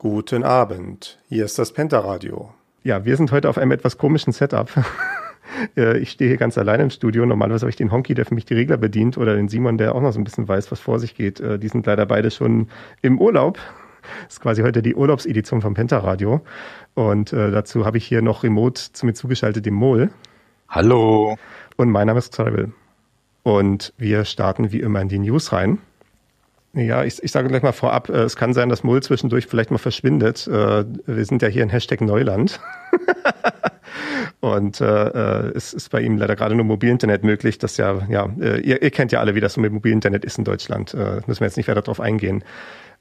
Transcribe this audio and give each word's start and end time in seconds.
Guten 0.00 0.44
Abend, 0.44 1.18
hier 1.28 1.44
ist 1.44 1.58
das 1.58 1.72
Pentaradio. 1.72 2.54
Ja, 2.84 3.04
wir 3.04 3.16
sind 3.16 3.32
heute 3.32 3.48
auf 3.48 3.58
einem 3.58 3.72
etwas 3.72 3.98
komischen 3.98 4.32
Setup. 4.32 4.70
Äh, 5.76 5.98
ich 5.98 6.10
stehe 6.10 6.28
hier 6.28 6.36
ganz 6.36 6.56
allein 6.56 6.78
im 6.78 6.90
Studio. 6.90 7.26
Normalerweise 7.26 7.62
habe 7.62 7.70
ich 7.70 7.76
den 7.76 7.90
Honky, 7.90 8.14
der 8.14 8.26
für 8.26 8.34
mich 8.34 8.44
die 8.44 8.54
Regler 8.54 8.76
bedient, 8.76 9.18
oder 9.18 9.34
den 9.34 9.48
Simon, 9.48 9.76
der 9.76 9.94
auch 9.94 10.00
noch 10.00 10.12
so 10.12 10.20
ein 10.20 10.24
bisschen 10.24 10.46
weiß, 10.46 10.70
was 10.70 10.78
vor 10.78 11.00
sich 11.00 11.16
geht. 11.16 11.40
Äh, 11.40 11.58
die 11.58 11.66
sind 11.66 11.84
leider 11.86 12.06
beide 12.06 12.30
schon 12.30 12.68
im 13.02 13.18
Urlaub. 13.18 13.58
Das 14.24 14.34
ist 14.34 14.40
quasi 14.40 14.62
heute 14.62 14.82
die 14.82 14.94
Urlaubsedition 14.94 15.60
vom 15.60 15.74
Pentaradio. 15.74 16.42
Und 16.94 17.32
äh, 17.32 17.50
dazu 17.50 17.86
habe 17.86 17.96
ich 17.96 18.06
hier 18.06 18.22
noch 18.22 18.44
remote 18.44 18.92
zu 18.92 19.04
mir 19.04 19.14
zugeschaltet 19.14 19.66
den 19.66 19.74
Mol. 19.74 20.10
Hallo. 20.68 21.38
Und 21.76 21.90
mein 21.90 22.06
Name 22.06 22.18
ist 22.18 22.30
Xarabel. 22.30 22.72
Und 23.42 23.94
wir 23.96 24.26
starten 24.26 24.70
wie 24.70 24.80
immer 24.80 25.00
in 25.00 25.08
die 25.08 25.18
News 25.18 25.52
rein. 25.52 25.78
Ja, 26.78 27.02
ich, 27.02 27.20
ich 27.22 27.32
sage 27.32 27.48
gleich 27.48 27.62
mal 27.62 27.72
vorab, 27.72 28.08
äh, 28.08 28.22
es 28.22 28.36
kann 28.36 28.52
sein, 28.52 28.68
dass 28.68 28.84
Mull 28.84 29.02
zwischendurch 29.02 29.46
vielleicht 29.46 29.72
mal 29.72 29.78
verschwindet. 29.78 30.46
Äh, 30.46 30.84
wir 31.06 31.24
sind 31.24 31.42
ja 31.42 31.48
hier 31.48 31.64
in 31.64 31.70
Hashtag 31.70 32.00
Neuland. 32.00 32.60
Und 34.40 34.80
äh, 34.80 34.84
äh, 34.84 35.52
es 35.56 35.72
ist 35.72 35.90
bei 35.90 36.00
ihm 36.00 36.16
leider 36.16 36.36
gerade 36.36 36.54
nur 36.54 36.64
Mobilinternet 36.64 37.24
möglich. 37.24 37.58
Das 37.58 37.76
ja, 37.78 38.00
ja, 38.08 38.28
ihr, 38.38 38.80
ihr 38.80 38.90
kennt 38.90 39.10
ja 39.10 39.18
alle, 39.18 39.34
wie 39.34 39.40
das 39.40 39.56
mit 39.56 39.72
Mobilinternet 39.72 40.24
ist 40.24 40.38
in 40.38 40.44
Deutschland. 40.44 40.94
Äh, 40.94 41.20
müssen 41.26 41.40
wir 41.40 41.46
jetzt 41.46 41.56
nicht 41.56 41.66
weiter 41.66 41.82
darauf 41.82 41.98
eingehen. 41.98 42.44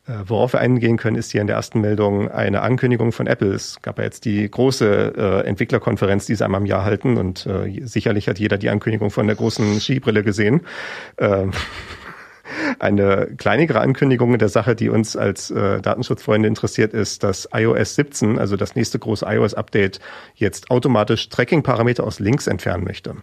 Äh, 0.08 0.14
worauf 0.26 0.54
wir 0.54 0.59
eingehen 0.59 0.98
können, 0.98 1.16
ist 1.16 1.32
hier 1.32 1.42
in 1.42 1.48
der 1.48 1.58
ersten 1.58 1.80
Meldung 1.82 2.32
eine 2.32 2.62
Ankündigung 2.62 3.12
von 3.12 3.28
Apple. 3.28 3.54
Es 3.54 3.80
gab 3.84 4.00
ja 4.00 4.06
jetzt 4.06 4.26
die 4.26 4.50
große 4.50 5.14
äh, 5.16 5.48
Entwicklerkonferenz, 5.48 6.26
die 6.26 6.34
sie 6.34 6.44
einmal 6.44 6.62
im 6.62 6.66
Jahr 6.66 6.84
halten 6.84 7.18
und 7.18 7.46
äh, 7.46 7.86
sicherlich 7.86 8.28
hat 8.28 8.40
jeder 8.40 8.58
die 8.58 8.70
Ankündigung 8.70 9.12
von 9.12 9.28
der 9.28 9.36
großen 9.36 9.80
Skibrille 9.80 10.23
gesehen. 10.23 10.62
Äh, 11.18 11.48
eine 12.80 13.28
kleinere 13.38 13.80
Ankündigung 13.80 14.38
der 14.38 14.50
Sache, 14.50 14.76
die 14.76 14.90
uns 14.90 15.16
als 15.16 15.52
äh, 15.52 15.82
Datenschutzfreunde 15.82 16.48
interessiert, 16.48 16.94
ist, 16.94 17.23
dass 17.23 17.48
iOS 17.54 17.96
17, 17.96 18.38
also 18.40 18.56
das 18.56 18.76
nächste 18.76 19.00
große 19.00 19.26
iOS-Update, 19.28 20.00
jetzt 20.36 20.72
automatisch 20.72 21.30
Tracking-Parameter 21.30 22.03
aus 22.03 22.20
Links 22.20 22.48
entfernen 22.48 22.84
möchte. 22.84 23.16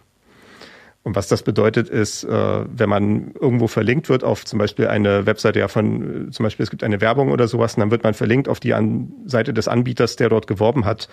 Und 1.05 1.15
was 1.15 1.27
das 1.27 1.43
bedeutet, 1.43 1.87
ist, 1.87 2.23
äh, 2.23 2.29
wenn 2.29 2.89
man 2.89 3.31
irgendwo 3.39 3.67
verlinkt 3.67 4.09
wird 4.09 4.23
auf 4.23 4.43
zum 4.43 4.57
Beispiel 4.57 4.87
eine 4.87 5.27
Webseite 5.27 5.59
ja 5.59 5.67
von, 5.67 6.29
äh, 6.29 6.31
zum 6.31 6.43
Beispiel 6.43 6.63
es 6.63 6.71
gibt 6.71 6.83
eine 6.83 6.99
Werbung 6.99 7.31
oder 7.31 7.47
sowas, 7.47 7.75
und 7.75 7.81
dann 7.81 7.91
wird 7.91 8.03
man 8.03 8.15
verlinkt 8.15 8.49
auf 8.49 8.59
die 8.59 8.73
An 8.73 9.11
Seite 9.27 9.53
des 9.53 9.67
Anbieters, 9.67 10.15
der 10.15 10.29
dort 10.29 10.47
geworben 10.47 10.83
hat, 10.83 11.07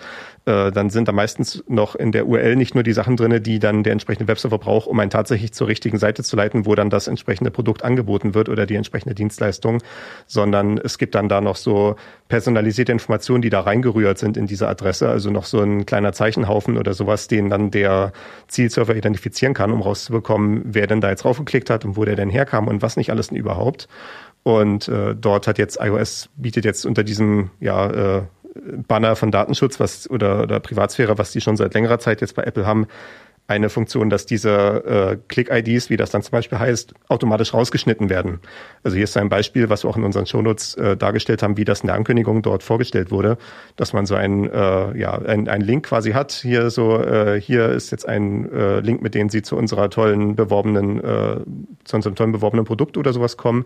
äh, 0.45 0.71
dann 0.71 0.89
sind 0.89 1.07
da 1.07 1.11
meistens 1.11 1.63
noch 1.67 1.93
in 1.93 2.11
der 2.11 2.27
URL 2.27 2.55
nicht 2.55 2.73
nur 2.73 2.83
die 2.83 2.91
Sachen 2.91 3.17
drinne, 3.17 3.39
die 3.39 3.59
dann 3.59 3.83
der 3.83 3.93
entsprechende 3.93 4.27
Webserver 4.27 4.57
braucht, 4.57 4.87
um 4.87 4.99
einen 4.99 5.11
tatsächlich 5.11 5.53
zur 5.53 5.67
richtigen 5.67 5.99
Seite 5.99 6.23
zu 6.23 6.35
leiten, 6.35 6.65
wo 6.65 6.73
dann 6.73 6.89
das 6.89 7.07
entsprechende 7.07 7.51
Produkt 7.51 7.83
angeboten 7.83 8.33
wird 8.33 8.49
oder 8.49 8.65
die 8.65 8.75
entsprechende 8.75 9.13
Dienstleistung, 9.13 9.77
sondern 10.25 10.79
es 10.79 10.97
gibt 10.97 11.13
dann 11.13 11.29
da 11.29 11.39
noch 11.39 11.55
so 11.55 11.97
personalisierte 12.29 12.91
Informationen, 12.91 13.43
die 13.43 13.51
da 13.51 13.59
reingerührt 13.59 14.17
sind 14.17 14.37
in 14.37 14.47
diese 14.47 14.67
Adresse, 14.67 15.07
also 15.07 15.29
noch 15.29 15.45
so 15.45 15.59
ein 15.59 15.85
kleiner 15.85 16.13
Zeichenhaufen 16.13 16.79
oder 16.79 16.95
sowas, 16.95 17.27
den 17.27 17.51
dann 17.51 17.69
der 17.69 18.11
Zielserver 18.47 18.95
identifizieren 18.95 19.53
kann, 19.53 19.71
um 19.71 19.82
rauszubekommen, 19.83 20.61
wer 20.65 20.87
denn 20.87 21.01
da 21.01 21.09
jetzt 21.09 21.25
raufgeklickt 21.25 21.69
hat 21.69 21.85
und 21.85 21.97
wo 21.97 22.05
der 22.05 22.15
denn 22.15 22.29
herkam 22.29 22.67
und 22.67 22.81
was 22.81 22.97
nicht 22.97 23.11
alles 23.11 23.27
denn 23.29 23.37
überhaupt. 23.37 23.87
Und 24.43 24.87
äh, 24.87 25.15
dort 25.15 25.47
hat 25.47 25.57
jetzt 25.57 25.79
iOS 25.81 26.29
bietet 26.35 26.65
jetzt 26.65 26.85
unter 26.85 27.03
diesem 27.03 27.51
ja 27.59 28.17
äh, 28.17 28.21
Banner 28.87 29.15
von 29.15 29.31
Datenschutz 29.31 29.79
was 29.79 30.09
oder, 30.09 30.43
oder 30.43 30.59
Privatsphäre, 30.59 31.17
was 31.17 31.31
die 31.31 31.41
schon 31.41 31.57
seit 31.57 31.73
längerer 31.73 31.99
Zeit 31.99 32.21
jetzt 32.21 32.35
bei 32.35 32.43
Apple 32.43 32.65
haben, 32.65 32.87
eine 33.47 33.69
Funktion, 33.69 34.09
dass 34.09 34.25
diese 34.25 34.49
äh, 34.49 35.17
Click-IDs, 35.27 35.89
wie 35.89 35.97
das 35.97 36.11
dann 36.11 36.21
zum 36.21 36.31
Beispiel 36.31 36.59
heißt, 36.59 36.93
automatisch 37.09 37.53
rausgeschnitten 37.53 38.09
werden. 38.09 38.39
Also 38.83 38.95
hier 38.95 39.03
ist 39.03 39.17
ein 39.17 39.27
Beispiel, 39.27 39.69
was 39.69 39.83
wir 39.83 39.89
auch 39.89 39.97
in 39.97 40.05
unseren 40.05 40.25
Shownotes 40.25 40.75
äh, 40.75 40.95
dargestellt 40.95 41.43
haben, 41.43 41.57
wie 41.57 41.65
das 41.65 41.81
in 41.81 41.87
der 41.87 41.95
Ankündigung 41.95 42.41
dort 42.41 42.63
vorgestellt 42.63 43.11
wurde, 43.11 43.37
dass 43.75 43.91
man 43.91 44.05
so 44.05 44.15
ein, 44.15 44.49
äh, 44.49 44.97
ja, 44.97 45.17
ein, 45.17 45.49
ein 45.49 45.61
Link 45.61 45.87
quasi 45.87 46.11
hat. 46.11 46.31
Hier 46.31 46.69
so, 46.69 46.97
äh, 47.01 47.39
hier 47.39 47.69
ist 47.69 47.91
jetzt 47.91 48.07
ein 48.07 48.49
äh, 48.51 48.79
Link, 48.79 49.01
mit 49.01 49.13
dem 49.13 49.27
Sie 49.27 49.41
zu 49.41 49.57
unserer 49.57 49.89
tollen 49.89 50.37
beworbenen, 50.37 51.03
äh, 51.03 51.37
zu 51.83 51.95
unserem 51.97 52.15
tollen 52.15 52.31
beworbenen 52.31 52.65
Produkt 52.65 52.97
oder 52.97 53.11
sowas 53.11 53.35
kommen. 53.35 53.65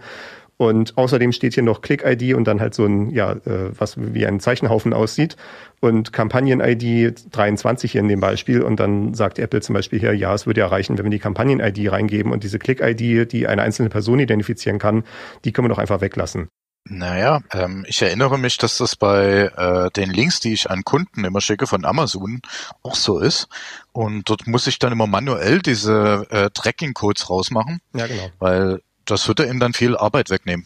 Und 0.57 0.97
außerdem 0.97 1.31
steht 1.31 1.53
hier 1.53 1.61
noch 1.61 1.81
Click-ID 1.81 2.33
und 2.33 2.45
dann 2.45 2.59
halt 2.59 2.73
so 2.73 2.85
ein, 2.85 3.11
ja, 3.11 3.33
äh, 3.33 3.71
was 3.77 3.95
wie 3.97 4.25
ein 4.25 4.39
Zeichenhaufen 4.39 4.91
aussieht. 4.91 5.37
Und 5.81 6.11
Kampagnen-ID 6.11 7.25
23 7.31 7.91
hier 7.91 8.01
in 8.01 8.07
dem 8.07 8.19
Beispiel. 8.19 8.63
Und 8.63 8.79
dann 8.79 9.13
sagt 9.13 9.37
Apple 9.37 9.61
zum 9.61 9.73
Beispiel 9.73 9.99
hier, 9.99 10.13
ja, 10.13 10.33
es 10.33 10.47
würde 10.47 10.61
ja 10.61 10.67
reichen, 10.67 10.97
wenn 10.97 11.05
wir 11.05 11.11
die 11.11 11.19
Kampagnen-ID 11.19 11.91
reingeben 11.91 12.31
und 12.31 12.43
diese 12.43 12.57
Click-ID, 12.57 13.31
die 13.31 13.47
eine 13.47 13.61
einzelne 13.61 13.89
Person 13.89 14.19
identifizieren 14.19 14.79
kann, 14.79 15.03
die 15.45 15.51
können 15.51 15.65
wir 15.65 15.69
doch 15.69 15.77
einfach 15.77 16.01
weglassen. 16.01 16.49
Naja, 16.89 17.41
ähm, 17.51 17.85
ich 17.87 18.01
erinnere 18.01 18.37
mich, 18.39 18.57
dass 18.57 18.77
das 18.77 18.95
bei 18.95 19.51
äh, 19.55 19.91
den 19.91 20.09
Links, 20.09 20.39
die 20.39 20.53
ich 20.53 20.69
an 20.69 20.83
Kunden 20.83 21.25
immer 21.25 21.41
schicke 21.41 21.67
von 21.67 21.85
Amazon, 21.85 22.41
auch 22.81 22.95
so 22.95 23.19
ist. 23.19 23.47
Und 23.91 24.29
dort 24.29 24.47
muss 24.47 24.67
ich 24.67 24.79
dann 24.79 24.93
immer 24.93 25.07
manuell 25.07 25.59
diese 25.59 26.25
äh, 26.29 26.49
Tracking-Codes 26.49 27.29
rausmachen. 27.29 27.81
Ja, 27.93 28.07
genau. 28.07 28.29
Weil 28.39 28.81
das 29.07 29.27
würde 29.27 29.45
ihm 29.45 29.59
dann 29.59 29.73
viel 29.73 29.95
Arbeit 29.97 30.29
wegnehmen. 30.29 30.65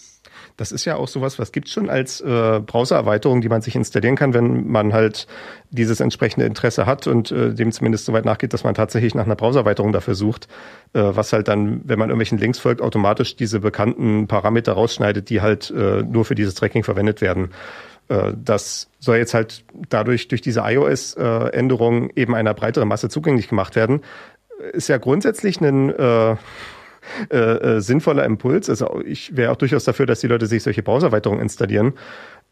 Das 0.57 0.71
ist 0.71 0.85
ja 0.85 0.95
auch 0.95 1.07
sowas, 1.07 1.39
was 1.39 1.51
gibt 1.51 1.69
schon 1.69 1.89
als 1.89 2.21
äh, 2.21 2.59
Browser-Erweiterung, 2.59 3.41
die 3.41 3.49
man 3.49 3.61
sich 3.61 3.75
installieren 3.75 4.15
kann, 4.15 4.33
wenn 4.33 4.67
man 4.67 4.93
halt 4.93 5.27
dieses 5.69 5.99
entsprechende 5.99 6.45
Interesse 6.45 6.85
hat 6.85 7.07
und 7.07 7.31
äh, 7.31 7.53
dem 7.53 7.71
zumindest 7.71 8.05
so 8.05 8.13
weit 8.13 8.25
nachgeht, 8.25 8.53
dass 8.53 8.63
man 8.63 8.73
tatsächlich 8.73 9.15
nach 9.15 9.25
einer 9.25 9.35
Browser-Erweiterung 9.35 9.91
dafür 9.91 10.15
sucht, 10.15 10.47
äh, 10.93 11.01
was 11.01 11.33
halt 11.33 11.47
dann, 11.47 11.81
wenn 11.85 11.97
man 11.97 12.09
irgendwelchen 12.09 12.37
Links 12.37 12.59
folgt, 12.59 12.81
automatisch 12.81 13.35
diese 13.35 13.59
bekannten 13.59 14.27
Parameter 14.27 14.73
rausschneidet, 14.73 15.29
die 15.29 15.41
halt 15.41 15.71
äh, 15.71 16.03
nur 16.03 16.25
für 16.25 16.35
dieses 16.35 16.55
Tracking 16.55 16.83
verwendet 16.83 17.21
werden. 17.21 17.51
Äh, 18.09 18.33
das 18.35 18.87
soll 18.99 19.17
jetzt 19.17 19.33
halt 19.33 19.63
dadurch 19.89 20.27
durch 20.27 20.41
diese 20.41 20.61
iOS-Änderung 20.61 22.11
eben 22.15 22.35
einer 22.35 22.53
breiteren 22.53 22.87
Masse 22.87 23.09
zugänglich 23.09 23.47
gemacht 23.47 23.75
werden. 23.75 24.01
Ist 24.73 24.89
ja 24.89 24.97
grundsätzlich 24.97 25.59
ein 25.59 25.89
äh, 25.89 26.35
äh, 27.29 27.37
äh, 27.37 27.81
sinnvoller 27.81 28.25
Impuls. 28.25 28.69
Also 28.69 29.01
ich 29.05 29.35
wäre 29.35 29.51
auch 29.51 29.57
durchaus 29.57 29.83
dafür, 29.83 30.05
dass 30.05 30.19
die 30.19 30.27
Leute 30.27 30.47
sich 30.47 30.63
solche 30.63 30.83
Browsererweiterungen 30.83 31.41
installieren. 31.41 31.93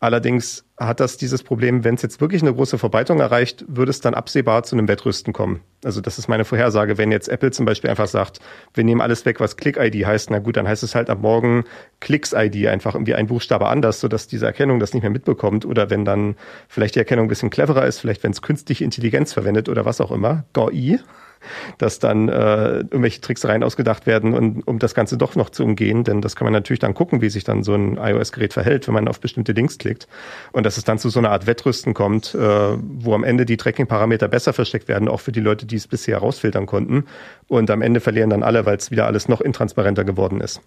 Allerdings 0.01 0.63
hat 0.77 1.01
das 1.01 1.17
dieses 1.17 1.43
Problem, 1.43 1.83
wenn 1.83 1.95
es 1.95 2.01
jetzt 2.01 2.21
wirklich 2.21 2.41
eine 2.41 2.53
große 2.53 2.77
Verbreitung 2.77 3.19
erreicht, 3.19 3.65
würde 3.67 3.89
es 3.89 3.99
dann 3.99 4.13
absehbar 4.13 4.63
zu 4.63 4.77
einem 4.77 4.87
Wettrüsten 4.87 5.33
kommen. 5.33 5.59
Also 5.83 5.99
das 5.99 6.17
ist 6.17 6.29
meine 6.29 6.45
Vorhersage. 6.45 6.97
Wenn 6.97 7.11
jetzt 7.11 7.27
Apple 7.27 7.51
zum 7.51 7.65
Beispiel 7.65 7.89
einfach 7.89 8.07
sagt, 8.07 8.39
wir 8.73 8.85
nehmen 8.85 9.01
alles 9.01 9.25
weg, 9.25 9.41
was 9.41 9.57
Click-ID 9.57 10.05
heißt, 10.05 10.31
na 10.31 10.39
gut, 10.39 10.55
dann 10.55 10.69
heißt 10.69 10.83
es 10.83 10.95
halt 10.95 11.09
ab 11.09 11.19
morgen 11.21 11.65
Clicks-ID 11.99 12.67
einfach 12.67 12.95
irgendwie 12.95 13.15
ein 13.15 13.27
Buchstabe 13.27 13.67
anders, 13.67 13.99
sodass 13.99 14.27
diese 14.27 14.45
Erkennung 14.45 14.79
das 14.79 14.93
nicht 14.93 15.03
mehr 15.03 15.11
mitbekommt. 15.11 15.65
Oder 15.65 15.89
wenn 15.89 16.05
dann 16.05 16.37
vielleicht 16.69 16.95
die 16.95 16.99
Erkennung 16.99 17.25
ein 17.25 17.29
bisschen 17.29 17.49
cleverer 17.49 17.85
ist, 17.85 17.99
vielleicht 17.99 18.23
wenn 18.23 18.31
es 18.31 18.41
künstliche 18.41 18.85
Intelligenz 18.85 19.33
verwendet 19.33 19.67
oder 19.67 19.83
was 19.83 19.99
auch 19.99 20.11
immer, 20.11 20.45
GOI, 20.53 20.99
dass 21.77 21.99
dann 21.99 22.29
äh, 22.29 22.79
irgendwelche 22.79 23.21
Tricksereien 23.21 23.63
ausgedacht 23.63 24.05
werden, 24.05 24.33
und, 24.33 24.67
um 24.67 24.79
das 24.79 24.93
Ganze 24.93 25.17
doch 25.17 25.35
noch 25.35 25.49
zu 25.49 25.63
umgehen. 25.63 26.03
Denn 26.03 26.21
das 26.21 26.35
kann 26.35 26.45
man 26.45 26.53
natürlich 26.53 26.79
dann 26.79 26.93
gucken, 26.93 27.21
wie 27.21 27.29
sich 27.29 27.43
dann 27.43 27.63
so 27.63 27.73
ein 27.73 27.97
iOS-Gerät 27.97 28.53
verhält, 28.53 28.87
wenn 28.87 28.93
man 28.93 29.07
auf 29.07 29.19
bestimmte 29.19 29.51
Links 29.51 29.77
klickt. 29.77 30.07
Und 30.51 30.65
dass 30.65 30.77
es 30.77 30.83
dann 30.83 30.99
zu 30.99 31.09
so 31.09 31.19
einer 31.19 31.31
Art 31.31 31.47
Wettrüsten 31.47 31.93
kommt, 31.93 32.35
äh, 32.35 32.39
wo 32.39 33.13
am 33.13 33.23
Ende 33.23 33.45
die 33.45 33.57
Tracking-Parameter 33.57 34.27
besser 34.27 34.53
versteckt 34.53 34.87
werden, 34.87 35.07
auch 35.07 35.21
für 35.21 35.31
die 35.31 35.39
Leute, 35.39 35.65
die 35.65 35.75
es 35.75 35.87
bisher 35.87 36.17
rausfiltern 36.17 36.65
konnten. 36.65 37.05
Und 37.47 37.69
am 37.71 37.81
Ende 37.81 37.99
verlieren 37.99 38.29
dann 38.29 38.43
alle, 38.43 38.65
weil 38.65 38.77
es 38.77 38.91
wieder 38.91 39.05
alles 39.05 39.27
noch 39.27 39.41
intransparenter 39.41 40.03
geworden 40.03 40.41
ist. 40.41 40.61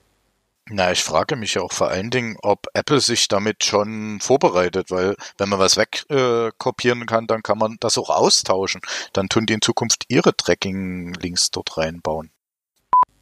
Na, 0.74 0.90
ich 0.90 1.04
frage 1.04 1.36
mich 1.36 1.54
ja 1.54 1.62
auch 1.62 1.72
vor 1.72 1.88
allen 1.88 2.10
Dingen, 2.10 2.38
ob 2.40 2.66
Apple 2.72 3.00
sich 3.00 3.28
damit 3.28 3.62
schon 3.62 4.20
vorbereitet, 4.22 4.90
weil 4.90 5.16
wenn 5.36 5.50
man 5.50 5.58
was 5.58 5.76
wegkopieren 5.76 7.02
äh, 7.02 7.04
kann, 7.04 7.26
dann 7.26 7.42
kann 7.42 7.58
man 7.58 7.76
das 7.80 7.98
auch 7.98 8.08
austauschen. 8.08 8.80
Dann 9.12 9.28
tun 9.28 9.44
die 9.44 9.52
in 9.52 9.60
Zukunft 9.60 10.06
ihre 10.08 10.34
Tracking-Links 10.34 11.50
dort 11.50 11.76
reinbauen. 11.76 12.30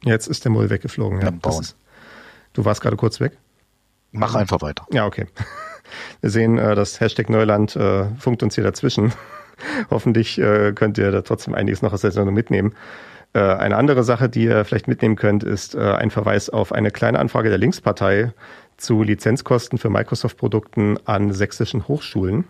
Jetzt 0.03 0.27
ist 0.27 0.45
der 0.45 0.51
Mull 0.51 0.69
weggeflogen. 0.69 1.19
Ja. 1.19 1.29
bauen. 1.29 1.61
Ist, 1.61 1.75
du 2.53 2.63
warst 2.63 2.79
gerade 2.79 2.95
kurz 2.95 3.19
weg. 3.19 3.37
Mach 4.11 4.33
einfach 4.33 4.61
weiter. 4.61 4.85
Ja, 4.91 5.05
okay. 5.05 5.27
Wir 6.21 6.29
sehen, 6.29 6.57
äh, 6.57 6.73
das 6.73 7.01
Hashtag 7.01 7.29
Neuland 7.29 7.75
äh, 7.75 8.05
funkt 8.15 8.43
uns 8.43 8.55
hier 8.55 8.63
dazwischen. 8.63 9.13
Hoffentlich 9.89 10.39
äh, 10.39 10.71
könnt 10.71 10.97
ihr 10.97 11.11
da 11.11 11.21
trotzdem 11.21 11.53
einiges 11.53 11.81
noch 11.81 11.91
aus 11.91 12.01
der 12.01 12.11
Sendung 12.11 12.33
mitnehmen. 12.33 12.75
Äh, 13.33 13.39
eine 13.39 13.77
andere 13.77 14.03
Sache, 14.03 14.29
die 14.29 14.43
ihr 14.43 14.65
vielleicht 14.65 14.87
mitnehmen 14.87 15.15
könnt, 15.15 15.43
ist 15.43 15.75
äh, 15.75 15.79
ein 15.79 16.11
Verweis 16.11 16.49
auf 16.49 16.71
eine 16.71 16.91
kleine 16.91 17.19
Anfrage 17.19 17.49
der 17.49 17.57
Linkspartei 17.57 18.33
zu 18.77 19.03
Lizenzkosten 19.03 19.77
für 19.77 19.89
Microsoft-Produkten 19.89 20.97
an 21.05 21.31
sächsischen 21.31 21.87
Hochschulen. 21.87 22.45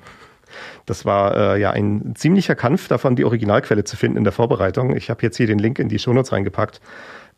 Das 0.85 1.05
war 1.05 1.35
äh, 1.35 1.61
ja 1.61 1.71
ein 1.71 2.13
ziemlicher 2.15 2.55
Kampf 2.55 2.87
davon, 2.87 3.15
die 3.15 3.25
Originalquelle 3.25 3.83
zu 3.83 3.95
finden 3.95 4.17
in 4.17 4.23
der 4.23 4.33
Vorbereitung. 4.33 4.95
Ich 4.95 5.09
habe 5.09 5.21
jetzt 5.21 5.37
hier 5.37 5.47
den 5.47 5.59
Link 5.59 5.79
in 5.79 5.87
die 5.87 5.99
Shownotes 5.99 6.31
reingepackt. 6.31 6.81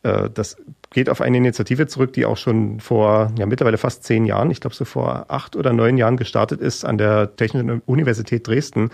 Äh, 0.03 0.29
das 0.33 0.57
geht 0.91 1.09
auf 1.09 1.21
eine 1.21 1.37
Initiative 1.37 1.87
zurück, 1.87 2.13
die 2.13 2.25
auch 2.25 2.37
schon 2.37 2.79
vor 2.79 3.31
ja 3.37 3.45
mittlerweile 3.45 3.77
fast 3.77 4.03
zehn 4.03 4.25
Jahren, 4.25 4.51
ich 4.51 4.61
glaube 4.61 4.75
so 4.75 4.85
vor 4.85 5.25
acht 5.29 5.55
oder 5.55 5.73
neun 5.73 5.97
Jahren 5.97 6.17
gestartet 6.17 6.61
ist 6.61 6.85
an 6.85 6.97
der 6.97 7.35
Technischen 7.35 7.81
Universität 7.85 8.47
Dresden 8.47 8.89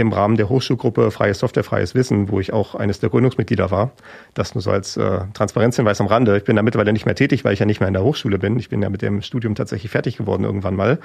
im 0.00 0.12
Rahmen 0.12 0.36
der 0.36 0.48
Hochschulgruppe 0.48 1.10
Freie 1.10 1.34
Software, 1.34 1.64
Freies 1.64 1.94
Wissen, 1.94 2.30
wo 2.30 2.40
ich 2.40 2.52
auch 2.52 2.74
eines 2.74 3.00
der 3.00 3.10
Gründungsmitglieder 3.10 3.70
war. 3.70 3.90
Das 4.34 4.54
nur 4.54 4.62
so 4.62 4.70
als 4.70 4.96
äh, 4.96 5.20
Transparenzhinweis 5.34 6.00
am 6.00 6.06
Rande. 6.06 6.36
Ich 6.36 6.44
bin 6.44 6.56
da 6.56 6.62
mittlerweile 6.62 6.92
nicht 6.92 7.06
mehr 7.06 7.14
tätig, 7.14 7.44
weil 7.44 7.52
ich 7.52 7.60
ja 7.60 7.66
nicht 7.66 7.80
mehr 7.80 7.88
in 7.88 7.94
der 7.94 8.02
Hochschule 8.02 8.38
bin. 8.38 8.58
Ich 8.58 8.68
bin 8.68 8.82
ja 8.82 8.88
mit 8.88 9.02
dem 9.02 9.22
Studium 9.22 9.54
tatsächlich 9.54 9.90
fertig 9.90 10.16
geworden 10.16 10.44
irgendwann 10.44 10.74
mal. 10.74 10.98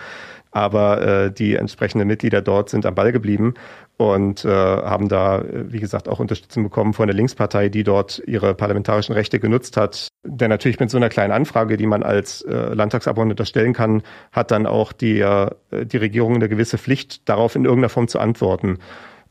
Aber 0.51 1.01
äh, 1.01 1.31
die 1.31 1.56
entsprechenden 1.56 2.07
Mitglieder 2.07 2.42
dort 2.42 2.69
sind 2.69 2.86
am 2.86 2.95
Ball 2.95 3.12
geblieben 3.12 3.56
und 3.97 4.44
äh, 4.44 4.50
haben 4.50 5.07
da, 5.07 5.44
wie 5.50 5.80
gesagt, 5.80 6.09
auch 6.09 6.19
Unterstützung 6.19 6.63
bekommen 6.63 6.94
von 6.94 7.07
der 7.07 7.15
Linkspartei, 7.15 7.69
die 7.69 7.83
dort 7.83 8.21
ihre 8.25 8.53
parlamentarischen 8.53 9.13
Rechte 9.13 9.39
genutzt 9.39 9.77
hat. 9.77 10.09
Denn 10.24 10.50
natürlich 10.50 10.80
mit 10.80 10.89
so 10.89 10.97
einer 10.97 11.09
kleinen 11.09 11.31
Anfrage, 11.31 11.77
die 11.77 11.88
man 11.88 12.03
als 12.03 12.42
äh, 12.42 12.74
Landtagsabgeordneter 12.74 13.45
stellen 13.45 13.74
kann, 13.74 14.03
hat 14.33 14.51
dann 14.51 14.65
auch 14.65 14.92
die, 14.92 15.19
äh, 15.19 15.50
die 15.71 15.97
Regierung 15.97 16.36
eine 16.36 16.50
gewisse 16.50 16.77
Pflicht, 16.77 17.27
darauf 17.30 17.56
in 17.56 17.63
irgendeiner 17.63 17.89
Form 17.89 18.09
zu 18.09 18.19
antworten. 18.19 18.80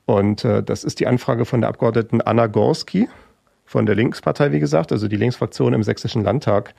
Und 0.07 0.45
äh, 0.45 0.63
das 0.63 0.85
ist 0.85 1.01
die 1.01 1.07
Anfrage 1.07 1.45
von 1.45 1.61
der 1.61 1.69
Abgeordneten 1.69 2.23
Anna 2.23 2.47
Gorski 2.47 3.09
von 3.67 3.87
der 3.87 3.95
Linkspartei, 3.95 4.53
wie 4.53 4.61
gesagt, 4.61 4.93
also 4.93 5.09
die 5.09 5.17
Linksfraktion 5.17 5.75
im 5.75 5.83
Sächsischen 5.83 6.23
Landtag, 6.23 6.75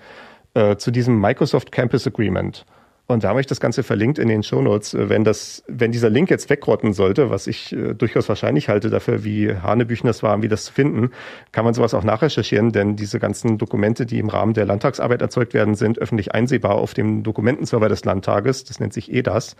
äh, 0.53 0.77
zu 0.77 0.89
diesem 0.89 1.19
Microsoft 1.19 1.71
Campus 1.71 2.07
Agreement. 2.07 2.65
Und 3.07 3.23
da 3.23 3.29
habe 3.29 3.39
ich 3.39 3.45
das 3.45 3.59
Ganze 3.59 3.83
verlinkt 3.83 4.17
in 4.17 4.27
den 4.27 4.41
Shownotes. 4.41 4.95
Wenn 4.97 5.23
das, 5.23 5.63
wenn 5.67 5.91
dieser 5.91 6.09
Link 6.09 6.31
jetzt 6.31 6.49
wegrotten 6.49 6.93
sollte, 6.93 7.29
was 7.29 7.45
ich 7.45 7.71
äh, 7.71 7.93
durchaus 7.93 8.27
wahrscheinlich 8.29 8.67
halte 8.67 8.89
dafür, 8.89 9.23
wie 9.23 9.53
Hanebüchen 9.53 10.07
das 10.07 10.23
war, 10.23 10.41
wie 10.41 10.47
das 10.47 10.65
zu 10.65 10.73
finden, 10.73 11.11
kann 11.51 11.65
man 11.65 11.75
sowas 11.75 11.93
auch 11.93 12.03
nachrecherchieren, 12.03 12.71
denn 12.71 12.95
diese 12.95 13.19
ganzen 13.19 13.59
Dokumente, 13.59 14.07
die 14.07 14.17
im 14.17 14.29
Rahmen 14.29 14.55
der 14.55 14.65
Landtagsarbeit 14.65 15.21
erzeugt 15.21 15.53
werden, 15.53 15.75
sind 15.75 15.99
öffentlich 15.99 16.33
einsehbar 16.33 16.73
auf 16.75 16.95
dem 16.95 17.21
Dokumentenserver 17.21 17.89
des 17.89 18.05
Landtages. 18.05 18.63
Das 18.63 18.79
nennt 18.79 18.93
sich 18.93 19.13
EDAS. 19.13 19.55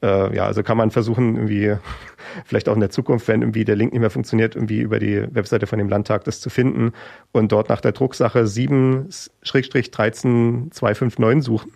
Äh, 0.00 0.34
ja, 0.34 0.46
also 0.46 0.62
kann 0.62 0.78
man 0.78 0.90
versuchen, 0.90 1.36
irgendwie, 1.36 1.76
vielleicht 2.46 2.70
auch 2.70 2.74
in 2.74 2.80
der 2.80 2.88
Zukunft, 2.88 3.28
wenn 3.28 3.42
irgendwie 3.42 3.66
der 3.66 3.76
Link 3.76 3.92
nicht 3.92 4.00
mehr 4.00 4.08
funktioniert, 4.08 4.56
irgendwie 4.56 4.80
über 4.80 4.98
die 4.98 5.26
Webseite 5.34 5.66
von 5.66 5.78
dem 5.78 5.90
Landtag 5.90 6.24
das 6.24 6.40
zu 6.40 6.48
finden 6.48 6.92
und 7.32 7.52
dort 7.52 7.68
nach 7.68 7.82
der 7.82 7.92
Drucksache 7.92 8.44
7-13259 8.44 11.42
suchen 11.42 11.70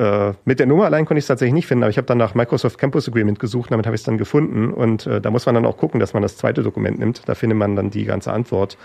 äh, 0.00 0.32
mit 0.46 0.58
der 0.58 0.66
Nummer 0.66 0.86
allein 0.86 1.04
konnte 1.04 1.18
ich 1.18 1.24
es 1.24 1.28
tatsächlich 1.28 1.52
nicht 1.52 1.66
finden, 1.66 1.84
aber 1.84 1.90
ich 1.90 1.98
habe 1.98 2.06
dann 2.06 2.16
nach 2.16 2.34
Microsoft 2.34 2.78
Campus 2.78 3.06
Agreement 3.06 3.38
gesucht, 3.38 3.70
damit 3.70 3.84
habe 3.84 3.94
ich 3.94 4.00
es 4.00 4.06
dann 4.06 4.16
gefunden. 4.16 4.72
Und 4.72 5.06
äh, 5.06 5.20
da 5.20 5.30
muss 5.30 5.44
man 5.44 5.54
dann 5.54 5.66
auch 5.66 5.76
gucken, 5.76 6.00
dass 6.00 6.14
man 6.14 6.22
das 6.22 6.38
zweite 6.38 6.62
Dokument 6.62 6.98
nimmt. 6.98 7.28
Da 7.28 7.34
findet 7.34 7.58
man 7.58 7.76
dann 7.76 7.90
die 7.90 8.06
ganze 8.06 8.32
Antwort. 8.32 8.78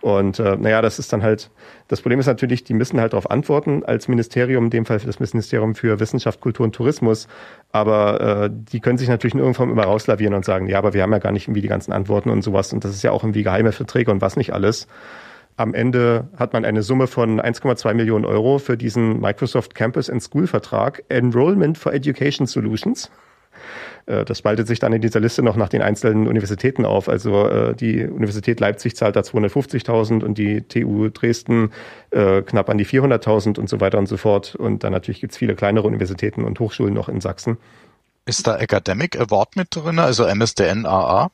Und 0.00 0.38
äh, 0.38 0.56
naja, 0.56 0.80
das 0.80 0.98
ist 0.98 1.12
dann 1.12 1.22
halt, 1.22 1.50
das 1.88 2.00
Problem 2.00 2.20
ist 2.20 2.26
natürlich, 2.26 2.64
die 2.64 2.72
müssen 2.72 2.98
halt 2.98 3.12
darauf 3.12 3.30
antworten, 3.30 3.84
als 3.84 4.08
Ministerium, 4.08 4.64
in 4.64 4.70
dem 4.70 4.86
Fall 4.86 4.98
das 4.98 5.20
Ministerium 5.20 5.74
für 5.74 6.00
Wissenschaft, 6.00 6.40
Kultur 6.40 6.64
und 6.64 6.74
Tourismus. 6.74 7.28
Aber 7.70 8.44
äh, 8.44 8.50
die 8.50 8.80
können 8.80 8.96
sich 8.96 9.10
natürlich 9.10 9.34
in 9.34 9.40
irgendeiner 9.40 9.66
Form 9.66 9.70
immer 9.70 9.84
rauslavieren 9.84 10.32
und 10.32 10.46
sagen, 10.46 10.68
ja, 10.68 10.78
aber 10.78 10.94
wir 10.94 11.02
haben 11.02 11.12
ja 11.12 11.18
gar 11.18 11.32
nicht 11.32 11.48
irgendwie 11.48 11.60
die 11.60 11.68
ganzen 11.68 11.92
Antworten 11.92 12.30
und 12.30 12.40
sowas. 12.40 12.72
Und 12.72 12.82
das 12.82 12.92
ist 12.92 13.02
ja 13.02 13.10
auch 13.10 13.24
irgendwie 13.24 13.42
geheime 13.42 13.72
Verträge 13.72 14.10
und 14.10 14.22
was 14.22 14.36
nicht 14.36 14.54
alles. 14.54 14.88
Am 15.62 15.74
Ende 15.74 16.26
hat 16.36 16.54
man 16.54 16.64
eine 16.64 16.82
Summe 16.82 17.06
von 17.06 17.40
1,2 17.40 17.94
Millionen 17.94 18.24
Euro 18.24 18.58
für 18.58 18.76
diesen 18.76 19.20
Microsoft 19.20 19.76
Campus 19.76 20.10
and 20.10 20.20
School 20.20 20.48
Vertrag 20.48 21.04
Enrollment 21.08 21.78
for 21.78 21.94
Education 21.94 22.48
Solutions. 22.48 23.12
Äh, 24.06 24.24
das 24.24 24.38
spaltet 24.38 24.66
sich 24.66 24.80
dann 24.80 24.92
in 24.92 25.00
dieser 25.00 25.20
Liste 25.20 25.40
noch 25.40 25.54
nach 25.54 25.68
den 25.68 25.80
einzelnen 25.80 26.26
Universitäten 26.26 26.84
auf. 26.84 27.08
Also 27.08 27.46
äh, 27.46 27.76
die 27.76 28.04
Universität 28.04 28.58
Leipzig 28.58 28.96
zahlt 28.96 29.14
da 29.14 29.20
250.000 29.20 30.24
und 30.24 30.36
die 30.36 30.62
TU 30.62 31.08
Dresden 31.10 31.70
äh, 32.10 32.42
knapp 32.42 32.68
an 32.68 32.78
die 32.78 32.84
400.000 32.84 33.60
und 33.60 33.68
so 33.68 33.80
weiter 33.80 33.98
und 33.98 34.06
so 34.06 34.16
fort. 34.16 34.56
Und 34.56 34.82
dann 34.82 34.90
natürlich 34.90 35.20
gibt's 35.20 35.36
viele 35.36 35.54
kleinere 35.54 35.86
Universitäten 35.86 36.42
und 36.42 36.58
Hochschulen 36.58 36.92
noch 36.92 37.08
in 37.08 37.20
Sachsen. 37.20 37.56
Ist 38.26 38.48
da 38.48 38.56
Academic 38.58 39.16
Award 39.16 39.54
mit 39.54 39.68
drin, 39.70 40.00
also 40.00 40.26
MSDN 40.26 40.86
AA? 40.86 41.30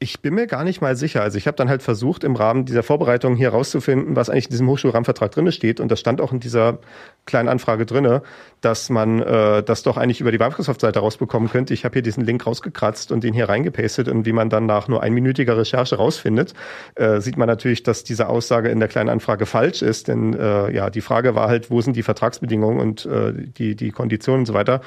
Ich 0.00 0.20
bin 0.20 0.34
mir 0.34 0.46
gar 0.46 0.62
nicht 0.62 0.80
mal 0.80 0.94
sicher. 0.94 1.22
Also 1.22 1.38
ich 1.38 1.48
habe 1.48 1.56
dann 1.56 1.68
halt 1.68 1.82
versucht, 1.82 2.22
im 2.22 2.36
Rahmen 2.36 2.64
dieser 2.64 2.84
Vorbereitung 2.84 3.34
hier 3.34 3.48
rauszufinden, 3.48 4.14
was 4.14 4.30
eigentlich 4.30 4.44
in 4.44 4.52
diesem 4.52 4.68
Hochschulrahmenvertrag 4.68 5.32
drinne 5.32 5.50
steht. 5.50 5.80
Und 5.80 5.90
das 5.90 5.98
stand 5.98 6.20
auch 6.20 6.30
in 6.30 6.38
dieser 6.38 6.78
kleinen 7.26 7.48
Anfrage 7.48 7.84
drinne, 7.84 8.22
dass 8.60 8.90
man 8.90 9.20
äh, 9.20 9.60
das 9.64 9.82
doch 9.82 9.96
eigentlich 9.96 10.20
über 10.20 10.30
die 10.30 10.38
Microsoft-Seite 10.38 11.00
rausbekommen 11.00 11.50
könnte. 11.50 11.74
Ich 11.74 11.84
habe 11.84 11.94
hier 11.94 12.02
diesen 12.02 12.24
Link 12.24 12.46
rausgekratzt 12.46 13.10
und 13.10 13.24
den 13.24 13.34
hier 13.34 13.48
reingepastet. 13.48 14.06
Und 14.06 14.24
wie 14.24 14.30
man 14.30 14.50
dann 14.50 14.66
nach 14.66 14.86
nur 14.86 15.02
einminütiger 15.02 15.56
Recherche 15.58 15.96
rausfindet, 15.96 16.54
äh, 16.94 17.20
sieht 17.20 17.36
man 17.36 17.48
natürlich, 17.48 17.82
dass 17.82 18.04
diese 18.04 18.28
Aussage 18.28 18.68
in 18.68 18.78
der 18.78 18.88
kleinen 18.88 19.08
Anfrage 19.08 19.46
falsch 19.46 19.82
ist. 19.82 20.06
Denn 20.06 20.32
äh, 20.32 20.72
ja, 20.72 20.90
die 20.90 21.00
Frage 21.00 21.34
war 21.34 21.48
halt, 21.48 21.72
wo 21.72 21.80
sind 21.80 21.96
die 21.96 22.04
Vertragsbedingungen 22.04 22.78
und 22.78 23.04
äh, 23.04 23.32
die, 23.34 23.74
die 23.74 23.90
Konditionen 23.90 24.42
und 24.42 24.46
so 24.46 24.54
weiter. 24.54 24.80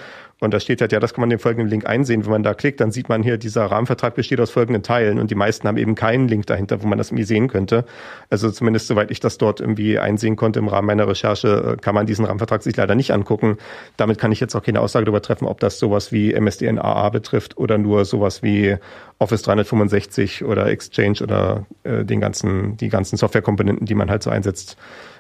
Und 0.44 0.56
da 0.56 0.60
steht 0.60 0.82
halt, 0.82 0.92
ja, 0.92 1.00
das 1.00 1.14
kann 1.14 1.22
man 1.22 1.30
den 1.30 1.38
folgenden 1.38 1.70
Link 1.70 1.86
einsehen. 1.86 2.26
Wenn 2.26 2.32
man 2.32 2.42
da 2.42 2.56
klickt, 2.56 2.82
dann 2.82 2.92
sieht 2.92 3.10
man 3.10 3.22
hier, 3.22 3.38
dieser 3.38 3.66
Rahmenvertrag 3.66 4.16
besteht 4.16 4.40
aus 4.40 4.50
folgenden 4.50 4.82
Teilen 4.82 5.20
und 5.20 5.30
die 5.30 5.36
meisten 5.36 5.68
haben 5.68 5.78
eben 5.78 5.94
keinen 5.94 6.28
Link 6.28 6.48
dahinter, 6.48 6.82
wo 6.82 6.88
man 6.88 6.98
das 6.98 7.10
irgendwie 7.10 7.26
sehen 7.26 7.48
könnte. 7.48 7.86
Also 8.32 8.50
zumindest 8.50 8.88
soweit 8.88 9.12
ich 9.12 9.20
das 9.20 9.38
dort 9.38 9.60
irgendwie 9.60 10.00
einsehen 10.00 10.36
konnte 10.36 10.58
im 10.58 10.68
Rahmen 10.68 10.88
meiner 10.88 11.08
Recherche, 11.08 11.76
äh, 11.78 11.78
kann 11.80 11.94
man 11.94 12.08
diesen 12.08 12.26
Rahmenvertrag 12.26 12.64
sich 12.64 12.76
leider 12.76 12.96
nicht 12.96 13.12
angucken. 13.12 13.60
Damit 13.98 14.18
kann 14.18 14.32
ich 14.32 14.40
jetzt 14.40 14.56
auch 14.56 14.64
keine 14.64 14.82
Aussage 14.82 15.06
darüber 15.06 15.22
treffen, 15.22 15.46
ob 15.46 15.60
das 15.60 15.78
sowas 15.78 16.12
wie 16.12 16.34
MSDN 16.34 16.80
AA 16.80 17.10
betrifft 17.10 17.60
oder 17.60 17.78
nur 17.78 18.04
sowas 18.06 18.42
wie 18.42 18.78
Office 19.20 19.44
365 19.44 20.44
oder 20.44 20.66
Exchange 20.66 21.20
oder 21.22 21.68
äh, 21.84 22.04
den 22.04 22.20
ganzen, 22.20 22.78
die 22.78 22.90
ganzen 22.90 23.16
Softwarekomponenten, 23.16 23.86
die 23.86 23.94
man 23.94 24.10
halt 24.10 24.24
so 24.24 24.32
einsetzt. 24.32 24.76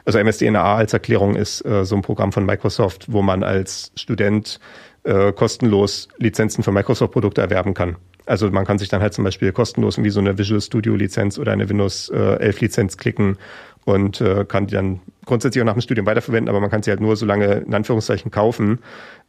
Also 0.05 0.17
MSDNA 0.17 0.77
als 0.77 0.93
Erklärung 0.93 1.35
ist 1.35 1.63
äh, 1.63 1.85
so 1.85 1.95
ein 1.95 2.01
Programm 2.01 2.31
von 2.31 2.43
Microsoft, 2.43 3.11
wo 3.11 3.21
man 3.21 3.43
als 3.43 3.91
Student 3.95 4.59
äh, 5.03 5.31
kostenlos 5.31 6.07
Lizenzen 6.17 6.63
für 6.63 6.71
Microsoft-Produkte 6.71 7.41
erwerben 7.41 7.73
kann. 7.73 7.95
Also 8.25 8.49
man 8.51 8.65
kann 8.65 8.77
sich 8.77 8.89
dann 8.89 9.01
halt 9.01 9.13
zum 9.13 9.23
Beispiel 9.23 9.51
kostenlos 9.51 9.97
irgendwie 9.97 10.11
so 10.11 10.19
eine 10.19 10.37
Visual 10.37 10.61
Studio 10.61 10.95
Lizenz 10.95 11.39
oder 11.39 11.51
eine 11.51 11.69
Windows 11.69 12.09
äh, 12.09 12.35
11 12.35 12.61
Lizenz 12.61 12.97
klicken 12.97 13.37
und 13.85 14.21
äh, 14.21 14.45
kann 14.45 14.67
die 14.67 14.75
dann 14.75 14.99
grundsätzlich 15.25 15.61
auch 15.61 15.65
nach 15.65 15.73
dem 15.73 15.81
Studium 15.81 16.05
weiterverwenden, 16.05 16.49
aber 16.49 16.59
man 16.59 16.69
kann 16.69 16.83
sie 16.83 16.91
halt 16.91 16.99
nur 16.99 17.15
so 17.15 17.25
lange 17.25 17.45
in 17.45 17.73
Anführungszeichen 17.73 18.29
kaufen, 18.31 18.79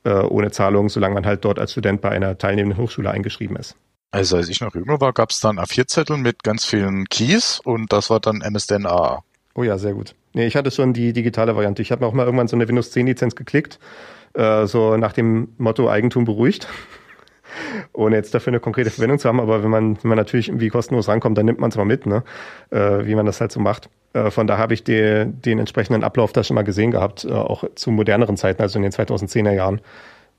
äh, 0.04 0.12
ohne 0.12 0.50
Zahlung, 0.50 0.88
solange 0.88 1.14
man 1.14 1.26
halt 1.26 1.44
dort 1.44 1.58
als 1.58 1.72
Student 1.72 2.00
bei 2.00 2.10
einer 2.10 2.36
teilnehmenden 2.36 2.80
Hochschule 2.80 3.10
eingeschrieben 3.10 3.56
ist. 3.56 3.76
Also 4.10 4.36
als 4.36 4.50
ich 4.50 4.60
noch 4.60 4.74
jünger 4.74 5.00
war, 5.00 5.14
gab 5.14 5.30
es 5.30 5.40
dann 5.40 5.58
A4-Zettel 5.58 6.18
mit 6.18 6.42
ganz 6.42 6.66
vielen 6.66 7.06
Keys 7.08 7.60
und 7.64 7.92
das 7.92 8.10
war 8.10 8.20
dann 8.20 8.42
MSDN 8.42 8.84
AA. 8.84 9.24
Oh 9.54 9.62
ja, 9.62 9.78
sehr 9.78 9.94
gut. 9.94 10.14
Nee, 10.34 10.46
ich 10.46 10.56
hatte 10.56 10.70
schon 10.70 10.92
die 10.92 11.14
digitale 11.14 11.56
Variante. 11.56 11.80
Ich 11.80 11.92
habe 11.92 12.02
mir 12.02 12.08
auch 12.08 12.12
mal 12.12 12.24
irgendwann 12.24 12.48
so 12.48 12.56
eine 12.56 12.68
Windows 12.68 12.90
10 12.90 13.06
Lizenz 13.06 13.34
geklickt 13.34 13.78
äh, 14.34 14.66
so 14.66 14.96
nach 14.96 15.12
dem 15.12 15.48
Motto 15.58 15.88
Eigentum 15.88 16.24
beruhigt. 16.24 16.68
Ohne 17.92 18.16
jetzt 18.16 18.34
dafür 18.34 18.52
eine 18.52 18.60
konkrete 18.60 18.90
Verwendung 18.90 19.18
zu 19.18 19.28
haben, 19.28 19.40
aber 19.40 19.62
wenn 19.62 19.70
man, 19.70 20.02
wenn 20.02 20.08
man 20.08 20.16
natürlich 20.16 20.48
irgendwie 20.48 20.68
kostenlos 20.68 21.08
rankommt, 21.08 21.36
dann 21.36 21.46
nimmt 21.46 21.58
man 21.58 21.70
es 21.70 21.76
mal 21.76 21.84
mit, 21.84 22.06
ne? 22.06 22.22
Äh, 22.70 23.04
wie 23.04 23.14
man 23.14 23.26
das 23.26 23.40
halt 23.40 23.52
so 23.52 23.60
macht. 23.60 23.90
Äh, 24.14 24.30
von 24.30 24.46
da 24.46 24.58
habe 24.58 24.74
ich 24.74 24.84
die, 24.84 25.26
den 25.26 25.58
entsprechenden 25.58 26.02
Ablauf 26.02 26.32
da 26.32 26.44
schon 26.44 26.54
mal 26.54 26.62
gesehen 26.62 26.90
gehabt, 26.90 27.24
äh, 27.24 27.32
auch 27.32 27.64
zu 27.74 27.90
moderneren 27.90 28.36
Zeiten, 28.36 28.62
also 28.62 28.78
in 28.78 28.82
den 28.82 28.92
2010er 28.92 29.52
Jahren. 29.52 29.80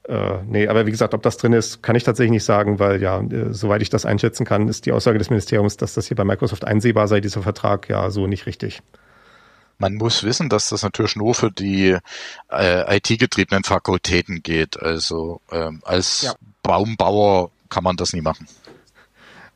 Äh, 0.07 0.39
nee, 0.47 0.67
aber 0.67 0.85
wie 0.85 0.91
gesagt, 0.91 1.13
ob 1.13 1.21
das 1.21 1.37
drin 1.37 1.53
ist, 1.53 1.81
kann 1.81 1.95
ich 1.95 2.03
tatsächlich 2.03 2.31
nicht 2.31 2.43
sagen, 2.43 2.79
weil 2.79 3.01
ja, 3.01 3.21
äh, 3.21 3.53
soweit 3.53 3.81
ich 3.81 3.89
das 3.89 4.05
einschätzen 4.05 4.45
kann, 4.45 4.67
ist 4.67 4.85
die 4.85 4.91
Aussage 4.91 5.17
des 5.17 5.29
Ministeriums, 5.29 5.77
dass 5.77 5.93
das 5.93 6.07
hier 6.07 6.17
bei 6.17 6.25
Microsoft 6.25 6.65
einsehbar 6.65 7.07
sei, 7.07 7.21
dieser 7.21 7.41
Vertrag, 7.41 7.87
ja 7.89 8.09
so 8.09 8.27
nicht 8.27 8.45
richtig. 8.45 8.81
Man 9.83 9.95
muss 9.95 10.23
wissen, 10.23 10.47
dass 10.47 10.69
das 10.69 10.81
natürlich 10.81 11.17
nur 11.17 11.35
für 11.35 11.51
die 11.51 11.97
äh, 12.49 12.97
IT-getriebenen 12.97 13.65
Fakultäten 13.65 14.41
geht. 14.41 14.81
Also 14.81 15.41
ähm, 15.51 15.81
als 15.83 16.21
ja. 16.21 16.33
Baumbauer 16.61 17.51
kann 17.67 17.83
man 17.83 17.97
das 17.97 18.13
nie 18.13 18.21
machen. 18.21 18.47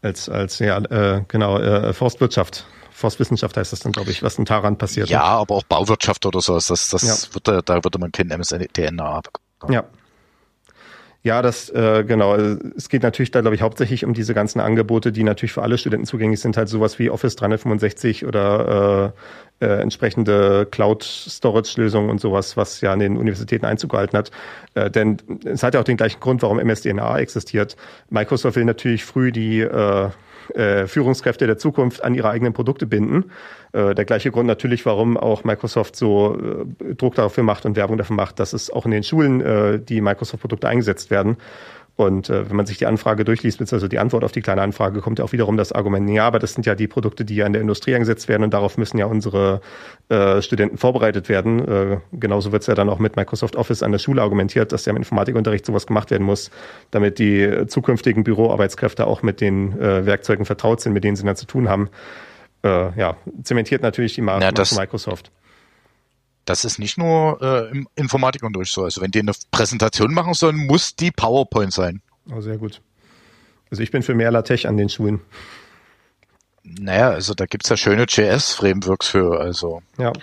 Als, 0.01 0.27
als 0.27 0.60
ja, 0.60 0.79
äh, 0.79 1.24
genau, 1.29 1.60
äh, 1.60 1.93
Forstwirtschaft. 1.93 2.67
Forstwissenschaft 2.91 3.55
heißt 3.55 3.72
das 3.72 3.79
dann, 3.79 3.93
glaube 3.93 4.12
ich, 4.12 4.22
was 4.22 4.38
in 4.38 4.43
Taran 4.43 4.77
passiert. 4.77 5.07
Ja, 5.07 5.19
ne? 5.19 5.24
aber 5.24 5.55
auch 5.55 5.63
Bauwirtschaft 5.63 6.25
oder 6.25 6.41
so. 6.41 6.55
Das, 6.55 6.67
das 6.67 7.01
ja. 7.03 7.34
wird, 7.34 7.69
da 7.69 7.84
würde 7.86 7.98
man 7.98 8.12
kein 8.12 8.27
MSDNA 8.27 9.22
bekommen. 9.22 9.74
Ja, 9.74 9.86
ja, 11.27 11.41
das 11.41 11.69
äh, 11.69 12.05
genau. 12.07 12.36
Es 12.36 12.88
geht 12.88 13.03
natürlich 13.03 13.31
da, 13.31 13.41
glaube 13.41 13.53
ich, 13.53 13.62
hauptsächlich 13.62 14.05
um 14.05 14.13
diese 14.13 14.34
ganzen 14.34 14.62
Angebote, 14.62 15.12
die 15.12 15.24
natürlich 15.24 15.51
für 15.51 15.62
alle 15.62 15.77
Studenten 15.77 16.05
zugänglich 16.05 16.39
sind, 16.39 16.55
halt 16.55 16.69
sowas 16.69 17.00
wie 17.00 17.10
Office 17.10 17.36
365 17.36 18.25
oder 18.25 19.13
äh, 19.60 19.65
äh, 19.65 19.81
entsprechende 19.81 20.65
Cloud-Storage-Lösungen 20.72 22.10
und 22.10 22.22
sowas, 22.22 22.55
was 22.55 22.79
ja 22.79 22.93
an 22.93 23.00
den 23.00 23.17
Universitäten 23.17 23.65
Einzug 23.65 23.91
gehalten 23.91 24.17
hat. 24.17 24.31
Äh, 24.74 24.89
denn 24.89 25.17
es 25.43 25.63
hat 25.63 25.74
ja 25.74 25.81
auch 25.81 25.84
den 25.84 25.98
gleichen 25.98 26.22
Grund, 26.22 26.41
warum 26.43 26.60
MSDNA 26.65 27.19
existiert. 27.19 27.75
Microsoft 28.10 28.55
will 28.55 28.63
natürlich 28.63 29.03
früh 29.03 29.34
die 29.34 29.60
äh, 29.60 30.10
äh, 30.56 30.88
Führungskräfte 30.88 31.48
der 31.48 31.58
Zukunft 31.58 32.04
an 32.04 32.13
ihre 32.13 32.30
eigenen 32.30 32.54
Produkte 32.54 32.86
binden. 32.86 33.32
Äh, 33.74 33.96
der 33.96 34.06
gleiche 34.06 34.32
Grund 34.32 34.48
natürlich, 34.48 34.86
warum 34.86 35.18
auch 35.18 35.44
Microsoft 35.44 35.96
so 35.96 36.38
äh, 36.82 36.96
Druck 36.96 37.16
dafür 37.16 37.44
macht 37.44 37.66
und 37.66 37.75
Werbung 37.75 37.98
dafür 37.98 38.16
macht, 38.16 38.39
dass 38.39 38.54
es 38.54 38.70
auch 38.70 38.86
in 38.86 38.92
den 38.92 39.04
Schulen 39.04 39.42
äh, 39.42 39.80
die 39.80 40.01
Microsoft-Produkte 40.01 40.68
eingesetzt 40.68 41.12
werden. 41.12 41.38
Und 41.98 42.30
äh, 42.30 42.48
wenn 42.48 42.56
man 42.56 42.68
sich 42.68 42.77
die 42.77 42.86
Anfrage 42.86 43.25
durchliest, 43.25 43.58
beziehungsweise 43.58 43.89
die 43.89 43.98
Antwort 43.98 44.24
auf 44.24 44.32
die 44.32 44.42
kleine 44.42 44.62
Anfrage, 44.62 45.01
kommt 45.01 45.18
ja 45.18 45.25
auch 45.25 45.32
wiederum 45.32 45.58
das 45.58 45.72
Argument, 45.72 46.08
ja, 46.12 46.27
aber 46.27 46.38
das 46.38 46.54
sind 46.54 46.68
ja 46.68 46.75
die 46.75 46.88
Produkte, 46.88 47.25
die 47.25 47.36
ja 47.36 47.48
in 47.48 47.54
der 47.54 47.62
Industrie 47.62 47.96
eingesetzt 47.96 48.27
werden 48.27 48.44
und 48.44 48.54
darauf 48.54 48.77
müssen 48.77 49.00
ja 49.00 49.08
unsere 49.08 49.62
äh, 50.10 50.44
Studenten 50.44 50.77
vorbereitet 50.77 51.27
werden. 51.27 51.68
Äh, 51.68 51.98
genauso 52.13 52.51
wird 52.51 52.62
es 52.62 52.68
ja 52.68 52.75
dann 52.75 52.89
auch 52.89 53.00
mit 53.00 53.16
Microsoft 53.16 53.56
Office 53.56 53.82
an 53.82 53.92
der 53.92 53.98
Schule 53.98 54.22
argumentiert, 54.22 54.72
dass 54.72 54.86
ja 54.86 54.92
im 54.92 54.98
Informatikunterricht 54.98 55.66
sowas 55.66 55.88
gemacht 55.88 56.12
werden 56.12 56.24
muss, 56.24 56.51
damit 56.92 57.18
die 57.18 57.66
zukünftigen 57.66 58.24
Büroarbeitskräfte 58.24 59.08
auch 59.08 59.24
mit 59.24 59.42
den 59.42 59.74
äh, 59.82 60.06
Werkzeugen 60.06 60.46
vertraut 60.46 60.82
sind, 60.82 60.94
mit 60.94 61.04
denen 61.04 61.16
sie 61.16 61.25
dann 61.25 61.36
zu 61.36 61.48
tun 61.48 61.68
haben. 61.68 61.89
Äh, 62.63 62.96
ja, 63.00 63.18
zementiert 63.42 63.82
natürlich 63.82 64.13
die 64.13 64.22
Marke 64.22 64.46
ja, 64.46 64.77
Microsoft 64.77 65.32
das 66.48 66.66
ist 66.66 66.80
nicht 66.80 66.98
nur 66.98 67.42
äh, 67.42 67.70
im 67.72 67.88
Informatikunterricht 67.96 68.74
so. 68.74 68.84
Also 68.84 69.01
wenn 69.01 69.12
die 69.12 69.20
eine 69.20 69.34
Präsentation 69.51 70.13
machen 70.13 70.34
sollen, 70.34 70.56
muss 70.66 70.96
die 70.96 71.12
PowerPoint 71.12 71.74
sein. 71.74 72.01
Oh, 72.32 72.42
sehr 72.42 72.58
gut. 72.58 72.82
Also 73.70 73.84
ich 73.84 73.92
bin 73.92 74.01
für 74.01 74.16
mehr 74.16 74.32
LaTeX 74.32 74.66
an 74.66 74.77
den 74.77 74.89
Schulen. 74.89 75.20
Naja, 76.63 77.10
also 77.10 77.34
da 77.34 77.46
gibt's 77.46 77.70
ja 77.70 77.77
schöne 77.77 78.06
JS-Frameworks 78.08 79.08
für, 79.10 79.39
also. 79.39 79.82
Ja. 79.98 80.13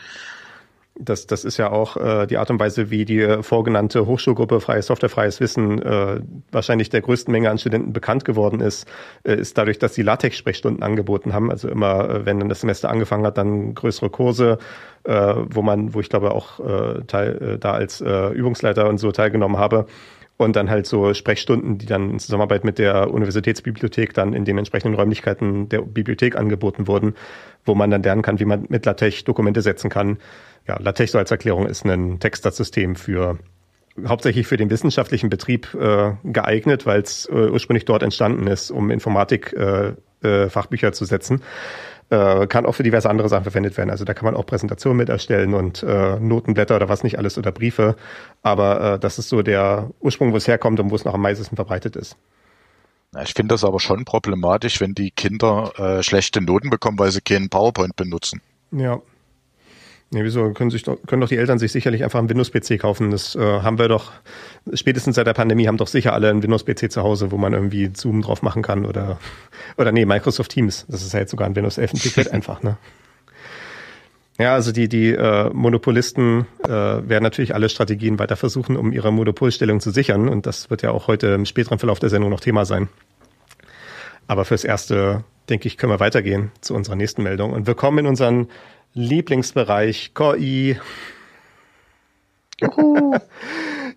Das, 0.97 1.27
das 1.27 1.45
ist 1.45 1.57
ja 1.57 1.73
auch 1.73 1.97
äh, 1.97 2.27
die 2.27 2.39
Art 2.39 2.51
und 2.51 2.61
Weise, 2.61 2.89
wie 2.89 3.05
die 3.05 3.21
äh, 3.21 3.43
vorgenannte 3.43 4.07
Hochschulgruppe 4.07 4.61
Freie 4.61 4.81
Software, 4.81 5.09
Freies 5.09 5.41
Wissen 5.41 5.83
äh, 5.83 6.21
wahrscheinlich 6.53 6.89
der 6.89 7.01
größten 7.01 7.33
Menge 7.33 7.51
an 7.51 7.59
Studenten 7.59 7.93
bekannt 7.93 8.25
geworden 8.25 8.61
ist, 8.61 8.87
äh, 9.25 9.35
ist 9.35 9.59
dadurch, 9.59 9.81
dass 9.81 9.95
sie 9.95 10.03
LaTeX-Sprechstunden 10.03 10.85
angeboten 10.85 11.33
haben. 11.33 11.51
Also 11.51 11.69
immer, 11.69 12.09
äh, 12.09 12.27
wenn 12.27 12.39
dann 12.39 12.49
das 12.49 12.61
Semester 12.61 12.91
angefangen 12.91 13.27
hat, 13.27 13.39
dann 13.39 13.75
größere 13.75 14.09
Kurse, 14.09 14.59
äh, 15.03 15.35
wo 15.51 15.63
man, 15.63 15.95
wo 15.95 16.01
ich 16.01 16.09
glaube 16.09 16.31
auch 16.31 16.61
äh, 16.61 17.03
teil, 17.09 17.43
äh, 17.43 17.59
da 17.59 17.73
als 17.73 18.01
äh, 18.01 18.29
Übungsleiter 18.29 18.89
und 18.89 18.99
so 18.99 19.11
teilgenommen 19.11 19.59
habe. 19.59 19.87
Und 20.37 20.57
dann 20.57 20.69
halt 20.69 20.87
so 20.87 21.15
Sprechstunden, 21.15 21.79
die 21.79 21.87
dann 21.87 22.11
in 22.11 22.19
Zusammenarbeit 22.19 22.65
mit 22.65 22.81
der 22.81 23.13
Universitätsbibliothek 23.13 24.15
dann 24.15 24.33
in 24.33 24.45
den 24.45 24.59
entsprechenden 24.59 24.97
Räumlichkeiten 24.97 25.69
der 25.69 25.83
Bibliothek 25.83 26.37
angeboten 26.37 26.89
wurden, 26.89 27.15
wo 27.65 27.77
man 27.77 27.91
dann 27.91 28.03
lernen 28.03 28.23
kann, 28.23 28.41
wie 28.41 28.45
man 28.45 28.67
mit 28.69 28.85
LaTeX 28.85 29.23
Dokumente 29.23 29.63
setzen 29.63 29.91
kann 29.91 30.19
ja, 30.67 30.79
LaTeX 30.81 31.13
so 31.13 31.19
als 31.19 31.31
Erklärung 31.31 31.67
ist 31.67 31.85
ein 31.85 32.21
Textdatsystem 32.21 32.97
für 32.97 33.39
hauptsächlich 34.07 34.47
für 34.47 34.57
den 34.57 34.71
wissenschaftlichen 34.71 35.31
Betrieb 35.31 35.73
äh, 35.75 36.13
geeignet, 36.25 36.87
weil 36.87 37.01
es 37.01 37.27
äh, 37.27 37.33
ursprünglich 37.33 37.85
dort 37.85 38.03
entstanden 38.03 38.47
ist, 38.47 38.71
um 38.71 38.91
Informatik 38.91 39.53
äh, 39.53 39.93
äh, 40.23 40.49
Fachbücher 40.49 40.93
zu 40.93 41.05
setzen. 41.05 41.43
Äh, 42.11 42.47
kann 42.49 42.67
auch 42.67 42.75
für 42.75 42.83
diverse 42.83 43.09
andere 43.09 43.29
Sachen 43.29 43.45
verwendet 43.45 43.77
werden. 43.77 43.91
Also 43.91 44.05
da 44.05 44.13
kann 44.15 44.27
man 44.27 44.35
auch 44.35 44.45
Präsentationen 44.47 44.99
mit 44.99 45.09
erstellen 45.09 45.55
und 45.55 45.83
äh, 45.83 46.19
Notenblätter 46.19 46.77
oder 46.77 46.89
was 46.89 47.03
nicht 47.03 47.19
alles 47.19 47.39
oder 47.39 47.53
Briefe. 47.53 47.97
Aber 48.43 48.95
äh, 48.95 48.99
das 48.99 49.19
ist 49.19 49.29
so 49.29 49.43
der 49.43 49.91
Ursprung, 50.01 50.33
wo 50.33 50.37
es 50.37 50.49
herkommt 50.49 50.81
und 50.81 50.91
wo 50.91 50.97
es 50.97 51.05
noch 51.05 51.15
am 51.15 51.23
meisten 51.23 51.57
verbreitet 51.57 51.97
ist. 51.97 52.17
Ich 53.23 53.33
finde 53.33 53.55
das 53.55 53.65
aber 53.65 53.79
schon 53.79 54.05
problematisch, 54.05 54.81
wenn 54.81 54.95
die 54.95 55.13
Kinder 55.13 55.73
äh, 55.79 56.03
schlechte 56.03 56.41
Noten 56.41 56.69
bekommen, 56.69 56.99
weil 56.99 57.13
sie 57.13 57.21
keinen 57.21 57.49
PowerPoint 57.49 57.95
benutzen. 57.95 58.43
Ja, 58.73 59.01
Nee, 60.15 60.23
wieso 60.23 60.53
können, 60.53 60.71
sich 60.71 60.85
doch, 60.85 60.97
können 61.09 61.21
doch 61.21 61.29
die 61.29 61.37
Eltern 61.37 61.59
sich 61.59 61.73
sicherlich 61.73 62.05
einfach 62.05 62.21
einen 62.21 62.29
Windows-PC 62.29 62.79
kaufen? 62.79 63.11
Das 63.11 63.35
äh, 63.35 63.41
haben 63.41 63.81
wir 63.81 63.89
doch, 63.89 64.13
spätestens 64.73 65.17
seit 65.17 65.27
der 65.27 65.35
Pandemie 65.35 65.67
haben 65.67 65.77
doch 65.77 65.89
sicher 65.89 66.13
alle 66.13 66.31
einen 66.31 66.41
Windows-PC 66.41 66.93
zu 66.93 67.03
Hause, 67.03 67.33
wo 67.33 67.37
man 67.37 67.53
irgendwie 67.53 67.91
Zoom 67.93 68.23
drauf 68.23 68.41
machen 68.41 68.63
kann 68.63 68.87
oder, 68.87 69.19
oder 69.77 69.91
nee, 69.91 70.05
Microsoft 70.05 70.53
Teams. 70.53 70.87
Das 70.89 71.03
ist 71.03 71.15
ja 71.15 71.19
jetzt 71.19 71.33
sogar 71.33 71.49
ein 71.49 71.57
Windows 71.57 71.79
11 71.79 71.95
integriert 71.95 72.29
einfach, 72.33 72.63
ne? 72.63 72.77
Ja, 74.39 74.55
also 74.55 74.71
die, 74.71 74.89
die 74.89 75.11
äh, 75.11 75.51
Monopolisten 75.53 76.47
äh, 76.63 76.69
werden 76.69 77.25
natürlich 77.25 77.53
alle 77.53 77.69
Strategien 77.69 78.21
weiter 78.21 78.37
versuchen, 78.37 78.77
um 78.77 78.93
ihre 78.93 79.13
Monopolstellung 79.13 79.81
zu 79.81 79.91
sichern. 79.91 80.29
Und 80.29 80.47
das 80.47 80.71
wird 80.71 80.83
ja 80.83 80.93
auch 80.93 81.09
heute 81.09 81.29
im 81.29 81.45
späteren 81.45 81.81
Verlauf 81.81 81.99
der 81.99 82.09
Sendung 82.09 82.31
noch 82.31 82.41
Thema 82.41 82.65
sein. 82.65 82.89
Aber 84.29 84.45
fürs 84.45 84.65
Erste, 84.65 85.25
denke 85.49 85.67
ich, 85.67 85.77
können 85.77 85.93
wir 85.93 86.01
weitergehen 86.01 86.53
zu 86.61 86.75
unserer 86.75 86.97
nächsten 86.97 87.25
Meldung. 87.25 87.53
Und 87.53 87.67
wir 87.67 87.75
kommen 87.75 87.99
in 87.99 88.07
unseren 88.07 88.49
Lieblingsbereich 88.95 90.13
KI. 90.15 90.79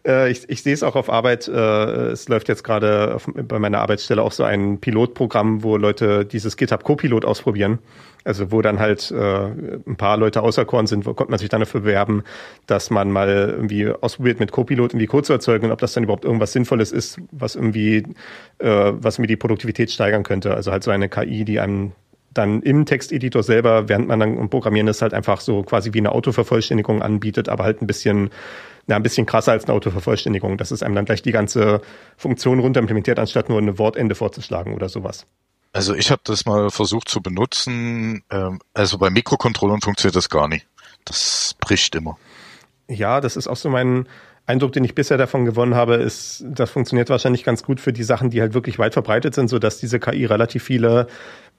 äh, 0.05 0.31
ich, 0.31 0.49
ich 0.49 0.63
sehe 0.63 0.73
es 0.73 0.83
auch 0.83 0.95
auf 0.95 1.09
Arbeit. 1.09 1.47
Äh, 1.47 2.07
es 2.11 2.27
läuft 2.27 2.49
jetzt 2.49 2.63
gerade 2.63 3.17
bei 3.25 3.59
meiner 3.59 3.79
Arbeitsstelle 3.79 4.21
auch 4.23 4.31
so 4.31 4.43
ein 4.43 4.79
Pilotprogramm, 4.79 5.63
wo 5.63 5.77
Leute 5.77 6.25
dieses 6.25 6.57
GitHub 6.57 6.83
Copilot 6.83 7.25
ausprobieren. 7.25 7.79
Also 8.23 8.51
wo 8.51 8.61
dann 8.61 8.79
halt 8.79 9.09
äh, 9.11 9.45
ein 9.85 9.95
paar 9.95 10.17
Leute 10.17 10.41
auserkoren 10.41 10.87
sind, 10.87 11.05
wo 11.05 11.13
konnte 11.13 11.31
man 11.31 11.39
sich 11.39 11.47
dann 11.47 11.61
dafür 11.61 11.81
bewerben, 11.81 12.23
dass 12.65 12.89
man 12.89 13.09
mal 13.09 13.29
irgendwie 13.29 13.89
ausprobiert, 13.89 14.39
mit 14.41 14.51
Copilot 14.51 14.91
irgendwie 14.91 15.07
Code 15.07 15.23
zu 15.23 15.33
erzeugen 15.33 15.67
und 15.67 15.71
ob 15.71 15.79
das 15.79 15.93
dann 15.93 16.03
überhaupt 16.03 16.25
irgendwas 16.25 16.51
Sinnvolles 16.51 16.91
ist, 16.91 17.21
was 17.31 17.55
irgendwie, 17.55 18.03
was 18.59 19.17
mir 19.17 19.27
die 19.27 19.37
Produktivität 19.37 19.91
steigern 19.91 20.23
könnte. 20.23 20.53
Also 20.53 20.73
halt 20.73 20.83
so 20.83 20.91
eine 20.91 21.07
KI, 21.07 21.45
die 21.45 21.61
einem 21.61 21.93
dann 22.37 22.61
im 22.61 22.85
Texteditor 22.85 23.43
selber, 23.43 23.89
während 23.89 24.07
man 24.07 24.19
dann 24.19 24.49
Programmieren 24.49 24.87
ist, 24.87 25.01
halt 25.01 25.13
einfach 25.13 25.41
so 25.41 25.63
quasi 25.63 25.93
wie 25.93 25.99
eine 25.99 26.11
Autovervollständigung 26.11 27.01
anbietet, 27.01 27.49
aber 27.49 27.63
halt 27.63 27.81
ein 27.81 27.87
bisschen, 27.87 28.29
na, 28.85 28.95
ein 28.95 29.03
bisschen 29.03 29.25
krasser 29.25 29.51
als 29.51 29.65
eine 29.65 29.73
Autovervollständigung. 29.73 30.57
Das 30.57 30.71
ist 30.71 30.83
einem 30.83 30.95
dann 30.95 31.05
gleich 31.05 31.21
die 31.21 31.31
ganze 31.31 31.81
Funktion 32.17 32.59
runter 32.59 32.79
implementiert, 32.79 33.19
anstatt 33.19 33.49
nur 33.49 33.57
eine 33.57 33.77
Wortende 33.79 34.15
vorzuschlagen 34.15 34.73
oder 34.73 34.89
sowas. 34.89 35.25
Also 35.73 35.93
ich 35.93 36.11
habe 36.11 36.21
das 36.23 36.45
mal 36.45 36.69
versucht 36.69 37.09
zu 37.09 37.21
benutzen. 37.21 38.23
Ähm, 38.31 38.59
also 38.73 38.97
bei 38.97 39.09
Mikrocontrollern 39.09 39.81
funktioniert 39.81 40.15
das 40.15 40.29
gar 40.29 40.47
nicht. 40.47 40.67
Das 41.05 41.55
bricht 41.59 41.95
immer. 41.95 42.17
Ja, 42.87 43.21
das 43.21 43.35
ist 43.35 43.47
auch 43.47 43.57
so 43.57 43.69
mein 43.69 44.07
Eindruck, 44.47 44.71
den 44.71 44.85
ich 44.85 44.95
bisher 44.95 45.17
davon 45.17 45.43
gewonnen 45.43 45.75
habe, 45.75 45.95
ist, 45.95 46.45
das 46.47 46.71
funktioniert 46.71 47.09
wahrscheinlich 47.09 47.43
ganz 47.43 47.63
gut 47.63 47.81
für 47.81 47.91
die 47.91 48.03
Sachen, 48.03 48.29
die 48.29 48.39
halt 48.39 48.53
wirklich 48.53 48.79
weit 48.79 48.93
verbreitet 48.93 49.35
sind, 49.35 49.49
so 49.49 49.59
dass 49.59 49.77
diese 49.77 49.99
KI 49.99 50.23
relativ 50.23 50.63
viele 50.63 51.07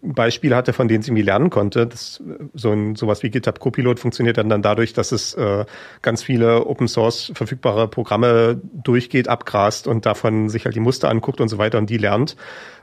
Beispiele 0.00 0.57
hatte, 0.57 0.73
von 0.73 0.88
denen 0.88 1.02
sie 1.02 1.11
irgendwie 1.11 1.25
lernen 1.25 1.50
konnte. 1.50 1.87
Das, 1.87 2.23
so 2.54 2.73
ein, 2.73 2.97
sowas 2.97 3.23
wie 3.23 3.28
GitHub 3.28 3.61
Copilot 3.61 4.00
funktioniert 4.00 4.38
dann, 4.38 4.49
dann 4.49 4.62
dadurch, 4.62 4.95
dass 4.95 5.12
es 5.12 5.35
äh, 5.35 5.66
ganz 6.00 6.23
viele 6.23 6.66
Open 6.66 6.88
Source 6.88 7.30
verfügbare 7.35 7.88
Programme 7.88 8.59
durchgeht, 8.73 9.28
abgrast 9.28 9.87
und 9.87 10.07
davon 10.07 10.49
sich 10.49 10.64
halt 10.64 10.75
die 10.75 10.80
Muster 10.80 11.11
anguckt 11.11 11.42
und 11.42 11.49
so 11.49 11.59
weiter 11.59 11.76
und 11.76 11.90
die 11.90 11.99
lernt, 11.99 12.37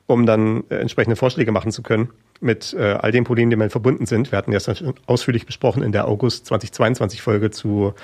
um 0.05 0.27
dann 0.27 0.65
äh, 0.69 0.75
entsprechende 0.75 1.15
Vorschläge 1.15 1.51
machen 1.51 1.71
zu 1.71 1.81
können 1.81 2.09
mit 2.41 2.75
äh, 2.77 2.97
all 2.99 3.11
den 3.11 3.23
Problemen, 3.23 3.49
die 3.49 3.55
damit 3.55 3.71
verbunden 3.71 4.05
sind. 4.05 4.31
Wir 4.31 4.37
hatten 4.37 4.57
schon 4.59 4.93
ausführlich 5.07 5.47
besprochen 5.47 5.81
in 5.81 5.93
der 5.93 6.07
August 6.07 6.45
2022 6.45 7.23
Folge 7.23 7.49
zu 7.49 7.95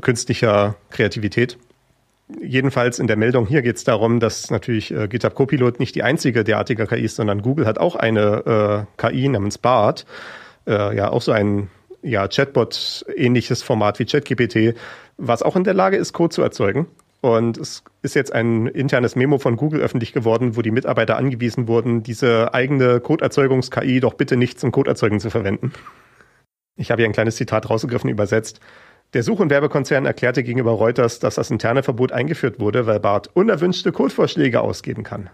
künstlicher 0.00 0.76
Kreativität 0.90 1.58
jedenfalls 2.40 2.98
in 2.98 3.06
der 3.06 3.16
Meldung 3.16 3.46
hier 3.46 3.62
geht 3.62 3.76
es 3.76 3.84
darum, 3.84 4.20
dass 4.20 4.50
natürlich 4.50 4.92
äh, 4.92 5.08
GitHub 5.08 5.34
Copilot 5.34 5.80
nicht 5.80 5.94
die 5.94 6.02
einzige 6.02 6.44
derartige 6.44 6.86
KI 6.86 7.04
ist, 7.04 7.16
sondern 7.16 7.42
Google 7.42 7.66
hat 7.66 7.78
auch 7.78 7.96
eine 7.96 8.86
äh, 8.98 9.10
KI 9.10 9.28
namens 9.28 9.58
BART, 9.58 10.06
äh, 10.66 10.96
ja 10.96 11.10
auch 11.10 11.22
so 11.22 11.32
ein 11.32 11.68
ja, 12.02 12.26
Chatbot-ähnliches 12.28 13.62
Format 13.62 13.98
wie 13.98 14.06
ChatGPT, 14.06 14.76
was 15.16 15.42
auch 15.42 15.56
in 15.56 15.64
der 15.64 15.74
Lage 15.74 15.96
ist, 15.96 16.12
Code 16.12 16.34
zu 16.34 16.42
erzeugen. 16.42 16.86
Und 17.20 17.58
es 17.58 17.84
ist 18.00 18.14
jetzt 18.14 18.32
ein 18.32 18.66
internes 18.66 19.14
Memo 19.14 19.36
von 19.36 19.56
Google 19.56 19.80
öffentlich 19.80 20.14
geworden, 20.14 20.56
wo 20.56 20.62
die 20.62 20.70
Mitarbeiter 20.70 21.18
angewiesen 21.18 21.68
wurden, 21.68 22.02
diese 22.02 22.54
eigene 22.54 23.00
Coderzeugungs-KI 23.00 24.00
doch 24.00 24.14
bitte 24.14 24.38
nicht 24.38 24.58
zum 24.58 24.72
Codeerzeugen 24.72 25.20
zu 25.20 25.28
verwenden. 25.28 25.72
Ich 26.76 26.90
habe 26.90 27.02
hier 27.02 27.08
ein 27.10 27.12
kleines 27.12 27.36
Zitat 27.36 27.68
rausgegriffen, 27.68 28.08
übersetzt. 28.08 28.60
Der 29.12 29.24
Such- 29.24 29.40
und 29.40 29.50
Werbekonzern 29.50 30.06
erklärte 30.06 30.44
gegenüber 30.44 30.70
Reuters, 30.70 31.18
dass 31.18 31.34
das 31.34 31.50
interne 31.50 31.82
Verbot 31.82 32.12
eingeführt 32.12 32.60
wurde, 32.60 32.86
weil 32.86 33.00
Bart 33.00 33.28
unerwünschte 33.34 33.90
Codevorschläge 33.90 34.60
ausgeben 34.60 35.02
kann. 35.02 35.30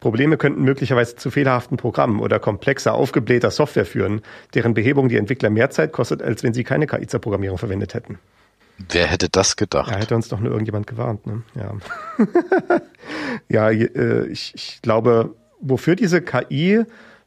Probleme 0.00 0.36
könnten 0.36 0.62
möglicherweise 0.62 1.16
zu 1.16 1.30
fehlerhaften 1.30 1.78
Programmen 1.78 2.20
oder 2.20 2.38
komplexer 2.38 2.92
aufgeblähter 2.92 3.50
Software 3.50 3.86
führen, 3.86 4.20
deren 4.52 4.74
Behebung 4.74 5.08
die 5.08 5.16
Entwickler 5.16 5.48
mehr 5.48 5.70
Zeit 5.70 5.92
kostet, 5.92 6.22
als 6.22 6.42
wenn 6.42 6.52
sie 6.52 6.64
keine 6.64 6.86
KI 6.86 7.06
zur 7.06 7.20
Programmierung 7.20 7.56
verwendet 7.56 7.94
hätten. 7.94 8.18
Wer 8.90 9.06
hätte 9.06 9.30
das 9.30 9.56
gedacht? 9.56 9.90
Ja, 9.90 9.96
hätte 9.96 10.16
uns 10.16 10.28
doch 10.28 10.40
nur 10.40 10.50
irgendjemand 10.50 10.86
gewarnt. 10.86 11.26
Ne? 11.26 11.42
Ja, 11.54 11.72
ja 13.70 13.70
äh, 13.70 14.26
ich, 14.26 14.52
ich 14.54 14.82
glaube, 14.82 15.34
wofür 15.60 15.96
diese 15.96 16.20
KI 16.20 16.84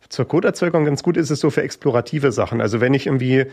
zur 0.10 0.27
Codeerzeugung 0.27 0.86
ganz 0.86 1.01
gut 1.01 1.18
ist, 1.18 1.32
ist 1.32 1.39
so 1.39 1.50
für 1.50 1.63
explorative 1.63 2.32
Sachen. 2.32 2.62
Also 2.62 2.82
wenn 2.82 2.94
ich 2.94 3.08
irgendwie 3.08 3.46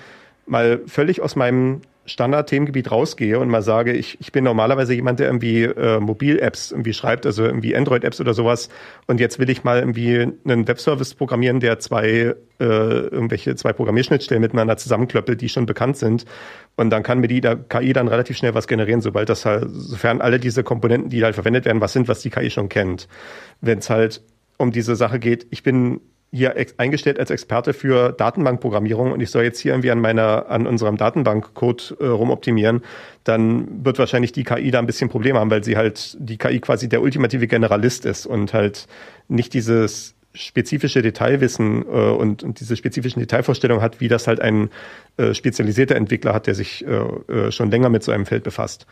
mal 0.46 0.82
völlig 0.86 1.22
aus 1.22 1.36
meinem 1.36 1.80
Standard-Themengebiet 2.06 2.90
rausgehe 2.90 3.38
und 3.38 3.48
mal 3.48 3.62
sage, 3.62 3.92
ich, 3.92 4.18
ich 4.20 4.32
bin 4.32 4.44
normalerweise 4.44 4.94
jemand, 4.94 5.20
der 5.20 5.28
irgendwie 5.28 5.62
äh, 5.62 6.00
Mobil-Apps 6.00 6.70
irgendwie 6.70 6.92
schreibt, 6.92 7.24
also 7.26 7.44
irgendwie 7.44 7.74
Android-Apps 7.74 8.20
oder 8.20 8.34
sowas. 8.34 8.68
Und 9.06 9.20
jetzt 9.20 9.38
will 9.38 9.48
ich 9.48 9.64
mal 9.64 9.78
irgendwie 9.78 10.20
einen 10.44 10.68
Webservice 10.68 11.14
programmieren, 11.14 11.60
der 11.60 11.78
zwei 11.78 12.34
äh, 12.60 12.64
irgendwelche 12.64 13.54
zwei 13.56 13.72
Programmierschnittstellen 13.72 14.42
miteinander 14.42 14.76
zusammenklöppelt, 14.76 15.40
die 15.40 15.48
schon 15.48 15.66
bekannt 15.66 15.96
sind. 15.96 16.24
Und 16.76 16.90
dann 16.90 17.02
kann 17.02 17.20
mir 17.20 17.28
die 17.28 17.40
da, 17.40 17.54
KI 17.54 17.92
dann 17.92 18.08
relativ 18.08 18.36
schnell 18.36 18.54
was 18.54 18.68
generieren, 18.68 19.00
sobald 19.00 19.28
das 19.28 19.44
halt, 19.44 19.66
sofern 19.70 20.20
alle 20.20 20.38
diese 20.38 20.62
Komponenten, 20.62 21.10
die 21.10 21.24
halt 21.24 21.34
verwendet 21.34 21.64
werden, 21.64 21.80
was 21.80 21.92
sind, 21.92 22.08
was 22.08 22.20
die 22.20 22.30
KI 22.30 22.50
schon 22.50 22.68
kennt. 22.68 23.08
Wenn 23.60 23.78
es 23.78 23.90
halt 23.90 24.22
um 24.58 24.72
diese 24.72 24.96
Sache 24.96 25.18
geht, 25.18 25.46
ich 25.50 25.62
bin 25.62 26.00
hier 26.34 26.54
eingestellt 26.78 27.18
als 27.20 27.30
Experte 27.30 27.72
für 27.72 28.12
Datenbankprogrammierung 28.12 29.12
und 29.12 29.20
ich 29.20 29.30
soll 29.30 29.44
jetzt 29.44 29.60
hier 29.60 29.72
irgendwie 29.72 29.90
an 29.90 30.00
meiner, 30.00 30.50
an 30.50 30.66
unserem 30.66 30.96
Datenbankcode 30.96 31.96
äh, 32.00 32.06
rumoptimieren, 32.06 32.82
dann 33.22 33.84
wird 33.84 33.98
wahrscheinlich 33.98 34.32
die 34.32 34.44
KI 34.44 34.70
da 34.70 34.80
ein 34.80 34.86
bisschen 34.86 35.08
Probleme 35.08 35.38
haben, 35.38 35.50
weil 35.50 35.62
sie 35.62 35.76
halt 35.76 36.16
die 36.18 36.36
KI 36.36 36.60
quasi 36.60 36.88
der 36.88 37.02
ultimative 37.02 37.46
Generalist 37.46 38.04
ist 38.04 38.26
und 38.26 38.52
halt 38.52 38.86
nicht 39.28 39.54
dieses 39.54 40.14
spezifische 40.34 41.02
Detailwissen 41.02 41.82
äh, 41.82 42.10
und, 42.10 42.42
und 42.42 42.58
diese 42.58 42.76
spezifischen 42.76 43.20
Detailvorstellungen 43.20 43.82
hat, 43.82 44.00
wie 44.00 44.08
das 44.08 44.26
halt 44.26 44.40
ein 44.40 44.70
äh, 45.16 45.32
spezialisierter 45.34 45.94
Entwickler 45.94 46.34
hat, 46.34 46.48
der 46.48 46.56
sich 46.56 46.84
äh, 46.84 46.90
äh 47.32 47.52
schon 47.52 47.70
länger 47.70 47.88
mit 47.88 48.02
so 48.02 48.10
einem 48.10 48.26
Feld 48.26 48.42
befasst. 48.42 48.86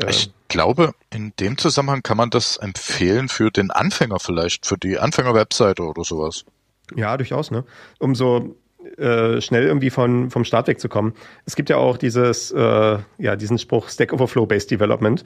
Äh, 0.00 0.10
ich 0.10 0.32
glaube, 0.48 0.92
in 1.10 1.32
dem 1.38 1.58
Zusammenhang 1.58 2.02
kann 2.02 2.16
man 2.16 2.30
das 2.30 2.56
empfehlen 2.56 3.28
für 3.28 3.50
den 3.50 3.70
Anfänger 3.70 4.18
vielleicht, 4.18 4.66
für 4.66 4.76
die 4.76 4.98
Anfänger-Webseite 4.98 5.84
oder 5.84 6.02
sowas. 6.04 6.44
Ja, 6.96 7.16
durchaus, 7.16 7.50
ne? 7.50 7.64
Um 7.98 8.14
so 8.14 8.56
äh, 8.98 9.40
schnell 9.40 9.64
irgendwie 9.64 9.90
von, 9.90 10.30
vom 10.30 10.44
Start 10.44 10.68
wegzukommen. 10.68 11.12
Es 11.46 11.56
gibt 11.56 11.70
ja 11.70 11.76
auch 11.76 11.96
dieses, 11.96 12.50
äh, 12.50 12.98
ja, 13.18 13.36
diesen 13.36 13.58
Spruch 13.58 13.88
Stack 13.88 14.12
Overflow-Based 14.12 14.70
Development. 14.70 15.24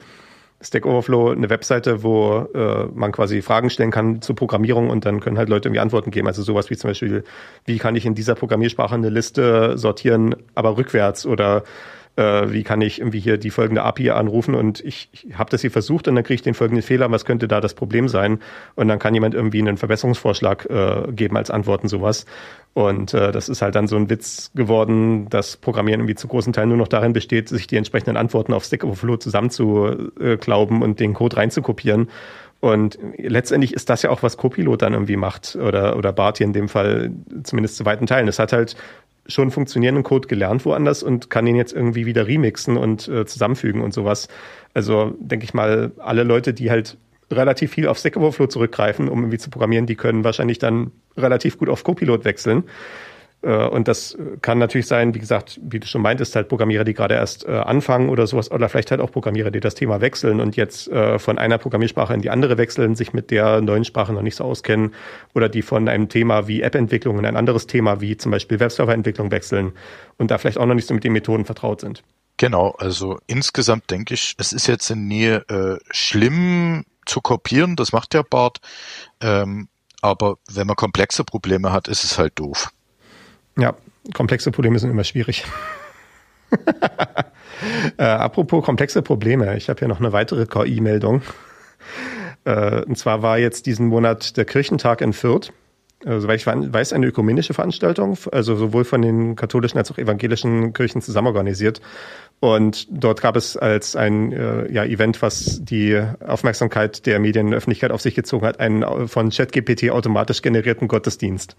Stack 0.59 0.85
Overflow 0.87 1.31
eine 1.31 1.49
Webseite, 1.51 2.01
wo 2.01 2.47
äh, 2.53 2.85
man 2.93 3.11
quasi 3.11 3.41
Fragen 3.43 3.69
stellen 3.69 3.91
kann 3.91 4.21
zur 4.21 4.35
Programmierung 4.35 4.89
und 4.89 5.05
dann 5.05 5.19
können 5.19 5.37
halt 5.37 5.49
Leute 5.49 5.67
irgendwie 5.67 5.81
Antworten 5.81 6.09
geben. 6.09 6.27
Also 6.27 6.41
sowas 6.41 6.69
wie 6.71 6.77
zum 6.77 6.89
Beispiel, 6.89 7.23
wie 7.65 7.77
kann 7.77 7.95
ich 7.95 8.05
in 8.05 8.15
dieser 8.15 8.33
Programmiersprache 8.33 8.95
eine 8.95 9.09
Liste 9.09 9.77
sortieren, 9.77 10.35
aber 10.55 10.77
rückwärts 10.77 11.27
oder 11.27 11.63
äh, 12.17 12.51
wie 12.51 12.63
kann 12.63 12.81
ich 12.81 12.99
irgendwie 12.99 13.19
hier 13.19 13.37
die 13.37 13.51
folgende 13.51 13.83
API 13.83 14.09
anrufen 14.09 14.55
und 14.55 14.83
ich, 14.83 15.09
ich 15.11 15.37
habe 15.37 15.49
das 15.49 15.61
hier 15.61 15.71
versucht 15.71 16.07
und 16.07 16.15
dann 16.15 16.23
kriege 16.23 16.35
ich 16.35 16.41
den 16.41 16.55
folgenden 16.55 16.81
Fehler, 16.81 17.09
was 17.11 17.23
könnte 17.25 17.47
da 17.47 17.61
das 17.61 17.75
Problem 17.75 18.07
sein? 18.09 18.39
Und 18.75 18.87
dann 18.87 18.99
kann 18.99 19.13
jemand 19.13 19.35
irgendwie 19.35 19.59
einen 19.59 19.77
Verbesserungsvorschlag 19.77 20.65
äh, 20.69 21.11
geben 21.11 21.37
als 21.37 21.51
Antworten 21.51 21.87
sowas. 21.87 22.25
Und 22.73 23.13
äh, 23.13 23.31
das 23.31 23.49
ist 23.49 23.61
halt 23.61 23.75
dann 23.75 23.87
so 23.87 23.95
ein 23.95 24.09
Witz 24.09 24.51
geworden, 24.55 25.29
dass 25.29 25.57
Programmieren 25.57 26.01
irgendwie 26.01 26.15
zu 26.15 26.27
großen 26.27 26.53
Teilen 26.53 26.69
nur 26.69 26.77
noch 26.77 26.87
darin 26.87 27.13
besteht, 27.13 27.49
sich 27.49 27.67
die 27.67 27.77
entsprechenden 27.77 28.17
Antworten 28.17 28.53
auf 28.53 28.65
Stack 28.65 28.83
Overflow 28.83 29.17
zusammenzuklauben 29.17 30.81
und 30.81 30.99
den 30.99 31.13
Code 31.13 31.37
reinzukopieren. 31.37 32.09
Und 32.59 32.97
letztendlich 33.17 33.73
ist 33.73 33.89
das 33.89 34.01
ja 34.01 34.09
auch, 34.09 34.23
was 34.23 34.37
Copilot 34.37 34.81
dann 34.81 34.93
irgendwie 34.93 35.15
macht 35.15 35.55
oder, 35.55 35.95
oder 35.95 36.11
Bart 36.11 36.39
hier 36.39 36.47
in 36.47 36.53
dem 36.53 36.69
Fall 36.69 37.11
zumindest 37.43 37.77
zu 37.77 37.85
weiten 37.85 38.07
Teilen. 38.07 38.27
Es 38.27 38.39
hat 38.39 38.51
halt 38.51 38.75
schon 39.27 39.51
funktionierenden 39.51 40.03
Code 40.03 40.27
gelernt 40.27 40.65
woanders 40.65 41.03
und 41.03 41.29
kann 41.29 41.47
ihn 41.47 41.55
jetzt 41.55 41.73
irgendwie 41.73 42.05
wieder 42.05 42.27
remixen 42.27 42.77
und 42.77 43.07
äh, 43.07 43.25
zusammenfügen 43.25 43.81
und 43.81 43.93
sowas. 43.93 44.27
Also 44.73 45.15
denke 45.19 45.45
ich 45.45 45.53
mal, 45.53 45.91
alle 45.97 46.23
Leute, 46.23 46.53
die 46.53 46.69
halt 46.69 46.97
relativ 47.31 47.71
viel 47.71 47.87
auf 47.87 47.97
Stack 47.97 48.15
Overflow 48.15 48.47
zurückgreifen, 48.47 49.09
um 49.09 49.19
irgendwie 49.19 49.37
zu 49.37 49.49
programmieren, 49.49 49.85
die 49.85 49.95
können 49.95 50.23
wahrscheinlich 50.23 50.59
dann 50.59 50.91
relativ 51.17 51.57
gut 51.57 51.69
auf 51.69 51.83
Copilot 51.83 52.25
wechseln. 52.25 52.63
Äh, 53.41 53.67
und 53.67 53.87
das 53.87 54.17
kann 54.41 54.57
natürlich 54.57 54.87
sein, 54.87 55.13
wie 55.13 55.19
gesagt, 55.19 55.59
wie 55.61 55.79
du 55.79 55.87
schon 55.87 56.01
meintest, 56.01 56.35
halt 56.35 56.49
Programmierer, 56.49 56.83
die 56.83 56.93
gerade 56.93 57.15
erst 57.15 57.45
äh, 57.45 57.51
anfangen 57.51 58.09
oder 58.09 58.27
sowas, 58.27 58.51
oder 58.51 58.69
vielleicht 58.69 58.91
halt 58.91 59.01
auch 59.01 59.11
Programmierer, 59.11 59.51
die 59.51 59.59
das 59.59 59.75
Thema 59.75 60.01
wechseln 60.01 60.39
und 60.39 60.55
jetzt 60.55 60.87
äh, 60.89 61.19
von 61.19 61.37
einer 61.37 61.57
Programmiersprache 61.57 62.13
in 62.13 62.21
die 62.21 62.29
andere 62.29 62.57
wechseln, 62.57 62.95
sich 62.95 63.13
mit 63.13 63.31
der 63.31 63.61
neuen 63.61 63.85
Sprache 63.85 64.13
noch 64.13 64.21
nicht 64.21 64.35
so 64.35 64.43
auskennen, 64.43 64.93
oder 65.33 65.49
die 65.49 65.61
von 65.61 65.87
einem 65.87 66.09
Thema 66.09 66.47
wie 66.47 66.61
App-Entwicklung 66.61 67.19
in 67.19 67.25
ein 67.25 67.37
anderes 67.37 67.67
Thema 67.67 68.01
wie 68.01 68.17
zum 68.17 68.31
Beispiel 68.31 68.59
Webserver-Entwicklung 68.59 69.31
wechseln 69.31 69.73
und 70.17 70.31
da 70.31 70.37
vielleicht 70.37 70.57
auch 70.57 70.65
noch 70.65 70.75
nicht 70.75 70.87
so 70.87 70.93
mit 70.93 71.03
den 71.03 71.13
Methoden 71.13 71.45
vertraut 71.45 71.81
sind. 71.81 72.03
Genau, 72.37 72.75
also 72.77 73.17
insgesamt 73.25 73.89
denke 73.89 74.13
ich, 74.13 74.35
es 74.37 74.53
ist 74.53 74.67
jetzt 74.67 74.89
nie 74.95 75.25
äh, 75.25 75.77
schlimm 75.89 76.85
zu 77.05 77.21
kopieren, 77.21 77.75
das 77.75 77.93
macht 77.93 78.13
der 78.13 78.23
Bart. 78.23 78.59
Ähm, 79.21 79.69
aber 80.01 80.37
wenn 80.51 80.67
man 80.67 80.75
komplexe 80.75 81.23
Probleme 81.23 81.71
hat, 81.71 81.87
ist 81.87 82.03
es 82.03 82.19
halt 82.19 82.33
doof. 82.37 82.69
Ja, 83.57 83.75
komplexe 84.13 84.51
Probleme 84.51 84.79
sind 84.79 84.91
immer 84.91 85.03
schwierig. 85.03 85.45
äh, 87.97 88.03
apropos 88.03 88.63
komplexe 88.63 89.01
Probleme, 89.01 89.57
ich 89.57 89.69
habe 89.69 89.79
hier 89.79 89.87
noch 89.87 89.99
eine 89.99 90.13
weitere 90.13 90.45
KI-Meldung. 90.45 91.21
Äh, 92.45 92.83
und 92.83 92.97
zwar 92.97 93.21
war 93.21 93.37
jetzt 93.37 93.65
diesen 93.65 93.87
Monat 93.87 94.37
der 94.37 94.45
Kirchentag 94.45 95.01
in 95.01 95.13
Fürth. 95.13 95.51
Äh, 96.05 96.19
soweit 96.19 96.39
ich 96.39 96.45
weiß, 96.47 96.93
eine 96.93 97.07
ökumenische 97.07 97.55
Veranstaltung, 97.55 98.17
also 98.31 98.55
sowohl 98.55 98.85
von 98.85 99.01
den 99.01 99.35
katholischen 99.35 99.79
als 99.79 99.91
auch 99.91 99.97
evangelischen 99.97 100.73
Kirchen 100.73 101.01
zusammen 101.01 101.27
organisiert. 101.27 101.81
Und 102.39 102.87
dort 102.91 103.21
gab 103.21 103.35
es 103.35 103.57
als 103.57 103.95
ein 103.95 104.31
äh, 104.31 104.71
ja, 104.71 104.85
Event, 104.85 105.23
was 105.23 105.59
die 105.63 105.99
Aufmerksamkeit 106.25 107.07
der 107.07 107.17
Medienöffentlichkeit 107.19 107.91
auf 107.91 108.01
sich 108.01 108.13
gezogen 108.13 108.45
hat, 108.45 108.59
einen 108.59 109.07
von 109.07 109.31
ChatGPT 109.31 109.89
automatisch 109.89 110.43
generierten 110.43 110.87
Gottesdienst. 110.87 111.55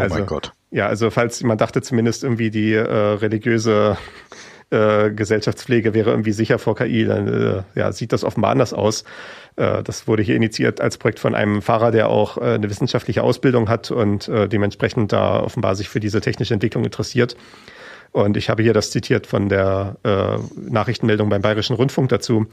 Oh 0.00 0.04
also, 0.04 0.16
mein 0.16 0.26
Gott. 0.26 0.52
Ja, 0.70 0.86
also 0.86 1.10
falls 1.10 1.42
man 1.42 1.58
dachte 1.58 1.82
zumindest 1.82 2.24
irgendwie 2.24 2.50
die 2.50 2.72
äh, 2.72 2.82
religiöse 2.82 3.96
äh, 4.70 5.10
Gesellschaftspflege 5.10 5.94
wäre 5.94 6.10
irgendwie 6.10 6.32
sicher 6.32 6.58
vor 6.58 6.76
KI, 6.76 7.04
dann 7.04 7.28
äh, 7.28 7.62
ja, 7.74 7.92
sieht 7.92 8.12
das 8.12 8.24
offenbar 8.24 8.52
anders 8.52 8.72
aus. 8.72 9.04
Äh, 9.56 9.82
das 9.82 10.06
wurde 10.06 10.22
hier 10.22 10.36
initiiert 10.36 10.80
als 10.80 10.96
Projekt 10.96 11.18
von 11.18 11.34
einem 11.34 11.60
Fahrer, 11.60 11.90
der 11.90 12.08
auch 12.08 12.38
äh, 12.38 12.54
eine 12.54 12.70
wissenschaftliche 12.70 13.22
Ausbildung 13.22 13.68
hat 13.68 13.90
und 13.90 14.28
äh, 14.28 14.48
dementsprechend 14.48 15.12
da 15.12 15.40
offenbar 15.40 15.74
sich 15.74 15.88
für 15.88 16.00
diese 16.00 16.20
technische 16.20 16.54
Entwicklung 16.54 16.84
interessiert. 16.84 17.36
Und 18.12 18.36
ich 18.36 18.50
habe 18.50 18.62
hier 18.62 18.72
das 18.72 18.90
zitiert 18.90 19.26
von 19.26 19.48
der 19.48 19.96
äh, 20.02 20.38
Nachrichtenmeldung 20.56 21.28
beim 21.28 21.42
Bayerischen 21.42 21.76
Rundfunk 21.76 22.08
dazu. 22.08 22.46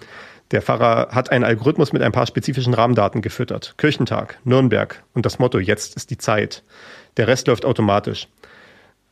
Der 0.52 0.62
Pfarrer 0.62 1.10
hat 1.12 1.32
einen 1.32 1.44
Algorithmus 1.44 1.94
mit 1.94 2.02
ein 2.02 2.12
paar 2.12 2.28
spezifischen 2.28 2.74
Rahmendaten 2.74 3.22
gefüttert. 3.22 3.74
Kirchentag, 3.78 4.40
Nürnberg 4.44 5.04
und 5.14 5.26
das 5.26 5.40
Motto 5.40 5.60
Jetzt 5.60 5.96
ist 5.96 6.10
die 6.12 6.18
Zeit. 6.18 6.64
Der 7.18 7.28
Rest 7.28 7.48
läuft 7.48 7.66
automatisch. 7.66 8.28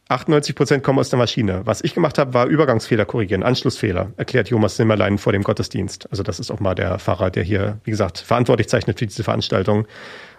98 0.09 0.53
Prozent 0.53 0.83
kommen 0.83 0.99
aus 0.99 1.09
der 1.09 1.17
Maschine. 1.17 1.61
Was 1.65 1.83
ich 1.83 1.95
gemacht 1.95 2.19
habe, 2.19 2.35
war 2.35 2.45
Übergangsfehler 2.45 3.05
korrigieren, 3.05 3.41
Anschlussfehler, 3.41 4.11
erklärt 4.17 4.49
Jomas 4.49 4.75
Zimmerlein 4.75 5.17
vor 5.17 5.33
dem 5.33 5.41
Gottesdienst. 5.41 6.07
Also 6.11 6.21
das 6.21 6.39
ist 6.39 6.51
auch 6.51 6.59
mal 6.59 6.75
der 6.75 6.99
Pfarrer, 6.99 7.31
der 7.31 7.43
hier, 7.43 7.79
wie 7.83 7.91
gesagt, 7.91 8.19
verantwortlich 8.19 8.69
zeichnet 8.69 8.99
für 8.99 9.07
diese 9.07 9.23
Veranstaltung. 9.23 9.87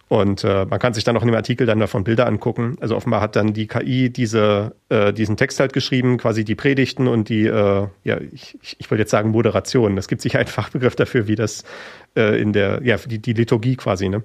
Und 0.09 0.45
äh, 0.45 0.65
man 0.67 0.79
kann 0.79 0.95
sich 0.95 1.03
dann 1.03 1.17
auch 1.17 1.23
in 1.23 1.27
dem 1.27 1.35
Artikel 1.35 1.67
dann 1.67 1.81
davon 1.81 2.05
Bilder 2.05 2.29
angucken. 2.29 2.77
Also 2.81 2.95
offenbar 2.95 3.21
hat 3.21 3.35
dann 3.35 3.55
die 3.55 3.67
KI 3.67 4.09
diese, 4.09 4.77
äh, 4.89 5.13
diesen 5.13 5.37
Text 5.37 5.59
halt 5.59 5.73
geschrieben, 5.73 6.17
quasi 6.17 6.45
die 6.45 6.55
Predigten 6.55 7.09
und 7.09 7.29
die, 7.29 7.47
äh, 7.47 7.89
ja, 8.05 8.21
ich, 8.33 8.57
ich 8.79 8.89
wollte 8.89 9.03
jetzt 9.03 9.11
sagen 9.11 9.31
Moderation. 9.31 9.99
Es 9.99 10.07
gibt 10.07 10.23
sicher 10.23 10.39
einen 10.39 10.47
Fachbegriff 10.47 10.95
dafür, 10.95 11.27
wie 11.27 11.35
das 11.35 11.65
äh, 12.17 12.41
in 12.41 12.53
der, 12.53 12.83
ja, 12.85 12.99
die, 12.99 13.19
die 13.19 13.33
Liturgie 13.33 13.75
quasi, 13.75 14.09
ne? 14.09 14.23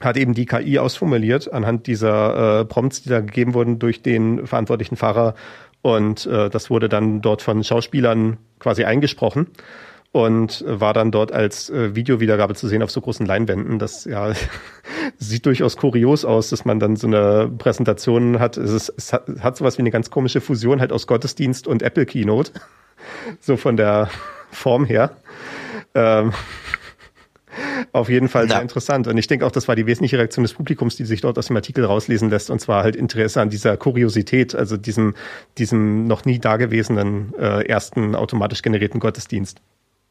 Hat 0.00 0.16
eben 0.16 0.34
die 0.34 0.46
KI 0.46 0.78
ausformuliert 0.78 1.52
anhand 1.52 1.86
dieser 1.86 2.60
äh, 2.60 2.64
Prompts, 2.64 3.02
die 3.02 3.08
da 3.08 3.20
gegeben 3.20 3.54
wurden 3.54 3.78
durch 3.78 4.02
den 4.02 4.46
verantwortlichen 4.46 4.96
Fahrer. 4.96 5.34
Und 5.82 6.26
äh, 6.26 6.50
das 6.50 6.70
wurde 6.70 6.88
dann 6.88 7.20
dort 7.20 7.42
von 7.42 7.62
Schauspielern 7.62 8.38
quasi 8.58 8.84
eingesprochen 8.84 9.48
und 10.14 10.64
war 10.66 10.94
dann 10.94 11.10
dort 11.10 11.32
als 11.32 11.70
äh, 11.70 11.96
Videowiedergabe 11.96 12.54
zu 12.54 12.68
sehen 12.68 12.82
auf 12.82 12.90
so 12.92 13.00
großen 13.00 13.26
Leinwänden. 13.26 13.80
Das 13.80 14.04
ja 14.04 14.32
sieht 15.18 15.44
durchaus 15.44 15.76
kurios 15.76 16.24
aus, 16.24 16.50
dass 16.50 16.64
man 16.64 16.78
dann 16.78 16.94
so 16.94 17.08
eine 17.08 17.50
Präsentation 17.58 18.38
hat. 18.38 18.56
Es, 18.56 18.70
ist, 18.70 18.94
es 18.96 19.12
hat, 19.12 19.26
hat 19.40 19.56
sowas 19.56 19.76
wie 19.76 19.82
eine 19.82 19.90
ganz 19.90 20.10
komische 20.10 20.40
Fusion 20.40 20.80
halt 20.80 20.92
aus 20.92 21.08
Gottesdienst 21.08 21.66
und 21.66 21.82
Apple 21.82 22.06
Keynote. 22.06 22.52
So 23.40 23.58
von 23.58 23.76
der 23.76 24.08
Form 24.50 24.86
her. 24.86 25.10
Ähm, 25.94 26.32
auf 27.92 28.08
jeden 28.08 28.28
Fall 28.28 28.48
sehr 28.48 28.62
interessant. 28.62 29.06
Und 29.06 29.18
ich 29.18 29.26
denke 29.26 29.46
auch, 29.46 29.52
das 29.52 29.68
war 29.68 29.76
die 29.76 29.86
wesentliche 29.86 30.18
Reaktion 30.18 30.42
des 30.42 30.54
Publikums, 30.54 30.96
die 30.96 31.04
sich 31.04 31.20
dort 31.20 31.38
aus 31.38 31.46
dem 31.46 31.56
Artikel 31.56 31.84
rauslesen 31.84 32.30
lässt. 32.30 32.50
Und 32.50 32.60
zwar 32.60 32.82
halt 32.82 32.96
Interesse 32.96 33.40
an 33.40 33.50
dieser 33.50 33.76
Kuriosität, 33.76 34.54
also 34.54 34.76
diesem, 34.76 35.14
diesem 35.58 36.06
noch 36.06 36.24
nie 36.24 36.38
dagewesenen 36.38 37.34
äh, 37.38 37.66
ersten 37.66 38.14
automatisch 38.14 38.62
generierten 38.62 39.00
Gottesdienst. 39.00 39.60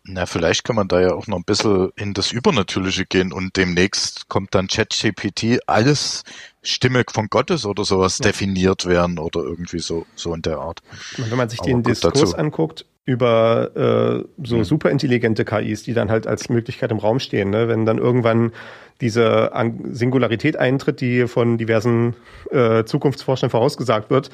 Na, 0.05 0.25
vielleicht 0.25 0.65
kann 0.65 0.75
man 0.75 0.89
da 0.89 0.99
ja 0.99 1.13
auch 1.13 1.27
noch 1.27 1.37
ein 1.37 1.45
bisschen 1.45 1.91
in 1.95 2.13
das 2.13 2.33
Übernatürliche 2.33 3.05
gehen 3.05 3.31
und 3.31 3.55
demnächst 3.55 4.27
kommt 4.27 4.53
dann 4.53 4.67
ChatGPT 4.67 5.59
alles 5.65 6.23
Stimme 6.63 7.03
von 7.11 7.27
Gottes 7.27 7.65
oder 7.65 7.83
sowas 7.83 8.19
ja. 8.19 8.23
definiert 8.23 8.85
werden 8.85 9.19
oder 9.19 9.41
irgendwie 9.41 9.79
so, 9.79 10.05
so 10.15 10.33
in 10.33 10.41
der 10.41 10.57
Art. 10.59 10.81
Wenn 11.17 11.37
man 11.37 11.49
sich 11.49 11.59
Aber 11.59 11.69
den 11.69 11.83
Diskurs 11.83 12.19
dazu. 12.19 12.37
anguckt, 12.37 12.85
über 13.05 13.71
äh, 13.75 14.45
so 14.45 14.57
mhm. 14.57 14.63
superintelligente 14.63 15.43
KIs, 15.43 15.83
die 15.83 15.93
dann 15.93 16.09
halt 16.09 16.25
als 16.25 16.49
Möglichkeit 16.49 16.91
im 16.91 16.99
Raum 16.99 17.19
stehen. 17.19 17.49
Ne? 17.49 17.67
Wenn 17.67 17.85
dann 17.85 17.97
irgendwann 17.97 18.53
diese 19.01 19.51
Singularität 19.91 20.55
eintritt, 20.55 21.01
die 21.01 21.27
von 21.27 21.57
diversen 21.57 22.15
äh, 22.51 22.85
Zukunftsforschern 22.85 23.49
vorausgesagt 23.49 24.09
wird, 24.09 24.29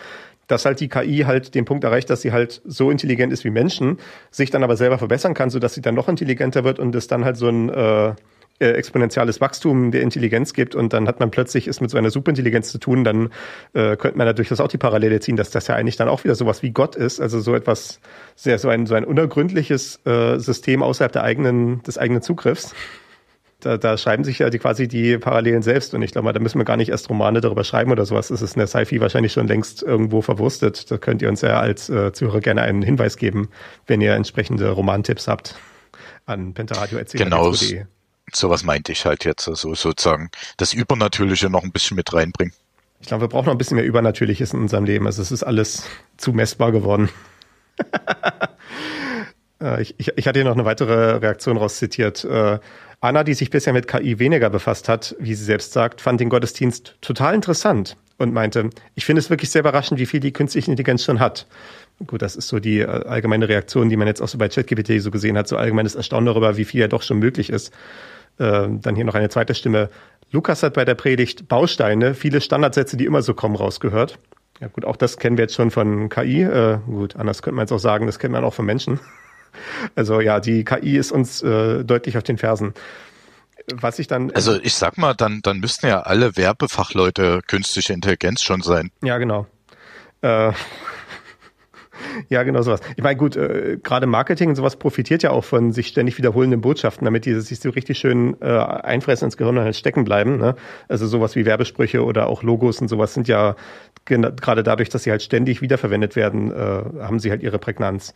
dass 0.46 0.66
halt 0.66 0.80
die 0.80 0.90
KI 0.90 1.24
halt 1.26 1.56
den 1.56 1.66
Punkt 1.66 1.84
erreicht, 1.84 2.10
dass 2.10 2.22
sie 2.22 2.32
halt 2.32 2.62
so 2.66 2.92
intelligent 2.92 3.34
ist 3.34 3.44
wie 3.44 3.50
Menschen, 3.50 3.98
sich 4.30 4.52
dann 4.52 4.64
aber 4.64 4.76
selber 4.76 4.98
verbessern 4.98 5.34
kann, 5.34 5.50
sodass 5.50 5.74
sie 5.74 5.82
dann 5.82 5.96
noch 5.96 6.10
intelligenter 6.10 6.64
wird 6.64 6.80
und 6.80 6.94
es 6.96 7.08
dann 7.08 7.26
halt 7.26 7.38
so 7.38 7.48
ein 7.50 7.70
äh, 7.70 8.14
äh, 8.60 8.72
exponentielles 8.72 9.42
Wachstum 9.42 9.92
der 9.92 10.02
Intelligenz 10.02 10.54
gibt 10.54 10.76
und 10.76 10.94
dann 10.94 11.08
hat 11.08 11.20
man 11.20 11.32
plötzlich 11.32 11.68
ist 11.68 11.82
mit 11.82 11.90
so 11.90 11.98
einer 11.98 12.12
Superintelligenz 12.12 12.72
zu 12.72 12.78
tun, 12.78 13.04
dann 13.04 13.30
äh, 13.74 13.96
könnte 13.96 14.18
man 14.18 14.28
natürlich 14.28 14.50
das 14.50 14.60
auch 14.60 14.68
die 14.68 14.78
Parallele 14.78 15.20
ziehen, 15.20 15.36
dass 15.36 15.50
das 15.50 15.68
ja 15.68 15.76
eigentlich 15.76 15.96
dann 15.96 16.10
auch 16.10 16.24
wieder 16.24 16.36
sowas 16.36 16.62
wie 16.64 16.72
Gott 16.72 16.96
ist, 16.96 17.20
also 17.20 17.40
so 17.40 17.56
etwas 17.56 18.00
sehr 18.36 18.60
so 18.60 18.70
ein 18.70 18.86
so 18.86 18.96
ein 18.96 19.06
unergründliches 19.06 20.02
äh, 20.06 20.40
System 20.40 20.84
außerhalb 20.84 21.12
der 21.12 21.24
eigenen 21.24 21.82
des 21.84 21.98
eigenen 21.98 22.22
Zugriffs. 22.22 22.74
da, 23.60 23.78
da 23.78 23.98
schreiben 23.98 24.24
sich 24.24 24.40
ja 24.40 24.50
die, 24.50 24.60
quasi 24.60 24.88
die 24.88 25.18
Parallelen 25.18 25.62
selbst 25.62 25.94
und 25.94 26.02
ich 26.02 26.12
glaube 26.12 26.26
mal, 26.26 26.34
da 26.34 26.40
müssen 26.40 26.60
wir 26.60 26.66
gar 26.66 26.78
nicht 26.78 26.90
erst 26.90 27.10
Romane 27.10 27.42
darüber 27.42 27.64
schreiben 27.64 27.92
oder 27.92 28.06
sowas. 28.06 28.30
Das 28.30 28.42
ist 28.42 28.56
in 28.56 28.60
der 28.60 28.68
Sci-Fi 28.68 29.02
wahrscheinlich 29.02 29.34
schon 29.34 29.48
längst 29.48 29.84
irgendwo 29.84 30.22
verwurstet. 30.22 30.90
Da 30.90 30.98
könnt 30.98 31.22
ihr 31.22 31.30
uns 31.30 31.42
ja 31.42 31.60
als 31.60 31.90
äh, 31.90 32.14
Zuhörer 32.14 32.40
gerne 32.40 32.62
einen 32.62 32.82
Hinweis 32.82 33.18
geben, 33.18 33.50
wenn 33.86 34.02
ihr 34.02 34.14
entsprechende 34.14 34.70
Romantipps 34.70 35.28
habt 35.28 35.56
an 36.26 36.54
pentaradio.de. 36.54 37.18
Genau, 37.18 37.54
sowas 38.36 38.64
meinte 38.64 38.92
ich 38.92 39.06
halt 39.06 39.26
jetzt, 39.26 39.48
also 39.48 39.74
sozusagen 39.76 40.30
das 40.58 40.74
Übernatürliche 40.74 41.50
noch 41.50 41.64
ein 41.64 41.72
bisschen 41.72 41.96
mit 41.96 42.14
reinbringen. 42.14 42.54
Ich 43.02 43.08
glaube, 43.08 43.24
wir 43.24 43.28
brauchen 43.30 43.46
noch 43.46 43.54
ein 43.54 43.58
bisschen 43.58 43.76
mehr 43.76 43.86
Übernatürliches 43.86 44.54
in 44.54 44.60
unserem 44.60 44.84
Leben. 44.84 45.06
Also 45.06 45.22
es 45.22 45.32
ist 45.32 45.44
alles 45.44 45.84
zu 46.18 46.34
messbar 46.34 46.72
geworden. 46.72 47.10
Äh, 49.62 49.82
ich, 49.82 49.96
ich, 49.98 50.14
ich 50.16 50.26
hatte 50.26 50.40
hier 50.40 50.46
noch 50.46 50.56
eine 50.56 50.64
weitere 50.64 51.18
Reaktion 51.18 51.58
rauszitiert. 51.58 52.24
Äh, 52.24 52.60
Anna, 53.02 53.24
die 53.24 53.34
sich 53.34 53.50
bisher 53.50 53.74
mit 53.74 53.88
KI 53.88 54.20
weniger 54.20 54.50
befasst 54.50 54.90
hat, 54.90 55.16
wie 55.20 55.34
sie 55.34 55.44
selbst 55.44 55.74
sagt, 55.74 56.02
fand 56.02 56.20
den 56.20 56.30
Gottesdienst 56.30 56.96
total 57.02 57.34
interessant 57.34 57.96
und 58.18 58.34
meinte, 58.34 58.70
ich 58.96 59.06
finde 59.06 59.22
es 59.22 59.30
wirklich 59.30 59.50
sehr 59.50 59.62
überraschend, 59.62 60.00
wie 60.00 60.06
viel 60.06 60.20
die 60.20 60.34
künstliche 60.34 60.70
Intelligenz 60.70 61.04
schon 61.04 61.20
hat. 61.20 61.48
Gut, 62.08 62.22
das 62.22 62.36
ist 62.36 62.48
so 62.48 62.60
die 62.60 62.80
äh, 62.80 62.86
allgemeine 62.86 63.48
Reaktion, 63.50 63.90
die 63.90 63.98
man 63.98 64.08
jetzt 64.08 64.22
auch 64.22 64.28
so 64.28 64.38
bei 64.38 64.50
ChatGPT 64.50 65.02
so 65.02 65.12
gesehen 65.12 65.38
hat, 65.38 65.48
so 65.48 65.58
allgemeines 65.58 65.96
Erstaunen 65.96 66.26
darüber, 66.26 66.58
wie 66.58 66.66
viel 66.66 66.82
ja 66.82 66.88
doch 66.88 67.02
schon 67.02 67.20
möglich 67.20 67.50
ist. 67.50 67.74
Ähm, 68.40 68.82
dann 68.82 68.96
hier 68.96 69.06
noch 69.06 69.16
eine 69.16 69.30
zweite 69.30 69.54
Stimme. 69.56 69.90
Lukas 70.32 70.64
hat 70.64 70.74
bei 70.74 70.86
der 70.86 70.96
Predigt 70.96 71.48
Bausteine, 71.48 72.14
viele 72.14 72.42
Standardsätze, 72.42 72.98
die 72.98 73.06
immer 73.06 73.22
so 73.22 73.34
kommen, 73.34 73.56
rausgehört. 73.56 74.20
Ja 74.60 74.68
gut, 74.68 74.86
auch 74.86 74.96
das 74.96 75.18
kennen 75.18 75.38
wir 75.38 75.44
jetzt 75.44 75.56
schon 75.56 75.72
von 75.72 76.10
KI. 76.10 76.44
Äh, 76.44 76.80
gut, 76.86 77.16
anders 77.16 77.42
könnte 77.42 77.56
man 77.56 77.64
jetzt 77.64 77.72
auch 77.72 77.80
sagen, 77.80 78.06
das 78.06 78.20
kennt 78.20 78.34
man 78.34 78.44
auch 78.44 78.54
von 78.54 78.66
Menschen. 78.66 79.00
Also 79.96 80.22
ja, 80.22 80.40
die 80.40 80.64
KI 80.64 80.96
ist 80.96 81.12
uns 81.12 81.42
äh, 81.42 81.84
deutlich 81.84 82.18
auf 82.18 82.24
den 82.24 82.38
Fersen. 82.38 82.76
Was 83.74 83.98
ich 83.98 84.06
dann. 84.06 84.32
Also 84.32 84.60
ich 84.62 84.76
sag 84.76 84.98
mal, 84.98 85.16
dann, 85.16 85.42
dann 85.42 85.60
müssten 85.60 85.88
ja 85.88 86.02
alle 86.02 86.38
Werbefachleute 86.38 87.42
künstliche 87.48 87.94
Intelligenz 87.94 88.44
schon 88.44 88.62
sein. 88.62 88.92
Ja, 89.02 89.18
genau. 89.18 89.48
Äh, 90.22 90.54
ja, 92.28 92.44
genau 92.44 92.62
sowas. 92.62 92.82
Ich 92.96 93.04
meine, 93.04 93.18
gut, 93.18 93.36
äh, 93.36 93.78
gerade 93.82 94.08
Marketing 94.08 94.50
und 94.50 94.56
sowas 94.56 94.76
profitiert 94.76 95.24
ja 95.24 95.32
auch 95.32 95.44
von 95.44 95.72
sich 95.72 95.88
ständig 95.88 96.18
wiederholenden 96.18 96.62
Botschaften, 96.62 97.06
damit 97.06 97.26
die 97.26 97.40
sich 97.40 97.60
so 97.60 97.70
richtig 97.70 97.98
schön 97.98 98.36
äh, 98.42 98.48
einfressen 98.48 99.26
ins 99.26 99.38
Gehirn 99.38 99.58
und 99.58 99.64
halt 99.64 99.76
stecken 99.76 100.04
bleiben. 100.04 100.38
Ne? 100.38 100.56
Also 100.88 101.08
sowas 101.08 101.36
wie 101.36 101.46
Werbesprüche 101.46 102.04
oder 102.04 102.28
auch 102.28 102.44
Logos 102.44 102.82
und 102.82 102.88
sowas 102.88 103.14
sind 103.14 103.28
ja 103.28 103.56
gerade 104.06 104.64
dadurch, 104.64 104.90
dass 104.90 105.04
sie 105.04 105.12
halt 105.12 105.22
ständig 105.22 105.62
wiederverwendet 105.62 106.16
werden, 106.16 106.52
äh, 106.52 106.56
haben 107.04 107.20
sie 107.20 107.30
halt 107.30 107.44
ihre 107.44 107.60
Prägnanz. 107.60 108.14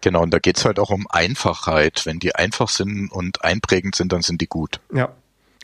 Genau, 0.00 0.22
und 0.22 0.32
da 0.32 0.38
geht's 0.38 0.64
halt 0.64 0.78
auch 0.78 0.90
um 0.90 1.06
Einfachheit. 1.10 2.02
Wenn 2.06 2.18
die 2.20 2.34
einfach 2.34 2.68
sind 2.68 3.10
und 3.10 3.44
einprägend 3.44 3.96
sind, 3.96 4.12
dann 4.12 4.22
sind 4.22 4.40
die 4.40 4.46
gut. 4.46 4.80
Ja. 4.94 5.10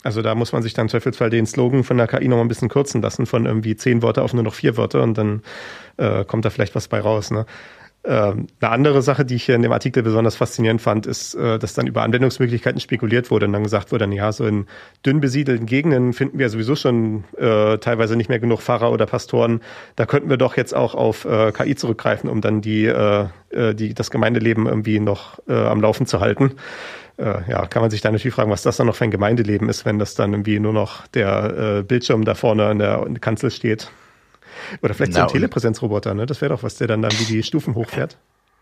Also 0.05 0.21
da 0.21 0.35
muss 0.35 0.53
man 0.53 0.61
sich 0.61 0.75
dann 0.75 0.85
im 0.85 0.89
Zweifelsfall 0.89 1.31
den 1.31 1.47
Slogan 1.47 1.83
von 1.83 1.97
der 1.97 2.07
KI 2.07 2.27
noch 2.27 2.39
ein 2.39 2.47
bisschen 2.47 2.69
kürzen 2.69 3.01
lassen, 3.01 3.25
von 3.25 3.47
irgendwie 3.47 3.75
zehn 3.75 4.03
Wörter 4.03 4.23
auf 4.23 4.33
nur 4.33 4.43
noch 4.43 4.53
vier 4.53 4.77
Wörter 4.77 5.01
und 5.01 5.17
dann 5.17 5.41
äh, 5.97 6.23
kommt 6.23 6.45
da 6.45 6.51
vielleicht 6.51 6.75
was 6.75 6.87
bei 6.87 6.99
raus. 6.99 7.31
Ne? 7.31 7.47
Ähm, 8.03 8.45
eine 8.61 8.71
andere 8.71 9.01
Sache, 9.01 9.25
die 9.25 9.33
ich 9.33 9.45
hier 9.45 9.55
in 9.55 9.63
dem 9.63 9.71
Artikel 9.71 10.03
besonders 10.03 10.35
faszinierend 10.35 10.79
fand, 10.79 11.07
ist, 11.07 11.33
äh, 11.33 11.57
dass 11.57 11.73
dann 11.73 11.87
über 11.87 12.03
Anwendungsmöglichkeiten 12.03 12.79
spekuliert 12.79 13.31
wurde 13.31 13.47
und 13.47 13.53
dann 13.53 13.63
gesagt 13.63 13.91
wurde, 13.91 14.05
ja, 14.13 14.31
so 14.31 14.45
in 14.45 14.67
dünn 15.03 15.21
besiedelten 15.21 15.65
Gegenden 15.65 16.13
finden 16.13 16.37
wir 16.37 16.49
sowieso 16.49 16.75
schon 16.75 17.23
äh, 17.37 17.79
teilweise 17.79 18.15
nicht 18.15 18.29
mehr 18.29 18.39
genug 18.39 18.61
Pfarrer 18.61 18.91
oder 18.91 19.07
Pastoren. 19.07 19.61
Da 19.95 20.05
könnten 20.05 20.29
wir 20.29 20.37
doch 20.37 20.55
jetzt 20.55 20.75
auch 20.75 20.93
auf 20.93 21.25
äh, 21.25 21.51
KI 21.51 21.73
zurückgreifen, 21.73 22.29
um 22.29 22.41
dann 22.41 22.61
die, 22.61 22.85
äh, 22.85 23.25
äh, 23.49 23.73
die 23.73 23.95
das 23.95 24.11
Gemeindeleben 24.11 24.67
irgendwie 24.67 24.99
noch 24.99 25.39
äh, 25.47 25.53
am 25.53 25.81
Laufen 25.81 26.05
zu 26.05 26.19
halten. 26.19 26.51
Äh, 27.17 27.49
ja, 27.49 27.65
kann 27.65 27.81
man 27.81 27.91
sich 27.91 28.01
dann 28.01 28.13
natürlich 28.13 28.35
fragen, 28.35 28.51
was 28.51 28.61
das 28.61 28.77
dann 28.77 28.87
noch 28.87 28.95
für 28.95 29.05
ein 29.05 29.11
Gemeindeleben 29.11 29.69
ist, 29.69 29.85
wenn 29.85 29.99
das 29.99 30.15
dann 30.15 30.33
irgendwie 30.33 30.59
nur 30.59 30.73
noch 30.73 31.07
der 31.07 31.77
äh, 31.79 31.83
Bildschirm 31.83 32.25
da 32.25 32.35
vorne 32.35 32.71
in 32.71 32.79
der 32.79 33.05
Kanzel 33.21 33.51
steht. 33.51 33.89
Oder 34.81 34.93
vielleicht 34.93 35.13
Na, 35.13 35.21
so 35.21 35.25
ein 35.25 35.31
Telepräsenzroboter, 35.31 36.13
ne? 36.13 36.25
Das 36.25 36.41
wäre 36.41 36.53
doch 36.53 36.63
was, 36.63 36.75
der 36.75 36.87
dann, 36.87 37.01
dann 37.01 37.11
wie 37.13 37.25
die 37.25 37.43
Stufen 37.43 37.75
hochfährt. 37.75 38.17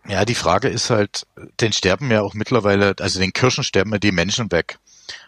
Ja, 0.08 0.26
die 0.26 0.36
Frage 0.36 0.68
ist 0.68 0.90
halt, 0.90 1.26
den 1.62 1.72
sterben 1.72 2.12
ja 2.12 2.22
auch 2.22 2.34
mittlerweile, 2.34 2.94
also 3.00 3.20
den 3.20 3.32
Kirchen 3.32 3.64
sterben 3.64 3.92
ja 3.94 4.00
die 4.00 4.12
Menschen 4.12 4.52
weg. 4.52 4.78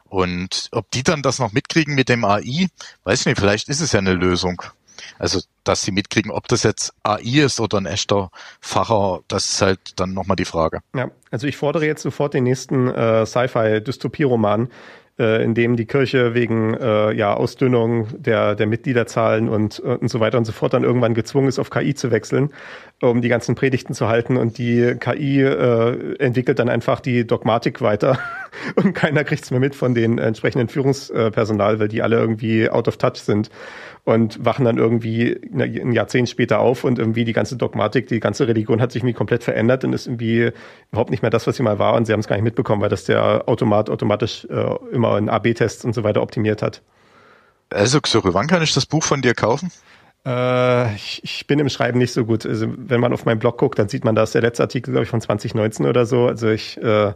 Und 0.03 0.67
ob 0.71 0.91
die 0.91 1.03
dann 1.03 1.21
das 1.21 1.39
noch 1.39 1.53
mitkriegen 1.53 1.95
mit 1.95 2.09
dem 2.09 2.25
AI, 2.25 2.67
weiß 3.03 3.21
ich 3.21 3.25
nicht, 3.25 3.39
vielleicht 3.39 3.69
ist 3.69 3.81
es 3.81 3.93
ja 3.93 3.99
eine 3.99 4.13
Lösung. 4.13 4.61
Also, 5.19 5.41
dass 5.63 5.81
sie 5.81 5.91
mitkriegen, 5.91 6.31
ob 6.31 6.47
das 6.47 6.63
jetzt 6.63 6.93
AI 7.03 7.43
ist 7.45 7.59
oder 7.59 7.77
ein 7.77 7.85
echter 7.85 8.29
Facher, 8.59 9.21
das 9.27 9.45
ist 9.45 9.61
halt 9.61 9.79
dann 9.95 10.13
nochmal 10.13 10.35
die 10.35 10.45
Frage. 10.45 10.79
Ja, 10.95 11.09
also 11.31 11.47
ich 11.47 11.57
fordere 11.57 11.85
jetzt 11.85 12.01
sofort 12.01 12.33
den 12.33 12.43
nächsten 12.43 12.87
äh, 12.87 13.25
Sci-Fi-Dystopie-Roman, 13.25 14.69
äh, 15.17 15.43
in 15.43 15.53
dem 15.53 15.75
die 15.75 15.85
Kirche 15.85 16.33
wegen 16.33 16.73
äh, 16.73 17.13
ja, 17.13 17.33
Ausdünnung 17.33 18.07
der, 18.21 18.55
der 18.55 18.67
Mitgliederzahlen 18.67 19.49
und, 19.49 19.79
und 19.79 20.09
so 20.09 20.19
weiter 20.19 20.37
und 20.37 20.45
so 20.45 20.51
fort 20.51 20.73
dann 20.73 20.83
irgendwann 20.83 21.13
gezwungen 21.13 21.47
ist, 21.47 21.59
auf 21.59 21.69
KI 21.69 21.95
zu 21.95 22.11
wechseln, 22.11 22.51
um 23.01 23.21
die 23.21 23.29
ganzen 23.29 23.55
Predigten 23.55 23.93
zu 23.93 24.07
halten. 24.07 24.37
Und 24.37 24.57
die 24.57 24.95
KI 24.99 25.41
äh, 25.41 26.15
entwickelt 26.17 26.59
dann 26.59 26.69
einfach 26.69 26.99
die 26.99 27.27
Dogmatik 27.27 27.81
weiter 27.81 28.19
und 28.75 28.93
keiner 28.93 29.23
kriegt's 29.23 29.51
mehr 29.51 29.59
mit 29.59 29.75
von 29.75 29.93
den 29.93 30.17
entsprechenden 30.17 30.67
Führungspersonal, 30.67 31.79
weil 31.79 31.87
die 31.87 32.01
alle 32.01 32.17
irgendwie 32.17 32.69
out 32.69 32.87
of 32.87 32.97
touch 32.97 33.17
sind 33.17 33.49
und 34.05 34.43
wachen 34.45 34.65
dann 34.65 34.77
irgendwie 34.77 35.39
ein 35.53 35.91
Jahrzehnt 35.91 36.29
später 36.29 36.59
auf 36.59 36.83
und 36.83 36.99
irgendwie 36.99 37.25
die 37.25 37.33
ganze 37.33 37.57
Dogmatik, 37.57 38.07
die 38.07 38.19
ganze 38.19 38.47
Religion 38.47 38.79
hat 38.79 38.91
sich 38.91 39.01
irgendwie 39.01 39.15
komplett 39.15 39.43
verändert 39.43 39.83
und 39.83 39.93
ist 39.93 40.05
irgendwie 40.05 40.51
überhaupt 40.91 41.09
nicht 41.09 41.23
mehr 41.23 41.31
das, 41.31 41.47
was 41.47 41.57
sie 41.57 41.63
mal 41.63 41.79
war 41.79 41.95
und 41.95 42.05
sie 42.05 42.13
haben 42.13 42.19
es 42.19 42.27
gar 42.27 42.35
nicht 42.35 42.45
mitbekommen, 42.45 42.81
weil 42.81 42.89
das 42.89 43.05
der 43.05 43.49
Automat 43.49 43.89
automatisch 43.89 44.45
äh, 44.45 44.75
immer 44.91 45.17
in 45.17 45.27
AB-Tests 45.27 45.83
und 45.85 45.93
so 45.93 46.03
weiter 46.03 46.21
optimiert 46.21 46.61
hat. 46.61 46.81
Also 47.71 47.99
Xoro, 47.99 48.33
wann 48.35 48.47
kann 48.47 48.61
ich 48.61 48.73
das 48.73 48.85
Buch 48.85 49.03
von 49.03 49.23
dir 49.23 49.33
kaufen? 49.33 49.71
Äh, 50.25 50.95
ich, 50.95 51.21
ich 51.23 51.47
bin 51.47 51.59
im 51.59 51.69
Schreiben 51.69 51.99
nicht 51.99 52.13
so 52.13 52.25
gut. 52.25 52.45
Also 52.45 52.67
wenn 52.75 52.99
man 52.99 53.13
auf 53.13 53.25
meinen 53.25 53.39
Blog 53.39 53.57
guckt, 53.57 53.77
dann 53.77 53.89
sieht 53.89 54.03
man, 54.03 54.15
da 54.15 54.23
ist 54.23 54.33
der 54.33 54.41
letzte 54.41 54.63
Artikel, 54.63 54.91
glaube 54.91 55.03
ich, 55.03 55.09
von 55.09 55.21
2019 55.21 55.85
oder 55.85 56.05
so. 56.05 56.27
Also 56.27 56.49
ich 56.49 56.81
äh, 56.81 57.13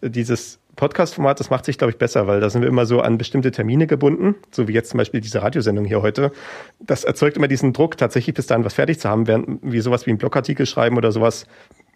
dieses 0.00 0.58
Podcast-Format, 0.76 1.38
das 1.38 1.50
macht 1.50 1.64
sich, 1.64 1.76
glaube 1.76 1.90
ich, 1.90 1.98
besser, 1.98 2.26
weil 2.26 2.40
da 2.40 2.48
sind 2.48 2.62
wir 2.62 2.68
immer 2.68 2.86
so 2.86 3.00
an 3.00 3.18
bestimmte 3.18 3.50
Termine 3.50 3.86
gebunden, 3.86 4.36
so 4.50 4.68
wie 4.68 4.72
jetzt 4.72 4.90
zum 4.90 4.98
Beispiel 4.98 5.20
diese 5.20 5.42
Radiosendung 5.42 5.84
hier 5.84 6.00
heute. 6.00 6.32
Das 6.80 7.04
erzeugt 7.04 7.36
immer 7.36 7.48
diesen 7.48 7.72
Druck, 7.72 7.98
tatsächlich 7.98 8.34
bis 8.34 8.46
dahin 8.46 8.64
was 8.64 8.74
fertig 8.74 8.98
zu 8.98 9.08
haben, 9.08 9.26
während 9.26 9.60
wie 9.62 9.80
sowas 9.80 10.06
wie 10.06 10.10
ein 10.10 10.18
Blogartikel 10.18 10.64
schreiben 10.64 10.96
oder 10.96 11.12
sowas, 11.12 11.46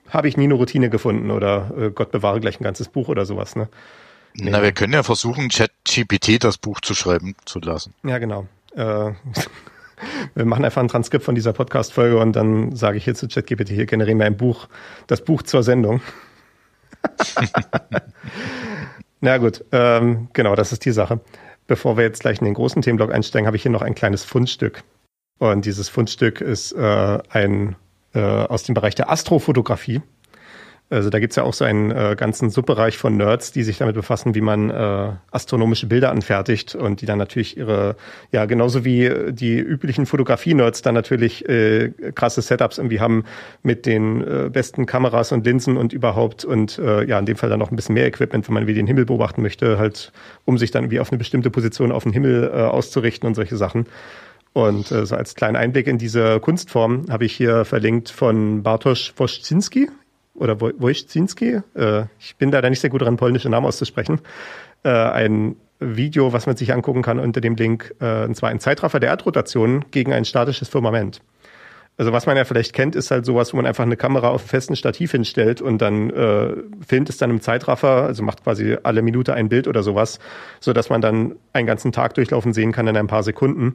habe 0.09 0.29
ich 0.29 0.37
nie 0.37 0.45
eine 0.45 0.55
Routine 0.55 0.91
gefunden 0.91 1.31
oder 1.31 1.71
äh, 1.79 1.91
Gott 1.91 2.11
bewahre 2.11 2.39
gleich 2.41 2.61
ein 2.61 2.65
ganzes 2.65 2.89
Buch 2.89 3.09
oder 3.09 3.25
sowas. 3.25 3.57
Ne? 3.57 3.69
Nee. 4.35 4.51
Na, 4.51 4.63
wir 4.63 4.73
können 4.73 4.93
ja 4.93 5.03
versuchen, 5.03 5.49
ChatGPT 5.49 6.45
das 6.45 6.59
Buch 6.59 6.81
zu 6.81 6.95
schreiben 6.95 7.35
zu 7.47 7.61
lassen. 7.61 7.95
Ja, 8.05 8.19
genau. 8.19 8.47
Äh, 8.77 9.13
wir 10.35 10.45
machen 10.45 10.65
einfach 10.65 10.83
ein 10.83 10.89
Transkript 10.89 11.25
von 11.25 11.35
dieser 11.35 11.53
Podcast-Folge 11.53 12.19
und 12.19 12.35
dann 12.35 12.75
sage 12.75 12.99
ich 12.99 13.05
hier 13.05 13.15
zu 13.15 13.29
ChatGPT, 13.29 13.71
hier 13.71 13.87
generieren 13.87 14.19
wir 14.19 14.27
ein 14.27 14.37
Buch, 14.37 14.69
das 15.07 15.23
Buch 15.23 15.43
zur 15.43 15.63
Sendung. 15.63 16.01
Na 19.21 19.39
gut, 19.39 19.65
ähm, 19.73 20.29
genau, 20.33 20.55
das 20.55 20.73
ist 20.73 20.85
die 20.85 20.93
Sache. 20.93 21.21
Bevor 21.67 21.97
wir 21.97 22.05
jetzt 22.05 22.21
gleich 22.21 22.39
in 22.39 22.45
den 22.45 22.55
großen 22.55 22.83
Themenblock 22.83 23.13
einsteigen, 23.13 23.47
habe 23.47 23.57
ich 23.57 23.63
hier 23.63 23.73
noch 23.73 23.83
ein 23.83 23.95
kleines 23.95 24.25
Fundstück. 24.25 24.85
Und 25.39 25.65
dieses 25.65 25.89
Fundstück 25.89 26.41
ist 26.41 26.73
äh, 26.73 27.19
ein 27.29 27.77
äh, 28.15 28.21
aus 28.21 28.63
dem 28.63 28.75
Bereich 28.75 28.95
der 28.95 29.11
Astrofotografie. 29.11 30.01
Also 30.89 31.11
da 31.11 31.19
gibt's 31.19 31.35
ja 31.35 31.43
auch 31.43 31.53
so 31.53 31.65
einen 31.65 31.91
äh, 31.91 32.15
ganzen 32.17 32.49
Subbereich 32.49 32.97
von 32.97 33.17
Nerds, 33.17 33.51
die 33.51 33.65
sich 33.65 33.79
damit 33.79 33.97
befassen, 33.97 34.37
wie 34.37 34.41
man 34.41 34.71
äh, 34.71 35.09
astronomische 35.33 35.89
Bilder 35.89 36.13
anfertigt 36.13 36.77
und 36.77 37.01
die 37.01 37.07
dann 37.07 37.19
natürlich 37.19 37.57
ihre, 37.57 37.97
ja 38.31 38.45
genauso 38.45 38.85
wie 38.85 39.11
die 39.33 39.59
üblichen 39.59 40.07
Fotografie-Nerds 40.07 40.83
dann 40.83 40.95
natürlich 40.95 41.49
äh, 41.49 41.91
krasse 42.15 42.41
Setups 42.41 42.79
irgendwie 42.79 43.01
haben 43.01 43.25
mit 43.65 43.85
den 43.85 44.23
äh, 44.23 44.49
besten 44.49 44.87
Kameras 44.87 45.33
und 45.33 45.45
Linsen 45.45 45.77
und 45.77 45.93
überhaupt 45.93 46.45
und 46.45 46.79
äh, 46.79 47.05
ja 47.05 47.19
in 47.19 47.27
dem 47.27 47.37
Fall 47.37 47.51
dann 47.51 47.59
noch 47.59 47.73
ein 47.73 47.77
bisschen 47.77 47.95
mehr 47.97 48.07
Equipment, 48.07 48.47
wenn 48.47 48.55
man 48.55 48.69
wie 48.69 48.75
den 48.75 48.87
Himmel 48.87 49.07
beobachten 49.07 49.43
möchte, 49.43 49.81
halt 49.81 50.13
um 50.45 50.57
sich 50.57 50.71
dann 50.71 50.85
irgendwie 50.85 51.01
auf 51.01 51.11
eine 51.11 51.19
bestimmte 51.19 51.51
Position 51.51 51.91
auf 51.91 52.05
den 52.05 52.13
Himmel 52.13 52.49
äh, 52.55 52.61
auszurichten 52.61 53.27
und 53.27 53.35
solche 53.35 53.57
Sachen. 53.57 53.87
Und 54.53 54.93
äh, 54.93 55.05
so 55.05 55.17
als 55.17 55.35
kleinen 55.35 55.57
Einblick 55.57 55.89
in 55.89 55.99
diese 55.99 56.39
Kunstform 56.39 57.07
habe 57.11 57.25
ich 57.25 57.33
hier 57.33 57.65
verlinkt 57.65 58.09
von 58.09 58.63
Bartosz 58.63 59.13
Woszczynski 59.17 59.89
oder 60.39 60.61
Wojcinski, 60.61 61.61
äh, 61.75 62.05
ich 62.19 62.37
bin 62.37 62.51
da 62.51 62.69
nicht 62.69 62.81
sehr 62.81 62.91
gut 62.91 63.03
daran, 63.03 63.17
polnische 63.17 63.49
Namen 63.49 63.67
auszusprechen, 63.67 64.21
äh, 64.83 64.89
ein 64.91 65.57
Video, 65.79 66.33
was 66.33 66.47
man 66.47 66.57
sich 66.57 66.73
angucken 66.73 67.03
kann 67.03 67.19
unter 67.19 67.41
dem 67.41 67.57
Link, 67.57 67.95
äh, 68.01 68.25
und 68.25 68.35
zwar 68.35 68.51
ein 68.51 68.61
Zeitraffer 68.61 69.01
der 69.01 69.11
Erdrotation 69.11 69.85
gegen 69.91 70.13
ein 70.13 70.25
statisches 70.25 70.69
Firmament. 70.69 71.21
Also 71.99 72.13
was 72.13 72.27
man 72.27 72.37
ja 72.37 72.45
vielleicht 72.45 72.75
kennt, 72.75 72.95
ist 72.95 73.11
halt 73.11 73.25
sowas, 73.25 73.53
wo 73.53 73.57
man 73.57 73.65
einfach 73.65 73.85
eine 73.85 73.97
Kamera 73.97 74.29
auf 74.29 74.43
festen 74.43 74.77
Stativ 74.77 75.13
hinstellt 75.13 75.63
und 75.63 75.81
dann 75.81 76.11
äh, 76.11 76.53
filmt 76.87 77.09
es 77.09 77.17
dann 77.17 77.31
im 77.31 77.41
Zeitraffer, 77.41 78.03
also 78.03 78.23
macht 78.23 78.45
quasi 78.45 78.77
alle 78.83 79.01
Minute 79.01 79.33
ein 79.33 79.49
Bild 79.49 79.67
oder 79.67 79.83
sowas, 79.83 80.19
so 80.61 80.75
dass 80.75 80.91
man 80.91 81.01
dann 81.01 81.37
einen 81.55 81.67
ganzen 81.67 81.93
Tag 81.93 82.13
durchlaufen 82.15 82.53
sehen 82.53 82.73
kann 82.73 82.87
in 82.87 82.99
ein 82.99 83.07
paar 83.07 83.23
Sekunden 83.23 83.73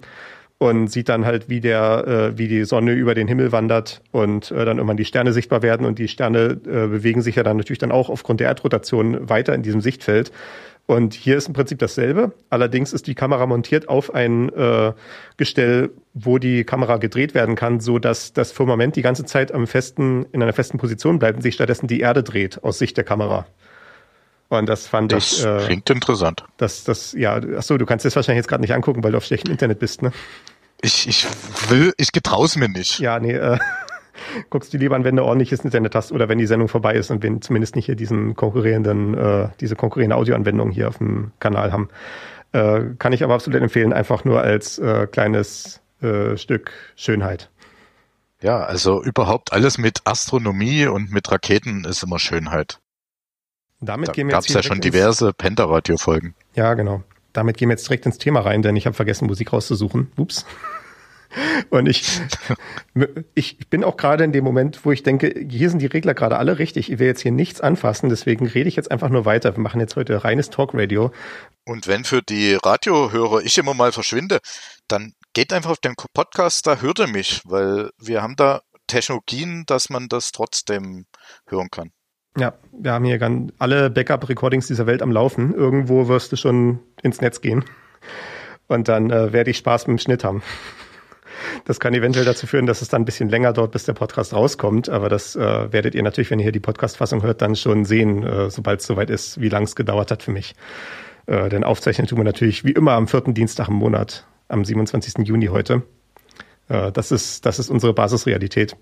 und 0.61 0.91
sieht 0.91 1.09
dann 1.09 1.25
halt, 1.25 1.49
wie 1.49 1.59
der, 1.59 2.05
äh, 2.07 2.37
wie 2.37 2.47
die 2.47 2.65
Sonne 2.65 2.93
über 2.93 3.15
den 3.15 3.27
Himmel 3.27 3.51
wandert 3.51 4.03
und 4.11 4.51
äh, 4.51 4.63
dann 4.63 4.77
irgendwann 4.77 4.95
die 4.95 5.05
Sterne 5.05 5.33
sichtbar 5.33 5.63
werden 5.63 5.87
und 5.87 5.97
die 5.97 6.07
Sterne 6.07 6.51
äh, 6.51 6.85
bewegen 6.85 7.23
sich 7.23 7.35
ja 7.35 7.41
dann 7.41 7.57
natürlich 7.57 7.79
dann 7.79 7.91
auch 7.91 8.09
aufgrund 8.09 8.41
der 8.41 8.49
Erdrotation 8.49 9.27
weiter 9.27 9.55
in 9.55 9.63
diesem 9.63 9.81
Sichtfeld. 9.81 10.31
Und 10.85 11.15
hier 11.15 11.35
ist 11.35 11.47
im 11.47 11.55
Prinzip 11.55 11.79
dasselbe. 11.79 12.33
Allerdings 12.51 12.93
ist 12.93 13.07
die 13.07 13.15
Kamera 13.15 13.47
montiert 13.47 13.89
auf 13.89 14.13
ein 14.13 14.53
äh, 14.53 14.93
Gestell, 15.35 15.89
wo 16.13 16.37
die 16.37 16.63
Kamera 16.63 16.97
gedreht 16.97 17.33
werden 17.33 17.55
kann, 17.55 17.79
so 17.79 17.97
dass 17.97 18.31
das 18.31 18.51
Firmament 18.51 18.95
die 18.95 19.01
ganze 19.01 19.25
Zeit 19.25 19.51
am 19.51 19.65
festen, 19.65 20.27
in 20.31 20.43
einer 20.43 20.53
festen 20.53 20.77
Position 20.77 21.17
bleibt 21.17 21.37
und 21.37 21.41
sich 21.41 21.55
stattdessen 21.55 21.87
die 21.87 22.01
Erde 22.01 22.21
dreht 22.21 22.63
aus 22.63 22.77
Sicht 22.77 22.97
der 22.97 23.03
Kamera. 23.03 23.47
Und 24.49 24.67
das 24.67 24.85
fand 24.85 25.11
das 25.11 25.37
ich. 25.37 25.43
Das 25.43 25.63
äh, 25.63 25.65
klingt 25.65 25.89
interessant. 25.89 26.43
Das, 26.57 26.83
das, 26.83 27.13
ja, 27.13 27.39
ach 27.57 27.63
so, 27.63 27.77
du 27.77 27.85
kannst 27.87 28.05
das 28.05 28.15
wahrscheinlich 28.15 28.41
jetzt 28.41 28.49
gerade 28.49 28.61
nicht 28.61 28.73
angucken, 28.73 29.03
weil 29.03 29.13
du 29.13 29.17
auf 29.17 29.23
schlechtem 29.23 29.49
Internet 29.49 29.79
bist, 29.79 30.01
ne? 30.01 30.11
Ich, 30.81 31.07
ich 31.07 31.27
will, 31.69 31.93
ich 31.97 32.11
getrau's 32.11 32.55
mir 32.55 32.69
nicht. 32.69 32.99
Ja, 32.99 33.19
nee, 33.19 33.33
äh, 33.33 33.59
guckst 34.49 34.73
du 34.73 34.77
lieber 34.77 34.95
an, 34.95 35.03
wenn 35.03 35.15
du 35.15 35.23
ordentliches 35.23 35.63
Internet 35.63 35.95
hast 35.95 36.11
oder 36.11 36.29
wenn 36.29 36.37
die 36.37 36.47
Sendung 36.47 36.67
vorbei 36.67 36.95
ist 36.95 37.11
und 37.11 37.23
wir 37.23 37.41
zumindest 37.41 37.75
nicht 37.75 37.85
hier 37.85 37.95
diesen 37.95 38.35
konkurrierenden, 38.35 39.17
äh, 39.17 39.49
diese 39.59 39.75
konkurrierende 39.75 40.15
Audioanwendung 40.15 40.71
hier 40.71 40.87
auf 40.87 40.97
dem 40.97 41.31
Kanal 41.39 41.71
haben. 41.71 41.89
Äh, 42.51 42.81
kann 42.97 43.13
ich 43.13 43.23
aber 43.23 43.35
absolut 43.35 43.61
empfehlen, 43.61 43.93
einfach 43.93 44.25
nur 44.25 44.41
als 44.41 44.79
äh, 44.79 45.07
kleines 45.07 45.81
äh, 46.01 46.35
Stück 46.37 46.71
Schönheit. 46.95 47.49
Ja, 48.41 48.59
also 48.59 49.03
überhaupt 49.03 49.53
alles 49.53 49.77
mit 49.77 50.01
Astronomie 50.05 50.87
und 50.87 51.11
mit 51.11 51.31
Raketen 51.31 51.85
ist 51.85 52.03
immer 52.03 52.17
Schönheit. 52.17 52.79
Damit 53.79 54.09
da 54.09 54.13
gehen 54.13 54.27
wir 54.27 54.35
jetzt 54.35 54.49
ja 54.49 54.63
schon 54.63 54.81
diverse 54.81 55.31
Pentaradio-Folgen. 55.33 56.35
Ja, 56.55 56.73
genau. 56.73 57.03
Damit 57.33 57.57
gehen 57.57 57.69
wir 57.69 57.73
jetzt 57.73 57.87
direkt 57.87 58.05
ins 58.05 58.17
Thema 58.17 58.41
rein, 58.41 58.61
denn 58.61 58.75
ich 58.75 58.85
habe 58.85 58.95
vergessen, 58.95 59.27
Musik 59.27 59.53
rauszusuchen. 59.53 60.11
Ups. 60.17 60.45
Und 61.69 61.87
ich, 61.87 62.19
ich 63.35 63.69
bin 63.69 63.83
auch 63.83 63.95
gerade 63.95 64.23
in 64.23 64.31
dem 64.31 64.43
Moment, 64.43 64.83
wo 64.83 64.91
ich 64.91 65.03
denke, 65.03 65.33
hier 65.47 65.69
sind 65.69 65.79
die 65.79 65.87
Regler 65.87 66.13
gerade 66.13 66.37
alle 66.37 66.59
richtig. 66.59 66.91
Ich 66.91 66.99
will 66.99 67.07
jetzt 67.07 67.21
hier 67.21 67.31
nichts 67.31 67.61
anfassen, 67.61 68.09
deswegen 68.09 68.47
rede 68.47 68.67
ich 68.67 68.75
jetzt 68.75 68.91
einfach 68.91 69.09
nur 69.09 69.25
weiter. 69.25 69.55
Wir 69.55 69.61
machen 69.61 69.79
jetzt 69.79 69.95
heute 69.95 70.23
reines 70.23 70.49
Talkradio. 70.49 71.11
Und 71.65 71.87
wenn 71.87 72.03
für 72.03 72.21
die 72.21 72.55
Radiohörer 72.55 73.41
ich 73.41 73.57
immer 73.57 73.73
mal 73.73 73.91
verschwinde, 73.91 74.39
dann 74.87 75.13
geht 75.33 75.53
einfach 75.53 75.71
auf 75.71 75.79
den 75.79 75.95
Podcast, 76.13 76.67
da 76.67 76.77
hört 76.81 76.99
ihr 76.99 77.07
mich, 77.07 77.41
weil 77.45 77.91
wir 77.97 78.21
haben 78.21 78.35
da 78.35 78.61
Technologien, 78.87 79.63
dass 79.65 79.89
man 79.89 80.09
das 80.09 80.31
trotzdem 80.31 81.05
hören 81.47 81.69
kann. 81.71 81.91
Ja, 82.37 82.53
wir 82.71 82.93
haben 82.93 83.05
hier 83.05 83.17
ganz 83.17 83.51
alle 83.59 83.89
Backup-Recordings 83.89 84.67
dieser 84.67 84.85
Welt 84.85 85.01
am 85.01 85.11
Laufen. 85.11 85.53
Irgendwo 85.53 86.07
wirst 86.07 86.31
du 86.31 86.37
schon 86.37 86.79
ins 87.01 87.19
Netz 87.19 87.41
gehen. 87.41 87.65
Und 88.67 88.87
dann 88.87 89.11
äh, 89.11 89.33
werde 89.33 89.51
ich 89.51 89.57
Spaß 89.57 89.87
mit 89.87 89.97
dem 89.97 90.01
Schnitt 90.01 90.23
haben. 90.23 90.41
Das 91.65 91.79
kann 91.79 91.93
eventuell 91.93 92.23
dazu 92.23 92.47
führen, 92.47 92.65
dass 92.65 92.81
es 92.81 92.87
dann 92.87 93.01
ein 93.01 93.05
bisschen 93.05 93.27
länger 93.27 93.51
dauert, 93.51 93.71
bis 93.71 93.83
der 93.83 93.93
Podcast 93.93 94.33
rauskommt. 94.33 94.87
Aber 94.89 95.09
das 95.09 95.35
äh, 95.35 95.73
werdet 95.73 95.93
ihr 95.93 96.03
natürlich, 96.03 96.31
wenn 96.31 96.39
ihr 96.39 96.43
hier 96.43 96.51
die 96.51 96.59
Podcast-Fassung 96.59 97.23
hört, 97.23 97.41
dann 97.41 97.55
schon 97.55 97.83
sehen, 97.83 98.23
äh, 98.23 98.49
sobald 98.49 98.79
es 98.79 98.87
soweit 98.87 99.09
ist, 99.09 99.41
wie 99.41 99.49
lang 99.49 99.63
es 99.63 99.75
gedauert 99.75 100.11
hat 100.11 100.23
für 100.23 100.31
mich. 100.31 100.55
Äh, 101.25 101.49
denn 101.49 101.63
aufzeichnen 101.63 102.07
tun 102.07 102.19
wir 102.19 102.23
natürlich 102.23 102.63
wie 102.63 102.71
immer 102.71 102.93
am 102.93 103.07
vierten 103.07 103.33
Dienstag 103.33 103.67
im 103.67 103.75
Monat, 103.75 104.25
am 104.47 104.63
27. 104.63 105.27
Juni 105.27 105.47
heute. 105.47 105.83
Äh, 106.69 106.91
das, 106.91 107.11
ist, 107.11 107.45
das 107.45 107.59
ist 107.59 107.69
unsere 107.69 107.93
Basisrealität. 107.93 108.75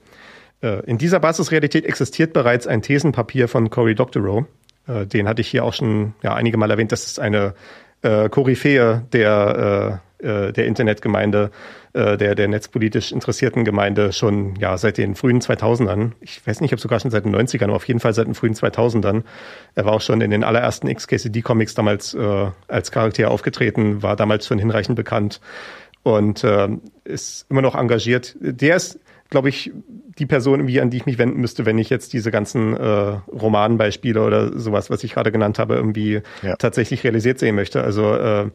Äh, 0.62 0.86
in 0.86 0.98
dieser 0.98 1.20
Basisrealität 1.20 1.86
existiert 1.86 2.34
bereits 2.34 2.68
ein 2.68 2.82
Thesenpapier 2.82 3.48
von 3.48 3.70
Cory 3.70 3.96
Doctorow. 3.96 4.46
Äh, 4.88 5.06
den 5.06 5.28
hatte 5.28 5.42
ich 5.42 5.48
hier 5.48 5.64
auch 5.64 5.74
schon 5.74 6.14
ja, 6.24 6.34
einige 6.34 6.58
Mal 6.58 6.72
erwähnt. 6.72 6.92
Das 6.92 7.06
ist 7.06 7.20
eine 7.20 7.54
äh, 8.02 8.30
Koryphäe 8.30 9.04
der, 9.12 10.02
äh, 10.20 10.52
der 10.52 10.66
Internetgemeinde, 10.66 11.52
äh, 11.94 12.18
der, 12.18 12.36
der 12.36 12.48
netzpolitisch 12.48 13.12
interessierten 13.12 13.66
Gemeinde 13.66 14.12
schon 14.14 14.56
ja, 14.56 14.78
seit 14.78 14.98
den 14.98 15.16
frühen 15.16 15.42
2000ern. 15.42 16.12
Ich 16.22 16.46
weiß 16.46 16.62
nicht, 16.62 16.74
ob 16.74 16.80
sogar 16.80 17.00
schon 17.00 17.12
seit 17.12 17.26
den 17.26 17.36
90ern, 17.36 17.66
aber 17.66 17.76
auf 17.76 17.88
jeden 17.88 18.00
Fall 18.00 18.14
seit 18.14 18.28
den 18.28 18.36
frühen 18.36 18.54
2000ern. 18.54 19.24
Er 19.76 19.86
war 19.86 19.94
auch 19.94 20.02
schon 20.02 20.22
in 20.22 20.32
den 20.32 20.44
allerersten 20.44 20.94
XKCD-Comics 20.94 21.74
damals 21.76 22.14
äh, 22.14 22.48
als 22.68 22.92
Charakter 22.92 23.32
aufgetreten, 23.32 24.04
war 24.04 24.16
damals 24.16 24.48
schon 24.48 24.60
hinreichend 24.60 24.96
bekannt 24.96 25.42
und 26.04 26.44
äh, 26.44 26.70
ist 27.04 27.46
immer 27.50 27.62
noch 27.62 27.76
engagiert. 27.76 28.36
Der 28.40 28.76
ist 28.76 29.00
glaube 29.30 29.50
ich, 29.50 29.72
die 30.18 30.26
Person, 30.26 30.68
wie 30.68 30.82
an 30.82 30.90
die 30.90 30.98
ich 30.98 31.06
mich 31.06 31.18
wenden 31.18 31.40
müsste, 31.40 31.66
wenn 31.66 31.78
ich 31.78 31.90
jetzt 31.90 32.14
diese 32.14 32.32
ganzen 32.32 32.76
äh, 32.76 32.84
Romanbeispiele 32.84 34.22
oder 34.22 34.58
sowas, 34.58 34.90
was 34.90 35.04
ich 35.04 35.14
gerade 35.14 35.32
genannt 35.32 35.60
habe, 35.60 35.76
irgendwie 35.76 36.22
ja. 36.42 36.56
tatsächlich 36.58 37.04
realisiert 37.04 37.40
sehen 37.40 37.56
möchte. 37.56 37.84
Also 37.84 38.16
äh, 38.16 38.50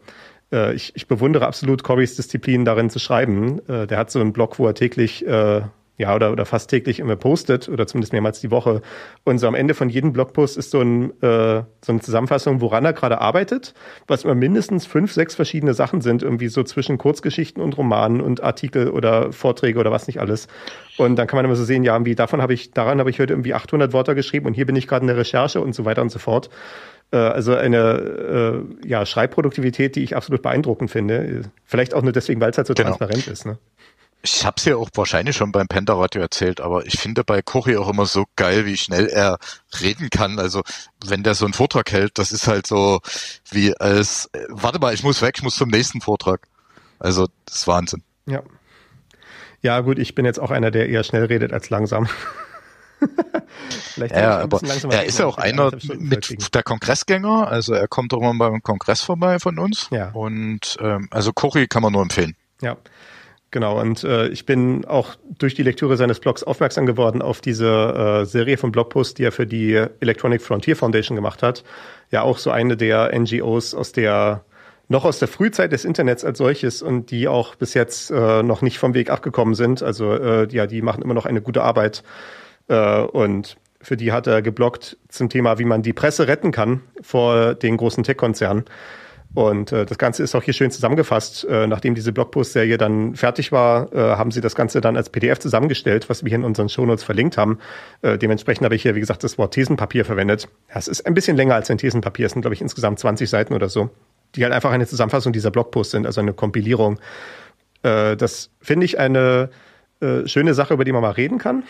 äh, 0.52 0.74
ich, 0.74 0.92
ich 0.94 1.06
bewundere 1.06 1.46
absolut 1.46 1.82
Corys 1.82 2.16
Disziplin 2.16 2.64
darin 2.64 2.90
zu 2.90 2.98
schreiben. 2.98 3.60
Äh, 3.68 3.86
der 3.86 3.98
hat 3.98 4.10
so 4.10 4.20
einen 4.20 4.32
Blog, 4.32 4.58
wo 4.58 4.66
er 4.66 4.74
täglich 4.74 5.26
äh, 5.26 5.62
ja, 5.96 6.14
oder, 6.14 6.32
oder 6.32 6.44
fast 6.44 6.70
täglich 6.70 6.98
immer 6.98 7.14
postet 7.14 7.68
oder 7.68 7.86
zumindest 7.86 8.12
mehrmals 8.12 8.40
die 8.40 8.50
Woche. 8.50 8.82
Und 9.22 9.38
so 9.38 9.46
am 9.46 9.54
Ende 9.54 9.74
von 9.74 9.88
jedem 9.88 10.12
Blogpost 10.12 10.56
ist 10.56 10.72
so, 10.72 10.80
ein, 10.80 11.10
äh, 11.22 11.62
so 11.82 11.92
eine 11.92 12.00
Zusammenfassung, 12.00 12.60
woran 12.60 12.84
er 12.84 12.92
gerade 12.92 13.20
arbeitet, 13.20 13.74
was 14.08 14.24
immer 14.24 14.34
mindestens 14.34 14.86
fünf, 14.86 15.12
sechs 15.12 15.36
verschiedene 15.36 15.72
Sachen 15.72 16.00
sind, 16.00 16.22
irgendwie 16.22 16.48
so 16.48 16.64
zwischen 16.64 16.98
Kurzgeschichten 16.98 17.62
und 17.62 17.78
Romanen 17.78 18.20
und 18.20 18.42
Artikel 18.42 18.90
oder 18.90 19.32
Vorträge 19.32 19.78
oder 19.78 19.92
was 19.92 20.08
nicht 20.08 20.20
alles. 20.20 20.48
Und 20.96 21.16
dann 21.16 21.28
kann 21.28 21.36
man 21.36 21.44
immer 21.44 21.56
so 21.56 21.64
sehen, 21.64 21.84
ja, 21.84 22.04
wie 22.04 22.16
davon 22.16 22.42
habe 22.42 22.54
ich, 22.54 22.72
daran 22.72 22.98
habe 22.98 23.10
ich 23.10 23.20
heute 23.20 23.32
irgendwie 23.32 23.54
800 23.54 23.92
Wörter 23.92 24.16
geschrieben 24.16 24.46
und 24.46 24.54
hier 24.54 24.66
bin 24.66 24.74
ich 24.74 24.88
gerade 24.88 25.04
in 25.04 25.08
der 25.08 25.16
Recherche 25.16 25.60
und 25.60 25.74
so 25.74 25.84
weiter 25.84 26.02
und 26.02 26.10
so 26.10 26.18
fort. 26.18 26.50
Äh, 27.12 27.18
also 27.18 27.54
eine 27.54 28.64
äh, 28.82 28.88
ja, 28.88 29.06
Schreibproduktivität, 29.06 29.94
die 29.94 30.02
ich 30.02 30.16
absolut 30.16 30.42
beeindruckend 30.42 30.90
finde. 30.90 31.42
Vielleicht 31.64 31.94
auch 31.94 32.02
nur 32.02 32.12
deswegen, 32.12 32.40
weil 32.40 32.50
es 32.50 32.58
halt 32.58 32.66
so 32.66 32.74
genau. 32.74 32.88
transparent 32.88 33.28
ist. 33.28 33.46
Ne? 33.46 33.58
Ich 34.24 34.46
habe 34.46 34.54
es 34.56 34.64
ja 34.64 34.76
auch 34.76 34.88
wahrscheinlich 34.94 35.36
schon 35.36 35.52
beim 35.52 35.68
Pentaradio 35.68 36.22
erzählt, 36.22 36.62
aber 36.62 36.86
ich 36.86 36.98
finde 36.98 37.24
bei 37.24 37.42
Kochi 37.42 37.76
auch 37.76 37.90
immer 37.90 38.06
so 38.06 38.24
geil, 38.36 38.64
wie 38.64 38.78
schnell 38.78 39.06
er 39.06 39.36
reden 39.82 40.08
kann. 40.08 40.38
Also 40.38 40.62
wenn 41.04 41.22
der 41.22 41.34
so 41.34 41.44
einen 41.44 41.52
Vortrag 41.52 41.92
hält, 41.92 42.16
das 42.16 42.32
ist 42.32 42.48
halt 42.48 42.66
so 42.66 43.00
wie 43.50 43.76
als, 43.76 44.30
äh, 44.32 44.46
warte 44.48 44.78
mal, 44.78 44.94
ich 44.94 45.02
muss 45.02 45.20
weg, 45.20 45.34
ich 45.36 45.42
muss 45.42 45.56
zum 45.56 45.68
nächsten 45.68 46.00
Vortrag. 46.00 46.48
Also 46.98 47.28
das 47.44 47.56
ist 47.56 47.66
Wahnsinn. 47.66 48.02
Ja. 48.24 48.42
Ja 49.60 49.80
gut, 49.80 49.98
ich 49.98 50.14
bin 50.14 50.24
jetzt 50.24 50.40
auch 50.40 50.50
einer, 50.50 50.70
der 50.70 50.88
eher 50.88 51.04
schnell 51.04 51.26
redet 51.26 51.52
als 51.52 51.68
langsam. 51.68 52.08
ja, 53.96 54.38
aber 54.38 54.60
er 54.90 55.04
ist 55.04 55.18
ja 55.18 55.26
auch 55.26 55.36
einer 55.36 55.70
mit 55.98 56.54
der 56.54 56.62
Kongressgänger, 56.62 57.48
also 57.48 57.74
er 57.74 57.88
kommt 57.88 58.14
auch 58.14 58.20
mal 58.20 58.50
beim 58.50 58.62
Kongress 58.62 59.02
vorbei 59.02 59.38
von 59.38 59.58
uns. 59.58 59.88
Ja. 59.90 60.12
Und 60.12 60.78
ähm, 60.80 61.08
also 61.10 61.34
Kochi 61.34 61.66
kann 61.66 61.82
man 61.82 61.92
nur 61.92 62.00
empfehlen. 62.00 62.36
Ja. 62.62 62.78
Genau, 63.54 63.80
und 63.80 64.02
äh, 64.02 64.26
ich 64.30 64.46
bin 64.46 64.84
auch 64.84 65.14
durch 65.38 65.54
die 65.54 65.62
Lektüre 65.62 65.96
seines 65.96 66.18
Blogs 66.18 66.42
aufmerksam 66.42 66.86
geworden 66.86 67.22
auf 67.22 67.40
diese 67.40 67.68
äh, 68.22 68.24
Serie 68.26 68.56
von 68.56 68.72
Blogposts, 68.72 69.14
die 69.14 69.22
er 69.22 69.30
für 69.30 69.46
die 69.46 69.74
Electronic 70.00 70.42
Frontier 70.42 70.74
Foundation 70.74 71.14
gemacht 71.14 71.40
hat. 71.40 71.62
Ja, 72.10 72.22
auch 72.22 72.38
so 72.38 72.50
eine 72.50 72.76
der 72.76 73.16
NGOs 73.16 73.72
aus 73.76 73.92
der 73.92 74.44
noch 74.88 75.04
aus 75.04 75.20
der 75.20 75.28
Frühzeit 75.28 75.70
des 75.70 75.84
Internets 75.84 76.24
als 76.24 76.38
solches 76.38 76.82
und 76.82 77.12
die 77.12 77.28
auch 77.28 77.54
bis 77.54 77.74
jetzt 77.74 78.10
äh, 78.10 78.42
noch 78.42 78.60
nicht 78.60 78.78
vom 78.78 78.92
Weg 78.92 79.08
abgekommen 79.08 79.54
sind. 79.54 79.84
Also 79.84 80.12
äh, 80.14 80.48
ja, 80.50 80.66
die 80.66 80.82
machen 80.82 81.04
immer 81.04 81.14
noch 81.14 81.24
eine 81.24 81.40
gute 81.40 81.62
Arbeit. 81.62 82.02
Äh, 82.66 83.02
und 83.02 83.56
für 83.80 83.96
die 83.96 84.10
hat 84.10 84.26
er 84.26 84.42
geblockt 84.42 84.96
zum 85.08 85.28
Thema, 85.28 85.60
wie 85.60 85.64
man 85.64 85.82
die 85.82 85.92
Presse 85.92 86.26
retten 86.26 86.50
kann 86.50 86.80
vor 87.02 87.54
den 87.54 87.76
großen 87.76 88.02
Tech-Konzernen. 88.02 88.64
Und 89.34 89.72
äh, 89.72 89.84
das 89.84 89.98
Ganze 89.98 90.22
ist 90.22 90.34
auch 90.34 90.42
hier 90.42 90.54
schön 90.54 90.70
zusammengefasst. 90.70 91.44
Äh, 91.44 91.66
nachdem 91.66 91.94
diese 91.96 92.12
Blogpost-Serie 92.12 92.78
dann 92.78 93.16
fertig 93.16 93.50
war, 93.50 93.92
äh, 93.92 93.98
haben 93.98 94.30
sie 94.30 94.40
das 94.40 94.54
Ganze 94.54 94.80
dann 94.80 94.96
als 94.96 95.10
PDF 95.10 95.40
zusammengestellt, 95.40 96.08
was 96.08 96.22
wir 96.22 96.28
hier 96.28 96.38
in 96.38 96.44
unseren 96.44 96.68
Shownotes 96.68 97.02
verlinkt 97.02 97.36
haben. 97.36 97.58
Äh, 98.02 98.16
dementsprechend 98.16 98.64
habe 98.64 98.76
ich 98.76 98.82
hier, 98.82 98.94
wie 98.94 99.00
gesagt, 99.00 99.24
das 99.24 99.36
Wort 99.36 99.54
Thesenpapier 99.54 100.04
verwendet. 100.04 100.48
Es 100.68 100.86
ist 100.86 101.04
ein 101.04 101.14
bisschen 101.14 101.36
länger 101.36 101.56
als 101.56 101.68
ein 101.70 101.78
Thesenpapier. 101.78 102.26
Es 102.26 102.32
sind, 102.32 102.42
glaube 102.42 102.54
ich, 102.54 102.60
insgesamt 102.60 103.00
20 103.00 103.28
Seiten 103.28 103.54
oder 103.54 103.68
so, 103.68 103.90
die 104.36 104.44
halt 104.44 104.54
einfach 104.54 104.70
eine 104.70 104.86
Zusammenfassung 104.86 105.32
dieser 105.32 105.50
Blogposts 105.50 105.90
sind, 105.90 106.06
also 106.06 106.20
eine 106.20 106.32
Kompilierung. 106.32 107.00
Äh, 107.82 108.16
das 108.16 108.50
finde 108.60 108.86
ich 108.86 109.00
eine 109.00 109.50
äh, 110.00 110.28
schöne 110.28 110.54
Sache, 110.54 110.74
über 110.74 110.84
die 110.84 110.92
man 110.92 111.02
mal 111.02 111.10
reden 111.10 111.38
kann. 111.38 111.64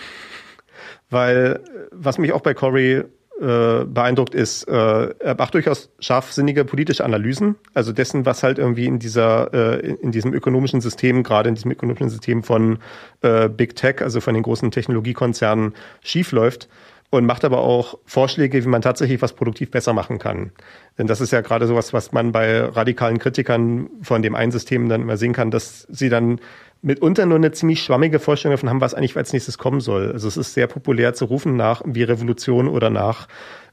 Weil 1.09 1.61
äh, 1.64 1.79
was 1.92 2.18
mich 2.18 2.33
auch 2.33 2.42
bei 2.42 2.53
Corey 2.53 3.05
äh, 3.40 3.85
beeindruckt 3.85 4.35
ist, 4.35 4.68
äh, 4.68 4.73
er 4.73 5.35
macht 5.37 5.55
durchaus 5.55 5.90
scharfsinnige 5.99 6.64
politische 6.64 7.05
Analysen, 7.05 7.57
also 7.75 7.92
dessen, 7.92 8.27
was 8.27 8.42
halt 8.42 8.59
irgendwie 8.59 8.87
in 8.87 9.01
dieser, 9.01 9.53
äh, 9.53 9.94
in 9.94 10.12
diesem 10.12 10.33
ökonomischen 10.33 10.81
System, 10.81 11.25
gerade 11.25 11.49
in 11.49 11.57
diesem 11.57 11.73
ökonomischen 11.73 12.11
System 12.11 12.44
von 12.44 12.79
äh, 13.23 13.49
Big 13.49 13.75
Tech, 13.75 14.03
also 14.03 14.20
von 14.20 14.35
den 14.35 14.44
großen 14.44 14.70
Technologiekonzernen, 14.70 15.75
schiefläuft 16.01 16.68
und 17.11 17.27
macht 17.27 17.44
aber 17.44 17.59
auch 17.59 17.99
Vorschläge, 18.07 18.62
wie 18.64 18.68
man 18.68 18.83
tatsächlich 18.83 19.23
was 19.23 19.33
produktiv 19.33 19.70
besser 19.70 19.92
machen 19.92 20.18
kann. 20.18 20.53
Denn 20.99 21.07
das 21.07 21.20
ist 21.20 21.33
ja 21.33 21.40
gerade 21.40 21.66
sowas, 21.66 21.92
was 21.92 22.12
man 22.12 22.33
bei 22.33 22.61
radikalen 22.61 23.18
Kritikern 23.18 23.88
von 24.03 24.23
dem 24.23 24.35
einen 24.35 24.53
System 24.53 24.88
dann 24.88 25.03
immer 25.03 25.16
sehen 25.16 25.33
kann, 25.33 25.51
dass 25.51 25.87
sie 25.90 26.09
dann 26.09 26.40
mitunter 26.85 27.27
nur 27.27 27.38
eine 27.38 27.51
ziemlich 27.53 27.83
schwammige 27.83 28.18
Vorstellung 28.18 28.55
davon 28.55 28.68
haben, 28.68 28.81
was 28.81 28.94
eigentlich 28.94 29.16
als 29.16 29.33
nächstes 29.33 29.59
kommen 29.59 29.81
soll. 29.81 30.12
Also 30.12 30.29
es 30.29 30.37
ist 30.37 30.55
sehr 30.55 30.66
populär 30.66 31.14
zu 31.14 31.25
rufen 31.25 31.57
nach 31.57 31.83
wie 31.87 32.03
Revolution 32.03 32.68
oder 32.68 32.90
nach 32.90 33.27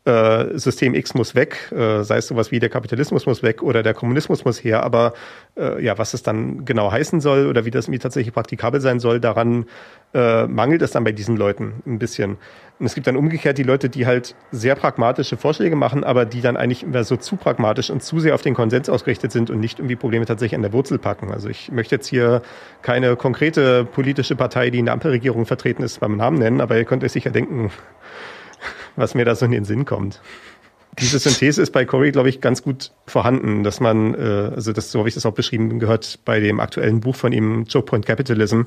äh, 0.06 0.58
System 0.58 0.96
X 0.96 1.14
muss 1.14 1.36
weg, 1.36 1.72
äh, 1.72 2.04
sei 2.04 2.18
es 2.18 2.28
sowas 2.28 2.52
wie 2.52 2.60
der 2.60 2.70
Kapitalismus 2.70 3.28
muss 3.28 3.44
weg 3.44 3.62
oder 3.62 3.84
der 3.84 3.94
Kommunismus 3.94 4.46
muss 4.46 4.64
her, 4.64 4.82
aber 4.82 5.14
äh, 5.56 5.84
ja, 5.84 5.98
was 5.98 6.16
es 6.16 6.24
dann 6.24 6.66
genau 6.66 6.92
heißen 6.92 7.22
soll 7.22 7.46
oder 7.46 7.66
wie 7.66 7.72
das 7.72 7.88
mir 7.88 8.00
tatsächlich 8.00 8.34
praktikabel 8.34 8.82
sein 8.82 9.00
soll, 9.00 9.20
daran 9.20 9.66
äh, 10.14 10.48
mangelt 10.48 10.82
es 10.82 10.92
dann 10.92 11.04
bei 11.04 11.12
diesen 11.12 11.38
Leuten 11.38 11.84
ein 11.86 12.00
bisschen. 12.00 12.38
Und 12.82 12.88
es 12.88 12.96
gibt 12.96 13.06
dann 13.06 13.16
umgekehrt 13.16 13.60
die 13.60 13.64
Leute, 13.64 13.90
die 13.90 14.08
halt 14.08 14.34
sehr 14.52 14.74
pragmatische 14.74 15.38
Vorschläge 15.38 15.76
machen, 15.76 16.04
aber 16.04 16.26
die 16.26 16.42
dann 16.42 16.58
eigentlich 16.58 16.82
immer 16.82 17.04
so 17.04 17.16
zu 17.16 17.36
pragmatisch 17.36 17.92
und 17.92 18.02
zu 18.02 18.20
sehr 18.20 18.34
auf 18.34 18.42
den 18.42 18.56
Konsens 18.56 18.90
ausgerichtet 18.90 19.32
sind 19.32 19.52
und 19.52 19.60
nicht 19.60 19.78
irgendwie 19.78 19.96
Probleme 19.96 20.26
tatsächlich 20.26 20.56
an 20.56 20.64
der 20.64 20.74
Wurzel 20.74 20.98
packen. 20.98 21.32
Also 21.32 21.48
ich 21.48 21.72
möchte 21.72 21.94
jetzt 21.94 22.08
hier 22.08 22.42
keine 22.82 23.16
konkrete 23.18 23.86
politische 23.86 24.36
Partei, 24.36 24.72
die 24.72 24.80
in 24.80 24.86
der 24.86 24.96
Ampelregierung 24.96 25.46
vertreten 25.46 25.84
ist, 25.84 26.00
beim 26.00 26.18
Namen 26.18 26.40
nennen, 26.40 26.60
aber 26.60 26.76
ihr 26.76 26.86
könnt 26.86 27.04
euch 27.04 27.12
sicher 27.12 27.30
denken, 27.30 27.70
was 28.96 29.14
mir 29.14 29.26
da 29.26 29.36
so 29.36 29.46
in 29.46 29.52
den 29.52 29.64
Sinn 29.64 29.86
kommt. 29.86 30.20
Diese 30.98 31.20
Synthese 31.20 31.62
ist 31.62 31.74
bei 31.74 31.86
Corey, 31.86 32.12
glaube 32.12 32.30
ich, 32.30 32.42
ganz 32.42 32.64
gut 32.64 32.94
vorhanden, 33.06 33.64
dass 33.64 33.80
man, 33.80 34.16
äh, 34.16 34.52
also 34.56 34.74
das, 34.74 34.92
so 34.92 34.98
habe 35.00 35.08
ich 35.08 35.16
das 35.16 35.28
auch 35.28 35.34
beschrieben 35.34 35.78
gehört 35.78 36.20
bei 36.26 36.40
dem 36.40 36.60
aktuellen 36.60 37.00
Buch 37.00 37.16
von 37.16 37.32
ihm, 37.32 37.68
Choke 37.72 37.86
Point 37.86 38.08
Capitalism, 38.08 38.64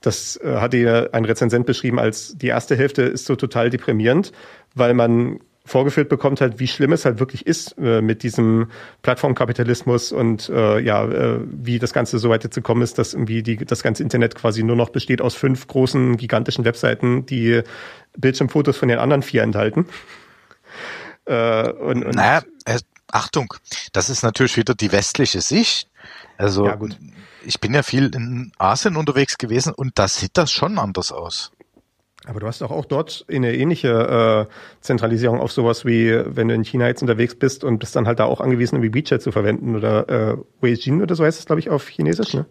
das 0.00 0.36
äh, 0.42 0.56
hatte 0.56 0.76
ja 0.76 1.10
ein 1.10 1.24
Rezensent 1.24 1.66
beschrieben 1.66 1.98
als 1.98 2.36
die 2.36 2.48
erste 2.48 2.76
Hälfte 2.76 3.02
ist 3.02 3.26
so 3.26 3.36
total 3.36 3.70
deprimierend, 3.70 4.32
weil 4.74 4.94
man 4.94 5.40
vorgeführt 5.66 6.08
bekommt 6.08 6.40
halt, 6.40 6.60
wie 6.60 6.68
schlimm 6.68 6.92
es 6.92 7.04
halt 7.04 7.18
wirklich 7.18 7.44
ist 7.46 7.76
äh, 7.78 8.00
mit 8.00 8.22
diesem 8.22 8.70
Plattformkapitalismus 9.02 10.12
und 10.12 10.48
äh, 10.48 10.78
ja, 10.78 11.04
äh, 11.04 11.40
wie 11.44 11.78
das 11.78 11.92
Ganze 11.92 12.18
so 12.18 12.30
weit 12.30 12.44
jetzt 12.44 12.54
gekommen 12.54 12.82
ist, 12.82 12.98
dass 12.98 13.14
irgendwie 13.14 13.42
die, 13.42 13.56
das 13.56 13.82
ganze 13.82 14.02
Internet 14.02 14.36
quasi 14.36 14.62
nur 14.62 14.76
noch 14.76 14.90
besteht 14.90 15.20
aus 15.20 15.34
fünf 15.34 15.66
großen, 15.66 16.16
gigantischen 16.16 16.64
Webseiten, 16.64 17.26
die 17.26 17.62
Bildschirmfotos 18.16 18.76
von 18.76 18.88
den 18.88 18.98
anderen 18.98 19.22
vier 19.22 19.42
enthalten. 19.42 19.86
Äh, 21.24 21.72
und, 21.72 22.04
und 22.04 22.14
naja, 22.14 22.42
äh, 22.64 22.78
Achtung, 23.10 23.52
das 23.92 24.08
ist 24.08 24.22
natürlich 24.22 24.56
wieder 24.56 24.74
die 24.74 24.92
westliche 24.92 25.40
Sicht. 25.40 25.88
Also 26.38 26.66
ja, 26.66 26.74
gut 26.74 26.96
ich 27.46 27.60
bin 27.60 27.72
ja 27.72 27.82
viel 27.82 28.14
in 28.14 28.52
Asien 28.58 28.96
unterwegs 28.96 29.38
gewesen 29.38 29.72
und 29.72 29.98
da 29.98 30.08
sieht 30.08 30.36
das 30.36 30.50
schon 30.50 30.78
anders 30.78 31.12
aus. 31.12 31.52
Aber 32.26 32.40
du 32.40 32.46
hast 32.48 32.60
doch 32.60 32.72
auch 32.72 32.86
dort 32.86 33.24
eine 33.30 33.54
ähnliche 33.54 34.48
äh, 34.48 34.52
Zentralisierung 34.80 35.40
auf 35.40 35.52
sowas 35.52 35.84
wie, 35.84 36.10
wenn 36.26 36.48
du 36.48 36.54
in 36.54 36.64
China 36.64 36.88
jetzt 36.88 37.02
unterwegs 37.02 37.36
bist 37.36 37.62
und 37.62 37.78
bist 37.78 37.94
dann 37.94 38.08
halt 38.08 38.18
da 38.18 38.24
auch 38.24 38.40
angewiesen, 38.40 38.82
wie 38.82 38.92
WeChat 38.92 39.22
zu 39.22 39.30
verwenden 39.30 39.76
oder 39.76 40.08
äh, 40.08 40.36
Weijin 40.60 41.02
oder 41.02 41.14
so 41.14 41.24
heißt 41.24 41.38
es, 41.38 41.46
glaube 41.46 41.60
ich, 41.60 41.70
auf 41.70 41.86
Chinesisch, 41.86 42.34
ne? 42.34 42.46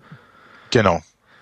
Genau. 0.71 1.01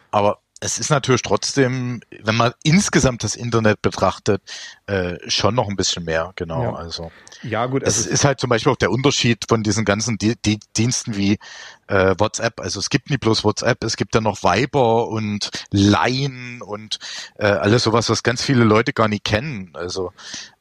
Aber 0.10 0.40
es 0.64 0.80
ist 0.80 0.90
natürlich 0.90 1.22
trotzdem, 1.22 2.02
wenn 2.22 2.36
man 2.36 2.54
insgesamt 2.64 3.24
das 3.24 3.36
Internet 3.36 3.82
betrachtet, 3.82 4.42
äh, 4.88 5.18
schon 5.28 5.56
noch 5.56 5.68
ein 5.68 5.76
bisschen 5.76 6.06
mehr, 6.06 6.32
genau. 6.38 6.64
Ja. 6.64 6.76
Also 6.76 7.12
ja, 7.42 7.66
gut. 7.66 7.84
Also 7.84 8.00
es 8.00 8.08
ist 8.08 8.24
halt 8.24 8.40
zum 8.40 8.50
Beispiel 8.50 8.72
auch 8.72 8.78
der 8.78 8.92
Unterschied 8.92 9.44
von 9.50 9.62
diesen 9.62 9.84
ganzen 9.84 10.18
Di 10.18 10.36
Di 10.46 10.60
Diensten 10.78 11.18
wie 11.18 11.38
äh, 11.88 12.16
WhatsApp. 12.18 12.62
Also 12.62 12.80
es 12.80 12.90
gibt 12.90 13.10
nicht 13.10 13.20
bloß 13.20 13.44
WhatsApp, 13.44 13.84
es 13.84 13.98
gibt 13.98 14.16
ja 14.16 14.22
noch 14.22 14.42
Viber 14.42 15.10
und 15.10 15.50
Line 15.72 16.64
und 16.64 17.00
äh, 17.36 17.46
alles 17.46 17.84
sowas, 17.84 18.10
was 18.10 18.24
ganz 18.24 18.42
viele 18.42 18.64
Leute 18.64 18.94
gar 18.94 19.10
nicht 19.10 19.26
kennen. 19.26 19.72
Also 19.74 20.14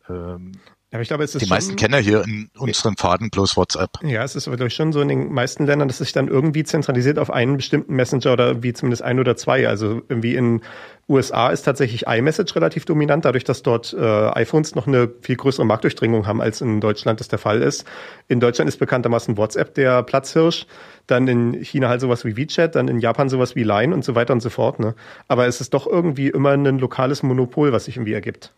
ähm, 0.08 0.52
ja, 0.92 1.00
ich 1.00 1.08
glaube, 1.08 1.24
es 1.24 1.34
ist 1.34 1.42
die 1.42 1.48
meisten 1.48 1.74
kennen 1.74 1.94
ja 1.94 2.00
hier 2.00 2.22
in 2.24 2.50
unseren 2.58 2.96
Pfaden 2.96 3.30
bloß 3.30 3.56
WhatsApp. 3.56 3.92
Ja, 4.02 4.24
es 4.24 4.36
ist 4.36 4.46
aber 4.46 4.58
durch 4.58 4.74
schon 4.74 4.92
so 4.92 5.00
in 5.00 5.08
den 5.08 5.32
meisten 5.32 5.64
Ländern, 5.64 5.88
dass 5.88 5.98
sich 5.98 6.12
dann 6.12 6.28
irgendwie 6.28 6.64
zentralisiert 6.64 7.18
auf 7.18 7.30
einen 7.30 7.56
bestimmten 7.56 7.94
Messenger 7.94 8.34
oder 8.34 8.62
wie 8.62 8.74
zumindest 8.74 9.02
ein 9.02 9.18
oder 9.18 9.34
zwei. 9.34 9.66
Also 9.66 10.02
irgendwie 10.10 10.36
in 10.36 10.60
USA 11.08 11.48
ist 11.48 11.62
tatsächlich 11.62 12.06
iMessage 12.06 12.54
relativ 12.54 12.84
dominant, 12.84 13.24
dadurch, 13.24 13.44
dass 13.44 13.62
dort 13.62 13.94
äh, 13.98 14.02
iPhones 14.34 14.74
noch 14.74 14.86
eine 14.86 15.10
viel 15.22 15.36
größere 15.36 15.64
Marktdurchdringung 15.64 16.26
haben, 16.26 16.42
als 16.42 16.60
in 16.60 16.82
Deutschland 16.82 17.20
das 17.20 17.28
der 17.28 17.38
Fall 17.38 17.62
ist. 17.62 17.86
In 18.28 18.38
Deutschland 18.38 18.68
ist 18.68 18.76
bekanntermaßen 18.76 19.38
WhatsApp 19.38 19.74
der 19.74 20.02
Platzhirsch, 20.02 20.66
dann 21.06 21.26
in 21.26 21.54
China 21.64 21.88
halt 21.88 22.02
sowas 22.02 22.26
wie 22.26 22.36
WeChat, 22.36 22.74
dann 22.74 22.88
in 22.88 22.98
Japan 22.98 23.30
sowas 23.30 23.56
wie 23.56 23.62
Line 23.62 23.94
und 23.94 24.04
so 24.04 24.14
weiter 24.14 24.34
und 24.34 24.40
so 24.40 24.50
fort. 24.50 24.78
Ne? 24.78 24.94
Aber 25.26 25.46
es 25.46 25.62
ist 25.62 25.72
doch 25.72 25.86
irgendwie 25.86 26.28
immer 26.28 26.50
ein 26.50 26.78
lokales 26.78 27.22
Monopol, 27.22 27.72
was 27.72 27.86
sich 27.86 27.96
irgendwie 27.96 28.12
ergibt 28.12 28.52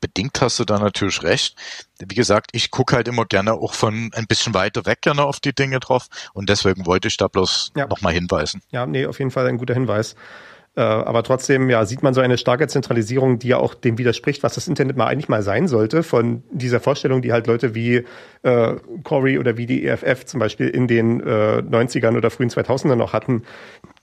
bedingt 0.00 0.40
hast 0.40 0.58
du 0.58 0.64
da 0.64 0.78
natürlich 0.78 1.22
recht. 1.22 1.56
Wie 1.98 2.14
gesagt, 2.14 2.50
ich 2.52 2.70
gucke 2.70 2.96
halt 2.96 3.08
immer 3.08 3.24
gerne 3.24 3.54
auch 3.54 3.74
von 3.74 4.10
ein 4.14 4.26
bisschen 4.26 4.54
weiter 4.54 4.86
weg 4.86 5.02
gerne 5.02 5.24
auf 5.24 5.40
die 5.40 5.54
Dinge 5.54 5.80
drauf 5.80 6.08
und 6.32 6.48
deswegen 6.48 6.86
wollte 6.86 7.08
ich 7.08 7.16
da 7.16 7.28
bloß 7.28 7.72
ja. 7.76 7.86
nochmal 7.86 8.12
hinweisen. 8.12 8.62
Ja, 8.70 8.86
nee, 8.86 9.06
auf 9.06 9.18
jeden 9.18 9.30
Fall 9.30 9.46
ein 9.46 9.58
guter 9.58 9.74
Hinweis. 9.74 10.14
Äh, 10.76 10.82
aber 10.82 11.24
trotzdem, 11.24 11.68
ja, 11.68 11.84
sieht 11.84 12.02
man 12.02 12.14
so 12.14 12.20
eine 12.20 12.38
starke 12.38 12.68
Zentralisierung, 12.68 13.40
die 13.40 13.48
ja 13.48 13.56
auch 13.56 13.74
dem 13.74 13.98
widerspricht, 13.98 14.44
was 14.44 14.54
das 14.54 14.68
Internet 14.68 14.96
mal 14.96 15.06
eigentlich 15.06 15.28
mal 15.28 15.42
sein 15.42 15.66
sollte, 15.66 16.04
von 16.04 16.44
dieser 16.52 16.78
Vorstellung, 16.78 17.22
die 17.22 17.32
halt 17.32 17.48
Leute 17.48 17.74
wie 17.74 18.04
äh, 18.42 18.76
Corey 19.02 19.38
oder 19.38 19.56
wie 19.56 19.66
die 19.66 19.84
EFF 19.84 20.26
zum 20.26 20.38
Beispiel 20.38 20.68
in 20.68 20.86
den 20.86 21.20
äh, 21.20 21.58
90ern 21.58 22.16
oder 22.16 22.30
frühen 22.30 22.50
2000ern 22.50 22.94
noch 22.94 23.12
hatten, 23.12 23.42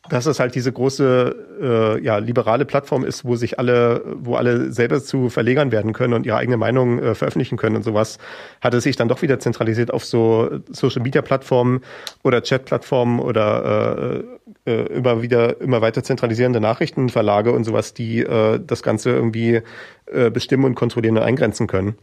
dass 0.10 0.26
es 0.26 0.40
halt 0.40 0.56
diese 0.56 0.72
große 0.72 1.36
äh, 1.62 2.04
ja, 2.04 2.18
liberale 2.18 2.66
Plattform 2.66 3.04
ist, 3.04 3.26
wo 3.26 3.36
sich 3.36 3.60
alle, 3.60 4.04
wo 4.20 4.36
alle 4.36 4.72
selber 4.72 5.02
zu 5.02 5.30
Verlegern 5.30 5.72
werden 5.72 5.94
können 5.94 6.14
und 6.14 6.26
ihre 6.26 6.38
eigene 6.38 6.58
Meinung 6.58 7.00
äh, 7.00 7.16
veröffentlichen 7.16 7.58
können 7.58 7.76
und 7.76 7.84
sowas, 7.84 8.18
hat 8.62 8.74
es 8.74 8.84
sich 8.84 8.96
dann 8.96 9.08
doch 9.08 9.22
wieder 9.22 9.40
zentralisiert 9.40 9.94
auf 9.94 10.06
so 10.06 10.50
Social 10.72 11.02
Media 11.02 11.22
Plattformen 11.22 11.82
oder 12.24 12.42
Chat 12.44 12.66
Plattformen 12.66 13.20
oder 13.20 14.24
äh, 14.66 14.72
äh, 14.72 14.86
immer 14.94 15.22
wieder 15.22 15.60
immer 15.62 15.82
weiter 15.82 16.04
zentralisierende 16.04 16.60
Nachrichtenverlage 16.60 17.52
und 17.52 17.64
sowas, 17.64 17.94
die 17.94 18.20
äh, 18.20 18.60
das 18.66 18.84
Ganze 18.84 19.12
irgendwie 19.12 19.62
äh, 20.06 20.30
bestimmen 20.30 20.66
und 20.66 20.76
kontrollieren 20.76 21.18
und 21.18 21.24
eingrenzen 21.24 21.68
können 21.68 21.98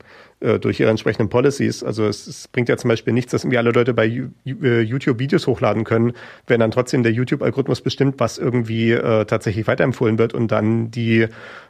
äh, 0.45 0.59
durch 0.59 0.79
ihre 0.79 0.91
entsprechenden 0.91 1.29
Policies. 1.31 1.83
Also 1.83 2.07
es, 2.07 2.27
es, 2.27 2.49
bringt 2.49 2.69
ja 2.69 2.77
zum 2.77 2.89
Beispiel 2.89 3.13
nichts, 3.13 3.33
dass 3.33 3.45
irgendwie 3.45 3.59
alle 3.59 3.71
Leute 3.71 3.95
bei 3.95 4.07
äh, 4.07 4.81
YouTube 4.81 5.19
Videos 5.19 5.47
hochladen 5.47 5.85
können, 5.85 6.13
wenn 6.47 6.61
dann 6.61 6.71
trotzdem 6.71 7.03
der 7.03 7.13
YouTube-Algorithmus 7.13 7.81
bestimmt, 7.81 8.17
was 8.19 8.37
irgendwie 8.39 8.93
äh, 8.93 9.25
tatsächlich 9.25 9.67
weiterempfohlen 9.67 10.19
wird 10.19 10.35
und 10.35 10.53
dann 10.53 10.91
die 10.91 11.27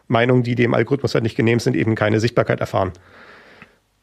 Meinungen, 0.09 0.43
die 0.43 0.57
dem 0.57 0.75
Algorithmus 0.75 1.15
halt 1.15 1.23
nicht 1.23 1.37
genehm 1.37 1.61
sind, 1.61 1.77
eben 1.77 1.95
keine 1.95 2.19
Sichtbarkeit 2.19 2.61
erfahren. 2.61 2.93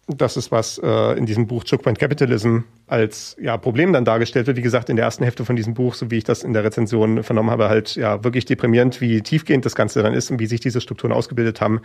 Das 0.07 0.35
ist 0.35 0.51
was 0.51 0.77
äh, 0.77 1.17
in 1.17 1.25
diesem 1.25 1.47
Buch 1.47 1.63
Chokepoint 1.69 1.99
Capitalism 1.99 2.59
als 2.87 3.37
ja, 3.39 3.57
Problem 3.57 3.93
dann 3.93 4.03
dargestellt 4.03 4.47
wird. 4.47 4.57
Wie 4.57 4.61
gesagt, 4.61 4.89
in 4.89 4.95
der 4.95 5.05
ersten 5.05 5.23
Hälfte 5.23 5.45
von 5.45 5.55
diesem 5.55 5.73
Buch, 5.73 5.93
so 5.93 6.09
wie 6.09 6.17
ich 6.17 6.23
das 6.23 6.43
in 6.43 6.53
der 6.53 6.63
Rezension 6.63 7.23
vernommen 7.23 7.51
habe, 7.51 7.69
halt 7.69 7.95
ja 7.95 8.23
wirklich 8.23 8.45
deprimierend, 8.45 8.99
wie 8.99 9.21
tiefgehend 9.21 9.65
das 9.65 9.75
Ganze 9.75 10.01
dann 10.01 10.13
ist 10.13 10.31
und 10.31 10.39
wie 10.39 10.47
sich 10.47 10.59
diese 10.59 10.81
Strukturen 10.81 11.13
ausgebildet 11.13 11.61
haben. 11.61 11.81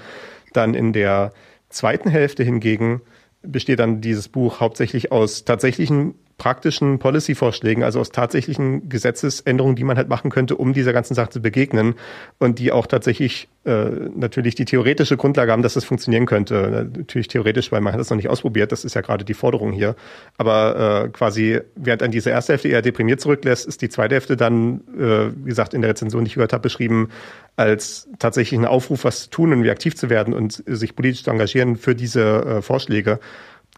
Dann 0.53 0.75
in 0.75 0.93
der 0.93 1.33
zweiten 1.77 2.11
Hälfte 2.11 2.43
hingegen 2.43 3.03
besteht 3.43 3.79
dann 3.79 4.01
dieses 4.01 4.29
Buch 4.29 4.61
hauptsächlich 4.61 5.13
aus 5.13 5.45
tatsächlichen 5.45 6.15
praktischen 6.39 6.99
Policy-Vorschlägen, 6.99 7.83
also 7.83 7.99
aus 7.99 8.11
tatsächlichen 8.11 8.89
Gesetzesänderungen, 8.91 9.75
die 9.75 9.85
man 9.85 9.97
halt 9.97 10.09
machen 10.09 10.31
könnte, 10.31 10.57
um 10.57 10.75
dieser 10.75 10.93
ganzen 10.93 11.15
Sache 11.15 11.31
zu 11.31 11.41
begegnen 11.41 11.95
und 12.39 12.59
die 12.59 12.73
auch 12.73 12.87
tatsächlich 12.87 13.49
äh, 13.65 13.87
natürlich 14.15 14.55
die 14.55 14.67
theoretische 14.67 15.17
Grundlage 15.17 15.51
haben, 15.51 15.63
dass 15.63 15.75
das 15.75 15.85
funktionieren 15.85 16.27
könnte. 16.27 16.89
Natürlich 16.97 17.29
theoretisch, 17.29 17.73
weil 17.73 17.81
man 17.81 17.95
hat 17.95 18.01
das 18.01 18.11
noch 18.11 18.17
nicht 18.17 18.29
ausprobiert, 18.29 18.71
das 18.71 18.85
ist 18.85 18.95
ja 18.95 19.01
gerade 19.01 19.25
die 19.25 19.35
Forderung 19.35 19.73
hier. 19.73 19.97
Aber 20.37 21.05
äh, 21.05 21.09
quasi, 21.09 21.61
während 21.75 22.03
an 22.03 22.11
diese 22.11 22.31
erste 22.31 22.53
Hälfte 22.53 22.69
eher 22.69 22.83
deprimiert 22.83 23.21
zurücklässt, 23.21 23.67
ist 23.67 23.81
die 23.81 23.89
zweite 23.89 24.17
Hälfte 24.17 24.37
dann, 24.37 24.83
äh, 24.99 25.31
wie 25.43 25.49
gesagt, 25.49 25.73
in 25.73 25.81
der 25.81 25.91
Rezension, 25.91 26.25
die 26.25 26.29
ich 26.29 26.35
gehört 26.35 26.53
habe, 26.53 26.63
beschrieben 26.63 27.09
als 27.57 28.09
tatsächlich 28.19 28.61
ein 28.61 28.67
Aufruf, 28.67 29.05
was 29.05 29.23
zu 29.23 29.31
tun 29.31 29.53
und 29.55 29.63
wie 29.63 29.71
aktiv 29.71 29.97
zu 29.97 30.11
werden 30.11 30.35
und 30.35 30.63
sich 30.67 30.95
politisch 30.95 31.25
zu 31.25 31.31
engagieren 31.31 31.77
für 31.77 31.95
diese 31.95 32.23
äh, 32.23 32.63
Vorschläge 32.63 33.21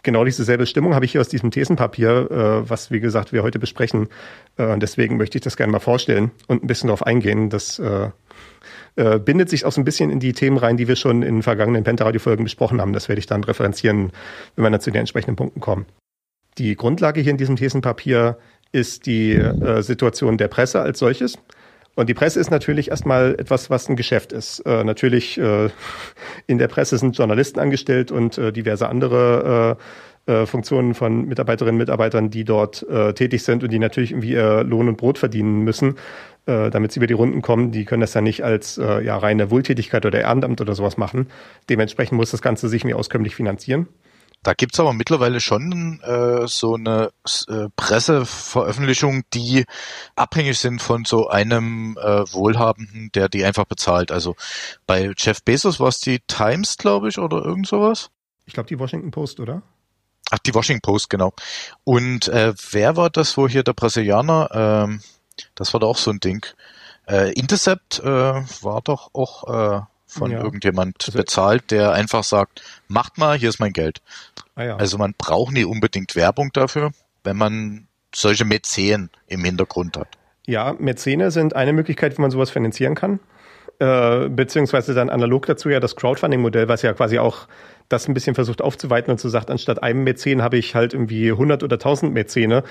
genau 0.02 0.24
diese 0.24 0.44
selbe 0.44 0.66
Stimmung 0.66 0.94
habe 0.94 1.04
ich 1.04 1.12
hier 1.12 1.20
aus 1.20 1.28
diesem 1.28 1.50
Thesenpapier, 1.50 2.30
äh, 2.30 2.70
was, 2.70 2.90
wie 2.90 3.00
gesagt, 3.00 3.32
wir 3.32 3.42
heute 3.42 3.58
besprechen. 3.58 4.08
Äh, 4.56 4.78
deswegen 4.78 5.16
möchte 5.16 5.38
ich 5.38 5.42
das 5.42 5.56
gerne 5.56 5.72
mal 5.72 5.78
vorstellen 5.78 6.30
und 6.46 6.62
ein 6.62 6.66
bisschen 6.66 6.88
darauf 6.88 7.06
eingehen. 7.06 7.50
Das 7.50 7.78
äh, 7.78 8.10
äh, 8.96 9.18
bindet 9.18 9.48
sich 9.48 9.64
auch 9.64 9.72
so 9.72 9.80
ein 9.80 9.84
bisschen 9.84 10.10
in 10.10 10.20
die 10.20 10.32
Themen 10.32 10.56
rein, 10.56 10.76
die 10.76 10.88
wir 10.88 10.96
schon 10.96 11.22
in 11.22 11.42
vergangenen 11.42 11.84
Pentaradio-Folgen 11.84 12.44
besprochen 12.44 12.80
haben. 12.80 12.92
Das 12.92 13.08
werde 13.08 13.20
ich 13.20 13.26
dann 13.26 13.44
referenzieren, 13.44 14.12
wenn 14.56 14.64
wir 14.64 14.70
dann 14.70 14.80
zu 14.80 14.90
den 14.90 15.00
entsprechenden 15.00 15.36
Punkten 15.36 15.60
kommen. 15.60 15.86
Die 16.58 16.74
Grundlage 16.74 17.20
hier 17.20 17.30
in 17.30 17.38
diesem 17.38 17.56
Thesenpapier 17.56 18.38
ist 18.72 19.06
die 19.06 19.34
äh, 19.34 19.82
Situation 19.82 20.36
der 20.36 20.48
Presse 20.48 20.80
als 20.80 20.98
solches. 20.98 21.38
Und 21.98 22.08
die 22.08 22.14
Presse 22.14 22.38
ist 22.38 22.52
natürlich 22.52 22.90
erstmal 22.90 23.34
etwas, 23.40 23.70
was 23.70 23.88
ein 23.88 23.96
Geschäft 23.96 24.32
ist. 24.32 24.60
Äh, 24.60 24.84
natürlich 24.84 25.36
äh, 25.36 25.68
in 26.46 26.58
der 26.58 26.68
Presse 26.68 26.96
sind 26.96 27.18
Journalisten 27.18 27.58
angestellt 27.58 28.12
und 28.12 28.38
äh, 28.38 28.52
diverse 28.52 28.88
andere 28.88 29.76
äh, 30.28 30.32
äh, 30.42 30.46
Funktionen 30.46 30.94
von 30.94 31.26
Mitarbeiterinnen 31.26 31.74
und 31.74 31.78
Mitarbeitern, 31.78 32.30
die 32.30 32.44
dort 32.44 32.88
äh, 32.88 33.14
tätig 33.14 33.42
sind 33.42 33.64
und 33.64 33.72
die 33.72 33.80
natürlich 33.80 34.12
irgendwie 34.12 34.30
ihr 34.30 34.62
Lohn 34.62 34.88
und 34.88 34.96
Brot 34.96 35.18
verdienen 35.18 35.64
müssen, 35.64 35.96
damit 36.46 36.92
sie 36.92 37.00
über 37.00 37.06
die 37.06 37.14
Runden 37.14 37.42
kommen. 37.42 37.72
Die 37.72 37.84
können 37.84 38.00
das 38.00 38.14
ja 38.14 38.22
nicht 38.22 38.42
als 38.42 38.76
ja, 38.76 39.18
reine 39.18 39.50
Wohltätigkeit 39.50 40.06
oder 40.06 40.18
Ehrenamt 40.18 40.62
oder 40.62 40.74
sowas 40.74 40.96
machen. 40.96 41.26
Dementsprechend 41.68 42.16
muss 42.16 42.30
das 42.30 42.40
Ganze 42.40 42.70
sich 42.70 42.84
mir 42.84 42.96
auskömmlich 42.96 43.36
finanzieren. 43.36 43.86
Da 44.42 44.54
gibt's 44.54 44.78
aber 44.78 44.92
mittlerweile 44.92 45.40
schon 45.40 46.00
äh, 46.00 46.46
so 46.46 46.76
eine 46.76 47.10
äh, 47.48 47.68
Presseveröffentlichung, 47.76 49.24
die 49.34 49.64
abhängig 50.14 50.58
sind 50.58 50.80
von 50.80 51.04
so 51.04 51.28
einem 51.28 51.98
äh, 52.00 52.32
Wohlhabenden, 52.32 53.10
der 53.14 53.28
die 53.28 53.44
einfach 53.44 53.64
bezahlt. 53.64 54.12
Also 54.12 54.36
bei 54.86 55.12
Jeff 55.16 55.42
Bezos 55.42 55.80
war 55.80 55.88
es 55.88 56.00
die 56.00 56.20
Times, 56.20 56.76
glaube 56.76 57.08
ich, 57.08 57.18
oder 57.18 57.44
irgend 57.44 57.66
sowas. 57.66 58.10
Ich 58.46 58.54
glaube 58.54 58.68
die 58.68 58.78
Washington 58.78 59.10
Post, 59.10 59.40
oder? 59.40 59.62
Ach, 60.30 60.38
die 60.38 60.54
Washington 60.54 60.82
Post, 60.82 61.10
genau. 61.10 61.32
Und 61.84 62.28
äh, 62.28 62.54
wer 62.70 62.96
war 62.96 63.10
das, 63.10 63.36
wo 63.36 63.48
hier 63.48 63.62
der 63.62 63.72
Brasilianer, 63.72 64.48
ähm, 64.52 65.00
das 65.54 65.72
war 65.72 65.80
doch 65.80 65.88
auch 65.88 65.96
so 65.96 66.10
ein 66.10 66.20
Ding. 66.20 66.46
Äh, 67.06 67.32
Intercept 67.32 68.00
äh, 68.00 68.04
war 68.04 68.82
doch 68.82 69.10
auch 69.14 69.78
äh, 69.78 69.80
von 70.08 70.30
ja. 70.30 70.42
irgendjemand 70.42 70.96
also, 71.06 71.18
bezahlt, 71.18 71.70
der 71.70 71.92
einfach 71.92 72.24
sagt, 72.24 72.62
macht 72.88 73.18
mal, 73.18 73.38
hier 73.38 73.50
ist 73.50 73.60
mein 73.60 73.72
Geld. 73.72 74.00
Ah 74.54 74.64
ja. 74.64 74.76
Also 74.76 74.98
man 74.98 75.14
braucht 75.16 75.52
nie 75.52 75.64
unbedingt 75.64 76.16
Werbung 76.16 76.50
dafür, 76.52 76.90
wenn 77.22 77.36
man 77.36 77.86
solche 78.14 78.44
Mäzen 78.44 79.10
im 79.26 79.44
Hintergrund 79.44 79.96
hat. 79.96 80.08
Ja, 80.46 80.74
Mäzene 80.78 81.30
sind 81.30 81.54
eine 81.54 81.74
Möglichkeit, 81.74 82.16
wie 82.16 82.22
man 82.22 82.30
sowas 82.30 82.50
finanzieren 82.50 82.94
kann. 82.94 83.20
Äh, 83.80 84.28
beziehungsweise 84.28 84.92
dann 84.92 85.08
analog 85.08 85.46
dazu 85.46 85.68
ja 85.68 85.78
das 85.78 85.94
Crowdfunding-Modell, 85.94 86.68
was 86.68 86.82
ja 86.82 86.92
quasi 86.94 87.20
auch 87.20 87.46
das 87.88 88.08
ein 88.08 88.14
bisschen 88.14 88.34
versucht 88.34 88.60
aufzuweiten 88.60 89.10
und 89.10 89.20
so 89.20 89.28
sagt, 89.28 89.50
anstatt 89.50 89.82
einem 89.82 90.02
Mäzen 90.02 90.42
habe 90.42 90.58
ich 90.58 90.74
halt 90.74 90.94
irgendwie 90.94 91.30
100 91.30 91.62
oder 91.62 91.76
1000 91.76 92.12
Mäzene, 92.12 92.64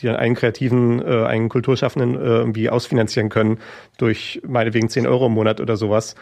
die 0.00 0.06
dann 0.06 0.16
einen 0.16 0.34
kreativen, 0.34 1.02
äh, 1.02 1.26
einen 1.26 1.50
Kulturschaffenden 1.50 2.14
äh, 2.14 2.24
irgendwie 2.24 2.70
ausfinanzieren 2.70 3.28
können 3.28 3.58
durch 3.98 4.40
meinetwegen 4.46 4.88
10 4.88 5.06
Euro 5.06 5.26
im 5.26 5.32
Monat 5.32 5.60
oder 5.60 5.76
sowas. 5.76 6.14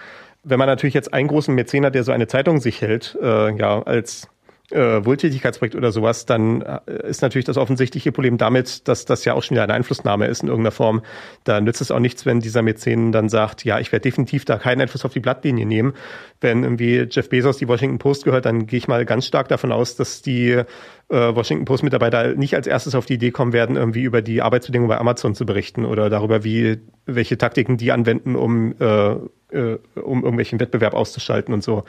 Wenn 0.44 0.58
man 0.58 0.68
natürlich 0.68 0.94
jetzt 0.94 1.12
einen 1.12 1.28
großen 1.28 1.54
Mäzen 1.54 1.84
hat, 1.84 1.94
der 1.94 2.04
so 2.04 2.12
eine 2.12 2.26
Zeitung 2.26 2.60
sich 2.60 2.80
hält, 2.80 3.16
äh, 3.22 3.56
ja, 3.56 3.82
als 3.82 4.28
äh, 4.72 5.04
Wohltätigkeitsprojekt 5.04 5.74
oder 5.74 5.92
sowas, 5.92 6.26
dann 6.26 6.62
äh, 6.62 7.08
ist 7.08 7.22
natürlich 7.22 7.44
das 7.44 7.56
offensichtliche 7.56 8.12
Problem 8.12 8.38
damit, 8.38 8.88
dass 8.88 9.04
das 9.04 9.24
ja 9.24 9.34
auch 9.34 9.42
schon 9.42 9.54
wieder 9.54 9.64
eine 9.64 9.74
Einflussnahme 9.74 10.26
ist 10.26 10.42
in 10.42 10.48
irgendeiner 10.48 10.72
Form. 10.72 11.02
Da 11.44 11.60
nützt 11.60 11.80
es 11.80 11.90
auch 11.90 11.98
nichts, 11.98 12.26
wenn 12.26 12.40
dieser 12.40 12.62
Mäzen 12.62 13.12
dann 13.12 13.28
sagt, 13.28 13.64
ja, 13.64 13.78
ich 13.78 13.92
werde 13.92 14.02
definitiv 14.02 14.44
da 14.44 14.58
keinen 14.58 14.80
Einfluss 14.80 15.04
auf 15.04 15.12
die 15.12 15.20
Blattlinie 15.20 15.66
nehmen. 15.66 15.94
Wenn 16.40 16.62
irgendwie 16.64 17.06
Jeff 17.10 17.28
Bezos 17.28 17.58
die 17.58 17.68
Washington 17.68 17.98
Post 17.98 18.24
gehört, 18.24 18.46
dann 18.46 18.66
gehe 18.66 18.78
ich 18.78 18.88
mal 18.88 19.04
ganz 19.04 19.26
stark 19.26 19.48
davon 19.48 19.72
aus, 19.72 19.96
dass 19.96 20.22
die 20.22 20.50
äh, 20.50 20.64
Washington 21.08 21.64
Post 21.64 21.82
Mitarbeiter 21.82 22.34
nicht 22.34 22.54
als 22.54 22.66
erstes 22.66 22.94
auf 22.94 23.06
die 23.06 23.14
Idee 23.14 23.30
kommen 23.30 23.52
werden, 23.52 23.76
irgendwie 23.76 24.02
über 24.02 24.22
die 24.22 24.42
Arbeitsbedingungen 24.42 24.88
bei 24.88 24.98
Amazon 24.98 25.34
zu 25.34 25.46
berichten 25.46 25.84
oder 25.84 26.10
darüber, 26.10 26.44
wie 26.44 26.78
welche 27.06 27.38
Taktiken 27.38 27.76
die 27.76 27.92
anwenden, 27.92 28.36
um 28.36 28.74
äh, 28.80 29.16
äh, 29.52 29.78
um 29.94 30.22
irgendwelchen 30.22 30.60
Wettbewerb 30.60 30.94
auszuschalten 30.94 31.52
und 31.54 31.62
so. 31.62 31.84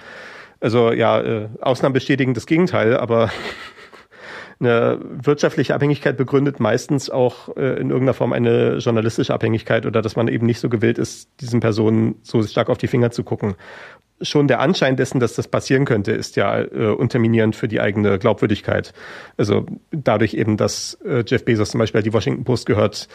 Also 0.64 0.94
ja, 0.94 1.20
äh, 1.20 1.50
Ausnahmen 1.60 1.92
bestätigen 1.92 2.34
das 2.34 2.46
Gegenteil, 2.46 2.96
aber 2.96 3.30
eine 4.62 4.98
wirtschaftliche 5.02 5.76
Abhängigkeit 5.76 6.16
begründet 6.16 6.62
meistens 6.62 7.10
auch 7.10 7.50
äh, 7.58 7.82
in 7.82 7.90
irgendeiner 7.90 8.14
Form 8.14 8.32
eine 8.32 8.78
journalistische 8.78 9.34
Abhängigkeit 9.34 9.86
oder 9.86 10.02
dass 10.02 10.16
man 10.16 10.30
eben 10.30 10.46
nicht 10.46 10.62
so 10.62 10.70
gewillt 10.70 10.98
ist, 10.98 11.30
diesen 11.42 11.60
Personen 11.60 12.16
so 12.22 12.42
stark 12.44 12.70
auf 12.70 12.78
die 12.78 12.88
Finger 12.88 13.12
zu 13.12 13.26
gucken 13.26 13.56
schon 14.24 14.48
der 14.48 14.60
Anschein 14.60 14.96
dessen, 14.96 15.20
dass 15.20 15.34
das 15.34 15.48
passieren 15.48 15.86
könnte, 15.86 16.12
ist 16.12 16.36
ja 16.36 16.62
äh, 16.62 16.88
unterminierend 16.98 17.56
für 17.56 17.68
die 17.68 17.80
eigene 17.80 18.18
Glaubwürdigkeit. 18.18 18.94
Also 19.38 19.66
dadurch 19.92 20.34
eben, 20.34 20.58
dass 20.58 20.96
äh, 21.06 21.24
Jeff 21.26 21.46
Bezos 21.46 21.72
zum 21.72 21.80
Beispiel 21.80 22.02
die 22.02 22.14
Washington 22.14 22.44
Post 22.44 22.66
gehört, 22.66 23.08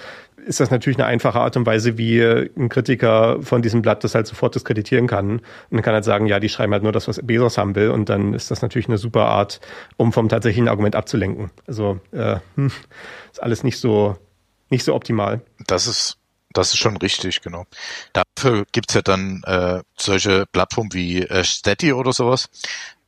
ist 0.46 0.60
das 0.60 0.70
natürlich 0.70 0.98
eine 0.98 1.06
einfache 1.06 1.40
Art 1.40 1.56
und 1.56 1.66
Weise, 1.66 1.98
wie 1.98 2.22
ein 2.22 2.68
Kritiker 2.68 3.42
von 3.42 3.62
diesem 3.62 3.82
Blatt 3.82 4.04
das 4.04 4.14
halt 4.14 4.26
sofort 4.26 4.54
diskreditieren 4.54 5.06
kann. 5.06 5.38
Und 5.38 5.42
dann 5.70 5.82
kann 5.82 5.94
halt 5.94 6.04
sagen, 6.04 6.26
ja, 6.26 6.40
die 6.40 6.48
schreiben 6.48 6.72
halt 6.72 6.82
nur 6.82 6.92
das, 6.92 7.08
was 7.08 7.20
Bezos 7.22 7.58
haben 7.58 7.74
will. 7.74 7.90
Und 7.90 8.08
dann 8.08 8.34
ist 8.34 8.50
das 8.50 8.62
natürlich 8.62 8.88
eine 8.88 8.98
super 8.98 9.26
Art, 9.26 9.60
um 9.96 10.12
vom 10.12 10.28
tatsächlichen 10.28 10.68
Argument 10.68 10.94
abzulenken. 10.94 11.50
Also 11.66 12.00
äh, 12.12 12.36
hm, 12.54 12.70
ist 13.32 13.42
alles 13.42 13.64
nicht 13.64 13.78
so 13.78 14.16
nicht 14.70 14.84
so 14.84 14.94
optimal. 14.94 15.40
Das 15.66 15.86
ist 15.86 16.18
das 16.52 16.72
ist 16.72 16.78
schon 16.78 16.96
richtig, 16.96 17.40
genau. 17.42 17.66
Dafür 18.38 18.66
gibt's 18.70 18.94
ja 18.94 19.02
dann 19.02 19.42
äh, 19.46 19.82
solche 19.96 20.46
Plattformen 20.46 20.92
wie 20.92 21.22
äh, 21.22 21.42
Steady 21.42 21.92
oder 21.92 22.12
sowas. 22.12 22.48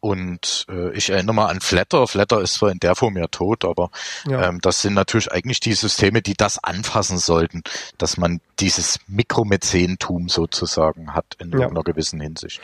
Und 0.00 0.66
äh, 0.68 0.92
ich 0.96 1.10
erinnere 1.10 1.34
mal 1.34 1.46
an 1.46 1.60
Flatter. 1.60 2.08
Flatter 2.08 2.40
ist 2.40 2.54
zwar 2.54 2.72
in 2.72 2.80
der 2.80 2.96
Form 2.96 3.16
ja 3.16 3.28
tot, 3.28 3.64
aber 3.64 3.90
ja. 4.26 4.48
Ähm, 4.48 4.58
das 4.60 4.82
sind 4.82 4.94
natürlich 4.94 5.30
eigentlich 5.30 5.60
die 5.60 5.74
Systeme, 5.74 6.20
die 6.20 6.34
das 6.34 6.58
anfassen 6.64 7.18
sollten, 7.18 7.62
dass 7.96 8.16
man 8.16 8.40
dieses 8.58 8.98
Mikromäzentum 9.06 10.28
sozusagen 10.28 11.14
hat 11.14 11.36
in 11.38 11.50
ja. 11.50 11.58
irgendeiner 11.58 11.84
gewissen 11.84 12.20
Hinsicht. 12.20 12.60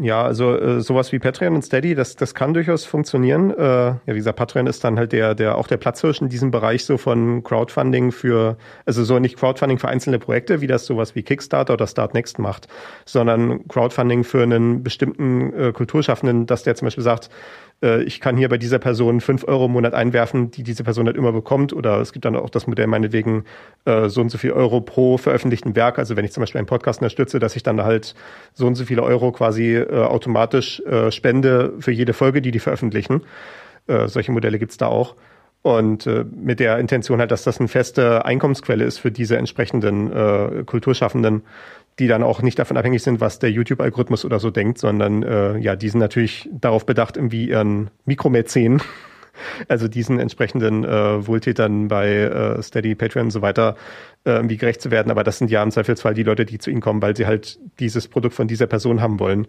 Ja, 0.00 0.24
also 0.24 0.56
äh, 0.56 0.80
sowas 0.80 1.12
wie 1.12 1.20
Patreon 1.20 1.54
und 1.54 1.62
Steady, 1.62 1.94
das, 1.94 2.16
das 2.16 2.34
kann 2.34 2.52
durchaus 2.52 2.84
funktionieren. 2.84 3.52
Äh, 3.52 3.62
ja, 3.62 4.00
wie 4.06 4.14
gesagt, 4.14 4.36
Patreon 4.36 4.66
ist 4.66 4.82
dann 4.82 4.98
halt 4.98 5.12
der, 5.12 5.36
der 5.36 5.56
auch 5.56 5.68
der 5.68 5.76
Platzhirsch 5.76 6.20
in 6.20 6.28
diesem 6.28 6.50
Bereich 6.50 6.84
so 6.84 6.96
von 6.96 7.44
Crowdfunding 7.44 8.10
für, 8.10 8.56
also 8.86 9.04
so 9.04 9.20
nicht 9.20 9.38
Crowdfunding 9.38 9.78
für 9.78 9.88
einzelne 9.88 10.18
Projekte, 10.18 10.60
wie 10.60 10.66
das 10.66 10.86
sowas 10.86 11.14
wie 11.14 11.22
Kickstarter 11.22 11.74
oder 11.74 11.86
Startnext 11.86 12.40
macht, 12.40 12.66
sondern 13.04 13.68
Crowdfunding 13.68 14.24
für 14.24 14.42
einen 14.42 14.82
bestimmten 14.82 15.52
äh, 15.52 15.72
Kulturschaffenden, 15.72 16.46
dass 16.46 16.64
der 16.64 16.74
zum 16.74 16.86
Beispiel 16.86 17.04
sagt, 17.04 17.30
äh, 17.82 18.02
ich 18.02 18.20
kann 18.20 18.36
hier 18.36 18.48
bei 18.48 18.58
dieser 18.58 18.78
Person 18.78 19.20
fünf 19.20 19.44
Euro 19.44 19.66
im 19.66 19.72
Monat 19.72 19.94
einwerfen, 19.94 20.50
die 20.50 20.62
diese 20.62 20.84
Person 20.84 21.06
halt 21.06 21.16
immer 21.16 21.32
bekommt. 21.32 21.72
Oder 21.72 22.00
es 22.00 22.12
gibt 22.12 22.24
dann 22.24 22.36
auch 22.36 22.50
das 22.50 22.66
Modell 22.66 22.86
meinetwegen 22.86 23.44
äh, 23.84 24.08
so 24.08 24.20
und 24.20 24.30
so 24.30 24.38
viel 24.38 24.52
Euro 24.52 24.80
pro 24.80 25.18
veröffentlichten 25.18 25.76
Werk. 25.76 25.98
Also 25.98 26.16
wenn 26.16 26.24
ich 26.24 26.32
zum 26.32 26.40
Beispiel 26.40 26.58
einen 26.58 26.66
Podcast 26.66 27.00
unterstütze, 27.00 27.38
dass 27.38 27.56
ich 27.56 27.62
dann 27.62 27.82
halt 27.82 28.14
so 28.54 28.66
und 28.66 28.74
so 28.74 28.84
viele 28.84 29.02
Euro 29.02 29.32
quasi 29.32 29.83
äh, 29.90 29.96
automatisch 29.96 30.80
äh, 30.80 31.10
spende 31.10 31.74
für 31.80 31.92
jede 31.92 32.12
Folge, 32.12 32.42
die 32.42 32.50
die 32.50 32.58
veröffentlichen. 32.58 33.22
Äh, 33.86 34.08
solche 34.08 34.32
Modelle 34.32 34.58
gibt's 34.58 34.76
da 34.76 34.86
auch. 34.86 35.16
Und 35.62 36.06
äh, 36.06 36.26
mit 36.30 36.60
der 36.60 36.78
Intention 36.78 37.20
halt, 37.20 37.30
dass 37.30 37.42
das 37.42 37.58
eine 37.58 37.68
feste 37.68 38.26
Einkommensquelle 38.26 38.84
ist 38.84 38.98
für 38.98 39.10
diese 39.10 39.38
entsprechenden 39.38 40.12
äh, 40.12 40.62
Kulturschaffenden, 40.64 41.42
die 41.98 42.06
dann 42.06 42.22
auch 42.22 42.42
nicht 42.42 42.58
davon 42.58 42.76
abhängig 42.76 43.02
sind, 43.02 43.20
was 43.20 43.38
der 43.38 43.50
YouTube-Algorithmus 43.50 44.24
oder 44.24 44.40
so 44.40 44.50
denkt, 44.50 44.78
sondern 44.78 45.22
äh, 45.22 45.56
ja, 45.58 45.74
die 45.74 45.88
sind 45.88 46.00
natürlich 46.00 46.50
darauf 46.52 46.84
bedacht, 46.84 47.16
irgendwie 47.16 47.48
ihren 47.48 47.90
Mikromäzen, 48.04 48.82
also 49.68 49.88
diesen 49.88 50.20
entsprechenden 50.20 50.84
äh, 50.84 51.26
Wohltätern 51.26 51.88
bei 51.88 52.08
äh, 52.08 52.62
Steady, 52.62 52.94
Patreon 52.94 53.26
und 53.26 53.30
so 53.30 53.42
weiter, 53.42 53.76
äh, 54.24 54.30
irgendwie 54.30 54.56
gerecht 54.56 54.80
zu 54.80 54.90
werden. 54.90 55.10
Aber 55.10 55.24
das 55.24 55.38
sind 55.38 55.50
ja 55.50 55.62
im 55.62 55.70
Zweifelsfall 55.70 56.14
die 56.14 56.22
Leute, 56.22 56.44
die 56.44 56.58
zu 56.58 56.70
ihnen 56.70 56.80
kommen, 56.80 57.02
weil 57.02 57.16
sie 57.16 57.26
halt 57.26 57.58
dieses 57.78 58.08
Produkt 58.08 58.34
von 58.34 58.48
dieser 58.48 58.66
Person 58.66 59.00
haben 59.00 59.20
wollen. 59.20 59.46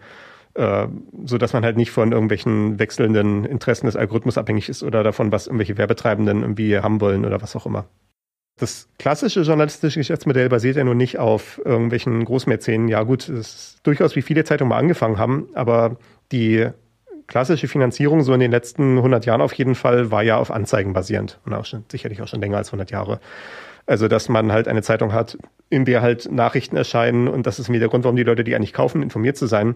Äh, 0.55 0.87
so 1.25 1.37
dass 1.37 1.51
man 1.51 1.65
halt 1.65 1.75
nicht 1.75 1.91
von 1.91 2.13
irgendwelchen 2.13 2.79
wechselnden 2.79 3.43
Interessen 3.43 3.87
des 3.87 3.97
Algorithmus 3.97 4.37
abhängig 4.37 4.69
ist 4.69 4.83
oder 4.83 5.03
davon, 5.03 5.31
was 5.33 5.47
irgendwelche 5.47 5.77
Werbetreibenden 5.77 6.41
irgendwie 6.41 6.79
haben 6.79 7.01
wollen 7.01 7.25
oder 7.25 7.41
was 7.41 7.57
auch 7.57 7.65
immer. 7.65 7.85
Das 8.57 8.87
klassische 8.97 9.41
journalistische 9.41 9.99
Geschäftsmodell 9.99 10.47
basiert 10.47 10.77
ja 10.77 10.85
nun 10.85 10.95
nicht 10.95 11.19
auf 11.19 11.61
irgendwelchen 11.65 12.23
Großmäzenen. 12.23 12.87
Ja 12.87 13.03
gut, 13.03 13.27
es 13.27 13.29
ist 13.29 13.79
durchaus 13.83 14.15
wie 14.15 14.21
viele 14.21 14.45
Zeitungen 14.45 14.69
mal 14.69 14.77
angefangen 14.77 15.17
haben, 15.17 15.49
aber 15.55 15.97
die 16.31 16.69
klassische 17.27 17.67
Finanzierung 17.67 18.21
so 18.21 18.33
in 18.33 18.39
den 18.39 18.51
letzten 18.51 18.97
100 18.97 19.25
Jahren 19.25 19.41
auf 19.41 19.53
jeden 19.53 19.75
Fall 19.75 20.11
war 20.11 20.23
ja 20.23 20.37
auf 20.37 20.51
Anzeigen 20.51 20.93
basierend 20.93 21.39
und 21.45 21.53
auch 21.53 21.65
schon, 21.65 21.83
sicherlich 21.91 22.21
auch 22.21 22.27
schon 22.27 22.41
länger 22.41 22.57
als 22.57 22.69
100 22.69 22.91
Jahre. 22.91 23.19
Also, 23.87 24.07
dass 24.07 24.29
man 24.29 24.51
halt 24.51 24.67
eine 24.67 24.81
Zeitung 24.81 25.13
hat, 25.13 25.37
in 25.69 25.85
der 25.85 26.01
halt 26.01 26.31
Nachrichten 26.31 26.75
erscheinen 26.75 27.27
und 27.27 27.45
das 27.45 27.59
ist 27.59 27.69
mir 27.69 27.79
der 27.79 27.89
Grund, 27.89 28.03
warum 28.03 28.15
die 28.15 28.23
Leute 28.23 28.43
die 28.43 28.55
eigentlich 28.55 28.73
kaufen, 28.73 29.03
informiert 29.03 29.37
zu 29.37 29.45
sein. 29.45 29.75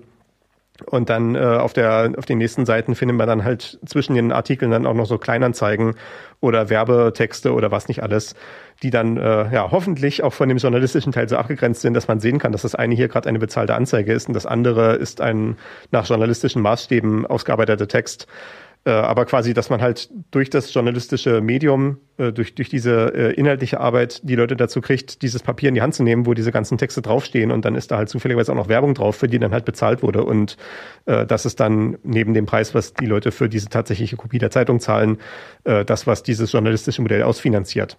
Und 0.86 1.10
dann 1.10 1.36
äh, 1.36 1.40
auf 1.40 1.74
der 1.74 2.14
auf 2.18 2.26
den 2.26 2.38
nächsten 2.38 2.66
Seiten 2.66 2.96
findet 2.96 3.18
man 3.18 3.28
dann 3.28 3.44
halt 3.44 3.80
zwischen 3.86 4.16
den 4.16 4.32
Artikeln 4.32 4.72
dann 4.72 4.86
auch 4.86 4.94
noch 4.94 5.06
so 5.06 5.18
Kleinanzeigen 5.18 5.96
oder 6.42 6.70
Werbetexte 6.70 7.54
oder 7.54 7.72
was 7.72 7.88
nicht 7.88 8.04
alles, 8.04 8.36
die 8.82 8.90
dann 8.90 9.18
äh, 9.18 9.54
ja 9.54 9.72
hoffentlich 9.72 10.24
auch 10.24 10.34
von 10.34 10.50
dem 10.50 10.58
journalistischen 10.58 11.12
Teil 11.12 11.28
so 11.28 11.38
abgegrenzt 11.38 11.82
sind, 11.82 11.94
dass 11.94 12.08
man 12.08 12.20
sehen 12.20 12.40
kann, 12.40 12.52
dass 12.52 12.62
das 12.62 12.76
eine 12.76 12.96
hier 12.96 13.08
gerade 13.08 13.28
eine 13.28 13.40
bezahlte 13.40 13.76
Anzeige 13.76 14.14
ist 14.14 14.28
und 14.28 14.34
das 14.34 14.46
andere 14.46 14.96
ist 14.96 15.22
ein 15.22 15.58
nach 15.92 16.08
journalistischen 16.08 16.62
Maßstäben 16.62 17.26
ausgearbeiteter 17.26 17.88
Text. 17.88 18.28
Äh, 18.86 18.92
aber 18.92 19.26
quasi, 19.26 19.54
dass 19.54 19.70
man 19.70 19.82
halt 19.82 20.10
durch 20.32 20.50
das 20.50 20.74
journalistische 20.74 21.42
Medium, 21.42 21.98
äh, 22.18 22.32
durch, 22.32 22.56
durch 22.56 22.70
diese 22.70 23.14
äh, 23.14 23.34
inhaltliche 23.34 23.80
Arbeit 23.80 24.22
die 24.24 24.36
Leute 24.36 24.56
dazu 24.56 24.80
kriegt, 24.80 25.22
dieses 25.22 25.44
Papier 25.44 25.70
in 25.70 25.76
die 25.76 25.82
Hand 25.82 25.96
zu 25.96 26.04
nehmen, 26.04 26.26
wo 26.26 26.34
diese 26.34 26.52
ganzen 26.52 26.78
Texte 26.78 27.02
draufstehen 27.02 27.52
und 27.52 27.66
dann 27.66 27.76
ist 27.76 27.92
da 27.92 27.98
halt 27.98 28.08
zufälligerweise 28.08 28.54
auch 28.54 28.56
noch 28.56 28.70
Werbung 28.70 28.94
drauf, 28.94 29.18
für 29.18 29.28
die 29.28 29.38
dann 29.38 29.52
halt 29.52 29.66
bezahlt 29.66 30.02
wurde 30.02 30.24
und 30.24 30.56
äh, 31.06 31.26
das 31.26 31.46
ist 31.46 31.60
dann 31.60 31.98
neben 32.04 32.34
dem 32.34 32.46
Preis, 32.46 32.74
was 32.74 32.94
die 32.94 33.06
Leute 33.06 33.34
für 33.34 33.50
diese 33.50 33.68
tatsächliche 33.68 34.16
Kopie 34.16 34.40
der 34.40 34.50
Zeitung 34.50 34.80
zahlen, 34.80 35.18
äh, 35.66 35.84
das, 35.84 36.08
was 36.08 36.24
dieses 36.24 36.52
journalistische 36.52 37.02
Modell 37.02 37.24
ausfinanziert. 37.24 37.98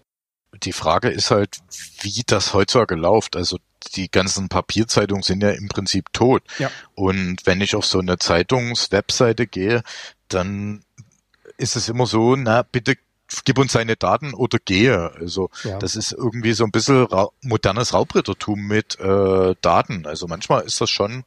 Die 0.63 0.73
Frage 0.73 1.09
ist 1.09 1.31
halt, 1.31 1.59
wie 2.01 2.23
das 2.27 2.55
heutzutage 2.55 2.97
läuft. 2.97 3.37
Also 3.37 3.59
die 3.95 4.11
ganzen 4.11 4.49
Papierzeitungen 4.49 5.23
sind 5.23 5.43
ja 5.43 5.51
im 5.51 5.69
Prinzip 5.69 6.13
tot. 6.13 6.43
Ja. 6.59 6.71
Und 6.95 7.47
wenn 7.47 7.61
ich 7.61 7.75
auf 7.75 7.87
so 7.87 7.99
eine 7.99 8.19
Zeitungswebseite 8.19 9.47
gehe, 9.47 9.83
dann 10.29 10.85
ist 11.57 11.77
es 11.77 11.89
immer 11.89 12.07
so, 12.07 12.37
na, 12.37 12.63
bitte 12.63 12.97
gib 13.45 13.59
uns 13.59 13.73
seine 13.73 13.97
Daten 13.97 14.35
oder 14.35 14.59
gehe. 14.59 15.13
Also 15.19 15.51
ja. 15.65 15.79
das 15.79 15.97
ist 15.97 16.13
irgendwie 16.13 16.53
so 16.53 16.65
ein 16.65 16.71
bisschen 16.71 17.05
ra 17.05 17.29
modernes 17.43 17.95
Raubrittertum 17.95 18.61
mit 18.61 18.99
äh, 18.99 19.55
Daten. 19.61 20.07
Also 20.07 20.27
manchmal 20.27 20.63
ist 20.63 20.81
das 20.81 20.91
schon 20.91 21.25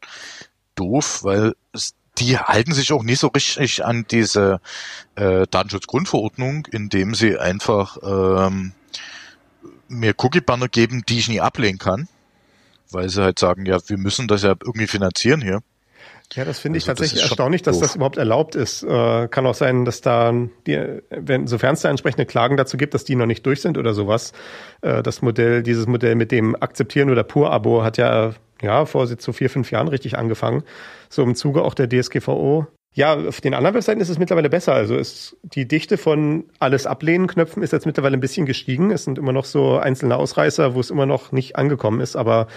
doof, 0.75 1.23
weil 1.23 1.55
es, 1.71 1.93
die 2.17 2.37
halten 2.37 2.73
sich 2.73 2.91
auch 2.91 3.03
nicht 3.03 3.19
so 3.19 3.27
richtig 3.27 3.85
an 3.85 4.05
diese 4.09 4.59
äh, 5.15 5.47
Datenschutzgrundverordnung, 5.49 6.67
indem 6.71 7.15
sie 7.15 7.37
einfach 7.37 7.97
ähm, 8.03 8.73
mir 9.87 10.13
Cookie-Banner 10.17 10.67
geben, 10.67 11.03
die 11.07 11.19
ich 11.19 11.29
nie 11.29 11.41
ablehnen 11.41 11.79
kann, 11.79 12.07
weil 12.93 13.09
sie 13.09 13.21
halt 13.21 13.39
sagen, 13.39 13.65
ja, 13.65 13.77
wir 13.87 13.97
müssen 13.97 14.27
das 14.27 14.43
ja 14.43 14.55
irgendwie 14.63 14.87
finanzieren 14.87 15.41
hier. 15.41 15.61
Ja, 16.33 16.45
das 16.45 16.59
finde 16.59 16.77
ich 16.77 16.83
also, 16.83 16.93
tatsächlich 16.93 17.21
das 17.21 17.29
erstaunlich, 17.29 17.61
dass 17.61 17.79
das 17.79 17.95
überhaupt 17.95 18.17
erlaubt 18.17 18.55
ist. 18.55 18.81
Äh, 18.83 19.27
kann 19.27 19.45
auch 19.45 19.53
sein, 19.53 19.85
dass 19.85 20.01
da, 20.01 20.33
die, 20.65 21.01
wenn, 21.09 21.45
sofern 21.45 21.75
es 21.75 21.81
da 21.81 21.89
entsprechende 21.89 22.25
Klagen 22.25 22.57
dazu 22.57 22.75
gibt, 22.77 22.95
dass 22.95 23.03
die 23.03 23.15
noch 23.15 23.27
nicht 23.27 23.45
durch 23.45 23.61
sind 23.61 23.77
oder 23.77 23.93
sowas. 23.93 24.33
Äh, 24.81 25.03
das 25.03 25.21
Modell, 25.21 25.61
dieses 25.61 25.85
Modell 25.85 26.15
mit 26.15 26.31
dem 26.31 26.55
Akzeptieren 26.55 27.11
oder 27.11 27.23
Pur-Abo 27.23 27.83
hat 27.83 27.97
ja, 27.97 28.33
ja, 28.61 28.85
vor 28.85 29.05
so 29.05 29.33
vier, 29.33 29.49
fünf 29.49 29.69
Jahren 29.69 29.87
richtig 29.87 30.17
angefangen. 30.17 30.63
So 31.09 31.21
im 31.21 31.35
Zuge 31.35 31.61
auch 31.61 31.75
der 31.75 31.87
DSGVO 31.87 32.67
ja, 32.95 33.15
auf 33.15 33.41
den 33.41 33.55
anderen 33.55 33.75
Webseiten 33.75 34.01
ist 34.01 34.09
es 34.09 34.19
mittlerweile 34.19 34.51
besser. 34.51 34.73
Also 34.73 34.95
ist 34.95 35.35
die 35.41 35.67
Dichte 35.67 35.97
von 35.97 36.45
alles 36.59 36.85
ablehnen 36.85 37.25
Knöpfen 37.25 37.63
ist 37.63 37.73
jetzt 37.73 37.87
mittlerweile 37.87 38.15
ein 38.15 38.19
bisschen 38.19 38.45
gestiegen. 38.45 38.91
Es 38.91 39.03
sind 39.03 39.17
immer 39.17 39.31
noch 39.31 39.45
so 39.45 39.77
einzelne 39.77 40.15
Ausreißer, 40.15 40.75
wo 40.75 40.79
es 40.79 40.91
immer 40.91 41.07
noch 41.07 41.31
nicht 41.31 41.55
angekommen 41.55 42.01
ist. 42.01 42.15
Aber 42.15 42.47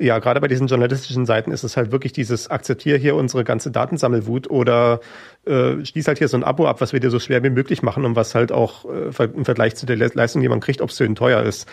ja, 0.00 0.18
gerade 0.18 0.40
bei 0.40 0.48
diesen 0.48 0.66
journalistischen 0.66 1.26
Seiten 1.26 1.52
ist 1.52 1.62
es 1.62 1.76
halt 1.76 1.92
wirklich 1.92 2.12
dieses 2.12 2.50
akzeptier 2.50 2.96
hier 2.98 3.14
unsere 3.14 3.44
ganze 3.44 3.70
Datensammelwut 3.70 4.50
oder 4.50 4.98
äh, 5.46 5.84
schließ 5.84 6.08
halt 6.08 6.18
hier 6.18 6.28
so 6.28 6.36
ein 6.36 6.44
Abo 6.44 6.66
ab, 6.66 6.80
was 6.80 6.92
wir 6.92 7.00
dir 7.00 7.10
so 7.10 7.18
schwer 7.18 7.42
wie 7.42 7.50
möglich 7.50 7.82
machen 7.82 8.04
und 8.04 8.16
was 8.16 8.34
halt 8.34 8.52
auch 8.52 8.84
äh, 8.86 9.24
im 9.24 9.44
Vergleich 9.44 9.76
zu 9.76 9.86
der 9.86 9.96
Leistung, 9.96 10.42
die 10.42 10.48
man 10.48 10.60
kriegt, 10.60 10.80
obszön 10.80 11.14
teuer 11.14 11.42
ist. 11.42 11.68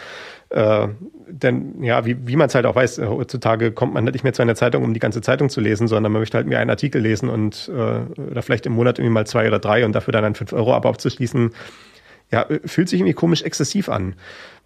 Äh, 0.49 0.89
denn 1.28 1.82
ja, 1.82 2.05
wie, 2.05 2.28
wie 2.28 2.36
man 2.36 2.47
es 2.47 2.55
halt 2.55 2.65
auch 2.65 2.76
weiß, 2.76 2.97
äh, 2.97 3.07
heutzutage 3.07 3.72
kommt 3.72 3.93
man 3.93 4.03
halt 4.03 4.15
nicht 4.15 4.24
mehr 4.24 4.34
zu 4.34 4.41
einer 4.41 4.55
Zeitung, 4.55 4.84
um 4.84 4.93
die 4.93 4.99
ganze 4.99 5.22
Zeitung 5.22 5.49
zu 5.49 5.61
lesen, 5.61 5.88
sondern 5.88 6.11
man 6.11 6.22
möchte 6.22 6.38
halt 6.38 6.47
mir 6.47 6.59
einen 6.59 6.69
Artikel 6.69 7.01
lesen 7.01 7.30
und 7.30 7.72
äh, 7.74 8.22
oder 8.22 8.41
vielleicht 8.41 8.65
im 8.65 8.74
Monat 8.74 8.99
irgendwie 8.99 9.13
mal 9.13 9.26
zwei 9.26 9.47
oder 9.47 9.59
drei 9.59 9.86
und 9.86 9.93
dafür 9.93 10.11
dann 10.11 10.26
ein 10.26 10.36
5-Euro-Abo 10.36 10.89
abzuschließen, 10.89 11.51
ja, 12.32 12.43
äh, 12.43 12.59
fühlt 12.65 12.89
sich 12.89 12.99
irgendwie 12.99 13.13
komisch 13.13 13.43
exzessiv 13.43 13.88
an. 13.88 14.15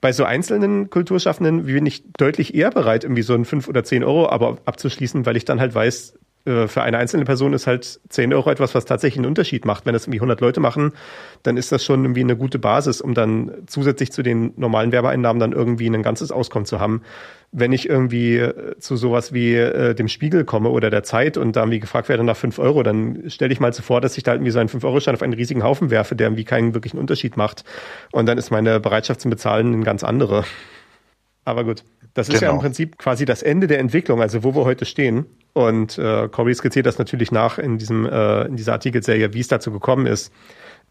Bei 0.01 0.12
so 0.12 0.24
einzelnen 0.24 0.89
Kulturschaffenden 0.89 1.66
bin 1.66 1.86
ich 1.86 2.03
deutlich 2.18 2.56
eher 2.56 2.72
bereit, 2.72 3.03
irgendwie 3.03 3.22
so 3.22 3.34
ein 3.34 3.45
5 3.45 3.68
oder 3.68 3.84
10 3.84 4.03
Euro 4.03 4.30
Abo 4.30 4.58
abzuschließen, 4.66 5.26
weil 5.26 5.38
ich 5.38 5.45
dann 5.45 5.60
halt 5.60 5.76
weiß, 5.76 6.18
für 6.46 6.84
eine 6.84 7.00
einzelne 7.00 7.26
Person 7.26 7.54
ist 7.54 7.66
halt 7.66 8.00
10 8.10 8.32
Euro 8.32 8.52
etwas, 8.52 8.76
was 8.76 8.86
tatsächlich 8.86 9.18
einen 9.18 9.26
Unterschied 9.28 9.66
macht. 9.66 9.88
Wenn 9.88 9.93
das 9.93 10.04
irgendwie 10.04 10.20
100 10.20 10.41
Leute 10.41 10.60
machen, 10.60 10.91
dann 11.41 11.58
ist 11.58 11.72
das 11.72 11.84
schon 11.84 12.04
irgendwie 12.04 12.22
eine 12.22 12.38
gute 12.38 12.60
Basis, 12.60 13.02
um 13.02 13.16
dann 13.16 13.52
zusätzlich 13.66 14.12
zu 14.12 14.22
den 14.22 14.54
normalen 14.56 14.91
Werbeeinnahmen 14.91 15.39
dann 15.39 15.54
irgendwie 15.54 15.88
ein 15.88 16.04
ganzes 16.04 16.32
Auskommen 16.32 16.68
zu 16.68 16.80
haben. 16.80 17.02
Wenn 17.52 17.74
ich 17.74 17.89
irgendwie 17.89 18.38
äh, 18.38 18.78
zu 18.78 18.96
sowas 18.96 19.34
wie 19.34 19.56
äh, 19.56 19.96
dem 19.96 20.08
Spiegel 20.08 20.46
komme 20.46 20.70
oder 20.70 20.91
der 20.91 21.02
Zeit 21.02 21.38
und 21.38 21.56
da 21.56 21.62
irgendwie 21.62 21.80
gefragt 21.80 22.10
werde 22.10 22.24
nach 22.24 22.38
5 22.38 22.60
Euro, 22.60 22.84
dann 22.84 23.24
stelle 23.28 23.52
ich 23.52 23.60
mal 23.60 23.74
so 23.74 23.82
vor, 23.82 24.00
dass 24.00 24.16
ich 24.16 24.24
da 24.24 24.34
irgendwie 24.34 24.52
so 24.52 24.60
einen 24.60 24.70
5-Euro-Schein 24.70 25.16
auf 25.16 25.24
einen 25.24 25.34
riesigen 25.34 25.64
Haufen 25.64 25.89
werfe, 25.89 26.16
der 26.16 26.28
irgendwie 26.28 26.46
keinen 26.46 26.76
wirklichen 26.76 27.00
Unterschied 27.00 27.38
macht. 27.38 27.64
Und 28.12 28.28
dann 28.28 28.38
ist 28.38 28.52
meine 28.52 28.80
Bereitschaft 28.80 29.22
zum 29.22 29.32
Bezahlen 29.32 29.74
eine 29.74 29.84
ganz 29.84 30.04
andere. 30.04 30.43
Aber 31.43 31.64
gut, 31.64 31.84
das 32.14 32.28
ist 32.28 32.36
genau. 32.36 32.41
ja 32.41 32.50
im 32.50 32.54
genau. 32.54 32.62
Prinzip 32.62 32.98
quasi 33.00 33.26
das 33.26 33.41
Ende 33.41 33.66
der 33.66 33.80
Entwicklung, 33.80 34.22
also 34.22 34.43
wo 34.43 34.54
wir 34.54 34.64
heute 34.66 34.86
stehen. 34.86 35.26
Und 35.56 35.97
äh, 35.97 36.28
Corey 36.28 36.53
skizziert 36.53 36.86
das 36.86 36.97
natürlich 36.97 37.32
nach 37.32 37.58
in 37.58 37.78
diesem 37.78 38.06
äh, 38.06 38.43
in 38.43 38.58
dieser 38.58 38.74
Artikelserie, 38.74 39.34
wie 39.34 39.39
es 39.39 39.47
dazu 39.47 39.72
gekommen 39.72 40.06
ist. 40.06 40.34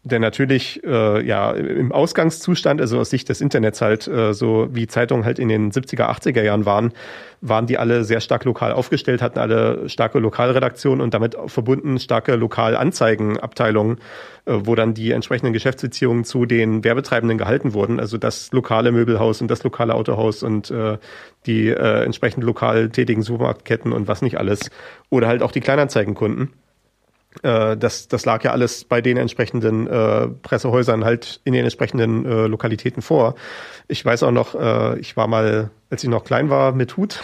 Denn 0.05 0.21
natürlich, 0.21 0.83
äh, 0.83 1.25
ja, 1.25 1.49
im 1.51 1.91
Ausgangszustand, 1.91 2.79
also 2.79 2.99
aus 2.99 3.09
Sicht 3.09 3.27
des 3.27 3.41
Internets 3.41 3.81
halt, 3.81 4.07
äh, 4.07 4.35
so 4.35 4.67
wie 4.71 4.85
Zeitungen 4.85 5.25
halt 5.25 5.39
in 5.39 5.49
den 5.49 5.71
70er, 5.71 6.07
80er 6.11 6.43
Jahren 6.43 6.67
waren, 6.67 6.93
waren 7.41 7.65
die 7.65 7.79
alle 7.79 8.03
sehr 8.03 8.21
stark 8.21 8.45
lokal 8.45 8.71
aufgestellt, 8.71 9.23
hatten 9.23 9.39
alle 9.39 9.89
starke 9.89 10.19
Lokalredaktionen 10.19 11.01
und 11.01 11.15
damit 11.15 11.35
verbunden 11.47 11.97
starke 11.97 12.35
Lokalanzeigenabteilungen, 12.35 13.97
äh, 14.45 14.53
wo 14.53 14.75
dann 14.75 14.93
die 14.93 15.11
entsprechenden 15.11 15.53
Geschäftsbeziehungen 15.53 16.23
zu 16.23 16.45
den 16.45 16.83
Werbetreibenden 16.83 17.39
gehalten 17.39 17.73
wurden. 17.73 17.99
Also 17.99 18.19
das 18.19 18.51
lokale 18.51 18.91
Möbelhaus 18.91 19.41
und 19.41 19.49
das 19.49 19.63
lokale 19.63 19.95
Autohaus 19.95 20.43
und 20.43 20.69
äh, 20.69 20.99
die 21.47 21.69
äh, 21.69 22.03
entsprechend 22.03 22.43
lokal 22.43 22.91
tätigen 22.91 23.23
Supermarktketten 23.23 23.91
und 23.91 24.07
was 24.07 24.21
nicht 24.21 24.37
alles. 24.37 24.69
Oder 25.09 25.27
halt 25.27 25.41
auch 25.41 25.51
die 25.51 25.61
Kleinanzeigenkunden. 25.61 26.53
Äh, 27.43 27.77
das, 27.77 28.07
das 28.07 28.25
lag 28.25 28.43
ja 28.43 28.51
alles 28.51 28.83
bei 28.83 29.01
den 29.01 29.17
entsprechenden 29.17 29.87
äh, 29.87 30.27
Pressehäusern 30.27 31.05
halt 31.05 31.41
in 31.43 31.53
den 31.53 31.63
entsprechenden 31.63 32.25
äh, 32.25 32.47
Lokalitäten 32.47 33.01
vor. 33.01 33.35
Ich 33.87 34.03
weiß 34.03 34.23
auch 34.23 34.31
noch, 34.31 34.55
äh, 34.55 34.99
ich 34.99 35.17
war 35.17 35.27
mal, 35.27 35.69
als 35.89 36.03
ich 36.03 36.09
noch 36.09 36.23
klein 36.23 36.49
war, 36.49 36.71
mit 36.71 36.97
Hut, 36.97 37.21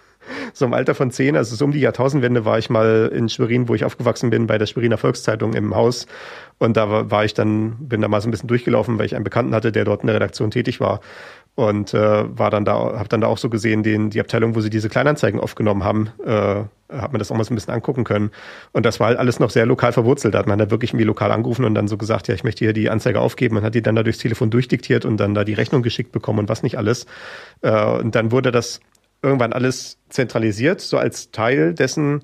so 0.52 0.64
im 0.64 0.74
Alter 0.74 0.94
von 0.94 1.10
zehn, 1.10 1.36
also 1.36 1.56
so 1.56 1.64
um 1.64 1.72
die 1.72 1.80
Jahrtausendwende 1.80 2.44
war 2.44 2.58
ich 2.58 2.70
mal 2.70 3.10
in 3.14 3.28
Schwerin, 3.28 3.68
wo 3.68 3.74
ich 3.74 3.84
aufgewachsen 3.84 4.30
bin, 4.30 4.46
bei 4.46 4.58
der 4.58 4.66
Schweriner 4.66 4.98
Volkszeitung 4.98 5.54
im 5.54 5.74
Haus. 5.74 6.06
Und 6.58 6.76
da 6.76 6.88
war, 6.90 7.10
war 7.10 7.24
ich 7.24 7.34
dann, 7.34 7.76
bin 7.88 8.00
da 8.00 8.08
mal 8.08 8.20
so 8.20 8.28
ein 8.28 8.30
bisschen 8.30 8.48
durchgelaufen, 8.48 8.98
weil 8.98 9.06
ich 9.06 9.14
einen 9.14 9.24
Bekannten 9.24 9.54
hatte, 9.54 9.72
der 9.72 9.84
dort 9.84 10.02
in 10.02 10.06
der 10.06 10.16
Redaktion 10.16 10.50
tätig 10.50 10.80
war 10.80 11.00
und 11.54 11.92
äh, 11.92 12.38
war 12.38 12.50
dann 12.50 12.64
da, 12.64 12.74
habe 12.98 13.08
dann 13.08 13.20
da 13.20 13.26
auch 13.26 13.38
so 13.38 13.50
gesehen, 13.50 13.82
den 13.82 14.10
die 14.10 14.20
Abteilung, 14.20 14.54
wo 14.54 14.60
sie 14.60 14.70
diese 14.70 14.88
Kleinanzeigen 14.88 15.38
aufgenommen 15.38 15.84
haben, 15.84 16.10
äh, 16.24 16.64
hat 16.88 17.12
man 17.12 17.18
das 17.18 17.30
auch 17.30 17.36
mal 17.36 17.44
so 17.44 17.52
ein 17.52 17.56
bisschen 17.56 17.74
angucken 17.74 18.04
können. 18.04 18.30
Und 18.72 18.86
das 18.86 19.00
war 19.00 19.08
halt 19.08 19.18
alles 19.18 19.38
noch 19.38 19.50
sehr 19.50 19.66
lokal 19.66 19.92
verwurzelt. 19.92 20.34
Da 20.34 20.38
hat 20.38 20.46
man 20.46 20.58
da 20.58 20.70
wirklich 20.70 20.90
irgendwie 20.90 21.04
lokal 21.04 21.30
angerufen 21.30 21.64
und 21.64 21.74
dann 21.74 21.88
so 21.88 21.96
gesagt, 21.96 22.28
ja, 22.28 22.34
ich 22.34 22.44
möchte 22.44 22.64
hier 22.64 22.72
die 22.72 22.88
Anzeige 22.88 23.20
aufgeben. 23.20 23.56
Man 23.56 23.64
hat 23.64 23.74
die 23.74 23.82
dann 23.82 23.96
da 23.96 24.02
durchs 24.02 24.18
Telefon 24.18 24.50
durchdiktiert 24.50 25.04
und 25.04 25.18
dann 25.18 25.34
da 25.34 25.44
die 25.44 25.54
Rechnung 25.54 25.82
geschickt 25.82 26.12
bekommen 26.12 26.38
und 26.40 26.48
was 26.48 26.62
nicht 26.62 26.78
alles. 26.78 27.06
Äh, 27.60 27.84
und 27.84 28.14
dann 28.14 28.32
wurde 28.32 28.50
das 28.50 28.80
irgendwann 29.22 29.52
alles 29.52 29.98
zentralisiert, 30.08 30.80
so 30.80 30.98
als 30.98 31.30
Teil 31.30 31.74
dessen, 31.74 32.22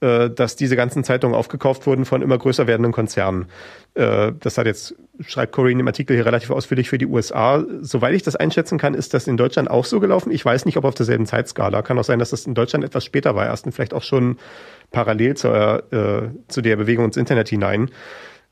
dass 0.00 0.56
diese 0.56 0.76
ganzen 0.76 1.02
Zeitungen 1.04 1.34
aufgekauft 1.34 1.86
wurden 1.86 2.04
von 2.04 2.22
immer 2.22 2.38
größer 2.38 2.66
werdenden 2.66 2.92
Konzernen. 2.92 3.46
Äh, 3.94 4.32
das 4.38 4.56
hat 4.56 4.66
jetzt, 4.66 4.94
schreibt 5.20 5.52
Corinne 5.52 5.80
im 5.80 5.86
Artikel 5.86 6.14
hier 6.14 6.24
relativ 6.24 6.50
ausführlich 6.50 6.88
für 6.88 6.98
die 6.98 7.06
USA. 7.06 7.64
Soweit 7.80 8.14
ich 8.14 8.22
das 8.22 8.36
einschätzen 8.36 8.78
kann, 8.78 8.94
ist 8.94 9.12
das 9.12 9.26
in 9.26 9.36
Deutschland 9.36 9.68
auch 9.68 9.84
so 9.84 9.98
gelaufen. 9.98 10.30
Ich 10.30 10.44
weiß 10.44 10.66
nicht, 10.66 10.76
ob 10.76 10.84
auf 10.84 10.94
derselben 10.94 11.26
Zeitskala. 11.26 11.82
Kann 11.82 11.98
auch 11.98 12.04
sein, 12.04 12.20
dass 12.20 12.30
das 12.30 12.46
in 12.46 12.54
Deutschland 12.54 12.84
etwas 12.84 13.04
später 13.04 13.34
war, 13.34 13.46
erst 13.46 13.66
und 13.66 13.72
vielleicht 13.72 13.94
auch 13.94 14.04
schon 14.04 14.38
parallel 14.92 15.36
zur, 15.36 15.92
äh, 15.92 16.28
zu 16.46 16.62
der 16.62 16.76
Bewegung 16.76 17.06
ins 17.06 17.16
Internet 17.16 17.48
hinein. 17.48 17.90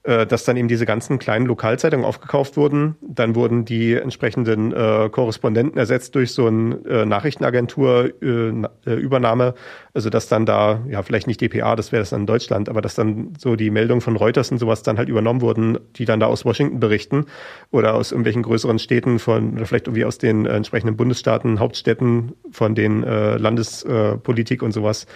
Äh, 0.06 0.24
dass 0.24 0.44
dann 0.44 0.56
eben 0.56 0.68
diese 0.68 0.86
ganzen 0.86 1.18
kleinen 1.18 1.46
Lokalzeitungen 1.46 2.06
aufgekauft 2.06 2.56
wurden. 2.56 2.94
Dann 3.00 3.34
wurden 3.34 3.64
die 3.64 3.94
entsprechenden 3.94 4.72
äh, 4.72 5.08
Korrespondenten 5.10 5.76
ersetzt 5.76 6.14
durch 6.14 6.30
so 6.30 6.46
eine 6.46 6.76
äh, 6.88 7.04
Nachrichtenagentur-Übernahme. 7.04 9.44
Äh, 9.44 9.48
äh 9.48 9.52
also 9.94 10.08
dass 10.08 10.28
dann 10.28 10.46
da, 10.46 10.84
ja 10.88 11.02
vielleicht 11.02 11.26
nicht 11.26 11.40
DPA, 11.40 11.74
das 11.74 11.90
wäre 11.90 12.02
das 12.02 12.10
dann 12.10 12.20
in 12.20 12.26
Deutschland, 12.26 12.68
aber 12.68 12.82
dass 12.82 12.94
dann 12.94 13.32
so 13.36 13.56
die 13.56 13.70
Meldungen 13.70 14.00
von 14.00 14.14
Reuters 14.14 14.52
und 14.52 14.58
sowas 14.58 14.84
dann 14.84 14.96
halt 14.96 15.08
übernommen 15.08 15.40
wurden, 15.40 15.76
die 15.96 16.04
dann 16.04 16.20
da 16.20 16.26
aus 16.26 16.44
Washington 16.44 16.78
berichten 16.78 17.26
oder 17.72 17.94
aus 17.94 18.12
irgendwelchen 18.12 18.44
größeren 18.44 18.78
Städten 18.78 19.18
von, 19.18 19.56
oder 19.56 19.66
vielleicht 19.66 19.88
irgendwie 19.88 20.04
aus 20.04 20.18
den 20.18 20.46
äh, 20.46 20.50
entsprechenden 20.50 20.96
Bundesstaaten, 20.96 21.58
Hauptstädten 21.58 22.34
von 22.52 22.76
den 22.76 23.02
Landespolitik 23.02 24.62
und 24.62 24.70
sowas. 24.70 25.08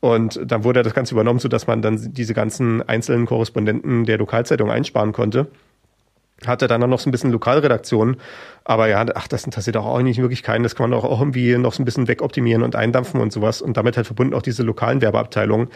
Und 0.00 0.40
dann 0.44 0.64
wurde 0.64 0.82
das 0.82 0.94
Ganze 0.94 1.14
übernommen, 1.14 1.40
so 1.40 1.48
dass 1.48 1.66
man 1.66 1.82
dann 1.82 2.12
diese 2.12 2.34
ganzen 2.34 2.86
einzelnen 2.88 3.26
Korrespondenten 3.26 4.04
der 4.04 4.18
Lokalzeitung 4.18 4.70
einsparen 4.70 5.12
konnte. 5.12 5.48
Hatte 6.46 6.68
dann 6.68 6.88
noch 6.88 7.00
so 7.00 7.08
ein 7.08 7.12
bisschen 7.12 7.32
Lokalredaktion. 7.32 8.16
Aber 8.62 8.86
ja, 8.86 9.04
ach, 9.14 9.26
das 9.26 9.44
interessiert 9.44 9.76
auch, 9.76 9.86
auch 9.86 10.00
nicht 10.00 10.20
wirklich 10.20 10.44
keinen. 10.44 10.62
Das 10.62 10.76
kann 10.76 10.90
man 10.90 10.98
auch 10.98 11.18
irgendwie 11.18 11.58
noch 11.58 11.72
so 11.72 11.82
ein 11.82 11.84
bisschen 11.84 12.06
wegoptimieren 12.06 12.62
und 12.62 12.76
eindampfen 12.76 13.20
und 13.20 13.32
sowas. 13.32 13.60
Und 13.60 13.76
damit 13.76 13.96
halt 13.96 14.06
verbunden 14.06 14.34
auch 14.34 14.42
diese 14.42 14.62
lokalen 14.62 15.00
Werbeabteilungen. 15.00 15.68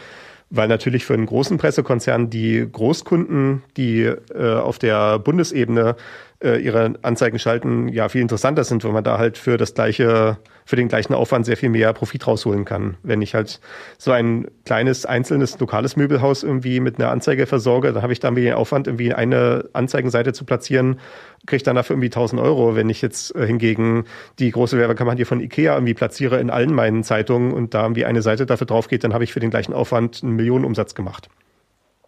Weil 0.50 0.68
natürlich 0.68 1.04
für 1.04 1.14
einen 1.14 1.26
großen 1.26 1.58
Pressekonzern 1.58 2.30
die 2.30 2.68
Großkunden, 2.70 3.62
die 3.76 4.02
äh, 4.02 4.54
auf 4.54 4.78
der 4.78 5.18
Bundesebene 5.18 5.96
äh, 6.42 6.58
ihre 6.58 6.94
Anzeigen 7.02 7.38
schalten, 7.38 7.88
ja 7.88 8.08
viel 8.08 8.20
interessanter 8.20 8.64
sind, 8.64 8.84
weil 8.84 8.92
man 8.92 9.04
da 9.04 9.18
halt 9.18 9.38
für 9.38 9.56
das 9.56 9.74
gleiche, 9.74 10.38
für 10.64 10.76
den 10.76 10.88
gleichen 10.88 11.14
Aufwand 11.14 11.46
sehr 11.46 11.56
viel 11.56 11.68
mehr 11.68 11.92
Profit 11.92 12.26
rausholen 12.26 12.64
kann. 12.64 12.96
Wenn 13.02 13.22
ich 13.22 13.34
halt 13.34 13.60
so 13.98 14.10
ein 14.10 14.46
kleines, 14.64 15.06
einzelnes, 15.06 15.58
lokales 15.58 15.96
Möbelhaus 15.96 16.42
irgendwie 16.42 16.80
mit 16.80 16.98
einer 16.98 17.10
Anzeige 17.10 17.46
versorge, 17.46 17.92
dann 17.92 18.02
habe 18.02 18.12
ich 18.12 18.20
da 18.20 18.30
den 18.30 18.54
Aufwand, 18.54 18.86
irgendwie 18.86 19.14
eine 19.14 19.68
Anzeigenseite 19.72 20.32
zu 20.32 20.44
platzieren, 20.44 21.00
kriege 21.46 21.62
dann 21.62 21.76
dafür 21.76 21.94
irgendwie 21.94 22.08
1000 22.08 22.40
Euro. 22.40 22.76
Wenn 22.76 22.88
ich 22.90 23.02
jetzt 23.02 23.34
äh, 23.34 23.46
hingegen 23.46 24.04
die 24.38 24.50
große 24.50 24.78
Werbekampagne 24.78 25.24
von 25.24 25.40
Ikea 25.40 25.74
irgendwie 25.74 25.94
platziere 25.94 26.40
in 26.40 26.50
allen 26.50 26.74
meinen 26.74 27.04
Zeitungen 27.04 27.52
und 27.52 27.74
da 27.74 27.82
irgendwie 27.82 28.04
eine 28.04 28.22
Seite 28.22 28.46
dafür 28.46 28.66
drauf 28.66 28.88
geht, 28.88 29.04
dann 29.04 29.14
habe 29.14 29.24
ich 29.24 29.32
für 29.32 29.40
den 29.40 29.50
gleichen 29.50 29.72
Aufwand 29.72 30.22
einen 30.22 30.36
Millionenumsatz 30.36 30.94
gemacht. 30.94 31.28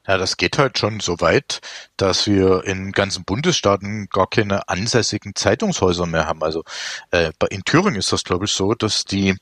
Ja, 0.07 0.19
das 0.19 0.37
geht 0.37 0.59
halt 0.59 0.79
schon 0.79 1.01
so 1.01 1.21
weit, 1.21 1.61
dass 1.97 2.27
wir 2.27 2.65
in 2.65 2.93
ganzen 2.93 3.25
Bundesstaaten 3.25 4.09
gar 4.11 4.29
keine 4.29 4.69
ansässigen 4.69 5.35
Zeitungshäuser 5.35 6.07
mehr 6.07 6.27
haben. 6.27 6.43
Also 6.43 6.63
äh, 7.11 7.33
in 7.51 7.65
Thüringen 7.65 7.97
ist 7.97 8.13
das, 8.13 8.25
glaube 8.25 8.45
ich, 8.45 8.53
so, 8.53 8.75
dass 8.75 9.05
die 9.05 9.37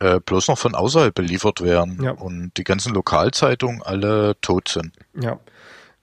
äh, 0.00 0.18
bloß 0.20 0.48
noch 0.48 0.58
von 0.58 0.74
außerhalb 0.74 1.14
beliefert 1.14 1.60
werden 1.60 2.02
ja. 2.02 2.12
und 2.12 2.52
die 2.56 2.64
ganzen 2.64 2.92
Lokalzeitungen 2.92 3.82
alle 3.82 4.34
tot 4.40 4.68
sind. 4.68 4.94
Ja. 5.14 5.38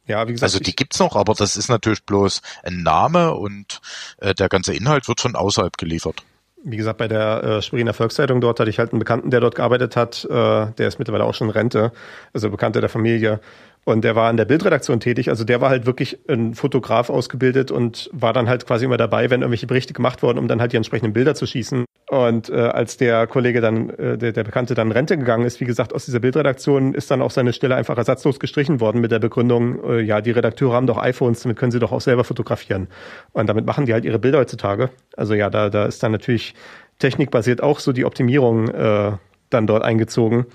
Ja, 0.06 0.26
wie 0.26 0.32
gesagt, 0.32 0.54
also 0.54 0.60
die 0.64 0.74
gibt's 0.74 1.00
noch, 1.00 1.18
aber 1.18 1.34
das 1.34 1.58
ist 1.58 1.68
natürlich 1.68 2.06
bloß 2.06 2.42
ein 2.64 2.82
Name 2.82 3.34
und 3.34 3.82
äh, 4.20 4.34
der 4.34 4.48
ganze 4.48 4.74
Inhalt 4.74 5.10
wird 5.10 5.20
von 5.20 5.36
außerhalb 5.36 5.78
geliefert 5.78 6.24
wie 6.64 6.78
gesagt, 6.78 6.98
bei 6.98 7.08
der 7.08 7.44
äh, 7.44 7.62
Schweriner 7.62 7.94
Volkszeitung 7.94 8.42
dort 8.42 8.60
hatte 8.60 8.70
ich 8.70 8.80
halt 8.80 8.92
einen 8.92 9.00
Bekannten, 9.00 9.30
der 9.30 9.40
dort 9.40 9.56
gearbeitet 9.56 9.96
hat. 9.96 10.26
Äh, 10.26 10.68
der 10.78 10.88
ist 10.88 11.00
mittlerweile 11.00 11.24
auch 11.24 11.34
schon 11.34 11.48
in 11.48 11.52
Rente, 11.52 11.92
also 12.34 12.50
Bekannter 12.50 12.82
der 12.82 12.90
Familie. 12.90 13.40
Und 13.88 14.04
der 14.04 14.18
war 14.18 14.30
in 14.30 14.36
der 14.36 14.44
Bildredaktion 14.44 15.00
tätig. 15.00 15.30
Also 15.30 15.46
der 15.46 15.62
war 15.62 15.70
halt 15.70 15.86
wirklich 15.86 16.20
ein 16.28 16.56
Fotograf 16.56 17.10
ausgebildet 17.10 17.72
und 17.72 18.10
war 18.12 18.34
dann 18.34 18.50
halt 18.50 18.68
quasi 18.68 18.84
immer 18.84 18.98
dabei, 18.98 19.30
wenn 19.30 19.40
irgendwelche 19.40 19.66
Berichte 19.66 19.94
gemacht 19.94 20.22
wurden, 20.24 20.40
um 20.40 20.50
dann 20.50 20.60
halt 20.60 20.74
die 20.74 20.76
entsprechenden 20.76 21.14
Bilder 21.14 21.36
zu 21.36 21.46
schießen. 21.46 21.86
Und 22.10 22.50
äh, 22.50 22.56
als 22.56 22.98
der 22.98 23.28
Kollege 23.28 23.62
dann, 23.62 23.90
äh, 23.92 24.18
der, 24.18 24.34
der 24.34 24.44
Bekannte 24.44 24.74
dann 24.74 24.92
Rente 24.92 25.18
gegangen 25.18 25.46
ist, 25.46 25.62
wie 25.62 25.66
gesagt, 25.66 25.94
aus 25.96 26.04
dieser 26.04 26.20
Bildredaktion 26.20 26.96
ist 26.96 27.10
dann 27.12 27.22
auch 27.22 27.32
seine 27.32 27.54
Stelle 27.54 27.78
einfach 27.78 27.98
ersatzlos 27.98 28.42
gestrichen 28.42 28.82
worden 28.82 29.00
mit 29.00 29.14
der 29.14 29.20
Begründung, 29.20 29.82
äh, 29.86 30.02
ja, 30.02 30.20
die 30.20 30.32
Redakteure 30.32 30.74
haben 30.74 30.86
doch 30.86 30.98
iPhones, 30.98 31.44
damit 31.44 31.58
können 31.58 31.72
sie 31.72 31.80
doch 31.80 31.94
auch 31.94 32.02
selber 32.02 32.26
fotografieren. 32.26 32.90
Und 33.32 33.48
damit 33.48 33.66
machen 33.66 33.86
die 33.86 33.94
halt 33.94 34.04
ihre 34.04 34.20
Bilder 34.20 34.40
heutzutage. 34.40 34.90
Also 35.16 35.34
ja, 35.34 35.50
da, 35.50 35.70
da 35.70 35.86
ist 35.86 36.04
dann 36.04 36.12
natürlich 36.12 36.56
technikbasiert 37.00 37.64
auch 37.64 37.80
so 37.80 37.94
die 37.94 38.04
Optimierung 38.04 38.68
äh, 38.68 39.14
dann 39.50 39.66
dort 39.66 39.84
eingezogen. 39.84 40.46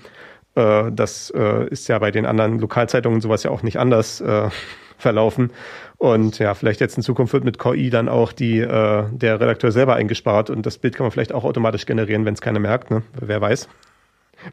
Äh, 0.55 0.91
das 0.91 1.31
äh, 1.35 1.67
ist 1.69 1.87
ja 1.87 1.99
bei 1.99 2.11
den 2.11 2.25
anderen 2.25 2.59
Lokalzeitungen 2.59 3.21
sowas 3.21 3.43
ja 3.43 3.51
auch 3.51 3.63
nicht 3.63 3.77
anders 3.77 4.21
äh, 4.21 4.49
verlaufen. 4.97 5.51
Und 5.97 6.39
ja, 6.39 6.53
vielleicht 6.53 6.81
jetzt 6.81 6.97
in 6.97 7.03
Zukunft 7.03 7.33
wird 7.33 7.43
mit 7.43 7.59
KI 7.59 7.89
dann 7.89 8.09
auch 8.09 8.33
die, 8.33 8.59
äh, 8.59 9.03
der 9.11 9.39
Redakteur 9.39 9.71
selber 9.71 9.95
eingespart 9.95 10.49
und 10.49 10.65
das 10.65 10.77
Bild 10.77 10.95
kann 10.95 11.05
man 11.05 11.11
vielleicht 11.11 11.33
auch 11.33 11.43
automatisch 11.43 11.85
generieren, 11.85 12.25
wenn 12.25 12.33
es 12.33 12.41
keiner 12.41 12.59
merkt, 12.59 12.91
ne? 12.91 13.03
Wer 13.19 13.41
weiß. 13.41 13.67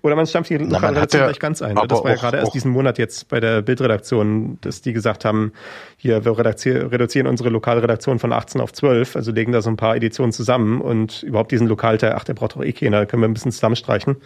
Oder 0.03 0.15
man 0.15 0.27
stampft 0.27 0.51
die 0.51 0.57
Lokalredaktion 0.59 1.25
gleich 1.25 1.39
ganz 1.39 1.63
ein. 1.63 1.75
Ne? 1.75 1.83
Das 1.89 2.03
war 2.03 2.11
ja 2.11 2.17
gerade 2.17 2.37
erst 2.39 2.55
diesen 2.55 2.71
Monat 2.71 2.99
jetzt 2.99 3.29
bei 3.29 3.41
der 3.41 3.63
Bildredaktion, 3.63 4.59
dass 4.61 4.83
die 4.83 4.93
gesagt 4.93 5.25
haben, 5.25 5.53
hier, 5.97 6.25
wir 6.25 6.39
reduzieren 6.39 7.27
unsere 7.27 7.49
Lokalredaktion 7.49 8.19
von 8.19 8.33
18 8.33 8.61
auf 8.61 8.73
12, 8.73 9.17
also 9.17 9.33
legen 9.33 9.53
da 9.53 9.63
so 9.63 9.71
ein 9.71 9.77
paar 9.77 9.97
Editionen 9.97 10.33
zusammen 10.33 10.81
und 10.81 11.23
überhaupt 11.23 11.51
diesen 11.51 11.67
Lokalteil, 11.67 12.13
ach, 12.15 12.25
der 12.25 12.35
braucht 12.35 12.57
doch 12.57 12.63
eh 12.63 12.73
keiner, 12.73 13.07
können 13.07 13.23
wir 13.23 13.29
ein 13.29 13.35
bisschen 13.35 13.53
zusammenstreichen. 13.53 14.17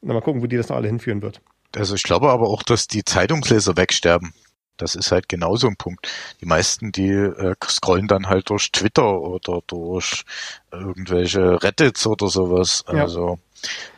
Na, 0.00 0.14
mal 0.14 0.20
gucken, 0.20 0.42
wo 0.42 0.46
die 0.46 0.56
das 0.56 0.68
noch 0.68 0.76
alle 0.76 0.88
hinführen 0.88 1.22
wird. 1.22 1.40
Also 1.76 1.94
ich 1.94 2.02
glaube 2.02 2.30
aber 2.30 2.48
auch, 2.48 2.62
dass 2.62 2.86
die 2.86 3.04
Zeitungsleser 3.04 3.76
wegsterben. 3.76 4.32
Das 4.78 4.94
ist 4.94 5.10
halt 5.10 5.28
genauso 5.28 5.66
ein 5.66 5.76
Punkt. 5.76 6.08
Die 6.40 6.46
meisten, 6.46 6.92
die 6.92 7.10
äh, 7.10 7.54
scrollen 7.64 8.06
dann 8.06 8.28
halt 8.28 8.48
durch 8.48 8.70
Twitter 8.70 9.20
oder 9.20 9.60
durch 9.66 10.24
irgendwelche 10.72 11.62
Reddits 11.62 12.06
oder 12.06 12.28
sowas. 12.28 12.84
Ja. 12.86 13.02
Also 13.02 13.38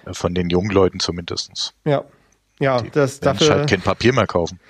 äh, 0.07 0.15
von 0.15 0.35
den 0.35 0.49
jungen 0.49 0.71
Leuten 0.71 0.99
zumindestens. 0.99 1.75
Ja. 1.85 2.05
Ja, 2.59 2.83
die 2.83 2.91
das 2.91 3.21
dafür 3.21 3.51
halt 3.55 3.71
kein 3.71 3.81
Papier 3.81 4.13
mehr 4.13 4.27
kaufen. 4.27 4.61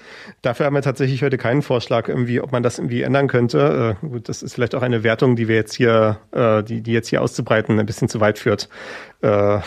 Dafür 0.43 0.67
haben 0.67 0.75
wir 0.75 0.83
tatsächlich 0.83 1.25
heute 1.25 1.39
keinen 1.39 1.61
Vorschlag, 1.61 2.09
irgendwie, 2.09 2.41
ob 2.41 2.53
man 2.53 2.63
das 2.63 2.79
irgendwie 2.79 3.03
ändern 3.03 3.27
könnte. 3.27 3.97
Äh, 4.01 4.07
gut, 4.07 4.29
das 4.29 4.45
ist 4.45 4.55
vielleicht 4.55 4.77
auch 4.77 4.83
eine 4.83 5.03
Wertung, 5.03 5.35
die 5.35 5.49
wir 5.49 5.57
jetzt 5.57 5.75
hier, 5.75 6.21
äh, 6.31 6.63
die, 6.63 6.83
die 6.83 6.93
jetzt 6.93 7.09
hier 7.09 7.21
auszubreiten, 7.21 7.81
ein 7.81 7.87
bisschen 7.87 8.09
zu 8.09 8.21
weit 8.21 8.39
führt. 8.39 8.69
Äh, 9.23 9.59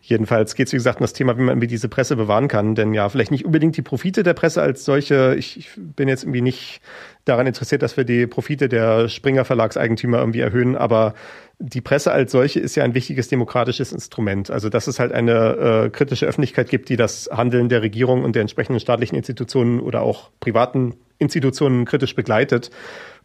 Jedenfalls 0.00 0.54
geht 0.54 0.68
es, 0.68 0.72
wie 0.72 0.76
gesagt, 0.76 1.00
um 1.00 1.04
das 1.04 1.12
Thema, 1.12 1.36
wie 1.36 1.42
man 1.42 1.54
irgendwie 1.54 1.66
diese 1.66 1.88
Presse 1.88 2.16
bewahren 2.16 2.48
kann. 2.48 2.74
Denn 2.74 2.94
ja, 2.94 3.08
vielleicht 3.08 3.30
nicht 3.30 3.44
unbedingt 3.44 3.76
die 3.76 3.82
Profite 3.82 4.22
der 4.22 4.34
Presse 4.34 4.62
als 4.62 4.84
solche. 4.84 5.34
Ich, 5.38 5.56
ich 5.56 5.70
bin 5.76 6.08
jetzt 6.08 6.24
irgendwie 6.24 6.42
nicht 6.42 6.80
daran 7.24 7.46
interessiert, 7.46 7.82
dass 7.82 7.96
wir 7.96 8.04
die 8.04 8.26
Profite 8.26 8.68
der 8.68 9.08
Springer 9.08 9.44
Verlagseigentümer 9.44 10.18
irgendwie 10.18 10.40
erhöhen, 10.40 10.76
aber 10.76 11.14
die 11.58 11.80
Presse 11.80 12.12
als 12.12 12.32
solche 12.32 12.60
ist 12.60 12.74
ja 12.76 12.84
ein 12.84 12.94
wichtiges 12.94 13.28
demokratisches 13.28 13.92
Instrument. 13.92 14.50
Also 14.50 14.68
dass 14.68 14.86
es 14.86 15.00
halt 15.00 15.12
eine 15.12 15.86
äh, 15.86 15.90
kritische 15.90 16.26
Öffentlichkeit 16.26 16.68
gibt, 16.68 16.88
die 16.88 16.96
das 16.96 17.28
Handeln 17.32 17.68
der 17.68 17.82
Regierung 17.82 18.24
und 18.24 18.34
der 18.34 18.42
entsprechenden 18.42 18.80
staatlichen 18.80 19.16
Institutionen 19.16 19.80
oder 19.80 20.02
auch 20.02 20.30
privaten 20.40 20.94
Institutionen 21.18 21.84
kritisch 21.84 22.14
begleitet. 22.14 22.70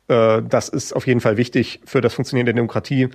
Äh, 0.08 0.42
das 0.48 0.70
ist 0.70 0.96
auf 0.96 1.08
jeden 1.08 1.20
Fall 1.20 1.38
wichtig 1.38 1.82
für 1.86 2.02
das 2.02 2.14
Funktionieren 2.14 2.46
der 2.46 2.56
Demokratie. 2.56 3.10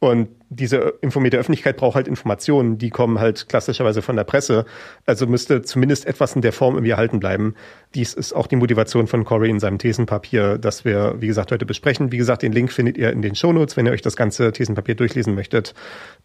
Und 0.00 0.28
diese 0.48 0.94
informierte 1.00 1.38
Öffentlichkeit 1.38 1.76
braucht 1.76 1.96
halt 1.96 2.06
Informationen, 2.06 2.78
die 2.78 2.88
kommen 2.88 3.18
halt 3.18 3.48
klassischerweise 3.48 4.00
von 4.00 4.14
der 4.14 4.22
Presse. 4.22 4.64
Also 5.06 5.26
müsste 5.26 5.62
zumindest 5.62 6.06
etwas 6.06 6.36
in 6.36 6.42
der 6.42 6.52
Form 6.52 6.74
irgendwie 6.74 6.92
erhalten 6.92 7.18
bleiben. 7.18 7.54
Dies 7.94 8.14
ist 8.14 8.32
auch 8.32 8.46
die 8.46 8.54
Motivation 8.54 9.08
von 9.08 9.24
Corey 9.24 9.50
in 9.50 9.58
seinem 9.58 9.78
Thesenpapier, 9.78 10.56
das 10.56 10.84
wir, 10.84 11.16
wie 11.18 11.26
gesagt, 11.26 11.50
heute 11.50 11.66
besprechen. 11.66 12.12
Wie 12.12 12.16
gesagt, 12.16 12.42
den 12.42 12.52
Link 12.52 12.72
findet 12.72 12.96
ihr 12.96 13.10
in 13.10 13.22
den 13.22 13.34
Shownotes, 13.34 13.76
wenn 13.76 13.86
ihr 13.86 13.92
euch 13.92 14.02
das 14.02 14.14
ganze 14.14 14.52
Thesenpapier 14.52 14.94
durchlesen 14.94 15.34
möchtet. 15.34 15.74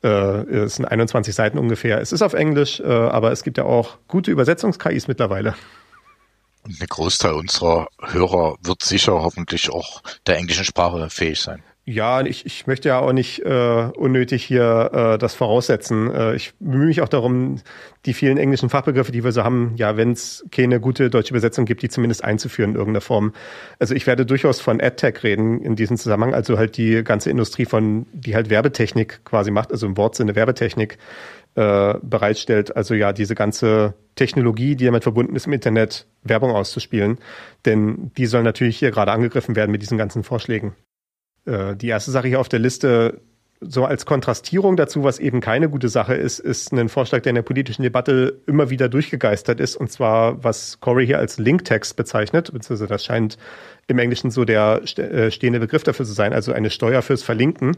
Äh, 0.04 0.08
es 0.08 0.76
sind 0.76 0.86
21 0.86 1.34
Seiten 1.34 1.58
ungefähr. 1.58 2.00
Es 2.00 2.12
ist 2.12 2.22
auf 2.22 2.34
Englisch, 2.34 2.80
äh, 2.80 2.84
aber 2.84 3.32
es 3.32 3.44
gibt 3.44 3.58
ja 3.58 3.66
auch 3.66 3.98
gute 4.08 4.32
Übersetzungs-KIs 4.32 5.08
mittlerweile. 5.08 5.56
Und 6.64 6.80
ein 6.80 6.88
Großteil 6.88 7.34
unserer 7.34 7.88
Hörer 8.00 8.56
wird 8.62 8.84
sicher 8.84 9.14
hoffentlich 9.14 9.72
auch 9.72 10.04
der 10.28 10.38
englischen 10.38 10.64
Sprache 10.64 11.10
fähig 11.10 11.42
sein. 11.42 11.64
Ja, 11.86 12.22
ich, 12.22 12.46
ich 12.46 12.66
möchte 12.66 12.88
ja 12.88 13.00
auch 13.00 13.12
nicht 13.12 13.40
äh, 13.40 13.90
unnötig 13.98 14.46
hier 14.46 14.90
äh, 14.94 15.18
das 15.18 15.36
voraussetzen. 15.36 16.10
Äh, 16.12 16.36
ich 16.36 16.54
bemühe 16.58 16.88
mich 16.88 17.02
auch 17.02 17.10
darum, 17.10 17.58
die 18.06 18.14
vielen 18.14 18.38
englischen 18.38 18.70
Fachbegriffe, 18.70 19.12
die 19.12 19.26
wir 19.26 19.34
so 19.34 19.44
haben, 19.44 19.74
ja, 19.76 19.98
wenn 19.98 20.14
es 20.14 20.46
keine 20.50 20.80
gute 20.80 21.10
deutsche 21.10 21.32
Übersetzung 21.32 21.66
gibt, 21.66 21.82
die 21.82 21.90
zumindest 21.90 22.24
einzuführen 22.24 22.72
in 22.72 22.78
irgendeiner 22.78 23.02
Form. 23.02 23.34
Also 23.80 23.96
ich 23.96 24.08
werde 24.08 24.26
durchaus 24.26 24.62
von 24.62 24.80
AdTech 24.80 25.24
reden 25.24 25.60
in 25.62 25.76
diesem 25.76 25.98
Zusammenhang, 25.98 26.34
also 26.34 26.58
halt 26.58 26.78
die 26.78 27.04
ganze 27.04 27.30
Industrie 27.30 27.66
von, 27.66 28.06
die 28.14 28.34
halt 28.34 28.50
Werbetechnik 28.50 29.26
quasi 29.26 29.52
macht, 29.52 29.74
also 29.74 29.86
im 29.86 29.98
Wortsinne 29.98 30.38
Werbetechnik 30.38 30.98
äh, 31.56 31.96
bereitstellt. 32.02 32.78
Also 32.78 32.94
ja, 32.94 33.12
diese 33.12 33.36
ganze 33.36 33.94
Technologie, 34.16 34.78
die 34.78 34.86
damit 34.86 35.04
verbunden 35.04 35.36
ist, 35.36 35.48
im 35.48 35.54
Internet 35.54 36.08
Werbung 36.24 36.52
auszuspielen. 36.52 37.18
Denn 37.66 38.12
die 38.18 38.26
soll 38.26 38.44
natürlich 38.44 38.78
hier 38.78 38.92
gerade 38.92 39.12
angegriffen 39.12 39.58
werden 39.58 39.72
mit 39.72 39.82
diesen 39.82 39.98
ganzen 39.98 40.24
Vorschlägen. 40.24 40.74
Äh, 41.46 41.76
die 41.76 41.88
erste 41.88 42.12
Sache 42.12 42.28
hier 42.28 42.40
auf 42.40 42.50
der 42.50 42.60
Liste, 42.60 43.22
so 43.60 43.86
als 43.86 44.06
Kontrastierung 44.06 44.76
dazu, 44.76 45.04
was 45.04 45.20
eben 45.20 45.40
keine 45.40 45.70
gute 45.70 45.90
Sache 45.90 46.16
ist, 46.16 46.40
ist 46.40 46.74
ein 46.74 46.90
Vorschlag, 46.90 47.22
der 47.22 47.32
in 47.32 47.36
der 47.36 47.44
politischen 47.44 47.84
Debatte 47.84 48.42
immer 48.46 48.70
wieder 48.70 48.90
durchgegeistert 48.90 49.60
ist, 49.60 49.76
und 49.76 49.92
zwar, 49.92 50.44
was 50.44 50.80
Corey 50.82 51.06
hier 51.06 51.20
als 51.20 51.38
Linktext 51.38 51.96
bezeichnet, 51.96 52.52
beziehungsweise 52.52 52.88
das 52.88 53.06
scheint 53.06 53.38
im 53.88 54.00
Englischen 54.00 54.32
so 54.32 54.46
der 54.46 54.82
äh, 54.98 55.32
stehende 55.32 55.60
Begriff 55.60 55.84
dafür 55.84 56.06
zu 56.06 56.14
sein, 56.14 56.34
also 56.34 56.52
eine 56.52 56.70
Steuer 56.70 57.02
fürs 57.02 57.24
Verlinken. 57.24 57.78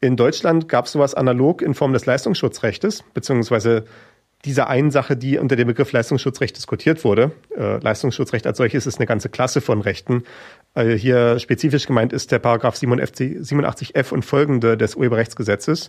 In 0.00 0.16
Deutschland 0.16 0.68
gab 0.68 0.86
es 0.86 0.92
sowas 0.92 1.14
analog 1.14 1.62
in 1.62 1.74
Form 1.74 1.92
des 1.92 2.04
Leistungsschutzrechtes, 2.04 3.02
beziehungsweise 3.14 3.84
dieser 4.44 4.68
einen 4.68 4.90
Sache, 4.90 5.16
die 5.16 5.38
unter 5.38 5.56
dem 5.56 5.66
Begriff 5.66 5.92
Leistungsschutzrecht 5.92 6.56
diskutiert 6.56 7.04
wurde. 7.04 7.32
Äh, 7.56 7.78
Leistungsschutzrecht 7.78 8.46
als 8.46 8.58
solches 8.58 8.86
ist 8.86 8.98
eine 8.98 9.06
ganze 9.06 9.28
Klasse 9.28 9.60
von 9.60 9.80
Rechten. 9.80 10.24
Also 10.76 10.92
hier 10.92 11.38
spezifisch 11.38 11.86
gemeint 11.86 12.12
ist 12.12 12.30
der 12.32 12.38
Paragraph 12.38 12.76
87f 12.76 14.12
und 14.12 14.24
folgende 14.26 14.76
des 14.76 14.94
Urheberrechtsgesetzes, 14.94 15.88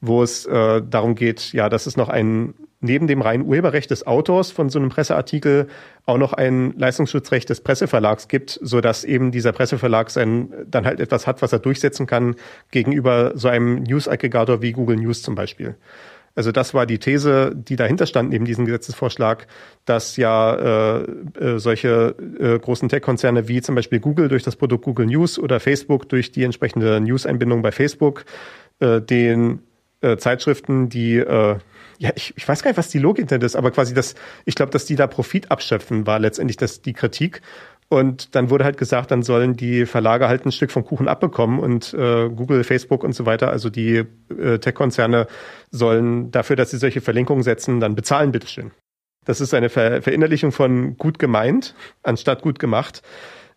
wo 0.00 0.22
es 0.22 0.46
äh, 0.46 0.80
darum 0.80 1.16
geht, 1.16 1.52
ja, 1.52 1.68
dass 1.68 1.84
es 1.84 1.98
noch 1.98 2.08
ein 2.08 2.54
neben 2.80 3.06
dem 3.06 3.20
reinen 3.20 3.44
Urheberrecht 3.46 3.90
des 3.90 4.06
Autors 4.06 4.50
von 4.50 4.70
so 4.70 4.78
einem 4.78 4.88
Presseartikel 4.88 5.68
auch 6.06 6.16
noch 6.16 6.32
ein 6.32 6.72
Leistungsschutzrecht 6.78 7.50
des 7.50 7.60
Presseverlags 7.60 8.26
gibt, 8.26 8.58
so 8.62 8.80
dass 8.80 9.04
eben 9.04 9.32
dieser 9.32 9.52
Presseverlag 9.52 10.08
sein 10.08 10.48
dann 10.66 10.86
halt 10.86 10.98
etwas 10.98 11.26
hat, 11.26 11.42
was 11.42 11.52
er 11.52 11.58
durchsetzen 11.58 12.06
kann 12.06 12.34
gegenüber 12.70 13.32
so 13.34 13.48
einem 13.48 13.82
News-Aggregator 13.82 14.62
wie 14.62 14.72
Google 14.72 14.96
News 14.96 15.20
zum 15.20 15.34
Beispiel. 15.34 15.76
Also 16.34 16.52
das 16.52 16.72
war 16.72 16.86
die 16.86 16.98
These, 16.98 17.52
die 17.54 17.76
dahinter 17.76 18.06
stand 18.06 18.30
neben 18.30 18.44
diesem 18.44 18.64
Gesetzesvorschlag, 18.64 19.46
dass 19.84 20.16
ja 20.16 21.00
äh, 21.00 21.02
äh, 21.38 21.58
solche 21.58 22.14
äh, 22.38 22.58
großen 22.58 22.88
Tech-Konzerne 22.88 23.48
wie 23.48 23.60
zum 23.60 23.74
Beispiel 23.74 24.00
Google 24.00 24.28
durch 24.28 24.42
das 24.42 24.56
Produkt 24.56 24.84
Google 24.84 25.06
News 25.06 25.38
oder 25.38 25.60
Facebook 25.60 26.08
durch 26.08 26.32
die 26.32 26.44
entsprechende 26.44 27.00
News-Einbindung 27.00 27.62
bei 27.62 27.72
Facebook 27.72 28.24
äh, 28.80 29.00
den 29.00 29.60
äh, 30.00 30.16
Zeitschriften, 30.16 30.88
die 30.88 31.16
äh, 31.16 31.56
ja, 31.98 32.10
ich, 32.16 32.34
ich 32.36 32.48
weiß 32.48 32.64
gar 32.64 32.70
nicht, 32.70 32.78
was 32.78 32.88
die 32.88 32.98
Logik 32.98 33.28
denn 33.28 33.40
ist, 33.42 33.54
aber 33.54 33.70
quasi 33.70 33.94
das, 33.94 34.16
ich 34.44 34.56
glaube, 34.56 34.72
dass 34.72 34.86
die 34.86 34.96
da 34.96 35.06
Profit 35.06 35.52
abschöpfen, 35.52 36.04
war 36.04 36.18
letztendlich 36.18 36.56
das 36.56 36.82
die 36.82 36.94
Kritik. 36.94 37.42
Und 37.92 38.34
dann 38.34 38.48
wurde 38.48 38.64
halt 38.64 38.78
gesagt, 38.78 39.10
dann 39.10 39.22
sollen 39.22 39.54
die 39.54 39.84
Verlage 39.84 40.26
halt 40.26 40.46
ein 40.46 40.50
Stück 40.50 40.70
vom 40.70 40.82
Kuchen 40.82 41.08
abbekommen 41.08 41.58
und 41.58 41.92
äh, 41.92 42.30
Google, 42.30 42.64
Facebook 42.64 43.04
und 43.04 43.12
so 43.12 43.26
weiter, 43.26 43.50
also 43.50 43.68
die 43.68 44.04
äh, 44.30 44.58
Tech-Konzerne 44.58 45.26
sollen 45.70 46.30
dafür, 46.30 46.56
dass 46.56 46.70
sie 46.70 46.78
solche 46.78 47.02
Verlinkungen 47.02 47.42
setzen, 47.42 47.80
dann 47.80 47.94
bezahlen, 47.94 48.32
bitteschön. 48.32 48.70
Das 49.26 49.42
ist 49.42 49.52
eine 49.52 49.68
Ver 49.68 50.00
Verinnerlichung 50.00 50.52
von 50.52 50.96
gut 50.96 51.18
gemeint, 51.18 51.74
anstatt 52.02 52.40
gut 52.40 52.58
gemacht. 52.58 53.02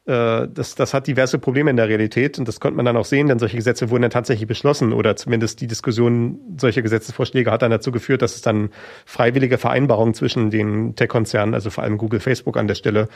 Äh, 0.05 0.47
das, 0.53 0.75
das 0.75 0.93
hat 0.93 1.07
diverse 1.07 1.39
Probleme 1.39 1.71
in 1.71 1.77
der 1.77 1.89
Realität 1.89 2.37
und 2.37 2.47
das 2.47 2.59
konnte 2.59 2.77
man 2.77 2.85
dann 2.85 2.97
auch 2.97 3.05
sehen, 3.05 3.27
denn 3.27 3.39
solche 3.39 3.57
Gesetze 3.57 3.89
wurden 3.89 4.03
dann 4.03 4.11
tatsächlich 4.11 4.47
beschlossen 4.47 4.93
oder 4.93 5.15
zumindest 5.15 5.61
die 5.61 5.67
Diskussion 5.67 6.39
solcher 6.57 6.83
Gesetzesvorschläge 6.83 7.49
hat 7.51 7.63
dann 7.63 7.71
dazu 7.71 7.91
geführt, 7.91 8.21
dass 8.21 8.35
es 8.35 8.41
dann 8.41 8.69
freiwillige 9.05 9.57
Vereinbarungen 9.57 10.13
zwischen 10.13 10.51
den 10.51 10.95
Tech-Konzernen, 10.95 11.55
also 11.55 11.71
vor 11.71 11.83
allem 11.83 11.97
Google, 11.97 12.19
Facebook 12.19 12.55
an 12.57 12.67
der 12.67 12.75
Stelle 12.75 13.07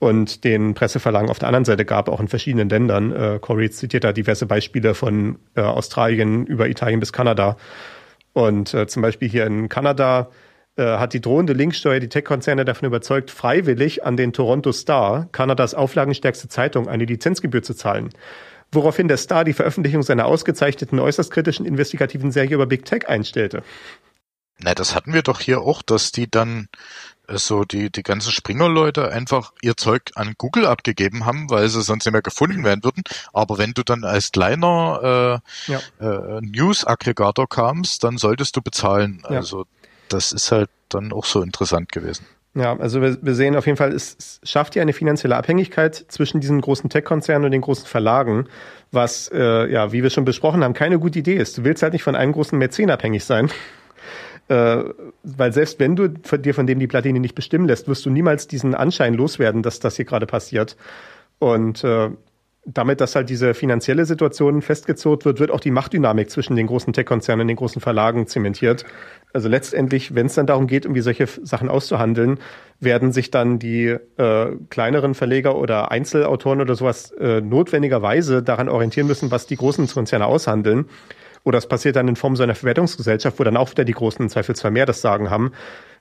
und 0.00 0.42
den 0.42 0.74
Presseverlagen 0.74 1.30
auf 1.30 1.38
der 1.38 1.48
anderen 1.48 1.64
Seite 1.64 1.84
gab, 1.84 2.08
auch 2.08 2.20
in 2.20 2.26
verschiedenen 2.26 2.68
Ländern. 2.68 3.12
Äh, 3.12 3.38
Corey 3.40 3.70
zitiert 3.70 4.02
da 4.02 4.12
diverse 4.12 4.46
Beispiele 4.46 4.94
von 4.94 5.38
äh, 5.54 5.60
Australien 5.60 6.44
über 6.46 6.68
Italien 6.68 6.98
bis 6.98 7.12
Kanada. 7.12 7.56
Und 8.32 8.74
äh, 8.74 8.88
zum 8.88 9.02
Beispiel 9.02 9.28
hier 9.28 9.46
in 9.46 9.68
Kanada 9.68 10.28
äh, 10.76 10.98
hat 10.98 11.12
die 11.12 11.20
drohende 11.20 11.52
Linksteuer 11.52 12.00
die 12.00 12.08
Tech-Konzerne 12.08 12.64
davon 12.64 12.86
überzeugt, 12.86 13.30
freiwillig 13.30 14.04
an 14.04 14.16
den 14.16 14.32
Toronto 14.32 14.72
Star, 14.72 15.28
Kanadas 15.32 15.74
auflagenstärkste 15.74 16.48
Zeitung, 16.48 16.88
eine 16.88 17.04
Lizenzgebühr 17.04 17.62
zu 17.62 17.74
zahlen. 17.74 18.10
Woraufhin 18.70 19.06
der 19.06 19.18
Star 19.18 19.44
die 19.44 19.52
Veröffentlichung 19.52 20.02
seiner 20.02 20.24
ausgezeichneten, 20.24 20.98
äußerst 20.98 21.30
kritischen 21.30 21.66
investigativen 21.66 22.32
Serie 22.32 22.54
über 22.54 22.66
Big 22.66 22.86
Tech 22.86 23.06
einstellte. 23.06 23.62
Na, 24.62 24.74
das 24.74 24.94
hatten 24.94 25.12
wir 25.12 25.22
doch 25.22 25.40
hier 25.40 25.60
auch, 25.60 25.82
dass 25.82 26.12
die 26.12 26.30
dann 26.30 26.68
so 27.28 27.64
die, 27.64 27.90
die 27.90 28.02
ganzen 28.02 28.32
Springer-Leute 28.32 29.10
einfach 29.10 29.52
ihr 29.60 29.76
Zeug 29.76 30.10
an 30.14 30.34
Google 30.38 30.66
abgegeben 30.66 31.26
haben, 31.26 31.50
weil 31.50 31.68
sie 31.68 31.82
sonst 31.82 32.04
nicht 32.04 32.12
mehr 32.12 32.22
gefunden 32.22 32.64
werden 32.64 32.82
würden. 32.84 33.02
Aber 33.32 33.58
wenn 33.58 33.72
du 33.72 33.82
dann 33.82 34.04
als 34.04 34.32
kleiner 34.32 35.42
äh, 35.68 35.72
ja. 35.72 35.80
äh, 36.00 36.40
News-Aggregator 36.40 37.48
kamst, 37.48 38.04
dann 38.04 38.18
solltest 38.18 38.56
du 38.56 38.62
bezahlen. 38.62 39.22
Ja. 39.24 39.36
Also 39.36 39.66
das 40.12 40.32
ist 40.32 40.52
halt 40.52 40.70
dann 40.88 41.12
auch 41.12 41.24
so 41.24 41.42
interessant 41.42 41.92
gewesen. 41.92 42.26
Ja, 42.54 42.76
also 42.78 43.00
wir, 43.00 43.16
wir 43.22 43.34
sehen 43.34 43.56
auf 43.56 43.64
jeden 43.64 43.78
Fall, 43.78 43.92
es, 43.92 44.14
es 44.18 44.40
schafft 44.44 44.76
ja 44.76 44.82
eine 44.82 44.92
finanzielle 44.92 45.36
Abhängigkeit 45.36 45.94
zwischen 46.08 46.40
diesen 46.40 46.60
großen 46.60 46.90
Tech-Konzernen 46.90 47.46
und 47.46 47.52
den 47.52 47.62
großen 47.62 47.86
Verlagen, 47.86 48.46
was, 48.90 49.30
äh, 49.32 49.70
ja, 49.72 49.92
wie 49.92 50.02
wir 50.02 50.10
schon 50.10 50.26
besprochen 50.26 50.62
haben, 50.62 50.74
keine 50.74 50.98
gute 50.98 51.18
Idee 51.18 51.36
ist. 51.36 51.56
Du 51.56 51.64
willst 51.64 51.82
halt 51.82 51.94
nicht 51.94 52.02
von 52.02 52.14
einem 52.14 52.32
großen 52.32 52.58
Mäzen 52.58 52.90
abhängig 52.90 53.24
sein. 53.24 53.50
Äh, 54.48 54.82
weil 55.22 55.52
selbst 55.52 55.78
wenn 55.78 55.94
du 55.94 56.14
von 56.24 56.42
dir 56.42 56.52
von 56.52 56.66
dem 56.66 56.80
die 56.80 56.88
Platine 56.88 57.20
nicht 57.20 57.36
bestimmen 57.36 57.68
lässt, 57.68 57.86
wirst 57.86 58.04
du 58.04 58.10
niemals 58.10 58.48
diesen 58.48 58.74
Anschein 58.74 59.14
loswerden, 59.14 59.62
dass 59.62 59.78
das 59.78 59.94
hier 59.94 60.04
gerade 60.04 60.26
passiert. 60.26 60.76
Und 61.38 61.84
äh, 61.84 62.10
damit, 62.64 63.00
dass 63.00 63.16
halt 63.16 63.28
diese 63.28 63.54
finanzielle 63.54 64.04
Situation 64.04 64.62
festgezurrt 64.62 65.24
wird, 65.24 65.40
wird 65.40 65.50
auch 65.50 65.58
die 65.58 65.72
Machtdynamik 65.72 66.30
zwischen 66.30 66.54
den 66.54 66.68
großen 66.68 66.92
Tech-Konzernen 66.92 67.42
und 67.42 67.48
den 67.48 67.56
großen 67.56 67.82
Verlagen 67.82 68.28
zementiert. 68.28 68.84
Also 69.32 69.48
letztendlich, 69.48 70.14
wenn 70.14 70.26
es 70.26 70.34
dann 70.34 70.46
darum 70.46 70.68
geht, 70.68 70.84
irgendwie 70.84 71.00
solche 71.00 71.26
Sachen 71.26 71.68
auszuhandeln, 71.68 72.38
werden 72.78 73.12
sich 73.12 73.32
dann 73.32 73.58
die 73.58 73.96
äh, 74.16 74.46
kleineren 74.70 75.14
Verleger 75.14 75.56
oder 75.56 75.90
Einzelautoren 75.90 76.60
oder 76.60 76.76
sowas 76.76 77.10
äh, 77.12 77.40
notwendigerweise 77.40 78.42
daran 78.42 78.68
orientieren 78.68 79.08
müssen, 79.08 79.32
was 79.32 79.46
die 79.46 79.56
großen 79.56 79.88
Konzerne 79.88 80.26
aushandeln. 80.26 80.86
Oder 81.44 81.58
es 81.58 81.66
passiert 81.66 81.96
dann 81.96 82.06
in 82.06 82.14
Form 82.14 82.36
so 82.36 82.44
einer 82.44 82.54
Verwertungsgesellschaft, 82.54 83.40
wo 83.40 83.44
dann 83.44 83.56
auch 83.56 83.70
wieder 83.70 83.84
die 83.84 83.92
Großen 83.92 84.22
im 84.22 84.28
Zweifelsfall 84.28 84.70
mehr 84.70 84.86
das 84.86 85.00
Sagen 85.00 85.30
haben. 85.30 85.52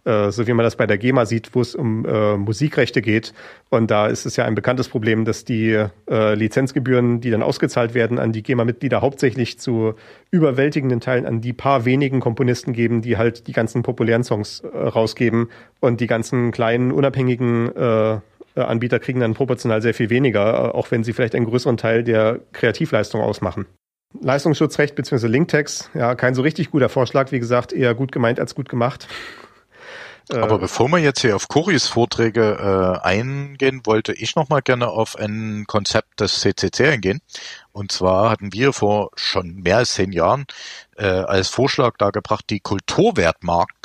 Äh, 0.03 0.31
so 0.31 0.47
wie 0.47 0.53
man 0.53 0.63
das 0.63 0.75
bei 0.75 0.87
der 0.87 0.97
GEMA 0.97 1.25
sieht, 1.25 1.53
wo 1.53 1.61
es 1.61 1.75
um 1.75 2.05
äh, 2.05 2.35
Musikrechte 2.35 3.01
geht. 3.01 3.33
Und 3.69 3.91
da 3.91 4.07
ist 4.07 4.25
es 4.25 4.35
ja 4.35 4.45
ein 4.45 4.55
bekanntes 4.55 4.89
Problem, 4.89 5.25
dass 5.25 5.45
die 5.45 5.85
äh, 6.09 6.33
Lizenzgebühren, 6.33 7.21
die 7.21 7.29
dann 7.29 7.43
ausgezahlt 7.43 7.93
werden 7.93 8.17
an 8.17 8.31
die 8.31 8.41
GEMA-Mitglieder, 8.41 9.01
hauptsächlich 9.01 9.59
zu 9.59 9.93
überwältigenden 10.31 11.01
Teilen 11.01 11.27
an 11.27 11.41
die 11.41 11.53
paar 11.53 11.85
wenigen 11.85 12.19
Komponisten 12.19 12.73
geben, 12.73 13.03
die 13.03 13.17
halt 13.17 13.47
die 13.47 13.53
ganzen 13.53 13.83
populären 13.83 14.23
Songs 14.23 14.61
äh, 14.61 14.75
rausgeben. 14.75 15.49
Und 15.79 16.01
die 16.01 16.07
ganzen 16.07 16.51
kleinen, 16.51 16.91
unabhängigen 16.91 17.75
äh, 17.75 18.19
Anbieter 18.55 18.99
kriegen 18.99 19.19
dann 19.19 19.33
proportional 19.33 19.81
sehr 19.81 19.93
viel 19.93 20.09
weniger, 20.09 20.75
auch 20.75 20.91
wenn 20.91 21.03
sie 21.03 21.13
vielleicht 21.13 21.35
einen 21.35 21.45
größeren 21.45 21.77
Teil 21.77 22.03
der 22.03 22.39
Kreativleistung 22.51 23.21
ausmachen. 23.21 23.65
Leistungsschutzrecht 24.19 24.95
bzw. 24.95 25.27
Linktext, 25.27 25.89
ja, 25.93 26.15
kein 26.15 26.35
so 26.35 26.41
richtig 26.41 26.71
guter 26.71 26.89
Vorschlag, 26.89 27.31
wie 27.31 27.39
gesagt, 27.39 27.71
eher 27.71 27.95
gut 27.95 28.11
gemeint 28.11 28.39
als 28.39 28.55
gut 28.55 28.67
gemacht. 28.67 29.07
Aber 30.33 30.55
äh, 30.55 30.59
bevor 30.59 30.87
wir 30.89 30.99
jetzt 30.99 31.21
hier 31.21 31.35
auf 31.35 31.47
Coris 31.47 31.87
Vorträge 31.87 32.99
äh, 33.03 33.05
eingehen, 33.05 33.81
wollte 33.85 34.13
ich 34.13 34.35
noch 34.35 34.49
mal 34.49 34.61
gerne 34.61 34.87
auf 34.87 35.17
ein 35.17 35.65
Konzept 35.67 36.19
des 36.19 36.39
CCC 36.39 36.87
eingehen. 36.87 37.21
Und 37.71 37.91
zwar 37.91 38.29
hatten 38.29 38.53
wir 38.53 38.73
vor 38.73 39.11
schon 39.15 39.55
mehr 39.55 39.77
als 39.77 39.93
zehn 39.93 40.11
Jahren 40.11 40.45
äh, 40.97 41.05
als 41.05 41.49
Vorschlag 41.49 41.97
dargebracht, 41.97 42.45
die 42.49 42.59
Kulturwertmarken 42.59 43.75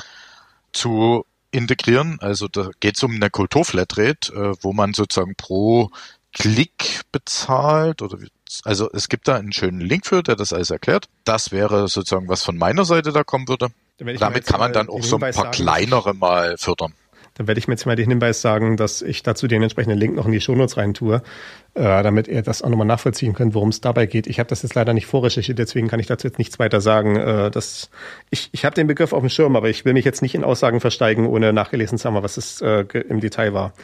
zu 0.72 1.24
integrieren. 1.50 2.18
Also 2.20 2.48
da 2.48 2.70
geht 2.80 2.96
es 2.96 3.02
um 3.02 3.14
eine 3.14 3.30
Kulturflatrate, 3.30 4.32
äh, 4.32 4.54
wo 4.60 4.72
man 4.72 4.94
sozusagen 4.94 5.34
pro 5.36 5.90
Klick 6.32 7.02
bezahlt 7.12 8.02
oder 8.02 8.18
also 8.64 8.90
es 8.92 9.08
gibt 9.08 9.28
da 9.28 9.36
einen 9.36 9.52
schönen 9.52 9.80
Link 9.80 10.06
für, 10.06 10.22
der 10.22 10.36
das 10.36 10.52
alles 10.52 10.70
erklärt. 10.70 11.08
Das 11.24 11.52
wäre 11.52 11.88
sozusagen, 11.88 12.28
was 12.28 12.42
von 12.42 12.56
meiner 12.56 12.84
Seite 12.84 13.12
da 13.12 13.24
kommen 13.24 13.48
würde. 13.48 13.68
Damit 13.98 14.46
kann 14.46 14.60
man 14.60 14.72
dann 14.72 14.88
auch 14.88 15.02
so 15.02 15.16
ein 15.16 15.20
paar 15.20 15.32
sagen, 15.32 15.50
kleinere 15.52 16.14
mal 16.14 16.56
fördern. 16.58 16.92
Dann 17.36 17.46
werde 17.48 17.58
ich 17.58 17.68
mir 17.68 17.74
jetzt 17.74 17.84
mal 17.84 17.96
den 17.96 18.08
Hinweis 18.08 18.40
sagen, 18.40 18.78
dass 18.78 19.02
ich 19.02 19.22
dazu 19.22 19.46
den 19.46 19.62
entsprechenden 19.62 19.98
Link 19.98 20.14
noch 20.16 20.24
in 20.24 20.32
die 20.32 20.40
Shownotes 20.40 20.78
rein 20.78 20.94
tue, 20.94 21.22
äh, 21.74 22.02
damit 22.02 22.28
ihr 22.28 22.40
das 22.40 22.62
auch 22.62 22.70
nochmal 22.70 22.86
nachvollziehen 22.86 23.34
könnt, 23.34 23.52
worum 23.52 23.68
es 23.68 23.82
dabei 23.82 24.06
geht. 24.06 24.26
Ich 24.26 24.38
habe 24.38 24.48
das 24.48 24.62
jetzt 24.62 24.74
leider 24.74 24.94
nicht 24.94 25.06
vorrecherchiert, 25.06 25.58
deswegen 25.58 25.88
kann 25.88 26.00
ich 26.00 26.06
dazu 26.06 26.26
jetzt 26.26 26.38
nichts 26.38 26.58
weiter 26.58 26.80
sagen. 26.80 27.16
Äh, 27.16 27.50
dass 27.50 27.90
ich 28.30 28.48
ich 28.52 28.64
habe 28.64 28.74
den 28.74 28.86
Begriff 28.86 29.12
auf 29.12 29.20
dem 29.20 29.28
Schirm, 29.28 29.54
aber 29.54 29.68
ich 29.68 29.84
will 29.84 29.92
mich 29.92 30.06
jetzt 30.06 30.22
nicht 30.22 30.34
in 30.34 30.44
Aussagen 30.44 30.80
versteigen, 30.80 31.26
ohne 31.26 31.52
nachgelesen 31.52 31.98
zu 31.98 32.08
haben, 32.08 32.22
was 32.22 32.38
es 32.38 32.62
äh, 32.62 32.86
im 33.08 33.20
Detail 33.20 33.52
war. 33.52 33.74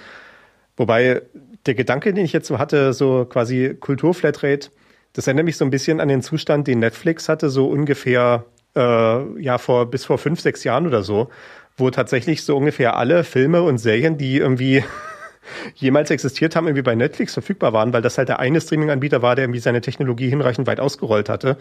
Wobei 0.76 1.22
der 1.66 1.74
Gedanke, 1.74 2.12
den 2.12 2.24
ich 2.24 2.32
jetzt 2.32 2.48
so 2.48 2.58
hatte, 2.58 2.92
so 2.92 3.24
quasi 3.24 3.76
Kulturflatrate, 3.78 4.70
das 5.12 5.26
erinnert 5.26 5.44
mich 5.44 5.56
so 5.56 5.64
ein 5.64 5.70
bisschen 5.70 6.00
an 6.00 6.08
den 6.08 6.22
Zustand, 6.22 6.66
den 6.66 6.78
Netflix 6.78 7.28
hatte, 7.28 7.50
so 7.50 7.68
ungefähr 7.68 8.44
äh, 8.74 9.40
ja 9.40 9.58
vor 9.58 9.90
bis 9.90 10.04
vor 10.04 10.18
fünf, 10.18 10.40
sechs 10.40 10.64
Jahren 10.64 10.86
oder 10.86 11.02
so, 11.02 11.28
wo 11.76 11.90
tatsächlich 11.90 12.44
so 12.44 12.56
ungefähr 12.56 12.96
alle 12.96 13.24
Filme 13.24 13.62
und 13.62 13.78
Serien, 13.78 14.16
die 14.16 14.38
irgendwie 14.38 14.82
jemals 15.74 16.10
existiert 16.10 16.56
haben, 16.56 16.66
irgendwie 16.66 16.82
bei 16.82 16.94
Netflix 16.94 17.34
verfügbar 17.34 17.72
waren, 17.72 17.92
weil 17.92 18.02
das 18.02 18.16
halt 18.16 18.28
der 18.28 18.38
eine 18.38 18.60
Streaming-Anbieter 18.60 19.22
war, 19.22 19.36
der 19.36 19.44
irgendwie 19.44 19.60
seine 19.60 19.82
Technologie 19.82 20.30
hinreichend 20.30 20.66
weit 20.66 20.80
ausgerollt 20.80 21.28
hatte 21.28 21.58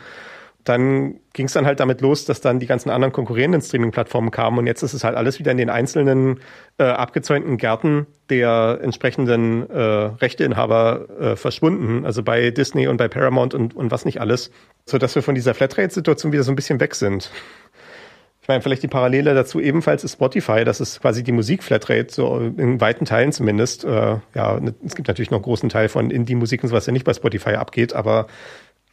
dann 0.63 1.15
ging 1.33 1.47
es 1.47 1.53
dann 1.53 1.65
halt 1.65 1.79
damit 1.79 2.01
los, 2.01 2.25
dass 2.25 2.41
dann 2.41 2.59
die 2.59 2.67
ganzen 2.67 2.89
anderen 2.89 3.11
konkurrierenden 3.11 3.61
Streaming-Plattformen 3.61 4.31
kamen 4.31 4.59
und 4.59 4.67
jetzt 4.67 4.83
ist 4.83 4.93
es 4.93 5.03
halt 5.03 5.15
alles 5.15 5.39
wieder 5.39 5.51
in 5.51 5.57
den 5.57 5.69
einzelnen 5.69 6.39
äh, 6.77 6.83
abgezäunten 6.83 7.57
Gärten 7.57 8.05
der 8.29 8.79
entsprechenden 8.81 9.69
äh, 9.69 9.79
Rechteinhaber 9.79 11.07
äh, 11.19 11.35
verschwunden, 11.35 12.05
also 12.05 12.23
bei 12.23 12.51
Disney 12.51 12.87
und 12.87 12.97
bei 12.97 13.07
Paramount 13.07 13.53
und, 13.53 13.75
und 13.75 13.91
was 13.91 14.05
nicht 14.05 14.21
alles, 14.21 14.51
so 14.85 14.97
dass 14.97 15.15
wir 15.15 15.23
von 15.23 15.35
dieser 15.35 15.53
Flatrate-Situation 15.53 16.31
wieder 16.31 16.43
so 16.43 16.51
ein 16.51 16.55
bisschen 16.55 16.79
weg 16.79 16.95
sind. 16.95 17.31
Ich 18.41 18.47
meine, 18.47 18.61
vielleicht 18.61 18.81
die 18.81 18.87
Parallele 18.87 19.35
dazu 19.35 19.59
ebenfalls 19.59 20.03
ist 20.03 20.13
Spotify, 20.13 20.63
das 20.63 20.81
ist 20.81 20.99
quasi 20.99 21.23
die 21.23 21.31
Musik-Flatrate, 21.31 22.07
so 22.11 22.37
in 22.39 22.81
weiten 22.81 23.05
Teilen 23.05 23.31
zumindest. 23.31 23.83
Äh, 23.83 24.17
ja, 24.33 24.59
es 24.83 24.95
gibt 24.95 25.07
natürlich 25.07 25.29
noch 25.29 25.37
einen 25.37 25.43
großen 25.43 25.69
Teil 25.69 25.89
von 25.89 26.09
Indie-Musik 26.09 26.63
und 26.63 26.69
so, 26.69 26.75
was 26.75 26.87
ja 26.87 26.91
nicht 26.91 27.05
bei 27.05 27.13
Spotify 27.13 27.51
abgeht, 27.51 27.93
aber 27.93 28.25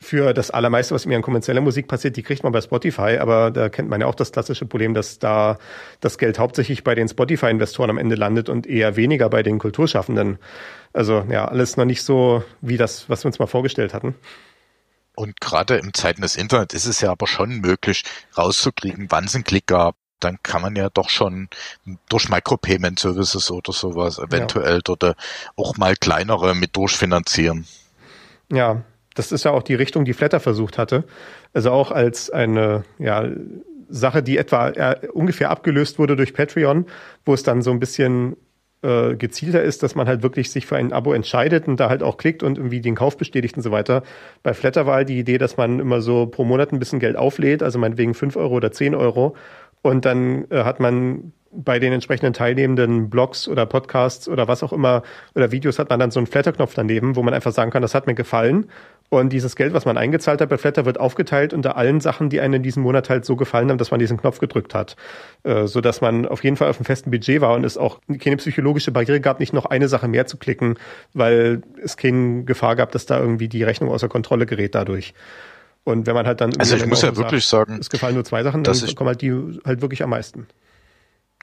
für 0.00 0.32
das 0.32 0.50
allermeiste, 0.50 0.94
was 0.94 1.06
mir 1.06 1.16
an 1.16 1.22
kommerzieller 1.22 1.60
Musik 1.60 1.88
passiert, 1.88 2.16
die 2.16 2.22
kriegt 2.22 2.44
man 2.44 2.52
bei 2.52 2.60
Spotify, 2.60 3.18
aber 3.18 3.50
da 3.50 3.68
kennt 3.68 3.88
man 3.88 4.00
ja 4.00 4.06
auch 4.06 4.14
das 4.14 4.30
klassische 4.30 4.64
Problem, 4.64 4.94
dass 4.94 5.18
da 5.18 5.58
das 6.00 6.18
Geld 6.18 6.38
hauptsächlich 6.38 6.84
bei 6.84 6.94
den 6.94 7.08
Spotify-Investoren 7.08 7.90
am 7.90 7.98
Ende 7.98 8.14
landet 8.14 8.48
und 8.48 8.66
eher 8.66 8.96
weniger 8.96 9.28
bei 9.28 9.42
den 9.42 9.58
Kulturschaffenden. 9.58 10.38
Also 10.92 11.26
ja, 11.30 11.46
alles 11.46 11.76
noch 11.76 11.84
nicht 11.84 12.02
so 12.02 12.44
wie 12.60 12.76
das, 12.76 13.08
was 13.08 13.24
wir 13.24 13.26
uns 13.26 13.38
mal 13.38 13.46
vorgestellt 13.46 13.92
hatten. 13.92 14.14
Und 15.16 15.40
gerade 15.40 15.76
im 15.78 15.92
Zeiten 15.94 16.22
des 16.22 16.36
Internets 16.36 16.74
ist 16.74 16.86
es 16.86 17.00
ja 17.00 17.10
aber 17.10 17.26
schon 17.26 17.58
möglich, 17.58 18.04
rauszukriegen, 18.36 19.06
wann 19.10 19.24
es 19.24 19.34
einen 19.34 19.42
Klick 19.42 19.66
gab. 19.66 19.96
Dann 20.20 20.42
kann 20.42 20.62
man 20.62 20.74
ja 20.74 20.90
doch 20.90 21.10
schon 21.10 21.48
durch 22.08 22.28
Micropayment 22.28 22.98
Services 22.98 23.50
oder 23.50 23.72
sowas 23.72 24.18
eventuell 24.18 24.76
ja. 24.76 24.80
dort 24.82 25.16
auch 25.56 25.76
mal 25.76 25.94
kleinere 25.96 26.54
mit 26.54 26.76
durchfinanzieren. 26.76 27.66
Ja, 28.50 28.82
das 29.18 29.32
ist 29.32 29.44
ja 29.44 29.50
auch 29.50 29.62
die 29.62 29.74
Richtung, 29.74 30.04
die 30.04 30.12
Flatter 30.12 30.38
versucht 30.38 30.78
hatte. 30.78 31.04
Also 31.52 31.72
auch 31.72 31.90
als 31.90 32.30
eine 32.30 32.84
ja, 32.98 33.28
Sache, 33.88 34.22
die 34.22 34.38
etwa 34.38 34.68
äh, 34.68 35.08
ungefähr 35.12 35.50
abgelöst 35.50 35.98
wurde 35.98 36.14
durch 36.14 36.34
Patreon, 36.34 36.86
wo 37.24 37.34
es 37.34 37.42
dann 37.42 37.60
so 37.60 37.72
ein 37.72 37.80
bisschen 37.80 38.36
äh, 38.82 39.16
gezielter 39.16 39.62
ist, 39.62 39.82
dass 39.82 39.96
man 39.96 40.06
halt 40.06 40.22
wirklich 40.22 40.52
sich 40.52 40.66
für 40.66 40.76
ein 40.76 40.92
Abo 40.92 41.12
entscheidet 41.12 41.66
und 41.66 41.80
da 41.80 41.88
halt 41.88 42.04
auch 42.04 42.16
klickt 42.16 42.44
und 42.44 42.58
irgendwie 42.58 42.80
den 42.80 42.94
Kauf 42.94 43.16
bestätigt 43.16 43.56
und 43.56 43.64
so 43.64 43.72
weiter. 43.72 44.04
Bei 44.44 44.54
Flatter 44.54 44.86
war 44.86 44.94
halt 44.94 45.08
die 45.08 45.18
Idee, 45.18 45.38
dass 45.38 45.56
man 45.56 45.80
immer 45.80 46.00
so 46.00 46.26
pro 46.26 46.44
Monat 46.44 46.72
ein 46.72 46.78
bisschen 46.78 47.00
Geld 47.00 47.16
auflädt, 47.16 47.64
also 47.64 47.78
meinetwegen 47.80 48.14
fünf 48.14 48.36
Euro 48.36 48.54
oder 48.54 48.70
zehn 48.70 48.94
Euro. 48.94 49.34
Und 49.82 50.04
dann 50.04 50.48
äh, 50.50 50.62
hat 50.62 50.78
man 50.78 51.32
bei 51.50 51.78
den 51.78 51.92
entsprechenden 51.92 52.34
teilnehmenden 52.34 53.08
Blogs 53.08 53.48
oder 53.48 53.64
Podcasts 53.64 54.28
oder 54.28 54.48
was 54.48 54.62
auch 54.62 54.72
immer 54.72 55.02
oder 55.34 55.50
Videos 55.50 55.78
hat 55.78 55.88
man 55.88 55.98
dann 55.98 56.10
so 56.10 56.20
einen 56.20 56.26
Flatter-Knopf 56.26 56.74
daneben, 56.74 57.16
wo 57.16 57.22
man 57.22 57.32
einfach 57.34 57.52
sagen 57.52 57.70
kann, 57.70 57.82
das 57.82 57.94
hat 57.94 58.06
mir 58.06 58.14
gefallen. 58.14 58.68
Und 59.10 59.32
dieses 59.32 59.56
Geld, 59.56 59.72
was 59.72 59.86
man 59.86 59.96
eingezahlt 59.96 60.42
hat 60.42 60.50
bei 60.50 60.58
Flatter, 60.58 60.84
wird 60.84 61.00
aufgeteilt 61.00 61.54
unter 61.54 61.78
allen 61.78 62.00
Sachen, 62.00 62.28
die 62.28 62.40
einem 62.40 62.54
in 62.54 62.62
diesem 62.62 62.82
Monat 62.82 63.08
halt 63.08 63.24
so 63.24 63.36
gefallen 63.36 63.70
haben, 63.70 63.78
dass 63.78 63.90
man 63.90 64.00
diesen 64.00 64.18
Knopf 64.18 64.38
gedrückt 64.38 64.74
hat. 64.74 64.96
Äh, 65.44 65.66
so 65.66 65.80
dass 65.80 66.02
man 66.02 66.26
auf 66.26 66.44
jeden 66.44 66.56
Fall 66.56 66.68
auf 66.68 66.76
einem 66.76 66.84
festen 66.84 67.10
Budget 67.10 67.40
war 67.40 67.54
und 67.54 67.64
es 67.64 67.78
auch 67.78 68.00
keine 68.20 68.36
psychologische 68.36 68.92
Barriere 68.92 69.20
gab, 69.20 69.40
nicht 69.40 69.54
noch 69.54 69.64
eine 69.64 69.88
Sache 69.88 70.08
mehr 70.08 70.26
zu 70.26 70.36
klicken, 70.36 70.78
weil 71.14 71.62
es 71.82 71.96
keine 71.96 72.44
Gefahr 72.44 72.76
gab, 72.76 72.92
dass 72.92 73.06
da 73.06 73.18
irgendwie 73.18 73.48
die 73.48 73.62
Rechnung 73.62 73.90
außer 73.90 74.08
Kontrolle 74.08 74.44
gerät 74.44 74.74
dadurch. 74.74 75.14
Und 75.84 76.06
wenn 76.06 76.14
man 76.14 76.26
halt 76.26 76.42
dann 76.42 76.54
also 76.58 76.76
ich 76.76 76.84
muss 76.84 77.00
ja 77.00 77.16
wirklich 77.16 77.46
sagt, 77.46 77.68
sagen, 77.68 77.80
es 77.80 77.88
gefallen 77.88 78.14
nur 78.14 78.24
zwei 78.24 78.42
Sachen, 78.42 78.62
dann 78.62 78.76
kommen 78.94 79.08
halt 79.08 79.22
die 79.22 79.32
halt 79.64 79.80
wirklich 79.80 80.02
am 80.02 80.10
meisten. 80.10 80.46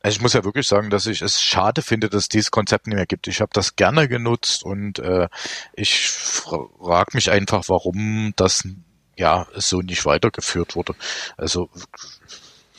Also 0.06 0.18
ich 0.18 0.22
muss 0.22 0.34
ja 0.34 0.44
wirklich 0.44 0.68
sagen, 0.68 0.92
dass 0.92 1.08
ich 1.08 1.24
es 1.24 1.42
schade 1.42 1.82
finde, 1.82 2.10
dass 2.10 2.30
dieses 2.30 2.52
Konzept 2.52 2.86
nicht 2.86 2.96
mehr 2.96 3.08
gibt. 3.08 3.28
Ich 3.28 3.42
habe 3.42 3.50
das 3.54 3.76
gerne 3.76 4.08
genutzt 4.08 4.64
und 4.64 5.00
äh, 5.00 5.28
ich 5.74 6.12
frage 6.12 7.10
mich 7.14 7.32
einfach, 7.32 7.64
warum 7.70 8.32
das 8.36 8.68
ja 9.18 9.48
so 9.56 9.80
nicht 9.80 10.06
weitergeführt 10.06 10.76
wurde. 10.76 10.94
Also 11.38 11.72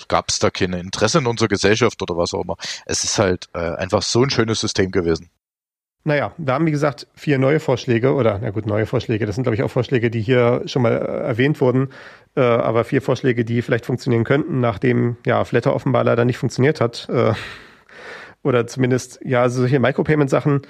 gab 0.06 0.28
es 0.28 0.38
da 0.38 0.50
kein 0.50 0.72
Interesse 0.72 1.18
in 1.18 1.26
unserer 1.26 1.48
Gesellschaft 1.48 2.00
oder 2.00 2.14
was 2.14 2.32
auch 2.32 2.44
immer. 2.44 2.58
Es 2.84 3.02
ist 3.02 3.18
halt 3.18 3.48
äh, 3.54 3.74
einfach 3.74 4.02
so 4.02 4.22
ein 4.22 4.30
schönes 4.30 4.60
System 4.60 4.92
gewesen. 4.92 5.28
Naja, 6.06 6.30
wir 6.36 6.54
haben 6.54 6.66
wie 6.66 6.70
gesagt 6.70 7.08
vier 7.16 7.36
neue 7.36 7.58
Vorschläge 7.58 8.14
oder 8.14 8.38
na 8.40 8.50
gut, 8.50 8.64
neue 8.64 8.86
Vorschläge. 8.86 9.26
Das 9.26 9.34
sind 9.34 9.42
glaube 9.42 9.56
ich 9.56 9.64
auch 9.64 9.70
Vorschläge, 9.72 10.08
die 10.08 10.20
hier 10.20 10.62
schon 10.66 10.82
mal 10.82 10.92
äh, 10.92 11.26
erwähnt 11.26 11.60
wurden, 11.60 11.88
äh, 12.36 12.42
aber 12.42 12.84
vier 12.84 13.02
Vorschläge, 13.02 13.44
die 13.44 13.60
vielleicht 13.60 13.84
funktionieren 13.86 14.22
könnten, 14.22 14.60
nachdem 14.60 15.16
ja 15.26 15.42
Flatter 15.42 15.74
offenbar 15.74 16.04
leider 16.04 16.24
nicht 16.24 16.38
funktioniert 16.38 16.80
hat. 16.80 17.08
Äh, 17.10 17.32
oder 18.44 18.68
zumindest, 18.68 19.18
ja, 19.24 19.42
also 19.42 19.62
solche 19.62 19.80
Micropayment-Sachen 19.80 20.62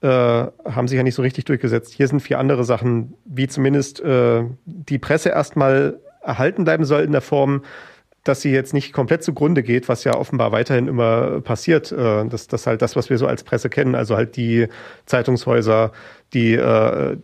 äh, 0.00 0.08
haben 0.08 0.88
sich 0.88 0.96
ja 0.96 1.04
nicht 1.04 1.14
so 1.14 1.22
richtig 1.22 1.44
durchgesetzt. 1.44 1.94
Hier 1.94 2.08
sind 2.08 2.18
vier 2.18 2.40
andere 2.40 2.64
Sachen, 2.64 3.14
wie 3.24 3.46
zumindest 3.46 4.00
äh, 4.00 4.42
die 4.64 4.98
Presse 4.98 5.28
erstmal 5.28 6.00
erhalten 6.20 6.64
bleiben 6.64 6.84
soll 6.84 7.02
in 7.02 7.12
der 7.12 7.20
Form, 7.20 7.62
dass 8.24 8.42
sie 8.42 8.50
jetzt 8.50 8.74
nicht 8.74 8.92
komplett 8.92 9.24
zugrunde 9.24 9.62
geht, 9.62 9.88
was 9.88 10.04
ja 10.04 10.14
offenbar 10.14 10.52
weiterhin 10.52 10.88
immer 10.88 11.40
passiert. 11.40 11.90
Äh, 11.92 12.26
das, 12.26 12.48
das 12.48 12.66
halt 12.66 12.82
das, 12.82 12.96
was 12.96 13.10
wir 13.10 13.18
so 13.18 13.26
als 13.26 13.44
Presse 13.44 13.70
kennen, 13.70 13.94
also 13.94 14.16
halt 14.16 14.36
die 14.36 14.68
Zeitungshäuser, 15.06 15.92
die 16.32 16.54
äh, 16.54 17.16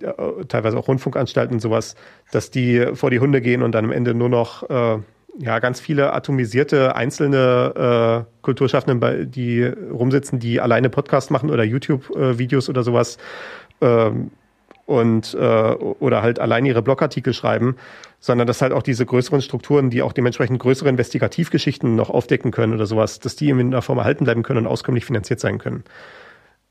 teilweise 0.49 0.78
auch 0.78 0.88
Rundfunkanstalten 0.88 1.55
und 1.55 1.61
sowas, 1.61 1.94
dass 2.32 2.51
die 2.51 2.86
vor 2.94 3.11
die 3.11 3.20
Hunde 3.20 3.40
gehen 3.40 3.62
und 3.62 3.72
dann 3.72 3.84
am 3.84 3.92
Ende 3.92 4.14
nur 4.14 4.28
noch 4.28 4.68
äh, 4.68 4.99
ja 5.38 5.59
ganz 5.59 5.80
viele 5.80 6.12
atomisierte 6.12 6.97
einzelne 6.97 8.24
äh, 8.26 8.42
Kulturschaffende, 8.42 9.26
die 9.26 9.64
rumsitzen, 9.64 10.38
die 10.38 10.61
alleine 10.61 10.88
Podcast 10.88 11.30
machen 11.30 11.51
oder 11.51 11.64
YouTube-Videos 11.64 12.68
oder 12.68 12.82
sowas. 12.82 13.18
Ähm, 13.80 14.30
und 14.87 15.34
äh, 15.34 15.39
oder 15.39 16.22
halt 16.22 16.39
allein 16.39 16.64
ihre 16.64 16.80
Blogartikel 16.80 17.34
schreiben, 17.34 17.76
sondern 18.20 18.47
dass 18.47 18.62
halt 18.62 18.72
auch 18.72 18.82
diese 18.82 19.05
größeren 19.05 19.43
Strukturen, 19.43 19.91
die 19.91 20.03
auch 20.03 20.12
dementsprechend 20.12 20.59
größere 20.61 20.89
Investigativgeschichten 20.89 21.95
noch 21.95 22.09
aufdecken 22.09 22.53
können 22.53 22.72
oder 22.72 22.87
sowas, 22.87 23.18
dass 23.18 23.37
die 23.37 23.51
in 23.51 23.61
einer 23.61 23.82
Form 23.82 23.99
erhalten 23.99 24.24
bleiben 24.24 24.43
können 24.43 24.61
und 24.61 24.66
auskömmlich 24.66 25.05
finanziert 25.05 25.41
sein 25.41 25.59
können. 25.59 25.84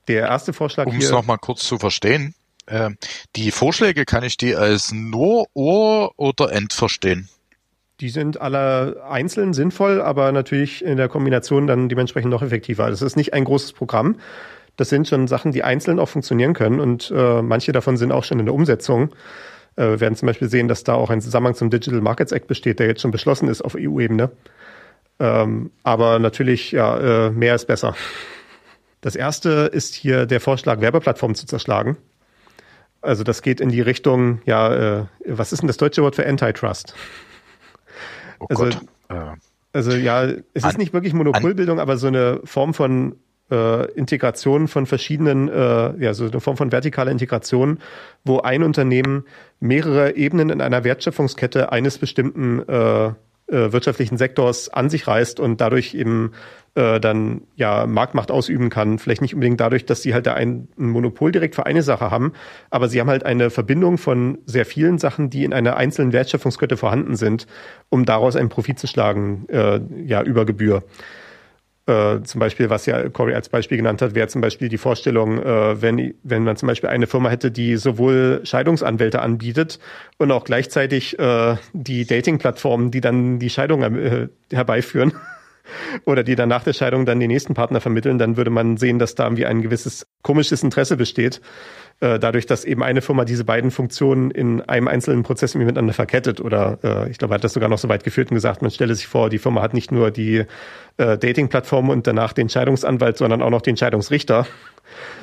Der 0.08 0.28
erste 0.28 0.54
Vorschlag 0.54 0.86
um 0.88 0.98
es 0.98 1.12
nochmal 1.12 1.38
kurz 1.38 1.64
zu 1.64 1.78
verstehen, 1.78 2.34
äh, 2.68 2.92
die 3.36 3.52
Vorschläge 3.52 4.06
kann 4.06 4.24
ich 4.24 4.38
die 4.38 4.56
als 4.56 4.92
nur 4.92 5.48
Ohr 5.54 6.12
oder 6.16 6.52
End 6.52 6.74
verstehen? 6.74 7.30
Die 8.02 8.10
sind 8.10 8.42
alle 8.42 9.04
einzeln 9.10 9.54
sinnvoll, 9.54 10.02
aber 10.02 10.32
natürlich 10.32 10.84
in 10.84 10.98
der 10.98 11.08
Kombination 11.08 11.66
dann 11.66 11.88
dementsprechend 11.88 12.30
noch 12.30 12.42
effektiver. 12.42 12.90
Das 12.90 13.02
ist 13.02 13.16
nicht 13.16 13.34
ein 13.34 13.46
großes 13.46 13.72
Programm, 13.72 14.18
das 14.78 14.90
sind 14.90 15.08
schon 15.08 15.28
Sachen, 15.28 15.52
die 15.52 15.64
einzeln 15.64 16.00
auch 16.00 16.10
funktionieren 16.10 16.54
können 16.54 16.80
und 16.80 17.12
äh, 17.16 17.42
manche 17.42 17.72
davon 17.72 17.98
sind 17.98 18.12
auch 18.12 18.24
schon 18.24 18.40
in 18.40 18.46
der 18.46 18.54
Umsetzung. 18.54 19.12
Äh, 19.76 19.84
wir 19.84 20.00
werden 20.00 20.16
zum 20.16 20.28
Beispiel 20.28 20.50
sehen, 20.50 20.68
dass 20.68 20.84
da 20.84 20.94
auch 20.94 21.10
ein 21.10 21.22
Zusammenhang 21.22 21.56
zum 21.56 21.70
Digital 21.70 22.02
Markets 22.02 22.32
Act 22.32 22.48
besteht, 22.48 22.80
der 22.80 22.88
jetzt 22.88 23.02
schon 23.02 23.12
beschlossen 23.12 23.48
ist 23.48 23.62
auf 23.62 23.76
EU-Ebene. 23.76 24.32
Ähm, 25.20 25.72
aber 25.84 26.20
natürlich, 26.20 26.72
ja, 26.72 27.28
äh, 27.28 27.32
mehr 27.32 27.56
ist 27.56 27.68
besser. 27.68 27.96
Das 29.02 29.16
erste 29.16 29.70
ist 29.72 29.94
hier 29.94 30.26
der 30.26 30.42
Vorschlag, 30.42 30.82
Werbeplattformen 30.82 31.36
zu 31.36 31.46
zerschlagen. 31.46 31.98
Also 33.02 33.24
das 33.24 33.42
geht 33.42 33.62
in 33.62 33.70
die 33.70 33.82
Richtung, 33.82 34.42
ja, 34.46 35.00
äh, 35.00 35.06
was 35.26 35.54
ist 35.54 35.62
denn 35.62 35.68
das 35.68 35.78
deutsche 35.78 36.02
Wort 36.02 36.16
für 36.16 36.26
Antitrust? 36.26 36.96
Oh 38.40 38.48
also, 38.50 38.64
Gott. 38.64 38.78
Äh, 39.10 39.36
also 39.74 39.92
ja, 39.92 40.24
es 40.54 40.64
ist 40.66 40.78
nicht 40.78 40.94
wirklich 40.94 41.14
Monopolbildung, 41.14 41.80
aber 41.80 41.98
so 41.98 42.08
eine 42.08 42.42
Form 42.46 42.74
von 42.74 43.16
äh, 43.52 43.92
Integration 43.94 44.68
von 44.68 44.86
verschiedenen, 44.86 45.50
äh, 45.50 46.04
ja, 46.04 46.14
so 46.14 46.26
eine 46.26 46.40
Form 46.40 46.58
von 46.58 46.72
vertikaler 46.72 47.12
Integration, 47.12 47.80
wo 48.24 48.40
ein 48.40 48.64
Unternehmen 48.64 49.26
mehrere 49.60 50.16
Ebenen 50.16 50.50
in 50.50 50.62
einer 50.62 50.84
Wertschöpfungskette 50.84 51.72
eines 51.72 51.98
bestimmten 51.98 52.68
äh, 52.68 53.12
äh, 53.48 53.72
wirtschaftlichen 53.72 54.18
Sektors 54.18 54.70
an 54.70 54.90
sich 54.90 55.08
reißt 55.08 55.40
und 55.40 55.62
dadurch 55.62 55.94
eben 55.94 56.32
äh, 56.74 57.00
dann 57.00 57.42
ja 57.56 57.86
Marktmacht 57.86 58.32
ausüben 58.32 58.70
kann. 58.70 58.98
Vielleicht 58.98 59.22
nicht 59.22 59.36
unbedingt 59.36 59.60
dadurch, 59.60 59.86
dass 59.86 60.02
sie 60.02 60.16
halt 60.16 60.26
da 60.26 60.34
ein, 60.34 60.68
ein 60.80 60.90
Monopol 60.90 61.32
direkt 61.32 61.54
für 61.54 61.68
eine 61.68 61.84
Sache 61.84 62.10
haben, 62.10 62.34
aber 62.72 62.90
sie 62.90 63.00
haben 63.00 63.10
halt 63.10 63.24
eine 63.24 63.52
Verbindung 63.52 64.00
von 64.00 64.40
sehr 64.48 64.66
vielen 64.66 64.98
Sachen, 64.98 65.30
die 65.30 65.44
in 65.44 65.54
einer 65.54 65.78
einzelnen 65.78 66.12
Wertschöpfungskette 66.12 66.76
vorhanden 66.76 67.16
sind, 67.16 67.46
um 67.90 68.06
daraus 68.06 68.36
einen 68.36 68.50
Profit 68.50 68.80
zu 68.80 68.88
schlagen, 68.88 69.46
äh, 69.50 69.80
ja, 70.04 70.24
über 70.24 70.46
Gebühr. 70.46 70.84
Äh, 71.88 72.24
zum 72.24 72.40
Beispiel, 72.40 72.72
was 72.72 72.88
ja 72.88 73.10
Corey 73.10 73.36
als 73.36 73.50
Beispiel 73.50 73.78
genannt 73.78 74.02
hat, 74.02 74.16
wäre 74.16 74.28
zum 74.28 74.42
Beispiel 74.42 74.70
die 74.70 74.80
Vorstellung, 74.80 75.38
äh, 75.44 75.82
wenn, 75.82 76.16
wenn 76.24 76.44
man 76.44 76.58
zum 76.58 76.68
Beispiel 76.68 76.90
eine 76.90 77.06
Firma 77.06 77.30
hätte, 77.30 77.52
die 77.52 77.78
sowohl 77.78 78.42
Scheidungsanwälte 78.44 79.22
anbietet 79.22 79.80
und 80.18 80.32
auch 80.32 80.46
gleichzeitig 80.46 81.20
äh, 81.20 81.58
die 81.74 82.06
Dating-Plattformen, 82.06 82.90
die 82.90 83.02
dann 83.02 83.38
die 83.38 83.52
Scheidung 83.52 83.84
äh, 83.84 84.30
herbeiführen 84.52 85.14
oder 86.06 86.24
die 86.24 86.36
dann 86.36 86.50
nach 86.50 86.64
der 86.64 86.74
Scheidung 86.74 87.06
dann 87.06 87.20
den 87.20 87.30
nächsten 87.30 87.54
Partner 87.54 87.82
vermitteln, 87.82 88.18
dann 88.18 88.38
würde 88.38 88.50
man 88.50 88.78
sehen, 88.78 89.00
dass 89.00 89.16
da 89.16 89.26
irgendwie 89.26 89.46
ein 89.46 89.62
gewisses 89.62 90.08
komisches 90.22 90.64
Interesse 90.64 90.98
besteht, 90.98 91.42
äh, 92.02 92.20
dadurch, 92.20 92.46
dass 92.46 92.66
eben 92.66 92.84
eine 92.84 93.02
Firma 93.02 93.26
diese 93.26 93.46
beiden 93.46 93.72
Funktionen 93.72 94.32
in 94.32 94.62
einem 94.62 94.88
einzelnen 94.88 95.24
Prozess 95.24 95.56
miteinander 95.56 95.94
verkettet. 95.94 96.42
Oder 96.42 96.80
äh, 96.84 97.10
ich 97.10 97.18
glaube, 97.18 97.34
er 97.34 97.36
hat 97.36 97.44
das 97.44 97.54
sogar 97.54 97.70
noch 97.70 97.78
so 97.78 97.90
weit 97.90 98.04
geführt 98.04 98.32
und 98.32 98.36
gesagt, 98.36 98.62
man 98.62 98.72
stelle 98.72 98.96
sich 98.96 99.08
vor, 99.08 99.30
die 99.30 99.38
Firma 99.38 99.62
hat 99.62 99.74
nicht 99.74 99.92
nur 99.92 100.12
die 100.12 100.46
äh, 100.98 101.18
Dating-Plattform 101.18 101.90
und 101.90 102.08
danach 102.08 102.34
den 102.34 102.50
Scheidungsanwalt, 102.50 103.18
sondern 103.18 103.42
auch 103.42 103.50
noch 103.50 103.62
den 103.62 103.78
Scheidungsrichter. 103.78 104.46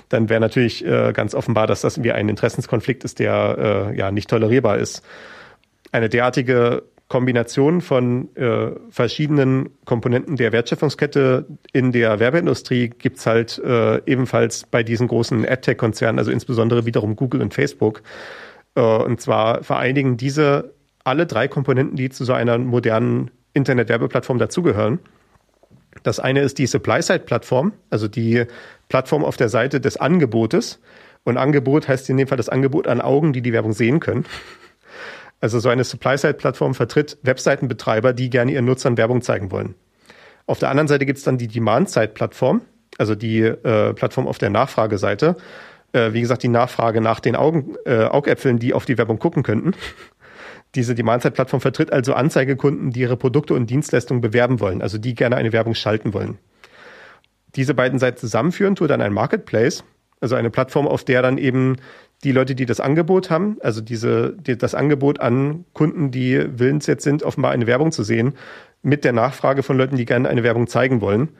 Dann 0.08 0.28
wäre 0.28 0.40
natürlich 0.40 0.84
äh, 0.84 1.12
ganz 1.12 1.34
offenbar, 1.34 1.66
dass 1.66 1.82
das 1.82 2.02
wie 2.02 2.12
ein 2.12 2.28
Interessenskonflikt 2.28 3.04
ist, 3.04 3.18
der 3.18 3.90
äh, 3.92 3.96
ja 3.96 4.10
nicht 4.10 4.28
tolerierbar 4.28 4.78
ist. 4.78 5.02
Eine 5.92 6.08
derartige 6.08 6.84
Kombination 7.12 7.82
von 7.82 8.34
äh, 8.36 8.70
verschiedenen 8.88 9.68
Komponenten 9.84 10.36
der 10.36 10.50
Wertschöpfungskette 10.50 11.44
in 11.70 11.92
der 11.92 12.20
Werbeindustrie 12.20 12.88
gibt's 12.88 13.26
halt 13.26 13.58
äh, 13.58 14.00
ebenfalls 14.06 14.64
bei 14.64 14.82
diesen 14.82 15.08
großen 15.08 15.46
AdTech-Konzernen, 15.46 16.18
also 16.18 16.30
insbesondere 16.30 16.86
wiederum 16.86 17.14
Google 17.14 17.42
und 17.42 17.52
Facebook. 17.52 18.02
Äh, 18.76 18.80
und 18.80 19.20
zwar 19.20 19.62
vereinigen 19.62 20.16
diese 20.16 20.72
alle 21.04 21.26
drei 21.26 21.48
Komponenten, 21.48 21.96
die 21.96 22.08
zu 22.08 22.24
so 22.24 22.32
einer 22.32 22.56
modernen 22.56 23.30
Internet-Werbeplattform 23.52 24.38
dazugehören. 24.38 24.98
Das 26.04 26.18
eine 26.18 26.40
ist 26.40 26.56
die 26.56 26.66
Supply-Side-Plattform, 26.66 27.74
also 27.90 28.08
die 28.08 28.46
Plattform 28.88 29.22
auf 29.22 29.36
der 29.36 29.50
Seite 29.50 29.82
des 29.82 29.98
Angebotes. 29.98 30.80
Und 31.24 31.36
Angebot 31.36 31.88
heißt 31.88 32.08
in 32.08 32.16
dem 32.16 32.26
Fall 32.26 32.38
das 32.38 32.48
Angebot 32.48 32.88
an 32.88 33.02
Augen, 33.02 33.34
die 33.34 33.42
die 33.42 33.52
Werbung 33.52 33.74
sehen 33.74 34.00
können. 34.00 34.24
Also 35.42 35.58
so 35.58 35.68
eine 35.68 35.82
Supply-Side-Plattform 35.82 36.72
vertritt 36.72 37.18
Webseitenbetreiber, 37.22 38.12
die 38.12 38.30
gerne 38.30 38.52
ihren 38.52 38.64
Nutzern 38.64 38.96
Werbung 38.96 39.22
zeigen 39.22 39.50
wollen. 39.50 39.74
Auf 40.46 40.60
der 40.60 40.70
anderen 40.70 40.86
Seite 40.86 41.04
gibt 41.04 41.18
es 41.18 41.24
dann 41.24 41.36
die 41.36 41.48
Demand-Side-Plattform, 41.48 42.62
also 42.96 43.16
die 43.16 43.40
äh, 43.40 43.92
Plattform 43.92 44.28
auf 44.28 44.38
der 44.38 44.50
Nachfrageseite. 44.50 45.36
Äh, 45.92 46.12
wie 46.12 46.20
gesagt, 46.20 46.44
die 46.44 46.48
Nachfrage 46.48 47.00
nach 47.00 47.18
den 47.18 47.34
Augen, 47.34 47.74
äh, 47.84 48.04
Augäpfeln, 48.04 48.60
die 48.60 48.72
auf 48.72 48.84
die 48.84 48.96
Werbung 48.96 49.18
gucken 49.18 49.42
könnten. 49.42 49.72
Diese 50.76 50.94
Demand-Side-Plattform 50.94 51.60
vertritt 51.60 51.92
also 51.92 52.14
Anzeigekunden, 52.14 52.92
die 52.92 53.00
ihre 53.00 53.16
Produkte 53.16 53.54
und 53.54 53.68
Dienstleistungen 53.68 54.20
bewerben 54.20 54.60
wollen, 54.60 54.80
also 54.80 54.96
die 54.96 55.16
gerne 55.16 55.34
eine 55.34 55.52
Werbung 55.52 55.74
schalten 55.74 56.14
wollen. 56.14 56.38
Diese 57.56 57.74
beiden 57.74 57.98
Seiten 57.98 58.16
zusammenführen 58.16 58.76
tut 58.76 58.90
dann 58.90 59.02
ein 59.02 59.12
Marketplace, 59.12 59.82
also 60.20 60.36
eine 60.36 60.50
Plattform, 60.50 60.86
auf 60.86 61.02
der 61.02 61.20
dann 61.20 61.36
eben 61.36 61.76
die 62.24 62.32
Leute, 62.32 62.54
die 62.54 62.66
das 62.66 62.80
Angebot 62.80 63.30
haben, 63.30 63.56
also 63.60 63.80
diese, 63.80 64.34
die, 64.36 64.56
das 64.56 64.74
Angebot 64.74 65.20
an 65.20 65.64
Kunden, 65.72 66.10
die 66.10 66.44
willens 66.58 66.86
jetzt 66.86 67.04
sind, 67.04 67.22
offenbar 67.22 67.50
eine 67.50 67.66
Werbung 67.66 67.92
zu 67.92 68.02
sehen, 68.02 68.34
mit 68.82 69.04
der 69.04 69.12
Nachfrage 69.12 69.62
von 69.62 69.76
Leuten, 69.76 69.96
die 69.96 70.04
gerne 70.04 70.28
eine 70.28 70.42
Werbung 70.42 70.66
zeigen 70.66 71.00
wollen, 71.00 71.30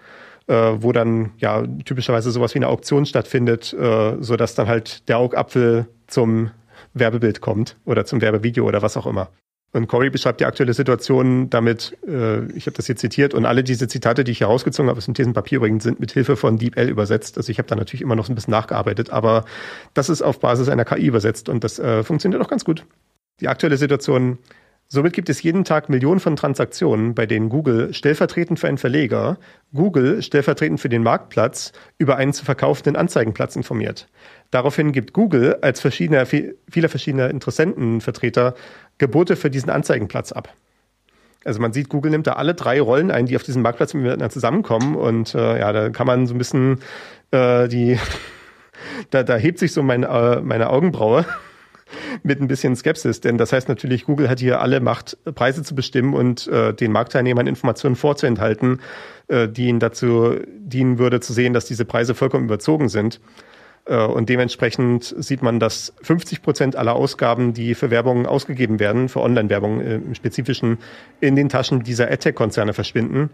äh, 0.49 0.55
wo 0.55 0.93
dann 0.93 1.31
ja 1.39 1.65
typischerweise 1.85 2.31
sowas 2.31 2.55
wie 2.55 2.59
eine 2.59 2.69
Auktion 2.69 3.07
stattfindet, 3.07 3.73
äh, 3.73 4.17
so 4.21 4.37
dass 4.37 4.55
dann 4.55 4.69
halt 4.69 5.09
der 5.09 5.19
Augapfel 5.19 5.87
zum 6.07 6.51
Werbebild 6.95 7.41
kommt 7.41 7.77
oder 7.85 8.05
zum 8.05 8.21
Werbevideo 8.21 8.67
oder 8.67 8.83
was 8.83 8.97
auch 8.97 9.07
immer. 9.07 9.29
Und 9.73 9.87
Corey 9.87 10.11
beschreibt 10.11 10.41
die 10.41 10.45
aktuelle 10.45 10.75
Situation 10.75 11.49
damit, 11.49 11.97
äh, 12.07 12.45
ich 12.53 12.67
habe 12.67 12.77
das 12.77 12.87
hier 12.87 12.97
zitiert, 12.97 13.33
und 13.33 13.47
alle 13.47 13.65
diese 13.65 13.89
Zitate, 13.89 14.23
die 14.23 14.33
ich 14.33 14.41
herausgezogen 14.41 14.91
habe 14.91 14.99
aus 14.99 15.07
dem 15.07 15.15
Thesenpapier 15.15 15.59
übrigens, 15.59 15.83
sind 15.85 15.99
mit 15.99 16.13
Hilfe 16.13 16.37
von 16.37 16.59
DeepL 16.59 16.89
übersetzt. 16.89 17.39
Also 17.39 17.51
ich 17.51 17.59
habe 17.59 17.69
da 17.69 17.75
natürlich 17.75 18.03
immer 18.03 18.15
noch 18.15 18.27
so 18.27 18.33
ein 18.33 18.35
bisschen 18.35 18.51
nachgearbeitet, 18.51 19.11
aber 19.11 19.47
das 19.95 20.11
ist 20.11 20.21
auf 20.21 20.41
Basis 20.41 20.69
einer 20.69 20.85
KI 20.85 21.07
übersetzt 21.07 21.49
und 21.49 21.65
das 21.65 21.79
äh, 21.79 22.03
funktioniert 22.05 22.43
auch 22.43 22.49
ganz 22.49 22.65
gut. 22.65 22.85
Die 23.41 23.49
aktuelle 23.49 23.79
Situation 23.79 24.39
Somit 24.95 25.15
gibt 25.15 25.31
es 25.31 25.43
jeden 25.43 25.65
Tag 25.65 25.89
Millionen 25.89 26.21
von 26.21 26.37
Transaktionen, 26.37 27.15
bei 27.15 27.25
denen 27.25 27.49
Google 27.49 27.95
stellvertretend 27.95 28.61
für 28.61 28.69
einen 28.69 28.77
Verleger, 28.77 29.39
Google 29.73 30.21
stellvertretend 30.21 30.81
für 30.81 30.91
den 30.91 31.03
Marktplatz 31.03 31.73
über 31.97 32.17
einen 32.17 32.35
zu 32.35 32.45
verkaufenden 32.45 32.95
Anzeigenplatz 32.95 33.57
informiert. 33.57 34.07
Daraufhin 34.51 34.93
gibt 34.93 35.15
Google 35.15 35.57
als 35.63 35.81
verschiedener, 35.81 36.27
vieler 36.27 36.91
verschiedener 36.91 37.31
Interessentenvertreter 37.31 38.55
Gebote 39.03 39.35
für 39.35 39.51
diesen 39.51 39.69
Anzeigenplatz 39.69 40.31
ab. 40.31 40.55
Also 41.45 41.61
man 41.61 41.73
sieht, 41.73 41.89
Google 41.89 42.13
nimmt 42.13 42.29
da 42.29 42.35
alle 42.35 42.55
drei 42.55 42.81
Rollen 42.81 43.11
ein, 43.11 43.27
die 43.27 43.35
auf 43.35 43.43
diesem 43.43 43.61
Marktplatz 43.61 43.95
miteinander 43.95 44.31
zusammenkommen 44.31 44.95
und 44.95 45.35
äh, 45.35 45.59
ja, 45.59 45.73
da 45.73 45.91
kann 45.91 46.07
man 46.07 46.29
so 46.29 46.37
ein 46.37 46.39
bisschen 46.39 46.79
äh, 47.33 47.67
die, 47.67 47.99
da, 49.11 49.25
da 49.25 49.35
hebt 49.35 49.59
sich 49.59 49.73
so 49.73 49.83
mein, 49.83 50.05
äh, 50.05 50.41
meine 50.41 50.71
Augenbraue 50.71 51.27
mit 52.23 52.41
ein 52.41 52.47
bisschen 52.47 52.77
Skepsis, 52.77 53.21
denn 53.21 53.39
das 53.39 53.53
heißt 53.53 53.69
natürlich, 53.69 54.05
Google 54.05 54.31
hat 54.31 54.39
hier 54.39 54.61
alle 54.61 54.79
Macht, 54.79 55.19
Preise 55.35 55.65
zu 55.65 55.75
bestimmen 55.75 56.15
und 56.15 56.47
äh, 56.47 56.73
den 56.73 56.93
Marktteilnehmern 56.93 57.49
Informationen 57.49 57.97
vorzuenthalten, 57.97 58.81
äh, 59.27 59.49
die 59.49 59.67
ihnen 59.67 59.81
dazu 59.81 60.37
dienen 60.47 61.01
würde, 61.01 61.19
zu 61.19 61.33
sehen, 61.33 61.55
dass 61.55 61.65
diese 61.65 61.85
Preise 61.85 62.15
vollkommen 62.15 62.45
überzogen 62.45 62.89
sind. 62.89 63.21
Äh, 63.85 63.97
und 63.97 64.29
dementsprechend 64.29 65.15
sieht 65.19 65.43
man, 65.43 65.59
dass 65.59 65.93
50 66.03 66.43
Prozent 66.43 66.77
aller 66.77 66.95
Ausgaben, 66.95 67.53
die 67.53 67.75
für 67.75 67.91
Werbung 67.91 68.27
ausgegeben 68.27 68.79
werden, 68.79 69.09
für 69.09 69.21
Online-Werbung 69.21 69.81
äh, 69.81 69.95
im 69.97 70.15
Spezifischen, 70.15 70.79
in 71.21 71.37
den 71.37 71.49
Taschen 71.49 71.83
dieser 71.83 72.11
AdTech-Konzerne 72.11 72.75
verschwinden. 72.75 73.31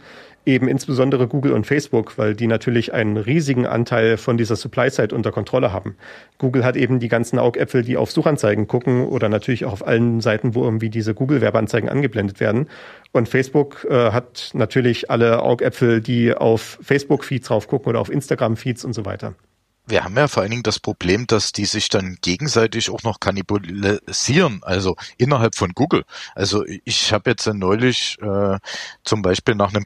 Eben 0.47 0.69
insbesondere 0.69 1.29
Google 1.29 1.53
und 1.53 1.67
Facebook, 1.67 2.17
weil 2.17 2.35
die 2.35 2.47
natürlich 2.47 2.95
einen 2.95 3.19
riesigen 3.19 3.67
Anteil 3.67 4.17
von 4.17 4.39
dieser 4.39 4.57
Supply-Side 4.57 5.15
unter 5.15 5.33
Kontrolle 5.33 5.73
haben. 5.73 5.97
Google 6.39 6.65
hat 6.65 6.77
eben 6.77 7.01
die 7.01 7.09
ganzen 7.09 7.39
Augäpfel, 7.39 7.83
die 7.83 7.99
auf 7.99 8.11
Suchanzeigen 8.11 8.67
gucken 8.67 9.07
oder 9.07 9.29
natürlich 9.29 9.67
auch 9.67 9.73
auf 9.73 9.87
allen 9.87 10.21
Seiten, 10.21 10.55
wo 10.55 10.65
irgendwie 10.65 10.89
diese 10.89 11.13
Google-Werbeanzeigen 11.13 11.91
angeblendet 11.91 12.41
werden. 12.41 12.69
Und 13.13 13.29
Facebook 13.29 13.87
äh, 13.91 14.13
hat 14.13 14.51
natürlich 14.55 15.11
alle 15.11 15.43
Augäpfel, 15.43 16.01
die 16.01 16.33
auf 16.33 16.79
Facebook-Feeds 16.81 17.49
drauf 17.49 17.69
gucken 17.69 17.91
oder 17.91 18.01
auf 18.01 18.11
Instagram-Feeds 18.11 18.87
und 18.87 18.95
so 18.95 19.05
weiter 19.05 19.35
wir 19.89 20.05
haben 20.05 20.17
ja 20.17 20.29
vor 20.29 20.43
allen 20.43 20.51
Dingen 20.51 20.63
das 20.63 20.79
Problem, 20.79 21.27
dass 21.27 21.53
die 21.53 21.65
sich 21.65 21.89
dann 21.89 22.19
gegenseitig 22.21 22.91
auch 22.91 23.03
noch 23.03 23.21
kannibalisieren, 23.21 24.61
also 24.63 24.97
innerhalb 25.17 25.55
von 25.55 25.73
Google. 25.73 26.05
Also 26.35 26.65
ich 26.85 27.13
habe 27.13 27.31
jetzt 27.31 27.47
neulich 27.47 28.19
äh, 28.21 28.59
zum 29.05 29.23
Beispiel 29.23 29.55
nach 29.55 29.75
einem 29.75 29.85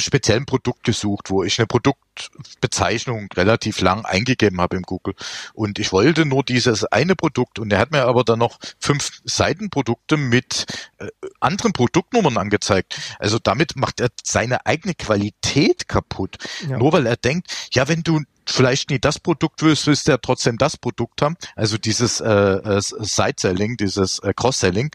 speziellen 0.00 0.46
Produkt 0.46 0.84
gesucht, 0.84 1.30
wo 1.30 1.42
ich 1.42 1.58
eine 1.58 1.66
Produktbezeichnung 1.66 3.28
relativ 3.34 3.80
lang 3.80 4.04
eingegeben 4.04 4.60
habe 4.60 4.76
im 4.76 4.82
Google. 4.82 5.14
Und 5.54 5.78
ich 5.78 5.92
wollte 5.92 6.24
nur 6.24 6.44
dieses 6.44 6.84
eine 6.84 7.16
Produkt 7.16 7.58
und 7.58 7.72
er 7.72 7.78
hat 7.78 7.90
mir 7.90 8.04
aber 8.04 8.24
dann 8.24 8.38
noch 8.38 8.58
fünf 8.78 9.20
Seitenprodukte 9.24 10.16
mit 10.16 10.66
äh, 10.98 11.08
anderen 11.40 11.72
Produktnummern 11.72 12.36
angezeigt. 12.36 12.98
Also 13.18 13.38
damit 13.38 13.76
macht 13.76 14.00
er 14.00 14.08
seine 14.22 14.66
eigene 14.66 14.94
Qualität 14.94 15.88
kaputt. 15.88 16.36
Ja. 16.68 16.78
Nur 16.78 16.92
weil 16.92 17.06
er 17.06 17.16
denkt, 17.16 17.68
ja, 17.72 17.88
wenn 17.88 18.02
du 18.02 18.22
vielleicht 18.50 18.90
nie 18.90 18.98
das 18.98 19.18
Produkt 19.18 19.62
willst, 19.62 19.86
willst 19.86 20.06
du 20.06 20.12
ja 20.12 20.18
trotzdem 20.18 20.58
das 20.58 20.76
Produkt 20.76 21.22
haben. 21.22 21.36
Also 21.54 21.78
dieses 21.78 22.20
äh, 22.20 22.28
äh, 22.28 22.80
Side-Selling, 22.80 23.76
dieses 23.76 24.18
äh, 24.20 24.32
Cross-Selling. 24.34 24.90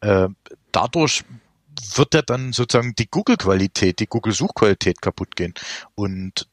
Äh, 0.00 0.28
dadurch 0.72 1.24
wird 1.94 2.14
ja 2.14 2.22
dann 2.22 2.52
sozusagen 2.52 2.94
die 2.94 3.08
Google-Qualität, 3.10 4.00
die 4.00 4.06
Google-Suchqualität 4.06 5.00
kaputt 5.00 5.34
gehen. 5.34 5.54
Und 5.94 6.46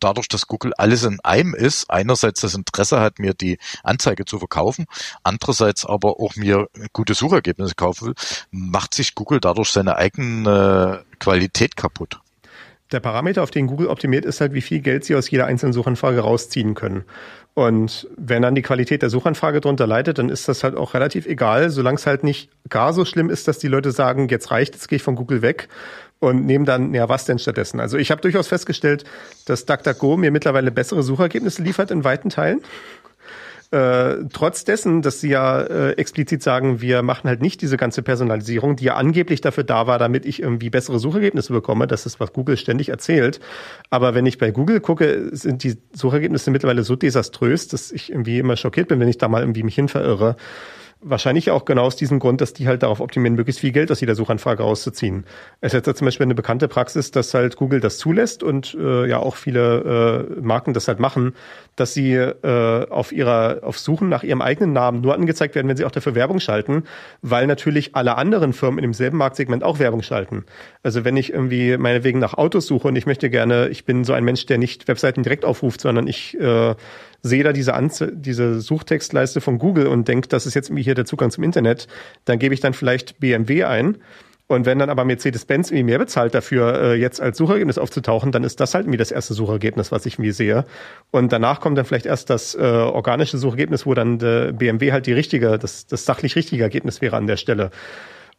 dadurch, 0.00 0.28
dass 0.28 0.46
Google 0.46 0.72
alles 0.74 1.04
in 1.04 1.20
einem 1.20 1.54
ist, 1.54 1.90
einerseits 1.90 2.40
das 2.40 2.54
Interesse 2.54 3.00
hat, 3.00 3.18
mir 3.18 3.34
die 3.34 3.58
Anzeige 3.82 4.24
zu 4.24 4.38
verkaufen, 4.38 4.86
andererseits 5.22 5.84
aber 5.84 6.20
auch 6.20 6.36
mir 6.36 6.68
gute 6.92 7.14
Suchergebnisse 7.14 7.74
kaufen 7.74 8.08
will, 8.08 8.14
macht 8.50 8.94
sich 8.94 9.14
Google 9.14 9.40
dadurch 9.40 9.70
seine 9.70 9.96
eigene 9.96 11.04
Qualität 11.18 11.76
kaputt. 11.76 12.20
Der 12.92 13.00
Parameter, 13.00 13.42
auf 13.42 13.50
den 13.50 13.66
Google 13.66 13.88
optimiert, 13.88 14.24
ist 14.24 14.40
halt, 14.40 14.52
wie 14.52 14.60
viel 14.60 14.80
Geld 14.80 15.04
sie 15.04 15.16
aus 15.16 15.30
jeder 15.30 15.46
einzelnen 15.46 15.72
Suchanfrage 15.72 16.20
rausziehen 16.20 16.74
können. 16.74 17.04
Und 17.54 18.08
wenn 18.16 18.42
dann 18.42 18.54
die 18.54 18.62
Qualität 18.62 19.02
der 19.02 19.10
Suchanfrage 19.10 19.60
drunter 19.60 19.86
leidet, 19.86 20.18
dann 20.18 20.28
ist 20.28 20.48
das 20.48 20.64
halt 20.64 20.76
auch 20.76 20.92
relativ 20.92 21.26
egal, 21.26 21.70
solange 21.70 21.96
es 21.96 22.06
halt 22.06 22.24
nicht 22.24 22.50
gar 22.68 22.92
so 22.92 23.04
schlimm 23.04 23.30
ist, 23.30 23.48
dass 23.48 23.58
die 23.58 23.68
Leute 23.68 23.92
sagen, 23.92 24.28
jetzt 24.28 24.50
reicht, 24.50 24.74
jetzt 24.74 24.88
gehe 24.88 24.96
ich 24.96 25.02
von 25.02 25.14
Google 25.14 25.40
weg 25.40 25.68
und 26.18 26.46
nehmen 26.46 26.64
dann, 26.64 26.92
ja, 26.94 27.08
was 27.08 27.24
denn 27.24 27.38
stattdessen? 27.38 27.80
Also 27.80 27.96
ich 27.96 28.10
habe 28.10 28.20
durchaus 28.20 28.48
festgestellt, 28.48 29.04
dass 29.46 29.66
DuckDuckGo 29.66 30.16
mir 30.16 30.30
mittlerweile 30.30 30.70
bessere 30.70 31.02
Suchergebnisse 31.02 31.62
liefert 31.62 31.90
in 31.90 32.02
weiten 32.02 32.28
Teilen. 32.28 32.60
Äh, 33.74 34.28
trotz 34.32 34.62
dessen, 34.62 35.02
dass 35.02 35.20
sie 35.20 35.30
ja 35.30 35.60
äh, 35.60 35.92
explizit 35.94 36.44
sagen, 36.44 36.80
wir 36.80 37.02
machen 37.02 37.26
halt 37.26 37.42
nicht 37.42 37.60
diese 37.60 37.76
ganze 37.76 38.02
Personalisierung, 38.02 38.76
die 38.76 38.84
ja 38.84 38.94
angeblich 38.94 39.40
dafür 39.40 39.64
da 39.64 39.88
war, 39.88 39.98
damit 39.98 40.26
ich 40.26 40.40
irgendwie 40.40 40.70
bessere 40.70 41.00
Suchergebnisse 41.00 41.52
bekomme. 41.52 41.88
Das 41.88 42.06
ist, 42.06 42.20
was 42.20 42.32
Google 42.32 42.56
ständig 42.56 42.90
erzählt. 42.90 43.40
Aber 43.90 44.14
wenn 44.14 44.26
ich 44.26 44.38
bei 44.38 44.52
Google 44.52 44.78
gucke, 44.78 45.28
sind 45.32 45.64
die 45.64 45.76
Suchergebnisse 45.92 46.52
mittlerweile 46.52 46.84
so 46.84 46.94
desaströs, 46.94 47.66
dass 47.66 47.90
ich 47.90 48.12
irgendwie 48.12 48.38
immer 48.38 48.56
schockiert 48.56 48.86
bin, 48.86 49.00
wenn 49.00 49.08
ich 49.08 49.18
da 49.18 49.26
mal 49.26 49.42
irgendwie 49.42 49.64
mich 49.64 49.74
hin 49.74 49.88
verirre. 49.88 50.36
Wahrscheinlich 51.06 51.50
auch 51.50 51.66
genau 51.66 51.82
aus 51.82 51.96
diesem 51.96 52.18
Grund, 52.18 52.40
dass 52.40 52.54
die 52.54 52.66
halt 52.66 52.82
darauf 52.82 53.00
optimieren, 53.00 53.34
möglichst 53.34 53.60
viel 53.60 53.72
Geld 53.72 53.92
aus 53.92 54.00
jeder 54.00 54.14
Suchanfrage 54.14 54.62
rauszuziehen. 54.62 55.24
Es 55.60 55.74
ist 55.74 55.86
ja 55.86 55.94
zum 55.94 56.06
Beispiel 56.06 56.24
eine 56.24 56.34
bekannte 56.34 56.66
Praxis, 56.66 57.10
dass 57.10 57.34
halt 57.34 57.56
Google 57.56 57.80
das 57.80 57.98
zulässt 57.98 58.42
und 58.42 58.74
äh, 58.80 59.06
ja 59.06 59.18
auch 59.18 59.36
viele 59.36 60.28
äh, 60.34 60.40
Marken 60.40 60.72
das 60.72 60.88
halt 60.88 61.00
machen, 61.00 61.34
dass 61.76 61.92
sie 61.92 62.14
äh, 62.14 62.88
auf 62.88 63.12
ihrer 63.12 63.58
auf 63.64 63.78
Suchen 63.78 64.08
nach 64.08 64.22
ihrem 64.22 64.40
eigenen 64.40 64.72
Namen 64.72 65.02
nur 65.02 65.12
angezeigt 65.14 65.54
werden, 65.54 65.68
wenn 65.68 65.76
sie 65.76 65.84
auch 65.84 65.90
dafür 65.90 66.14
Werbung 66.14 66.40
schalten, 66.40 66.84
weil 67.20 67.46
natürlich 67.46 67.94
alle 67.94 68.16
anderen 68.16 68.54
Firmen 68.54 68.78
in 68.78 68.84
demselben 68.84 69.18
Marktsegment 69.18 69.62
auch 69.62 69.78
Werbung 69.78 70.02
schalten. 70.02 70.46
Also 70.82 71.04
wenn 71.04 71.18
ich 71.18 71.34
irgendwie 71.34 71.76
meinetwegen 71.76 72.18
nach 72.18 72.32
Autos 72.32 72.66
suche 72.66 72.88
und 72.88 72.96
ich 72.96 73.04
möchte 73.04 73.28
gerne, 73.28 73.68
ich 73.68 73.84
bin 73.84 74.04
so 74.04 74.14
ein 74.14 74.24
Mensch, 74.24 74.46
der 74.46 74.56
nicht 74.56 74.88
Webseiten 74.88 75.22
direkt 75.22 75.44
aufruft, 75.44 75.82
sondern 75.82 76.06
ich 76.06 76.40
äh, 76.40 76.74
sehe 77.24 77.42
da 77.42 77.52
diese, 77.52 77.74
Anze 77.74 78.12
diese 78.14 78.60
Suchtextleiste 78.60 79.40
von 79.40 79.58
Google 79.58 79.86
und 79.86 80.06
denke, 80.06 80.28
das 80.28 80.44
ist 80.44 80.54
jetzt 80.54 80.68
irgendwie 80.68 80.84
hier 80.84 80.94
der 80.94 81.06
Zugang 81.06 81.30
zum 81.30 81.42
Internet, 81.42 81.88
dann 82.26 82.38
gebe 82.38 82.52
ich 82.52 82.60
dann 82.60 82.74
vielleicht 82.74 83.18
BMW 83.18 83.64
ein. 83.64 83.96
Und 84.46 84.66
wenn 84.66 84.78
dann 84.78 84.90
aber 84.90 85.06
Mercedes-Benz 85.06 85.70
irgendwie 85.70 85.84
mehr 85.84 85.98
bezahlt 85.98 86.34
dafür, 86.34 86.78
äh, 86.78 86.94
jetzt 86.96 87.22
als 87.22 87.38
Suchergebnis 87.38 87.78
aufzutauchen, 87.78 88.30
dann 88.30 88.44
ist 88.44 88.60
das 88.60 88.74
halt 88.74 88.84
irgendwie 88.84 88.98
das 88.98 89.10
erste 89.10 89.32
Suchergebnis, 89.32 89.90
was 89.90 90.04
ich 90.04 90.18
mir 90.18 90.34
sehe. 90.34 90.66
Und 91.10 91.32
danach 91.32 91.60
kommt 91.60 91.78
dann 91.78 91.86
vielleicht 91.86 92.04
erst 92.04 92.28
das 92.28 92.54
äh, 92.54 92.60
organische 92.60 93.38
Suchergebnis, 93.38 93.86
wo 93.86 93.94
dann 93.94 94.18
der 94.18 94.52
BMW 94.52 94.92
halt 94.92 95.06
die 95.06 95.14
richtige, 95.14 95.58
das, 95.58 95.86
das 95.86 96.04
sachlich 96.04 96.36
richtige 96.36 96.62
Ergebnis 96.62 97.00
wäre 97.00 97.16
an 97.16 97.26
der 97.26 97.38
Stelle. 97.38 97.70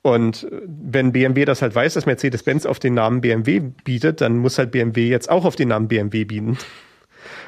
Und 0.03 0.43
äh, 0.43 0.61
wenn 0.67 1.11
BMW 1.11 1.43
das 1.43 1.63
halt 1.63 1.73
weiß, 1.73 1.95
dass 1.95 2.05
Mercedes-Benz 2.05 2.67
auf 2.67 2.77
den 2.77 2.93
Namen 2.93 3.21
BMW 3.21 3.61
bietet, 3.83 4.21
dann 4.21 4.37
muss 4.37 4.59
halt 4.59 4.69
BMW 4.69 5.09
jetzt 5.09 5.31
auch 5.31 5.43
auf 5.43 5.55
den 5.55 5.69
Namen 5.69 5.87
BMW 5.87 6.23
bieten 6.23 6.59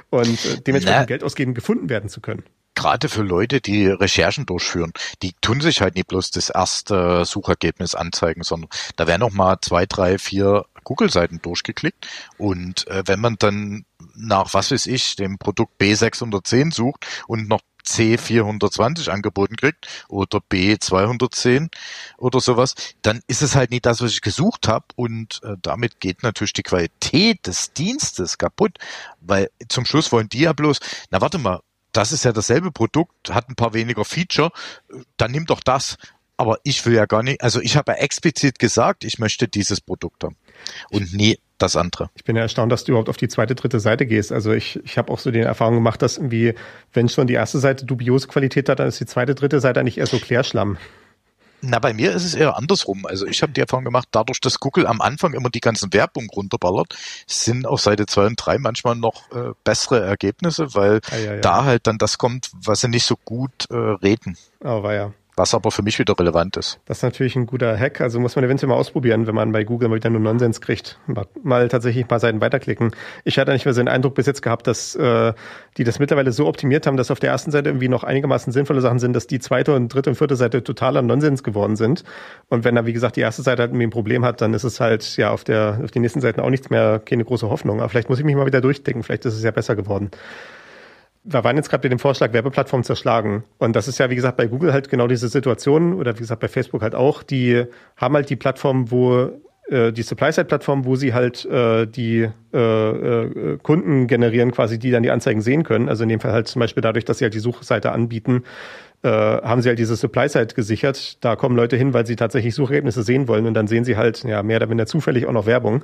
und 0.10 0.46
äh, 0.46 0.62
dementsprechend 0.62 1.02
Na, 1.02 1.06
Geld 1.06 1.24
ausgeben, 1.24 1.54
gefunden 1.54 1.90
werden 1.90 2.10
zu 2.10 2.22
können. 2.22 2.44
Gerade 2.76 3.10
für 3.10 3.24
Leute, 3.24 3.60
die 3.60 3.88
Recherchen 3.88 4.46
durchführen, 4.46 4.94
die 5.24 5.34
tun 5.42 5.62
sich 5.62 5.82
halt 5.82 5.96
nicht 5.96 6.08
bloß 6.08 6.30
das 6.32 6.50
erste 6.50 7.26
Suchergebnis 7.26 7.96
anzeigen, 7.96 8.44
sondern 8.44 8.70
da 8.96 9.08
werden 9.08 9.22
noch 9.22 9.32
mal 9.32 9.58
zwei, 9.62 9.88
drei, 9.88 10.20
vier 10.20 10.66
Google-Seiten 10.88 11.42
durchgeklickt. 11.42 12.08
Und 12.38 12.88
äh, 12.88 13.04
wenn 13.08 13.20
man 13.20 13.36
dann 13.38 13.86
nach, 14.16 14.54
was 14.54 14.72
weiß 14.72 14.86
ich, 14.86 15.18
dem 15.18 15.38
Produkt 15.38 15.82
B610 15.82 16.74
sucht 16.74 17.06
und 17.28 17.50
noch 17.50 17.60
C420 17.86 19.10
angeboten 19.10 19.58
kriegt 19.58 19.88
oder 20.08 20.40
B210 20.40 21.70
oder 22.18 22.40
sowas, 22.40 22.76
dann 23.02 23.22
ist 23.28 23.42
es 23.42 23.56
halt 23.56 23.72
nicht 23.72 23.86
das, 23.86 24.02
was 24.02 24.12
ich 24.12 24.22
gesucht 24.22 24.68
habe 24.68 24.86
und 24.96 25.42
äh, 25.44 25.56
damit 25.62 26.00
geht 26.00 26.24
natürlich 26.24 26.54
die 26.54 26.64
Qualität 26.64 27.46
des 27.48 27.74
Dienstes 27.74 28.38
kaputt, 28.38 28.78
weil 29.22 29.50
zum 29.70 29.86
Schluss 29.86 30.12
wollen 30.12 30.30
die 30.30 30.42
ja 30.42 30.54
bloß, 30.54 30.80
na 31.12 31.22
warte 31.22 31.38
mal, 31.38 31.62
das 31.92 32.12
ist 32.12 32.26
ja 32.26 32.32
dasselbe 32.32 32.72
Produkt, 32.72 33.30
hat 33.30 33.50
ein 33.50 33.56
paar 33.56 33.74
weniger 33.74 34.06
Feature, 34.06 34.52
dann 35.18 35.32
nimm 35.32 35.46
doch 35.46 35.62
das. 35.62 35.98
Aber 36.38 36.60
ich 36.64 36.86
will 36.86 36.94
ja 36.94 37.06
gar 37.06 37.24
nicht, 37.24 37.42
also 37.42 37.60
ich 37.60 37.76
habe 37.76 37.94
ja 37.94 37.98
explizit 37.98 38.60
gesagt, 38.60 39.04
ich 39.04 39.18
möchte 39.18 39.48
dieses 39.48 39.82
Produkt 39.82 40.24
haben 40.24 40.38
und 40.92 41.14
nie 41.14 41.40
das 41.58 41.76
andere. 41.76 42.12
Ich 42.16 42.24
bin 42.24 42.36
ja 42.36 42.44
erstaunt, 42.44 42.72
dass 42.72 42.84
du 42.84 42.92
überhaupt 42.92 43.10
auf 43.10 43.18
die 43.18 43.28
zweite, 43.28 43.56
dritte 43.56 43.80
Seite 43.80 44.06
gehst. 44.06 44.32
Also 44.32 44.52
ich, 44.52 44.80
ich 44.84 45.00
habe 45.00 45.12
auch 45.12 45.18
so 45.18 45.32
die 45.32 45.40
Erfahrung 45.40 45.74
gemacht, 45.74 46.02
dass 46.04 46.18
irgendwie, 46.18 46.54
wenn 46.94 47.10
schon 47.10 47.26
die 47.26 47.34
erste 47.34 47.58
Seite 47.58 47.86
dubiose 47.86 48.28
Qualität 48.28 48.70
hat, 48.70 48.80
dann 48.80 48.88
ist 48.88 49.00
die 49.00 49.08
zweite, 49.08 49.34
dritte 49.34 49.60
Seite 49.60 49.80
eigentlich 49.80 49.98
eher 49.98 50.06
so 50.06 50.20
Klärschlamm. 50.20 50.78
Na, 51.62 51.80
bei 51.80 51.92
mir 51.92 52.12
ist 52.12 52.24
es 52.24 52.36
eher 52.36 52.56
andersrum. 52.56 53.08
Also 53.08 53.26
ich 53.26 53.42
habe 53.42 53.52
die 53.52 53.62
Erfahrung 53.62 53.86
gemacht, 53.86 54.08
dadurch, 54.12 54.40
dass 54.40 54.60
Google 54.60 54.86
am 54.86 55.02
Anfang 55.02 55.34
immer 55.34 55.50
die 55.50 55.60
ganzen 55.60 55.92
Werbung 55.92 56.28
runterballert, 56.30 56.96
sind 57.26 57.66
auf 57.66 57.82
Seite 57.82 58.06
2 58.06 58.28
und 58.28 58.36
3 58.36 58.60
manchmal 58.60 58.96
noch 58.96 59.32
äh, 59.32 59.54
bessere 59.64 60.02
Ergebnisse, 60.02 60.76
weil 60.76 61.02
ah, 61.10 61.18
ja, 61.18 61.34
ja. 61.34 61.42
da 61.42 61.66
halt 61.66 61.88
dann 61.88 61.98
das 61.98 62.20
kommt, 62.20 62.52
was 62.54 62.82
sie 62.82 62.90
nicht 62.90 63.06
so 63.06 63.16
gut 63.26 63.68
äh, 63.72 63.76
reden. 63.76 64.38
Oh, 64.64 64.84
war 64.84 64.94
ja 64.94 65.14
was 65.38 65.54
aber 65.54 65.70
für 65.70 65.84
mich 65.84 66.00
wieder 66.00 66.18
relevant 66.20 66.58
ist. 66.58 66.80
Das 66.86 66.98
ist 66.98 67.04
natürlich 67.04 67.36
ein 67.36 67.46
guter 67.46 67.78
Hack. 67.78 68.02
Also 68.02 68.20
muss 68.20 68.36
man 68.36 68.44
eventuell 68.44 68.70
mal 68.70 68.76
ausprobieren, 68.76 69.28
wenn 69.28 69.36
man 69.36 69.52
bei 69.52 69.64
Google 69.64 69.88
mal 69.88 69.96
wieder 69.96 70.10
nur 70.10 70.20
Nonsens 70.20 70.62
kriegt. 70.62 71.00
Mal, 71.06 71.28
mal 71.44 71.68
tatsächlich 71.68 72.08
paar 72.08 72.20
Seiten 72.20 72.42
weiterklicken. 72.42 72.92
Ich 73.24 73.38
hatte 73.38 73.54
nicht 73.54 73.64
mehr 73.64 73.74
so 73.76 73.82
den 73.82 73.88
Eindruck 73.88 74.16
bis 74.16 74.26
jetzt 74.26 74.42
gehabt, 74.42 74.66
dass 74.66 74.96
äh, 74.96 75.34
die 75.78 75.84
das 75.84 76.00
mittlerweile 76.00 76.32
so 76.32 76.48
optimiert 76.48 76.88
haben, 76.88 76.98
dass 76.98 77.12
auf 77.12 77.20
der 77.20 77.30
ersten 77.30 77.52
Seite 77.52 77.70
irgendwie 77.70 77.88
noch 77.88 78.04
einigermaßen 78.04 78.52
sinnvolle 78.52 78.82
Sachen 78.82 78.98
sind, 78.98 79.14
dass 79.14 79.28
die 79.28 79.40
zweite 79.40 79.76
und 79.76 79.94
dritte 79.94 80.10
und 80.10 80.16
vierte 80.16 80.36
Seite 80.36 80.64
totaler 80.64 81.04
Nonsens 81.04 81.44
geworden 81.44 81.76
sind. 81.76 82.04
Und 82.50 82.64
wenn 82.64 82.74
da, 82.74 82.88
wie 82.88 82.94
gesagt, 82.94 83.16
die 83.16 83.22
erste 83.22 83.44
Seite 83.44 83.62
halt 83.62 83.70
irgendwie 83.72 83.86
ein 83.86 83.92
Problem 83.92 84.26
hat, 84.26 84.42
dann 84.42 84.56
ist 84.56 84.64
es 84.64 84.80
halt 84.80 85.18
ja 85.18 85.30
auf 85.30 85.44
der 85.44 85.80
auf 85.84 85.92
den 85.92 86.02
nächsten 86.02 86.20
Seiten 86.20 86.42
auch 86.42 86.50
nichts 86.50 86.72
mehr, 86.72 87.00
keine 87.00 87.24
große 87.24 87.48
Hoffnung. 87.48 87.80
Aber 87.80 87.90
vielleicht 87.90 88.10
muss 88.10 88.18
ich 88.18 88.26
mich 88.26 88.36
mal 88.36 88.48
wieder 88.48 88.62
durchdenken. 88.62 89.04
Vielleicht 89.04 89.26
ist 89.26 89.36
es 89.36 89.44
ja 89.44 89.52
besser 89.52 89.76
geworden 89.76 90.10
wir 91.30 91.44
waren 91.44 91.58
jetzt 91.58 91.70
gerade 91.70 91.82
bei 91.82 91.90
dem 91.90 92.00
Vorschlag, 92.00 92.32
Werbeplattformen 92.32 92.84
zerschlagen. 92.84 93.44
Und 93.58 93.76
das 93.76 93.88
ist 93.88 93.98
ja, 93.98 94.10
wie 94.10 94.16
gesagt, 94.16 94.38
bei 94.38 94.48
Google 94.48 94.72
halt 94.72 94.90
genau 94.90 95.08
diese 95.08 95.28
Situation 95.28 95.94
oder 95.94 96.16
wie 96.16 96.20
gesagt 96.20 96.40
bei 96.40 96.48
Facebook 96.48 96.82
halt 96.82 96.96
auch. 96.96 97.22
Die 97.22 97.66
haben 97.98 98.16
halt 98.16 98.30
die 98.30 98.38
Plattform, 98.38 98.90
wo 98.92 99.32
äh, 99.70 99.92
die 99.92 100.04
Supply-Side-Plattform, 100.04 100.86
wo 100.86 100.96
sie 100.96 101.14
halt 101.14 101.44
äh, 101.46 101.86
die 101.86 102.30
äh, 102.54 102.58
äh, 102.58 103.58
Kunden 103.62 104.08
generieren, 104.08 104.52
quasi, 104.52 104.80
die 104.80 104.90
dann 104.92 105.04
die 105.04 105.12
Anzeigen 105.12 105.42
sehen 105.42 105.64
können. 105.64 105.90
Also 105.90 106.04
in 106.04 106.10
dem 106.10 106.22
Fall 106.22 106.32
halt 106.32 106.48
zum 106.48 106.62
Beispiel 106.62 106.82
dadurch, 106.82 107.04
dass 107.04 107.18
sie 107.18 107.26
halt 107.26 107.34
die 107.34 107.40
Suchseite 107.40 107.92
anbieten, 107.92 108.44
äh, 109.04 109.10
haben 109.10 109.62
sie 109.62 109.68
halt 109.68 109.80
diese 109.80 109.98
Supply-Side 109.98 110.56
gesichert. 110.56 111.24
Da 111.24 111.36
kommen 111.36 111.58
Leute 111.58 111.76
hin, 111.76 111.94
weil 111.94 112.06
sie 112.06 112.16
tatsächlich 112.16 112.56
Suchergebnisse 112.56 113.04
sehen 113.04 113.28
wollen 113.28 113.46
und 113.46 113.54
dann 113.54 113.68
sehen 113.68 113.84
sie 113.84 113.98
halt 113.98 114.24
ja 114.24 114.44
mehr 114.44 114.58
oder 114.58 114.68
minder 114.68 114.86
zufällig 114.86 115.26
auch 115.26 115.34
noch 115.34 115.46
Werbung. 115.46 115.84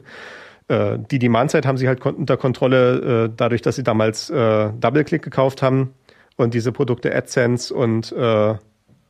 Äh, 0.68 0.97
die 0.99 1.20
Demand-Zeit 1.20 1.66
haben 1.66 1.78
sie 1.78 1.88
halt 1.88 2.05
unter 2.05 2.38
Kontrolle, 2.38 3.26
äh, 3.26 3.34
dadurch, 3.36 3.61
dass 3.61 3.76
sie 3.76 3.84
damals 3.84 4.30
äh, 4.30 4.72
DoubleClick 4.80 5.22
gekauft 5.22 5.61
haben 5.61 5.93
und 6.36 6.53
diese 6.53 6.72
Produkte 6.72 7.14
AdSense 7.14 7.74
und 7.74 8.11
äh, 8.11 8.55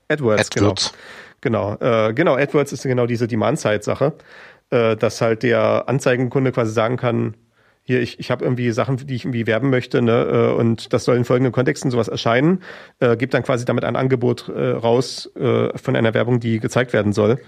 AdWords, 0.08 0.52
AdWords. 0.52 0.94
genau. 1.42 1.76
Genau, 1.80 2.08
äh, 2.08 2.14
genau, 2.14 2.36
AdWords 2.36 2.72
ist 2.72 2.84
genau 2.84 3.06
diese 3.06 3.28
Demand-Side-Sache, 3.28 4.14
äh, 4.70 4.96
dass 4.96 5.20
halt 5.20 5.44
der 5.44 5.90
Anzeigenkunde 5.90 6.54
quasi 6.54 6.72
sagen 6.72 6.96
kann, 6.96 7.36
hier, 7.86 8.02
ich, 8.02 8.18
ich 8.18 8.32
habe 8.32 8.46
irgendwie 8.46 8.72
Sachen, 8.72 8.96
die 8.96 9.14
ich 9.14 9.26
irgendwie 9.26 9.46
werben 9.46 9.70
möchte, 9.70 10.02
ne, 10.02 10.24
äh, 10.24 10.58
und 10.58 10.94
das 10.94 11.04
soll 11.04 11.18
in 11.18 11.26
folgenden 11.26 11.52
Kontexten 11.52 11.92
sowas 11.92 12.08
erscheinen, 12.08 12.64
äh, 13.02 13.18
gibt 13.18 13.34
dann 13.34 13.44
quasi 13.44 13.66
damit 13.66 13.84
ein 13.84 13.98
Angebot 13.98 14.48
äh, 14.48 14.70
raus 14.70 15.30
äh, 15.36 15.78
von 15.78 15.98
einer 15.98 16.14
Werbung, 16.14 16.40
die 16.40 16.62
gezeigt 16.62 16.94
werden 16.94 17.12
soll 17.12 17.40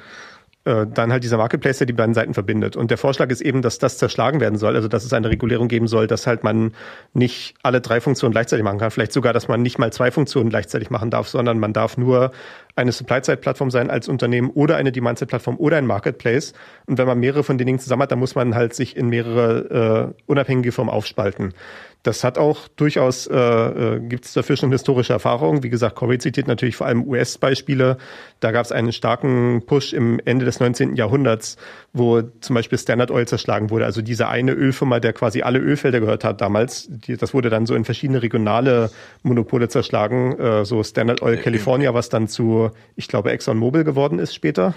äh, 0.66 0.88
dann 0.88 1.11
halt 1.11 1.24
dieser 1.24 1.38
Marketplace, 1.38 1.78
der 1.78 1.88
die 1.88 1.93
beiden 1.93 2.16
Seiten 2.16 2.34
verbindet. 2.34 2.76
Und 2.76 2.89
der 2.89 2.97
Vorschlag 2.97 3.30
ist 3.30 3.41
eben, 3.41 3.61
dass 3.61 3.78
das 3.78 3.99
zerschlagen 3.99 4.39
werden 4.39 4.57
soll, 4.57 4.76
also 4.76 4.88
dass 4.88 5.05
es 5.05 5.13
eine 5.13 5.30
Regulierung 5.30 5.68
geben 5.68 5.88
soll, 5.88 6.07
dass 6.07 6.26
halt 6.26 6.43
man 6.43 6.74
nicht 7.13 7.53
alle 7.61 7.82
drei 7.82 8.01
Funktionen 8.01 8.32
gleichzeitig 8.32 8.63
machen 8.63 8.80
kann. 8.80 8.89
Vielleicht 8.89 9.13
sogar, 9.13 9.32
dass 9.32 9.47
man 9.47 9.61
nicht 9.61 9.78
mal 9.78 9.93
zwei 9.93 10.09
Funktionen 10.09 10.49
gleichzeitig 10.49 10.89
machen 10.89 11.11
darf, 11.11 11.28
sondern 11.28 11.59
man 11.59 11.72
darf 11.72 11.97
nur 11.97 12.32
eine 12.76 12.91
Supply-Side-Plattform 12.91 13.70
sein 13.70 13.89
als 13.91 14.09
Unternehmen 14.09 14.49
oder 14.49 14.76
eine 14.78 14.91
Demand-Side-Plattform 14.91 15.57
oder 15.57 15.78
ein 15.78 15.86
Marketplace. 15.86 16.53
Und 16.88 16.97
wenn 16.97 17.05
man 17.05 17.20
mehrere 17.20 17.43
von 17.43 17.57
den 17.57 17.68
Dingen 17.68 17.80
zusammen 17.80 18.01
hat, 18.01 18.11
dann 18.11 18.20
muss 18.20 18.34
man 18.34 18.55
halt 18.55 18.74
sich 18.74 18.97
in 18.97 19.07
mehrere 19.09 20.13
äh, 20.16 20.22
unabhängige 20.26 20.72
Firmen 20.72 20.91
aufspalten. 20.91 21.53
Das 22.06 22.24
hat 22.24 22.38
auch 22.38 22.68
durchaus, 22.68 23.26
äh, 23.26 23.36
äh, 23.36 23.99
gibt 23.99 24.26
es 24.26 24.34
dafür 24.34 24.56
schon 24.58 24.72
historische 24.72 25.12
Erfahrungen. 25.12 25.64
Wie 25.64 25.72
gesagt, 25.72 25.95
Corey 25.95 26.20
zitiert 26.20 26.47
natürlich 26.47 26.76
vor 26.76 26.86
allem 26.86 27.03
US-Beispiele. 27.08 27.97
Da 28.41 28.51
gab 28.51 28.64
es 28.64 28.72
einen 28.72 28.91
starken 28.91 29.64
Push 29.66 29.93
im 29.93 30.20
Ende 30.24 30.45
des 30.45 30.60
19. 30.60 30.97
Jahrhunderts, 30.97 31.58
wo 31.93 32.22
zum 32.22 32.53
Beispiel 32.53 32.78
Standard 32.78 33.10
Oil 33.10 33.28
zerschlagen 33.28 33.72
wurde. 33.72 33.86
Also 33.86 34.03
diese 34.03 34.28
eine 34.28 34.51
Ölfirma, 34.51 34.99
der 34.99 35.14
quasi 35.14 35.41
alle 35.41 35.58
Ölfelder 35.58 35.99
gehört 35.99 36.24
hat 36.24 36.41
damals. 36.41 36.86
Die, 36.89 37.18
das 37.18 37.34
wurde 37.34 37.49
dann 37.49 37.66
so 37.66 37.74
in 37.74 37.86
verschiedene 37.86 38.22
regionale 38.22 38.91
Monopole 39.24 39.68
zerschlagen. 39.68 40.38
Äh, 40.38 40.64
so 40.64 40.84
Standard 40.84 41.24
Oil 41.24 41.38
California, 41.38 41.95
was 41.95 42.10
dann 42.10 42.28
zu, 42.28 42.70
ich 42.95 43.08
glaube, 43.08 43.32
Exxon 43.32 43.58
Mobil 43.58 43.84
geworden 43.84 44.20
ist 44.20 44.36
später. 44.36 44.76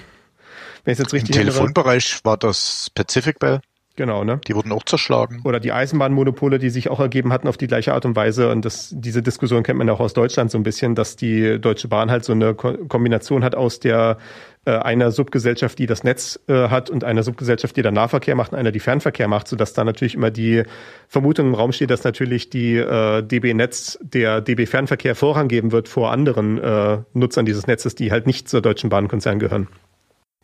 Wenn 0.85 0.93
ich 0.93 0.99
jetzt 0.99 1.12
richtig 1.12 1.37
Im 1.37 1.43
Telefonbereich 1.43 2.07
erinnere. 2.07 2.24
war 2.24 2.37
das 2.39 2.89
Pacific 2.95 3.39
Bell. 3.39 3.61
Genau, 3.99 4.22
ne? 4.22 4.40
Die 4.46 4.55
wurden 4.55 4.70
auch 4.70 4.84
zerschlagen. 4.84 5.40
Oder 5.42 5.59
die 5.59 5.72
Eisenbahnmonopole, 5.72 6.61
die 6.61 6.70
sich 6.70 6.88
auch 6.88 7.01
ergeben 7.01 7.32
hatten 7.32 7.49
auf 7.49 7.57
die 7.57 7.66
gleiche 7.66 7.94
Art 7.94 8.05
und 8.05 8.14
Weise. 8.14 8.49
Und 8.49 8.64
das, 8.64 8.94
diese 8.94 9.22
Diskussion 9.22 9.64
kennt 9.64 9.76
man 9.76 9.90
auch 9.90 9.99
aus 9.99 10.14
Deutschland 10.14 10.53
so 10.53 10.59
ein 10.59 10.62
bisschen, 10.62 10.94
dass 10.94 11.16
die 11.16 11.61
Deutsche 11.61 11.88
Bahn 11.88 12.09
halt 12.09 12.24
so 12.24 12.32
eine 12.32 12.55
Ko 12.55 12.74
Kombination 12.86 13.42
hat 13.42 13.57
aus 13.57 13.80
der 13.80 14.18
äh, 14.66 14.70
einer 14.70 15.11
Subgesellschaft, 15.11 15.80
die 15.80 15.86
das 15.86 16.05
Netz 16.05 16.38
äh, 16.46 16.68
hat 16.68 16.90
und 16.90 17.03
einer 17.03 17.24
Subgesellschaft, 17.24 17.76
die 17.76 17.82
der 17.82 17.90
Nahverkehr 17.90 18.36
macht 18.36 18.53
und 18.53 18.59
einer, 18.61 18.70
die 18.70 18.78
Fernverkehr 18.78 19.26
macht, 19.26 19.49
sodass 19.49 19.72
da 19.72 19.82
natürlich 19.82 20.14
immer 20.14 20.30
die 20.30 20.62
Vermutung 21.09 21.49
im 21.49 21.55
Raum 21.57 21.72
steht, 21.72 21.90
dass 21.90 22.05
natürlich 22.05 22.51
die 22.51 22.76
äh, 22.76 23.22
DB 23.24 23.53
Netz 23.53 23.99
der 24.01 24.40
DB 24.40 24.66
Fernverkehr 24.66 25.16
Vorrang 25.16 25.49
geben 25.49 25.72
wird 25.72 25.88
vor 25.88 26.12
anderen 26.12 26.59
äh, 26.59 26.99
Nutzern 27.14 27.46
dieses 27.46 27.66
Netzes, 27.66 27.96
die 27.96 28.12
halt 28.12 28.28
nicht 28.28 28.49
zur 28.49 28.61
Deutschen 28.62 28.90
Bahnkonzern 28.90 29.40
gehören. 29.40 29.66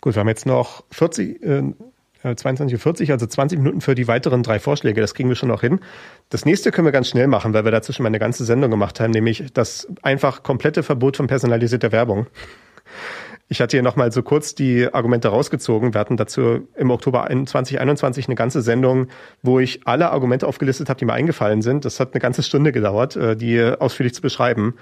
Gut, 0.00 0.16
wir 0.16 0.20
haben 0.20 0.28
jetzt 0.28 0.44
noch 0.44 0.82
40, 0.90 1.40
äh, 1.40 1.62
22.40 2.30 3.04
Uhr, 3.04 3.12
also 3.12 3.26
20 3.26 3.58
Minuten 3.58 3.80
für 3.80 3.94
die 3.94 4.08
weiteren 4.08 4.42
drei 4.42 4.58
Vorschläge. 4.58 5.00
Das 5.00 5.14
kriegen 5.14 5.28
wir 5.28 5.36
schon 5.36 5.48
noch 5.48 5.60
hin. 5.60 5.80
Das 6.30 6.44
nächste 6.44 6.70
können 6.70 6.86
wir 6.86 6.92
ganz 6.92 7.08
schnell 7.08 7.26
machen, 7.26 7.54
weil 7.54 7.64
wir 7.64 7.72
dazu 7.72 7.92
schon 7.92 8.04
mal 8.04 8.08
eine 8.08 8.18
ganze 8.18 8.44
Sendung 8.44 8.70
gemacht 8.70 9.00
haben, 9.00 9.10
nämlich 9.10 9.44
das 9.52 9.88
einfach 10.02 10.42
komplette 10.42 10.82
Verbot 10.82 11.16
von 11.16 11.26
personalisierter 11.26 11.92
Werbung. 11.92 12.26
Ich 13.48 13.60
hatte 13.60 13.76
hier 13.76 13.82
nochmal 13.82 14.10
so 14.10 14.22
kurz 14.22 14.54
die 14.54 14.92
Argumente 14.92 15.28
rausgezogen. 15.28 15.92
Wir 15.92 16.00
hatten 16.00 16.16
dazu 16.16 16.66
im 16.76 16.90
Oktober 16.90 17.28
2021 17.28 18.26
eine 18.26 18.34
ganze 18.36 18.62
Sendung, 18.62 19.08
wo 19.42 19.60
ich 19.60 19.86
alle 19.86 20.10
Argumente 20.10 20.46
aufgelistet 20.46 20.88
habe, 20.88 20.98
die 20.98 21.04
mir 21.04 21.12
eingefallen 21.12 21.60
sind. 21.60 21.84
Das 21.84 22.00
hat 22.00 22.14
eine 22.14 22.20
ganze 22.20 22.42
Stunde 22.42 22.72
gedauert, 22.72 23.16
äh, 23.16 23.36
die 23.36 23.60
ausführlich 23.62 24.14
zu 24.14 24.22
beschreiben. 24.22 24.74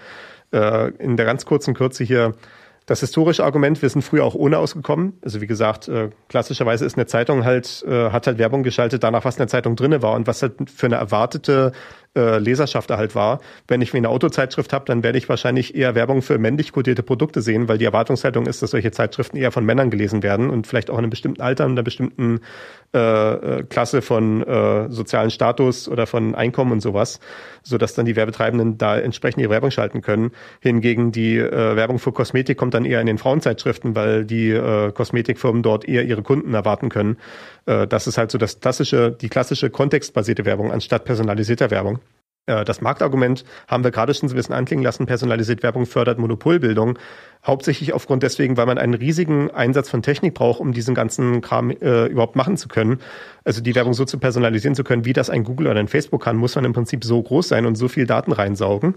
Äh, 0.53 0.90
in 0.99 1.16
der 1.16 1.26
ganz 1.26 1.45
kurzen 1.45 1.74
Kürze 1.74 2.05
hier 2.05 2.34
das 2.87 3.01
historische 3.01 3.45
Argument, 3.45 3.80
wir 3.80 3.89
sind 3.89 4.03
früher 4.03 4.24
auch 4.24 4.35
ohne 4.35 4.59
ausgekommen. 4.59 5.18
Also 5.22 5.41
wie 5.41 5.47
gesagt, 5.47 5.89
äh, 5.89 6.11
klassischerweise 6.28 6.85
ist 6.85 6.97
eine 6.97 7.07
Zeitung 7.07 7.45
halt, 7.45 7.85
äh, 7.87 8.11
hat 8.11 8.26
halt 8.26 8.39
Werbung 8.39 8.62
geschaltet 8.62 9.05
danach, 9.05 9.24
was 9.24 9.37
in 9.37 9.41
der 9.41 9.49
Zeitung 9.49 9.76
drinne 9.76 10.03
war 10.03 10.14
und 10.14 10.26
was 10.26 10.43
halt 10.43 10.55
für 10.70 10.87
eine 10.87 10.97
erwartete 10.97 11.72
äh, 12.16 12.38
Leserschaft 12.38 12.90
halt 12.90 13.14
war. 13.14 13.40
Wenn 13.68 13.80
ich 13.80 13.92
mir 13.92 13.98
eine 13.98 14.08
Autozeitschrift 14.08 14.72
habe, 14.72 14.84
dann 14.84 15.02
werde 15.02 15.18
ich 15.18 15.28
wahrscheinlich 15.28 15.74
eher 15.74 15.94
Werbung 15.94 16.22
für 16.22 16.38
männlich 16.38 16.72
kodierte 16.72 17.02
Produkte 17.02 17.40
sehen, 17.40 17.68
weil 17.68 17.78
die 17.78 17.84
Erwartungshaltung 17.84 18.46
ist, 18.46 18.62
dass 18.62 18.72
solche 18.72 18.90
Zeitschriften 18.90 19.36
eher 19.36 19.52
von 19.52 19.64
Männern 19.64 19.90
gelesen 19.90 20.22
werden 20.22 20.50
und 20.50 20.66
vielleicht 20.66 20.90
auch 20.90 20.94
in 20.94 21.04
einem 21.04 21.10
bestimmten 21.10 21.40
Alter, 21.40 21.64
in 21.64 21.72
einer 21.72 21.82
bestimmten 21.82 22.40
äh, 22.94 22.98
äh, 22.98 23.62
Klasse 23.62 24.02
von 24.02 24.42
äh, 24.42 24.90
sozialen 24.90 25.30
Status 25.30 25.88
oder 25.88 26.06
von 26.06 26.34
Einkommen 26.34 26.72
und 26.72 26.80
sowas, 26.80 27.20
so 27.62 27.78
dass 27.78 27.94
dann 27.94 28.04
die 28.04 28.16
Werbetreibenden 28.16 28.76
da 28.76 28.98
entsprechend 28.98 29.40
ihre 29.40 29.50
Werbung 29.50 29.70
schalten 29.70 30.02
können. 30.02 30.32
Hingegen 30.60 31.12
die 31.12 31.38
äh, 31.38 31.76
Werbung 31.76 31.98
für 31.98 32.12
Kosmetik 32.12 32.58
kommt 32.58 32.74
dann 32.74 32.84
eher 32.84 33.00
in 33.00 33.06
den 33.06 33.16
Frauenzeitschriften, 33.16 33.96
weil 33.96 34.26
die 34.26 34.50
äh, 34.50 34.92
Kosmetikfirmen 34.92 35.62
dort 35.62 35.88
eher 35.88 36.04
ihre 36.04 36.22
Kunden 36.22 36.52
erwarten 36.52 36.90
können. 36.90 37.16
Äh, 37.66 37.86
das 37.86 38.06
ist 38.06 38.18
halt 38.18 38.30
so 38.30 38.38
das 38.38 38.60
klassische, 38.60 39.12
die 39.12 39.28
klassische 39.28 39.70
kontextbasierte 39.70 40.44
Werbung 40.44 40.72
anstatt 40.72 41.04
personalisierter 41.04 41.70
Werbung. 41.70 42.00
Äh, 42.46 42.64
das 42.64 42.80
Marktargument 42.80 43.44
haben 43.68 43.84
wir 43.84 43.90
gerade 43.90 44.14
schon 44.14 44.28
so 44.28 44.34
ein 44.34 44.36
bisschen 44.36 44.54
anklingen 44.54 44.84
lassen. 44.84 45.06
Personalisierte 45.06 45.62
Werbung 45.62 45.86
fördert 45.86 46.18
Monopolbildung. 46.18 46.98
Hauptsächlich 47.44 47.92
aufgrund 47.92 48.22
deswegen, 48.22 48.56
weil 48.56 48.66
man 48.66 48.78
einen 48.78 48.94
riesigen 48.94 49.50
Einsatz 49.50 49.90
von 49.90 50.02
Technik 50.02 50.34
braucht, 50.34 50.60
um 50.60 50.72
diesen 50.72 50.94
ganzen 50.94 51.40
Kram 51.40 51.70
äh, 51.70 52.06
überhaupt 52.06 52.36
machen 52.36 52.56
zu 52.56 52.68
können. 52.68 53.00
Also 53.44 53.60
die 53.60 53.74
Werbung 53.74 53.94
so 53.94 54.04
zu 54.04 54.18
personalisieren 54.18 54.74
zu 54.74 54.84
können, 54.84 55.04
wie 55.04 55.12
das 55.12 55.30
ein 55.30 55.44
Google 55.44 55.68
oder 55.68 55.80
ein 55.80 55.88
Facebook 55.88 56.22
kann, 56.22 56.36
muss 56.36 56.54
man 56.54 56.64
im 56.64 56.72
Prinzip 56.72 57.04
so 57.04 57.20
groß 57.22 57.48
sein 57.48 57.66
und 57.66 57.76
so 57.76 57.88
viel 57.88 58.06
Daten 58.06 58.32
reinsaugen. 58.32 58.94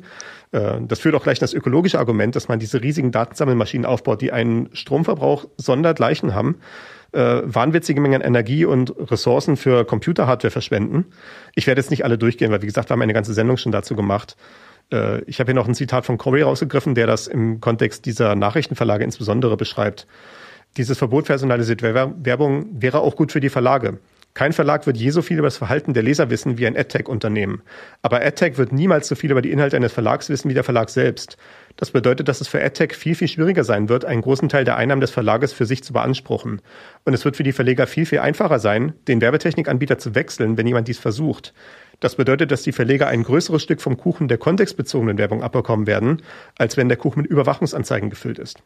Äh, 0.51 0.81
das 0.81 0.99
führt 0.99 1.15
auch 1.15 1.23
gleich 1.23 1.39
das 1.39 1.53
ökologische 1.53 1.99
Argument, 1.99 2.35
dass 2.35 2.47
man 2.47 2.59
diese 2.59 2.81
riesigen 2.81 3.11
Datensammelmaschinen 3.11 3.85
aufbaut, 3.85 4.21
die 4.21 4.31
einen 4.31 4.69
Stromverbrauch 4.73 5.45
sondergleichen 5.57 6.33
haben 6.33 6.57
äh, 7.15 7.41
wahnwitzige 7.45 8.01
Mengen 8.01 8.21
Energie 8.21 8.65
und 8.65 8.93
Ressourcen 9.09 9.57
für 9.57 9.85
Computerhardware 9.85 10.51
verschwenden. 10.51 11.05
Ich 11.55 11.65
werde 11.65 11.81
jetzt 11.81 11.89
nicht 11.89 12.03
alle 12.03 12.17
durchgehen, 12.17 12.51
weil 12.51 12.61
wie 12.61 12.67
gesagt, 12.67 12.89
wir 12.89 12.93
haben 12.93 13.01
eine 13.01 13.13
ganze 13.13 13.33
Sendung 13.33 13.57
schon 13.57 13.71
dazu 13.71 13.95
gemacht. 13.95 14.35
Äh, 14.91 15.21
ich 15.23 15.39
habe 15.39 15.47
hier 15.47 15.55
noch 15.55 15.67
ein 15.67 15.75
Zitat 15.75 16.05
von 16.05 16.17
Corey 16.17 16.41
rausgegriffen, 16.41 16.93
der 16.93 17.07
das 17.07 17.27
im 17.27 17.61
Kontext 17.61 18.05
dieser 18.05 18.35
Nachrichtenverlage 18.35 19.03
insbesondere 19.03 19.57
beschreibt. 19.57 20.07
Dieses 20.77 20.97
Verbot 20.97 21.25
personalisierte 21.25 21.93
Werbung 21.93 22.67
wäre 22.71 22.99
auch 22.99 23.15
gut 23.15 23.31
für 23.31 23.39
die 23.39 23.49
Verlage. 23.49 23.99
Kein 24.35 24.51
Verlag 24.51 24.85
wird 24.85 24.97
je 24.97 25.11
so 25.11 25.21
viel 25.21 25.37
über 25.37 25.47
das 25.47 25.55
Verhalten 25.55 25.93
der 25.93 26.03
Leser 26.03 26.29
wissen 26.29 26.57
wie 26.57 26.67
ein 26.67 26.75
AdTech-Unternehmen. 26.75 27.61
Aber 28.01 28.21
AdTech 28.21 28.57
wird 28.57 28.73
niemals 28.73 29.07
so 29.07 29.15
viel 29.15 29.31
über 29.31 29.41
die 29.41 29.49
Inhalte 29.49 29.77
eines 29.77 29.93
Verlags 29.93 30.29
wissen 30.29 30.49
wie 30.49 30.53
der 30.53 30.65
Verlag 30.65 30.89
selbst. 30.89 31.37
Das 31.77 31.91
bedeutet, 31.91 32.27
dass 32.27 32.41
es 32.41 32.49
für 32.49 32.61
AdTech 32.61 32.95
viel, 32.95 33.15
viel 33.15 33.29
schwieriger 33.29 33.63
sein 33.63 33.87
wird, 33.87 34.03
einen 34.03 34.21
großen 34.21 34.49
Teil 34.49 34.65
der 34.65 34.75
Einnahmen 34.75 34.99
des 34.99 35.11
Verlages 35.11 35.53
für 35.53 35.65
sich 35.65 35.85
zu 35.85 35.93
beanspruchen. 35.93 36.61
Und 37.05 37.13
es 37.13 37.23
wird 37.23 37.37
für 37.37 37.43
die 37.43 37.53
Verleger 37.53 37.87
viel, 37.87 38.05
viel 38.05 38.19
einfacher 38.19 38.59
sein, 38.59 38.93
den 39.07 39.21
Werbetechnikanbieter 39.21 39.99
zu 39.99 40.15
wechseln, 40.15 40.57
wenn 40.57 40.67
jemand 40.67 40.89
dies 40.89 40.99
versucht. 40.99 41.53
Das 42.01 42.17
bedeutet, 42.17 42.51
dass 42.51 42.61
die 42.61 42.73
Verleger 42.73 43.07
ein 43.07 43.23
größeres 43.23 43.63
Stück 43.63 43.79
vom 43.79 43.95
Kuchen 43.95 44.27
der 44.27 44.37
kontextbezogenen 44.37 45.17
Werbung 45.17 45.43
abbekommen 45.43 45.87
werden, 45.87 46.21
als 46.57 46.75
wenn 46.75 46.89
der 46.89 46.97
Kuchen 46.97 47.21
mit 47.21 47.31
Überwachungsanzeigen 47.31 48.09
gefüllt 48.09 48.39
ist. 48.39 48.61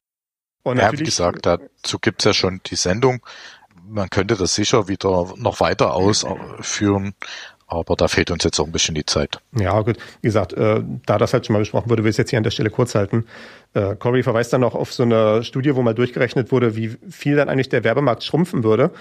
Und 0.64 0.78
ja, 0.78 0.92
wie 0.92 0.98
gesagt, 0.98 1.46
dazu 1.46 2.00
gibt's 2.00 2.26
ja 2.26 2.34
schon 2.34 2.60
die 2.66 2.76
Sendung 2.76 3.22
man 3.90 4.10
könnte 4.10 4.36
das 4.36 4.56
sicher 4.56 4.88
wieder 4.88 5.34
noch 5.38 5.60
weiter 5.60 5.94
ausführen, 5.94 7.14
aber 7.68 7.96
da 7.96 8.08
fehlt 8.08 8.32
uns 8.32 8.44
jetzt 8.44 8.60
auch 8.60 8.66
ein 8.66 8.72
bisschen 8.72 8.96
die 8.96 9.06
Zeit. 9.06 9.40
Ja, 9.56 9.80
gut. 9.82 9.98
Wie 10.22 10.28
gesagt, 10.28 10.54
äh, 10.54 10.82
da 11.06 11.18
das 11.20 11.34
halt 11.34 11.46
schon 11.46 11.54
mal 11.54 11.60
besprochen 11.60 11.90
wurde, 11.90 12.04
will 12.04 12.10
ich 12.10 12.16
es 12.16 12.18
jetzt 12.18 12.32
hier 12.32 12.38
an 12.38 12.44
der 12.44 12.52
Stelle 12.52 12.72
kurz 12.72 12.96
halten. 12.96 13.26
Äh, 13.74 13.96
Corey 13.96 14.24
verweist 14.24 14.52
dann 14.54 14.62
noch 14.62 14.74
auf 14.74 14.92
so 14.92 15.04
eine 15.04 15.44
Studie, 15.44 15.76
wo 15.76 15.84
mal 15.84 15.94
durchgerechnet 15.94 16.52
wurde, 16.52 16.76
wie 16.76 16.98
viel 17.10 17.36
dann 17.36 17.48
eigentlich 17.48 17.70
der 17.70 17.84
Werbemarkt 17.84 18.24
schrumpfen 18.24 18.64
würde. 18.64 18.92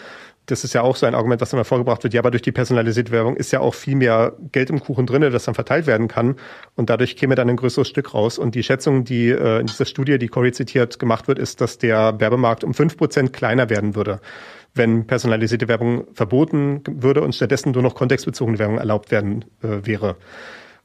Das 0.44 0.64
ist 0.64 0.74
ja 0.74 0.82
auch 0.82 0.96
so 0.96 1.06
ein 1.06 1.14
Argument, 1.14 1.40
was 1.40 1.52
immer 1.52 1.64
vorgebracht 1.64 2.02
wird. 2.04 2.12
Ja, 2.12 2.20
aber 2.20 2.30
durch 2.30 2.42
die 2.42 2.52
personalisierte 2.52 3.10
Werbung 3.10 3.36
ist 3.36 3.52
ja 3.52 3.60
auch 3.60 3.74
viel 3.74 3.96
mehr 3.96 4.34
Geld 4.52 4.68
im 4.70 4.80
Kuchen 4.80 5.06
drinne, 5.06 5.30
das 5.30 5.44
dann 5.44 5.54
verteilt 5.54 5.86
werden 5.86 6.08
kann. 6.08 6.36
Und 6.74 6.90
dadurch 6.90 7.16
käme 7.16 7.34
dann 7.34 7.48
ein 7.48 7.56
größeres 7.56 7.88
Stück 7.88 8.12
raus. 8.12 8.38
Und 8.38 8.54
die 8.54 8.62
Schätzung, 8.62 9.04
die 9.04 9.28
äh, 9.28 9.60
in 9.60 9.66
dieser 9.66 9.86
Studie, 9.86 10.18
die 10.18 10.28
Corey 10.28 10.52
zitiert, 10.52 10.98
gemacht 10.98 11.26
wird, 11.28 11.38
ist, 11.38 11.62
dass 11.62 11.78
der 11.78 12.20
Werbemarkt 12.20 12.64
um 12.64 12.74
fünf 12.74 12.98
Prozent 12.98 13.32
kleiner 13.32 13.70
werden 13.70 13.94
würde 13.94 14.20
wenn 14.74 15.06
personalisierte 15.06 15.68
Werbung 15.68 16.06
verboten 16.14 16.82
würde 16.86 17.22
und 17.22 17.34
stattdessen 17.34 17.72
nur 17.72 17.82
noch 17.82 17.94
kontextbezogene 17.94 18.58
Werbung 18.58 18.78
erlaubt 18.78 19.10
werden 19.10 19.44
äh, 19.62 19.86
wäre. 19.86 20.16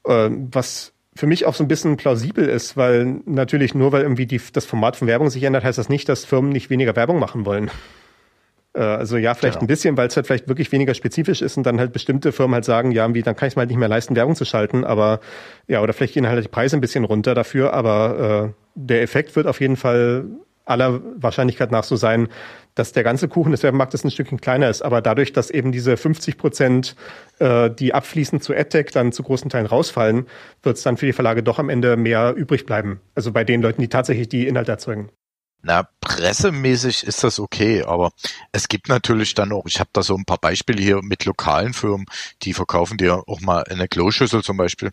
Äh, 0.05 0.29
was 0.51 0.93
für 1.15 1.27
mich 1.27 1.45
auch 1.45 1.53
so 1.53 1.63
ein 1.63 1.67
bisschen 1.67 1.97
plausibel 1.97 2.47
ist, 2.47 2.75
weil 2.75 3.21
natürlich 3.25 3.75
nur 3.75 3.91
weil 3.91 4.01
irgendwie 4.01 4.25
die, 4.25 4.41
das 4.51 4.65
Format 4.65 4.95
von 4.95 5.07
Werbung 5.07 5.29
sich 5.29 5.43
ändert, 5.43 5.63
heißt 5.63 5.77
das 5.77 5.89
nicht, 5.89 6.09
dass 6.09 6.25
Firmen 6.25 6.51
nicht 6.51 6.69
weniger 6.69 6.95
Werbung 6.95 7.19
machen 7.19 7.45
wollen. 7.45 7.69
Äh, 8.73 8.81
also 8.81 9.17
ja, 9.17 9.33
vielleicht 9.33 9.55
genau. 9.55 9.65
ein 9.65 9.67
bisschen, 9.67 9.97
weil 9.97 10.07
es 10.07 10.15
halt 10.15 10.25
vielleicht 10.25 10.47
wirklich 10.47 10.71
weniger 10.71 10.93
spezifisch 10.93 11.41
ist 11.41 11.57
und 11.57 11.63
dann 11.63 11.79
halt 11.79 11.93
bestimmte 11.93 12.31
Firmen 12.31 12.55
halt 12.55 12.65
sagen, 12.65 12.91
ja, 12.91 13.13
wie, 13.13 13.21
dann 13.21 13.35
kann 13.35 13.47
ich 13.47 13.53
es 13.53 13.55
mal 13.55 13.61
halt 13.61 13.69
nicht 13.69 13.79
mehr 13.79 13.87
leisten, 13.87 14.15
Werbung 14.15 14.35
zu 14.35 14.45
schalten, 14.45 14.83
aber 14.83 15.19
ja, 15.67 15.81
oder 15.81 15.93
vielleicht 15.93 16.15
gehen 16.15 16.27
halt 16.27 16.43
die 16.43 16.49
Preise 16.49 16.77
ein 16.77 16.81
bisschen 16.81 17.03
runter 17.03 17.35
dafür, 17.35 17.73
aber 17.73 18.53
äh, 18.55 18.61
der 18.75 19.01
Effekt 19.03 19.35
wird 19.35 19.47
auf 19.47 19.61
jeden 19.61 19.75
Fall 19.75 20.25
aller 20.65 21.01
Wahrscheinlichkeit 21.17 21.71
nach 21.71 21.83
so 21.83 21.95
sein, 21.95 22.29
dass 22.75 22.91
der 22.91 23.03
ganze 23.03 23.27
Kuchen 23.27 23.51
des 23.51 23.63
Werbemarktes 23.63 24.03
ein 24.03 24.11
Stückchen 24.11 24.41
kleiner 24.41 24.69
ist. 24.69 24.81
Aber 24.81 25.01
dadurch, 25.01 25.33
dass 25.33 25.49
eben 25.49 25.71
diese 25.71 25.97
50 25.97 26.37
Prozent, 26.37 26.95
äh, 27.39 27.69
die 27.69 27.93
abfließen 27.93 28.41
zu 28.41 28.53
AdTech, 28.53 28.91
dann 28.91 29.11
zu 29.11 29.23
großen 29.23 29.49
Teilen 29.49 29.65
rausfallen, 29.65 30.27
wird 30.61 30.77
es 30.77 30.83
dann 30.83 30.97
für 30.97 31.05
die 31.05 31.13
Verlage 31.13 31.43
doch 31.43 31.59
am 31.59 31.69
Ende 31.69 31.97
mehr 31.97 32.33
übrig 32.35 32.65
bleiben. 32.65 33.01
Also 33.15 33.31
bei 33.31 33.43
den 33.43 33.61
Leuten, 33.61 33.81
die 33.81 33.89
tatsächlich 33.89 34.29
die 34.29 34.47
Inhalte 34.47 34.71
erzeugen. 34.71 35.09
Na, 35.65 35.87
pressemäßig 36.01 37.05
ist 37.05 37.23
das 37.23 37.39
okay, 37.39 37.83
aber 37.83 38.11
es 38.51 38.67
gibt 38.67 38.89
natürlich 38.89 39.33
dann 39.33 39.53
auch, 39.53 39.65
ich 39.65 39.79
habe 39.79 39.89
da 39.93 40.03
so 40.03 40.13
ein 40.13 40.25
paar 40.25 40.37
Beispiele 40.37 40.83
hier 40.83 41.01
mit 41.01 41.23
lokalen 41.23 41.71
Firmen, 41.73 42.05
die 42.41 42.53
verkaufen 42.53 42.97
dir 42.97 43.23
auch 43.27 43.39
mal 43.39 43.63
eine 43.63 43.87
Kloschüssel 43.87 44.43
zum 44.43 44.57
Beispiel. 44.57 44.91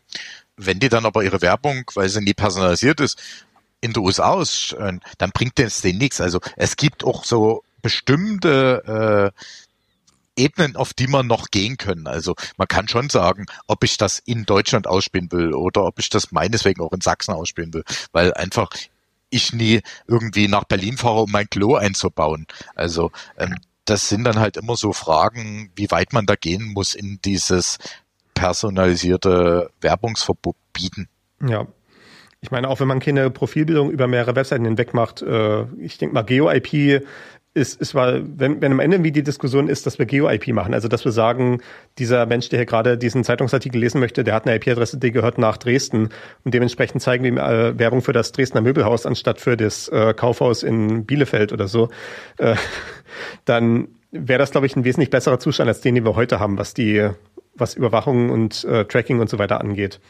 Wenn 0.57 0.79
die 0.79 0.89
dann 0.89 1.07
aber 1.07 1.25
ihre 1.25 1.43
Werbung, 1.43 1.91
weil 1.95 2.09
sie 2.09 2.21
nie 2.21 2.35
personalisiert 2.35 3.01
ist, 3.01 3.21
in 3.81 3.93
den 3.93 4.05
USA 4.05 4.31
ausstellen, 4.31 5.01
dann 5.19 5.33
bringt 5.33 5.59
das 5.59 5.81
denen 5.81 5.99
nichts. 5.99 6.21
Also 6.21 6.39
es 6.57 6.77
gibt 6.77 7.03
auch 7.03 7.25
so 7.25 7.65
bestimmte 7.81 9.33
äh, 9.35 9.41
Ebenen, 10.37 10.77
auf 10.77 10.95
die 10.95 11.07
man 11.07 11.27
noch 11.27 11.51
gehen 11.51 11.77
können. 11.77 12.07
Also 12.07 12.35
man 12.57 12.69
kann 12.69 12.89
schon 12.89 13.11
sagen, 13.11 13.47
ob 13.67 13.85
ich 13.85 13.99
das 13.99 14.19
in 14.19 14.47
Deutschland 14.47 14.87
ausspielen 14.87 15.31
will 15.33 15.53
oder 15.53 15.85
ob 15.85 15.99
ich 15.99 16.09
das 16.09 16.33
meineswegen 16.33 16.83
auch 16.83 16.93
in 16.93 17.01
Sachsen 17.01 17.35
ausspielen 17.35 17.75
will, 17.75 17.85
weil 18.13 18.33
einfach 18.35 18.71
ich 19.29 19.53
nie 19.53 19.81
irgendwie 20.07 20.49
nach 20.49 20.65
Berlin 20.65 20.97
fahre, 20.97 21.23
um 21.23 21.31
mein 21.31 21.49
Klo 21.49 21.75
einzubauen. 21.75 22.47
Also 22.75 23.13
ähm, 23.37 23.57
das 23.85 24.09
sind 24.09 24.25
dann 24.25 24.39
halt 24.39 24.57
immer 24.57 24.77
so 24.77 24.93
Fragen, 24.93 25.71
wie 25.75 25.91
weit 25.91 26.13
man 26.13 26.27
da 26.27 26.37
gehen 26.37 26.73
muss 26.73 26.95
in 26.95 27.21
dieses 27.25 27.79
personalisierte 28.35 29.71
Werbungsverbieten. 29.81 31.09
Ja. 31.47 31.67
Ich 32.43 32.51
meine, 32.51 32.69
auch 32.69 32.81
wenn 32.81 32.89
man 32.89 33.01
keine 33.01 33.29
Profilbildung 33.31 33.91
über 33.91 34.07
mehrere 34.07 34.35
Webseiten 34.35 34.65
hinweg 34.65 34.95
macht, 34.95 35.21
äh, 35.21 35.65
ich 35.79 35.99
denke 35.99 36.15
mal, 36.15 36.23
Geo-IP 36.23 37.05
ist, 37.53 37.81
ist 37.81 37.95
weil, 37.97 38.23
wenn, 38.37 38.61
wenn 38.61 38.73
am 38.73 38.79
Ende 38.79 39.03
wie 39.03 39.11
die 39.11 39.25
Diskussion 39.25 39.69
ist, 39.69 39.85
dass 39.85 39.99
wir 39.99 40.07
Geo-IP 40.07 40.49
machen, 40.49 40.73
also 40.73 40.87
dass 40.87 41.05
wir 41.05 41.11
sagen, 41.11 41.61
dieser 41.99 42.25
Mensch, 42.27 42.49
der 42.49 42.61
hier 42.61 42.67
gerade 42.67 42.97
diesen 42.97 43.25
Zeitungsartikel 43.25 43.81
lesen 43.81 43.99
möchte, 44.01 44.23
der 44.23 44.35
hat 44.35 44.47
eine 44.47 44.55
IP-Adresse, 44.55 44.99
die 44.99 45.11
gehört 45.11 45.37
nach 45.37 45.57
Dresden 45.57 46.11
und 46.45 46.55
dementsprechend 46.55 47.03
zeigen 47.03 47.25
wir 47.25 47.31
ihm 47.31 47.39
äh, 47.39 47.77
Werbung 47.77 48.03
für 48.03 48.13
das 48.13 48.31
Dresdner 48.31 48.61
Möbelhaus 48.61 49.05
anstatt 49.05 49.41
für 49.41 49.57
das 49.57 49.89
äh, 49.89 50.15
Kaufhaus 50.15 50.63
in 50.63 51.07
Bielefeld 51.07 51.53
oder 51.53 51.67
so, 51.67 51.89
äh, 52.39 52.55
dann 53.45 53.89
wäre 54.13 54.39
das, 54.39 54.53
glaube 54.53 54.67
ich, 54.67 54.77
ein 54.77 54.85
wesentlich 54.85 55.11
besserer 55.11 55.41
Zustand 55.41 55.69
als 55.69 55.81
den, 55.81 55.97
den 55.97 56.05
wir 56.05 56.15
heute 56.15 56.39
haben, 56.39 56.57
was 56.57 56.73
die, 56.73 57.09
was 57.55 57.75
Überwachung 57.75 58.31
und 58.31 58.65
äh, 58.65 58.85
Tracking 58.85 59.19
und 59.19 59.29
so 59.29 59.41
weiter 59.41 59.61
angeht. 59.61 60.01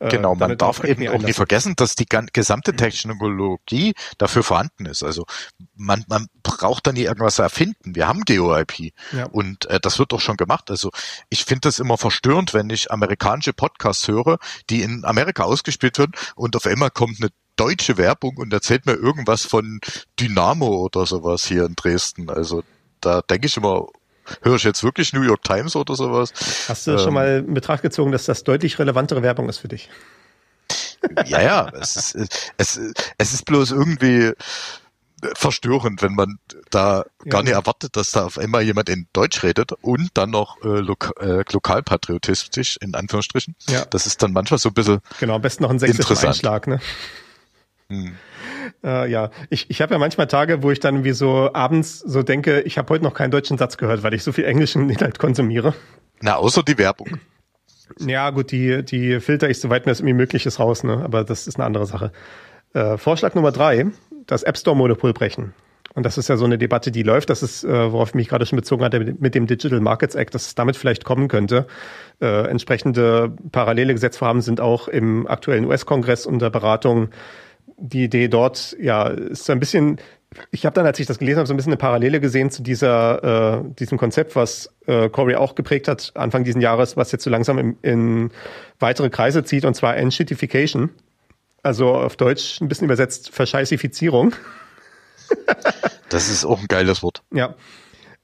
Äh, 0.00 0.10
genau, 0.10 0.34
man 0.34 0.56
darf 0.56 0.84
eben 0.84 1.08
auch 1.08 1.20
nicht 1.20 1.36
vergessen, 1.36 1.74
dass 1.76 1.94
die 1.94 2.06
gesamte 2.06 2.76
Technologie 2.76 3.94
dafür 4.18 4.42
vorhanden 4.42 4.86
ist. 4.86 5.02
Also 5.02 5.26
man, 5.74 6.04
man 6.08 6.28
braucht 6.42 6.86
da 6.86 6.92
nie 6.92 7.02
irgendwas 7.02 7.38
erfinden. 7.38 7.94
Wir 7.94 8.06
haben 8.06 8.22
GeoIP 8.22 8.92
ja. 9.12 9.26
und 9.26 9.66
äh, 9.66 9.80
das 9.80 9.98
wird 9.98 10.12
doch 10.12 10.20
schon 10.20 10.36
gemacht. 10.36 10.70
Also 10.70 10.90
ich 11.30 11.44
finde 11.44 11.62
das 11.62 11.78
immer 11.78 11.98
verstörend, 11.98 12.54
wenn 12.54 12.70
ich 12.70 12.92
amerikanische 12.92 13.52
Podcasts 13.52 14.06
höre, 14.06 14.38
die 14.70 14.82
in 14.82 15.04
Amerika 15.04 15.44
ausgespielt 15.44 15.98
werden 15.98 16.12
und 16.36 16.54
auf 16.54 16.66
einmal 16.66 16.90
kommt 16.90 17.20
eine 17.20 17.30
deutsche 17.56 17.98
Werbung 17.98 18.36
und 18.36 18.52
erzählt 18.52 18.86
mir 18.86 18.94
irgendwas 18.94 19.44
von 19.44 19.80
Dynamo 20.20 20.68
oder 20.68 21.06
sowas 21.06 21.44
hier 21.44 21.66
in 21.66 21.74
Dresden. 21.74 22.30
Also 22.30 22.62
da 23.00 23.20
denke 23.22 23.46
ich 23.46 23.56
immer, 23.56 23.86
höre 24.42 24.56
ich 24.56 24.64
jetzt 24.64 24.84
wirklich 24.84 25.12
New 25.12 25.22
York 25.22 25.42
Times 25.42 25.76
oder 25.76 25.94
sowas? 25.94 26.32
Hast 26.68 26.86
du 26.86 26.92
ähm, 26.92 26.98
schon 26.98 27.14
mal 27.14 27.44
in 27.46 27.54
Betracht 27.54 27.82
gezogen, 27.82 28.12
dass 28.12 28.24
das 28.24 28.44
deutlich 28.44 28.78
relevantere 28.78 29.22
Werbung 29.22 29.48
ist 29.48 29.58
für 29.58 29.68
dich? 29.68 29.88
Ja, 31.26 31.40
ja, 31.40 31.68
es 31.80 31.96
ist, 31.96 32.16
es, 32.56 32.80
es 33.18 33.32
ist 33.32 33.44
bloß 33.44 33.70
irgendwie 33.70 34.32
verstörend, 35.34 36.02
wenn 36.02 36.14
man 36.14 36.38
da 36.70 36.98
ja. 36.98 37.30
gar 37.30 37.42
nicht 37.42 37.52
erwartet, 37.52 37.96
dass 37.96 38.12
da 38.12 38.24
auf 38.24 38.38
einmal 38.38 38.62
jemand 38.62 38.88
in 38.88 39.08
Deutsch 39.12 39.42
redet 39.42 39.72
und 39.72 40.10
dann 40.14 40.30
noch 40.30 40.62
äh, 40.62 40.80
lo 40.80 40.96
äh, 41.20 41.42
lokalpatriotistisch, 41.50 42.76
in 42.80 42.94
Anführungsstrichen. 42.94 43.56
Ja. 43.68 43.84
Das 43.86 44.06
ist 44.06 44.22
dann 44.22 44.32
manchmal 44.32 44.58
so 44.58 44.70
ein 44.70 44.74
bisschen 44.74 45.00
Genau, 45.18 45.34
am 45.34 45.42
besten 45.42 45.64
noch 45.64 45.70
ein 45.70 45.78
sächsischer 45.78 46.28
Einschlag, 46.28 46.66
ne? 46.66 46.80
Hm. 47.88 48.16
Äh, 48.84 49.10
ja, 49.10 49.30
ich, 49.50 49.70
ich 49.70 49.80
habe 49.80 49.94
ja 49.94 49.98
manchmal 49.98 50.26
Tage, 50.26 50.62
wo 50.62 50.70
ich 50.70 50.80
dann 50.80 51.04
wie 51.04 51.12
so 51.12 51.50
abends 51.52 52.00
so 52.00 52.22
denke, 52.22 52.60
ich 52.62 52.78
habe 52.78 52.92
heute 52.92 53.04
noch 53.04 53.14
keinen 53.14 53.30
deutschen 53.30 53.58
Satz 53.58 53.76
gehört, 53.76 54.02
weil 54.02 54.14
ich 54.14 54.22
so 54.22 54.32
viel 54.32 54.44
englischen 54.44 54.90
Inhalt 54.90 55.18
konsumiere. 55.18 55.74
Na, 56.20 56.36
außer 56.36 56.62
die 56.62 56.78
Werbung. 56.78 57.18
Ja, 58.00 58.30
gut, 58.30 58.50
die, 58.50 58.84
die 58.84 59.20
filter 59.20 59.48
ich 59.48 59.60
soweit 59.60 59.86
mir 59.86 59.92
das 59.92 60.00
irgendwie 60.00 60.14
möglich 60.14 60.46
ist 60.46 60.58
raus, 60.58 60.84
ne? 60.84 61.00
Aber 61.04 61.24
das 61.24 61.46
ist 61.46 61.56
eine 61.56 61.64
andere 61.64 61.86
Sache. 61.86 62.12
Äh, 62.74 62.98
Vorschlag 62.98 63.34
Nummer 63.34 63.52
drei, 63.52 63.86
das 64.26 64.42
App 64.42 64.58
Store-Monopol 64.58 65.12
brechen. 65.12 65.54
Und 65.94 66.04
das 66.04 66.18
ist 66.18 66.28
ja 66.28 66.36
so 66.36 66.44
eine 66.44 66.58
Debatte, 66.58 66.92
die 66.92 67.02
läuft. 67.02 67.30
Das 67.30 67.42
ist, 67.42 67.64
äh, 67.64 67.92
worauf 67.92 68.10
ich 68.10 68.14
mich 68.14 68.28
gerade 68.28 68.46
schon 68.46 68.56
bezogen 68.56 68.84
hatte 68.84 69.00
mit 69.18 69.34
dem 69.34 69.46
Digital 69.46 69.80
Markets 69.80 70.14
Act, 70.14 70.34
dass 70.34 70.46
es 70.46 70.54
damit 70.54 70.76
vielleicht 70.76 71.04
kommen 71.04 71.28
könnte. 71.28 71.66
Äh, 72.20 72.48
entsprechende 72.48 73.32
parallele 73.52 73.94
Gesetzvorhaben 73.94 74.42
sind 74.42 74.60
auch 74.60 74.86
im 74.88 75.26
aktuellen 75.26 75.64
US-Kongress 75.64 76.26
unter 76.26 76.50
Beratung 76.50 77.08
die 77.78 78.04
Idee 78.04 78.28
dort, 78.28 78.76
ja, 78.80 79.06
ist 79.06 79.44
so 79.44 79.52
ein 79.52 79.60
bisschen, 79.60 79.98
ich 80.50 80.66
habe 80.66 80.74
dann, 80.74 80.84
als 80.84 80.98
ich 80.98 81.06
das 81.06 81.18
gelesen 81.18 81.38
habe, 81.38 81.46
so 81.46 81.54
ein 81.54 81.56
bisschen 81.56 81.72
eine 81.72 81.78
Parallele 81.78 82.20
gesehen 82.20 82.50
zu 82.50 82.62
dieser, 82.62 83.62
äh, 83.62 83.74
diesem 83.78 83.98
Konzept, 83.98 84.36
was 84.36 84.74
äh, 84.86 85.08
Corey 85.08 85.36
auch 85.36 85.54
geprägt 85.54 85.88
hat, 85.88 86.12
Anfang 86.14 86.44
diesen 86.44 86.60
Jahres, 86.60 86.96
was 86.96 87.12
jetzt 87.12 87.24
so 87.24 87.30
langsam 87.30 87.58
in, 87.58 87.78
in 87.82 88.30
weitere 88.78 89.10
Kreise 89.10 89.44
zieht, 89.44 89.64
und 89.64 89.74
zwar 89.74 89.96
Enshittification. 89.96 90.90
Also 91.62 91.94
auf 91.94 92.16
Deutsch 92.16 92.60
ein 92.60 92.68
bisschen 92.68 92.84
übersetzt 92.84 93.30
Verscheißifizierung. 93.30 94.34
das 96.08 96.30
ist 96.30 96.44
auch 96.44 96.60
ein 96.60 96.68
geiles 96.68 97.02
Wort. 97.02 97.22
Ja. 97.32 97.54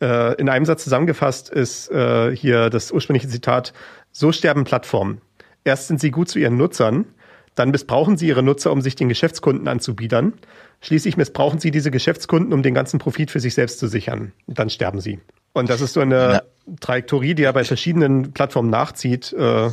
Äh, 0.00 0.34
in 0.40 0.48
einem 0.48 0.64
Satz 0.64 0.84
zusammengefasst 0.84 1.48
ist 1.48 1.90
äh, 1.90 2.34
hier 2.34 2.70
das 2.70 2.92
ursprüngliche 2.92 3.28
Zitat, 3.28 3.72
so 4.12 4.32
sterben 4.32 4.64
Plattformen. 4.64 5.20
Erst 5.64 5.88
sind 5.88 6.00
sie 6.00 6.10
gut 6.10 6.28
zu 6.28 6.38
ihren 6.38 6.56
Nutzern, 6.56 7.06
dann 7.54 7.70
missbrauchen 7.70 8.16
sie 8.16 8.28
ihre 8.28 8.42
Nutzer, 8.42 8.72
um 8.72 8.80
sich 8.80 8.96
den 8.96 9.08
Geschäftskunden 9.08 9.68
anzubiedern. 9.68 10.34
Schließlich 10.80 11.16
missbrauchen 11.16 11.60
sie 11.60 11.70
diese 11.70 11.90
Geschäftskunden, 11.90 12.52
um 12.52 12.62
den 12.62 12.74
ganzen 12.74 12.98
Profit 12.98 13.30
für 13.30 13.40
sich 13.40 13.54
selbst 13.54 13.78
zu 13.78 13.86
sichern. 13.86 14.32
Und 14.46 14.58
dann 14.58 14.70
sterben 14.70 15.00
sie. 15.00 15.20
Und 15.52 15.70
das 15.70 15.80
ist 15.80 15.92
so 15.92 16.00
eine 16.00 16.14
ja. 16.14 16.42
Trajektorie, 16.80 17.34
die 17.34 17.44
er 17.44 17.52
bei 17.52 17.64
verschiedenen 17.64 18.32
Plattformen 18.32 18.70
nachzieht. 18.70 19.32
Äh, 19.32 19.70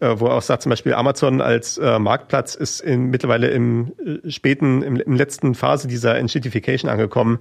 äh, 0.00 0.14
wo 0.18 0.26
er 0.26 0.34
auch 0.34 0.42
sagt, 0.42 0.62
zum 0.62 0.70
Beispiel 0.70 0.94
Amazon 0.94 1.40
als 1.40 1.78
äh, 1.78 1.98
Marktplatz 1.98 2.54
ist 2.54 2.80
in, 2.80 3.06
mittlerweile 3.06 3.48
im 3.48 3.92
äh, 4.24 4.30
späten, 4.30 4.82
im, 4.82 4.96
im 4.96 5.14
letzten 5.14 5.54
Phase 5.54 5.88
dieser 5.88 6.16
Enshittification 6.16 6.90
angekommen, 6.90 7.38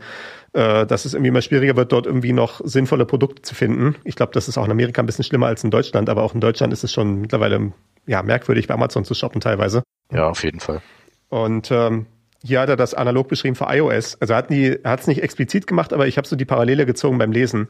äh, 0.54 0.86
dass 0.86 1.06
es 1.06 1.14
irgendwie 1.14 1.30
immer 1.30 1.42
schwieriger 1.42 1.76
wird, 1.76 1.92
dort 1.92 2.06
irgendwie 2.06 2.34
noch 2.34 2.62
sinnvolle 2.64 3.06
Produkte 3.06 3.42
zu 3.44 3.54
finden. 3.54 3.96
Ich 4.04 4.16
glaube, 4.16 4.32
das 4.34 4.48
ist 4.48 4.58
auch 4.58 4.66
in 4.66 4.72
Amerika 4.72 5.02
ein 5.02 5.06
bisschen 5.06 5.24
schlimmer 5.24 5.48
als 5.48 5.64
in 5.64 5.72
Deutschland, 5.72 6.10
aber 6.10 6.24
auch 6.24 6.34
in 6.34 6.42
Deutschland 6.42 6.74
ist 6.74 6.84
es 6.84 6.92
schon 6.92 7.22
mittlerweile 7.22 7.74
ja, 8.08 8.24
merkwürdig, 8.24 8.68
bei 8.68 8.74
Amazon 8.74 9.06
zu 9.06 9.14
shoppen 9.14 9.42
teilweise. 9.42 9.84
Ja, 10.12 10.30
auf 10.30 10.44
jeden 10.44 10.60
Fall. 10.60 10.82
Und 11.30 11.70
ähm, 11.72 12.08
hier 12.44 12.62
hat 12.62 12.70
er 12.70 12.76
das 12.76 12.94
analog 12.94 13.28
beschrieben 13.28 13.56
für 13.56 13.66
iOS. 13.70 14.20
Also 14.22 14.34
er 14.34 14.40
hat 14.84 15.00
es 15.02 15.08
nicht 15.08 15.22
explizit 15.22 15.68
gemacht, 15.68 15.94
aber 15.94 16.08
ich 16.08 16.18
habe 16.18 16.28
so 16.28 16.36
die 16.36 16.46
Parallele 16.46 16.86
gezogen 16.86 17.18
beim 17.18 17.32
Lesen. 17.32 17.68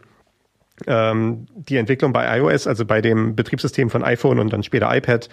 Ähm, 0.86 1.48
die 1.56 1.78
Entwicklung 1.78 2.14
bei 2.14 2.38
iOS, 2.38 2.68
also 2.68 2.86
bei 2.86 3.02
dem 3.02 3.36
Betriebssystem 3.36 3.90
von 3.90 4.04
iPhone 4.04 4.40
und 4.40 4.54
dann 4.54 4.62
später 4.64 4.96
iPad, 4.96 5.28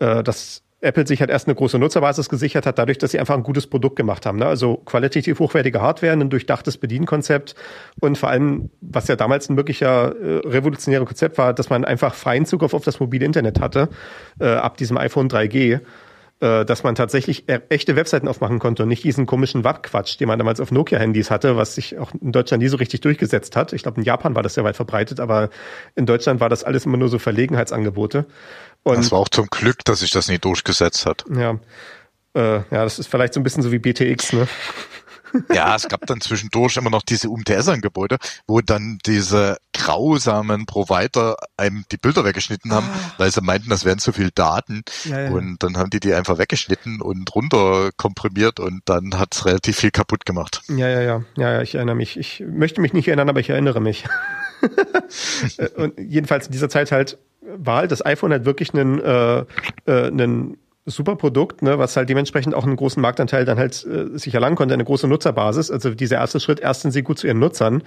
äh, 0.00 0.22
dass 0.22 0.62
Apple 0.82 1.06
sich 1.06 1.20
halt 1.20 1.30
erst 1.30 1.46
eine 1.46 1.54
große 1.54 1.78
Nutzerbasis 1.78 2.28
gesichert 2.28 2.66
hat, 2.66 2.78
dadurch, 2.78 2.98
dass 2.98 3.12
sie 3.12 3.20
einfach 3.20 3.36
ein 3.36 3.44
gutes 3.44 3.68
Produkt 3.68 3.96
gemacht 3.96 4.26
haben. 4.26 4.38
Ne? 4.38 4.46
Also 4.46 4.76
qualitativ 4.78 5.38
hochwertige 5.38 5.80
Hardware, 5.80 6.12
ein 6.12 6.28
durchdachtes 6.28 6.76
Bedienkonzept 6.76 7.54
und 8.00 8.18
vor 8.18 8.28
allem, 8.28 8.68
was 8.80 9.06
ja 9.06 9.16
damals 9.16 9.48
ein 9.48 9.56
wirklicher 9.56 10.14
äh, 10.16 10.46
revolutionäres 10.46 11.06
Konzept 11.06 11.38
war, 11.38 11.54
dass 11.54 11.70
man 11.70 11.84
einfach 11.84 12.14
freien 12.14 12.46
Zugriff 12.46 12.74
auf 12.74 12.84
das 12.84 12.98
mobile 12.98 13.24
Internet 13.24 13.60
hatte, 13.60 13.88
äh, 14.40 14.46
ab 14.46 14.76
diesem 14.76 14.98
iPhone 14.98 15.28
3G 15.28 15.74
äh, 15.74 15.80
dass 16.42 16.82
man 16.82 16.96
tatsächlich 16.96 17.48
e-, 17.48 17.60
echte 17.68 17.94
Webseiten 17.94 18.26
aufmachen 18.26 18.58
konnte 18.58 18.82
und 18.82 18.88
nicht 18.88 19.04
diesen 19.04 19.26
komischen 19.26 19.62
WAP-Quatsch, 19.62 20.18
den 20.18 20.26
man 20.26 20.38
damals 20.38 20.58
auf 20.58 20.72
Nokia-Handys 20.72 21.30
hatte, 21.30 21.56
was 21.56 21.76
sich 21.76 21.98
auch 21.98 22.10
in 22.20 22.32
Deutschland 22.32 22.62
nie 22.62 22.68
so 22.68 22.78
richtig 22.78 23.00
durchgesetzt 23.00 23.54
hat. 23.54 23.72
Ich 23.72 23.84
glaube, 23.84 23.98
in 23.98 24.04
Japan 24.04 24.34
war 24.34 24.42
das 24.42 24.54
sehr 24.54 24.64
weit 24.64 24.74
verbreitet, 24.74 25.20
aber 25.20 25.50
in 25.94 26.04
Deutschland 26.04 26.40
war 26.40 26.48
das 26.48 26.64
alles 26.64 26.84
immer 26.84 26.96
nur 26.96 27.08
so 27.08 27.20
Verlegenheitsangebote. 27.20 28.26
Und 28.82 28.96
das 28.96 29.12
war 29.12 29.20
auch 29.20 29.28
zum 29.28 29.46
Glück, 29.46 29.84
dass 29.84 30.00
sich 30.00 30.10
das 30.10 30.26
nie 30.26 30.38
durchgesetzt 30.38 31.06
hat. 31.06 31.24
Ja. 31.32 31.60
Äh, 32.34 32.56
ja, 32.56 32.64
das 32.70 32.98
ist 32.98 33.06
vielleicht 33.06 33.34
so 33.34 33.40
ein 33.40 33.44
bisschen 33.44 33.62
so 33.62 33.70
wie 33.70 33.78
BTX, 33.78 34.32
ne? 34.32 34.48
Ja, 35.52 35.74
es 35.74 35.88
gab 35.88 36.06
dann 36.06 36.20
zwischendurch 36.20 36.76
immer 36.76 36.90
noch 36.90 37.02
diese 37.02 37.28
UMTS-Angebote, 37.28 38.18
wo 38.46 38.60
dann 38.60 38.98
diese 39.06 39.56
grausamen 39.72 40.66
Provider 40.66 41.36
einem 41.56 41.84
die 41.90 41.96
Bilder 41.96 42.24
weggeschnitten 42.24 42.72
haben, 42.72 42.86
ah. 42.92 43.14
weil 43.18 43.30
sie 43.30 43.40
meinten, 43.40 43.70
das 43.70 43.84
wären 43.84 43.98
zu 43.98 44.12
viel 44.12 44.30
Daten. 44.34 44.82
Ja, 45.04 45.20
ja. 45.20 45.30
Und 45.30 45.62
dann 45.62 45.76
haben 45.76 45.90
die 45.90 46.00
die 46.00 46.14
einfach 46.14 46.38
weggeschnitten 46.38 47.00
und 47.00 47.34
runter 47.34 47.90
komprimiert 47.96 48.60
und 48.60 48.82
dann 48.84 49.18
hat's 49.18 49.44
relativ 49.46 49.78
viel 49.78 49.90
kaputt 49.90 50.26
gemacht. 50.26 50.62
Ja, 50.68 50.88
ja, 50.88 51.00
ja. 51.00 51.24
Ja, 51.36 51.52
ja, 51.52 51.62
ich 51.62 51.74
erinnere 51.74 51.96
mich. 51.96 52.18
Ich 52.18 52.42
möchte 52.46 52.80
mich 52.80 52.92
nicht 52.92 53.08
erinnern, 53.08 53.28
aber 53.28 53.40
ich 53.40 53.50
erinnere 53.50 53.80
mich. 53.80 54.04
und 55.76 55.98
jedenfalls 55.98 56.46
in 56.46 56.52
dieser 56.52 56.68
Zeit 56.68 56.92
halt 56.92 57.18
war 57.56 57.78
halt 57.78 57.92
das 57.92 58.04
iPhone 58.04 58.32
halt 58.32 58.44
wirklich 58.44 58.72
ein, 58.72 59.00
äh, 59.00 59.44
äh, 59.86 60.08
ein 60.08 60.56
super 60.84 61.16
Produkt, 61.16 61.62
ne, 61.62 61.78
was 61.78 61.96
halt 61.96 62.08
dementsprechend 62.08 62.54
auch 62.54 62.64
einen 62.64 62.76
großen 62.76 63.00
Marktanteil 63.00 63.44
dann 63.44 63.58
halt 63.58 63.84
äh, 63.86 64.18
sich 64.18 64.34
erlangen 64.34 64.56
konnte, 64.56 64.74
eine 64.74 64.84
große 64.84 65.06
Nutzerbasis. 65.06 65.70
Also 65.70 65.94
dieser 65.94 66.16
erste 66.16 66.40
Schritt, 66.40 66.60
erst 66.60 66.82
sind 66.82 66.90
sie 66.90 67.02
gut 67.02 67.18
zu 67.18 67.26
ihren 67.26 67.38
Nutzern 67.38 67.82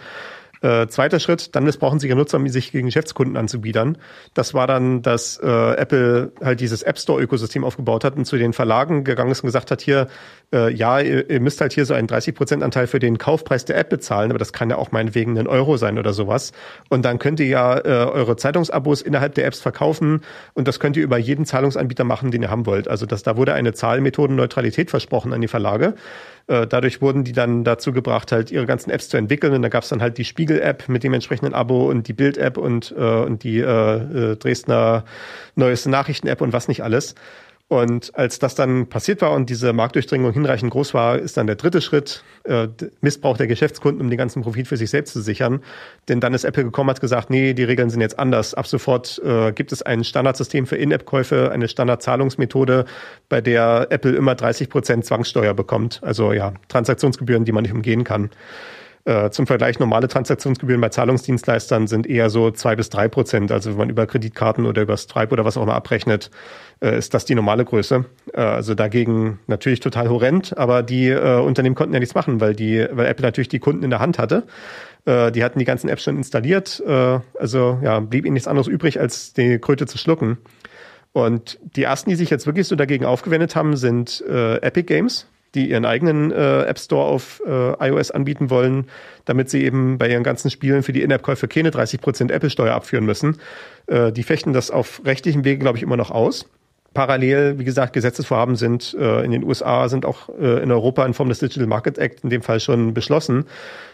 äh, 0.61 0.88
zweiter 0.88 1.19
Schritt, 1.19 1.56
dann 1.56 1.64
missbrauchen 1.64 1.99
sich 1.99 2.10
ja 2.10 2.15
Nutzer, 2.15 2.38
um 2.38 2.48
sich 2.48 2.72
gegen 2.72 2.88
Geschäftskunden 2.88 3.38
anzubiedern. 3.38 3.98
Das 4.34 4.53
war 4.53 4.68
dann, 4.68 5.02
dass 5.02 5.38
äh, 5.38 5.48
Apple 5.48 6.32
halt 6.44 6.60
dieses 6.60 6.84
App 6.84 6.98
Store-Ökosystem 6.98 7.64
aufgebaut 7.64 8.03
hat 8.03 8.15
und 8.15 8.26
zu 8.26 8.38
den 8.38 8.53
Verlagen 8.53 9.03
gegangen 9.03 9.32
ist 9.32 9.41
und 9.41 9.48
gesagt 9.48 9.72
hat, 9.72 9.82
hier, 9.82 10.07
äh, 10.53 10.73
ja, 10.73 10.99
ihr, 10.99 11.30
ihr 11.30 11.40
müsst 11.40 11.61
halt 11.61 11.73
hier 11.73 11.86
so 11.86 11.94
einen 11.94 12.07
30%-Anteil 12.07 12.88
für 12.88 12.99
den 12.99 13.18
Kaufpreis 13.18 13.65
der 13.65 13.77
App 13.77 13.90
bezahlen, 13.90 14.32
aber 14.32 14.40
das 14.40 14.53
kann 14.53 14.69
ja 14.69 14.77
auch 14.77 14.91
meinetwegen 14.91 15.38
ein 15.38 15.48
Euro 15.48 15.77
sein 15.77 15.99
oder 15.99 16.14
sowas. 16.14 16.52
Und 16.90 17.03
dann 17.03 17.19
könnt 17.19 17.40
ihr 17.40 17.48
ja 17.48 17.77
äh, 17.77 18.06
eure 18.06 18.36
Zeitungsabos 18.36 19.02
innerhalb 19.02 19.36
der 19.36 19.45
Apps 19.45 19.60
verkaufen 19.60 20.22
und 20.53 20.68
das 20.68 20.80
könnt 20.80 20.98
ihr 20.98 21.03
über 21.03 21.18
jeden 21.18 21.45
Zahlungsanbieter 21.45 22.03
machen, 22.03 22.32
den 22.32 22.41
ihr 22.41 22.49
haben 22.49 22.65
wollt. 22.65 22.88
Also 22.88 23.06
das, 23.06 23.23
da 23.23 23.38
wurde 23.38 23.53
eine 23.53 23.73
Zahlmethodenneutralität 23.73 24.90
versprochen 24.90 25.34
an 25.34 25.41
die 25.41 25.48
Verlage. 25.48 25.95
Äh, 26.47 26.67
dadurch 26.67 27.01
wurden 27.01 27.23
die 27.23 27.31
dann 27.31 27.63
dazu 27.63 27.91
gebracht, 27.91 28.31
halt 28.31 28.51
ihre 28.51 28.65
ganzen 28.65 28.91
Apps 28.91 29.09
zu 29.09 29.17
entwickeln. 29.17 29.53
Und 29.53 29.61
da 29.63 29.69
gab 29.69 29.84
es 29.84 29.89
dann 29.89 30.01
halt 30.01 30.17
die 30.17 30.26
Spiegel-App 30.26 30.88
mit 30.89 31.03
dem 31.03 31.13
entsprechenden 31.13 31.53
Abo 31.53 31.89
und 31.89 32.07
die 32.07 32.13
Bild-App 32.13 32.57
und, 32.57 32.93
äh, 32.95 33.01
und 33.01 33.43
die 33.43 33.59
äh, 33.59 34.31
äh 34.31 34.35
Dresdner 34.35 35.05
neueste 35.55 35.89
Nachrichten-App 35.89 36.41
und 36.41 36.53
was 36.53 36.67
nicht 36.67 36.84
alles. 36.84 37.15
Und 37.67 38.15
als 38.15 38.37
das 38.37 38.53
dann 38.53 38.89
passiert 38.89 39.23
war 39.23 39.31
und 39.31 39.49
diese 39.49 39.73
Marktdurchdringung 39.73 40.31
hinreichend 40.33 40.71
groß 40.71 40.93
war, 40.93 41.17
ist 41.17 41.35
dann 41.35 41.47
der 41.47 41.55
dritte 41.55 41.81
Schritt 41.81 42.23
äh, 42.43 42.67
Missbrauch 43.01 43.37
der 43.37 43.47
Geschäftskunden, 43.47 44.01
um 44.01 44.09
den 44.11 44.19
ganzen 44.19 44.43
Profit 44.43 44.67
für 44.67 44.77
sich 44.77 44.91
selbst 44.91 45.13
zu 45.13 45.21
sichern. 45.21 45.63
Denn 46.07 46.19
dann 46.19 46.35
ist 46.35 46.43
Apple 46.43 46.63
gekommen, 46.63 46.91
hat 46.91 47.01
gesagt, 47.01 47.31
nee, 47.31 47.55
die 47.55 47.63
Regeln 47.63 47.89
sind 47.89 48.01
jetzt 48.01 48.19
anders. 48.19 48.53
Ab 48.53 48.67
sofort 48.67 49.19
äh, 49.25 49.51
gibt 49.51 49.71
es 49.71 49.81
ein 49.81 50.03
Standardsystem 50.03 50.67
für 50.67 50.75
In-App-Käufe, 50.75 51.51
eine 51.51 51.67
Standardzahlungsmethode, 51.67 52.85
bei 53.29 53.41
der 53.41 53.87
Apple 53.89 54.15
immer 54.15 54.35
30 54.35 54.69
Prozent 54.69 55.05
Zwangssteuer 55.05 55.55
bekommt. 55.55 56.01
Also 56.03 56.33
ja, 56.33 56.53
Transaktionsgebühren, 56.67 57.45
die 57.45 57.51
man 57.51 57.63
nicht 57.63 57.73
umgehen 57.73 58.03
kann. 58.03 58.29
Äh, 59.07 59.30
zum 59.30 59.45
Vergleich, 59.45 59.77
normale 59.77 60.07
Transaktionsgebühren 60.07 60.82
bei 60.82 60.90
Zahlungsdienstleistern 60.90 61.86
sind 61.86 62.07
eher 62.07 62.32
so 62.32 62.49
zwei 62.49 62.76
bis 62.76 62.90
drei 62.90 63.07
Prozent. 63.07 63.52
Also 63.52 63.69
wenn 63.69 63.77
man 63.77 63.90
über 63.91 64.07
Kreditkarten 64.07 64.65
oder 64.65 64.82
über 64.82 64.98
Stripe 64.98 65.32
oder 65.32 65.45
was 65.45 65.57
auch 65.57 65.64
immer 65.64 65.76
abrechnet, 65.76 66.32
äh, 66.82 66.98
ist 66.98 67.14
das 67.14 67.23
die 67.23 67.36
normale 67.36 67.65
Größe. 67.65 68.06
Äh, 68.34 68.41
also 68.41 68.73
dagegen 68.73 69.38
natürlich 69.45 69.80
total 69.80 70.10
horrend, 70.10 70.57
aber 70.57 70.82
die 70.82 71.10
äh, 71.10 71.40
Unternehmen 71.40 71.76
konnten 71.76 71.94
ja 71.94 71.99
nichts 71.99 72.15
machen, 72.15 72.41
weil 72.41 72.56
die, 72.56 72.84
weil 72.91 73.06
Apple 73.06 73.23
natürlich 73.23 73.48
die 73.48 73.60
Kunden 73.60 73.84
in 73.84 73.91
der 73.91 73.99
Hand 73.99 74.18
hatte. 74.18 74.41
Äh, 75.06 75.32
die 75.32 75.44
hatten 75.44 75.60
die 75.60 75.65
ganzen 75.65 75.88
Apps 75.88 76.03
schon 76.03 76.18
installiert. 76.18 76.82
Also 76.86 77.80
ja, 77.84 77.99
blieb 77.99 78.26
ihnen 78.26 78.34
nichts 78.34 78.48
anderes 78.48 78.68
übrig, 78.68 78.99
als 78.99 79.34
die 79.34 79.60
Kröte 79.60 79.86
zu 79.86 79.99
schlucken. 79.99 80.40
Und 81.14 81.60
die 81.61 81.84
ersten, 81.84 82.10
die 82.10 82.15
sich 82.15 82.32
jetzt 82.32 82.48
wirklich 82.48 82.68
so 82.68 82.76
dagegen 82.76 83.06
aufgewendet 83.06 83.56
haben, 83.56 83.77
sind 83.77 84.23
Epic 84.27 84.84
Games 84.84 85.27
die 85.56 85.69
ihren 85.69 85.86
eigenen 85.86 86.32
äh, 86.32 86.64
App 86.64 86.77
Store 86.77 87.06
auf 87.06 87.41
äh, 87.45 87.90
iOS 87.90 88.11
anbieten 88.11 88.49
wollen, 88.49 88.86
damit 89.26 89.49
sie 89.49 89.64
eben 89.64 89.98
bei 89.98 90.10
ihren 90.10 90.23
ganzen 90.23 90.52
Spielen 90.52 90.84
für 90.84 90.94
die 90.94 91.02
In-App-Käufe 91.02 91.48
keine 91.48 91.72
30% 91.72 92.32
Apple-Steuer 92.32 92.73
abführen 92.73 93.06
müssen. 93.06 93.38
Äh, 93.88 94.11
die 94.11 94.23
fechten 94.23 94.53
das 94.53 94.69
auf 94.69 95.02
rechtlichem 95.06 95.44
Wege, 95.44 95.60
glaube 95.60 95.77
ich, 95.77 95.84
immer 95.84 95.98
noch 95.98 96.11
aus. 96.11 96.45
Parallel, 96.95 97.60
wie 97.60 97.65
gesagt, 97.65 97.91
Gesetzesvorhaben 97.91 98.56
sind 98.56 98.95
äh, 98.98 99.23
in 99.26 99.32
den 99.32 99.44
USA, 99.44 99.90
sind 99.90 100.06
auch 100.06 100.30
äh, 100.30 100.64
in 100.64 100.72
Europa 100.72 101.06
in 101.06 101.14
Form 101.14 101.27
des 101.27 101.40
Digital 101.40 101.68
Market 101.68 101.98
Act 101.98 102.23
in 102.23 102.30
dem 102.30 102.41
Fall 102.41 102.61
schon 102.61 102.94
beschlossen, 102.94 103.45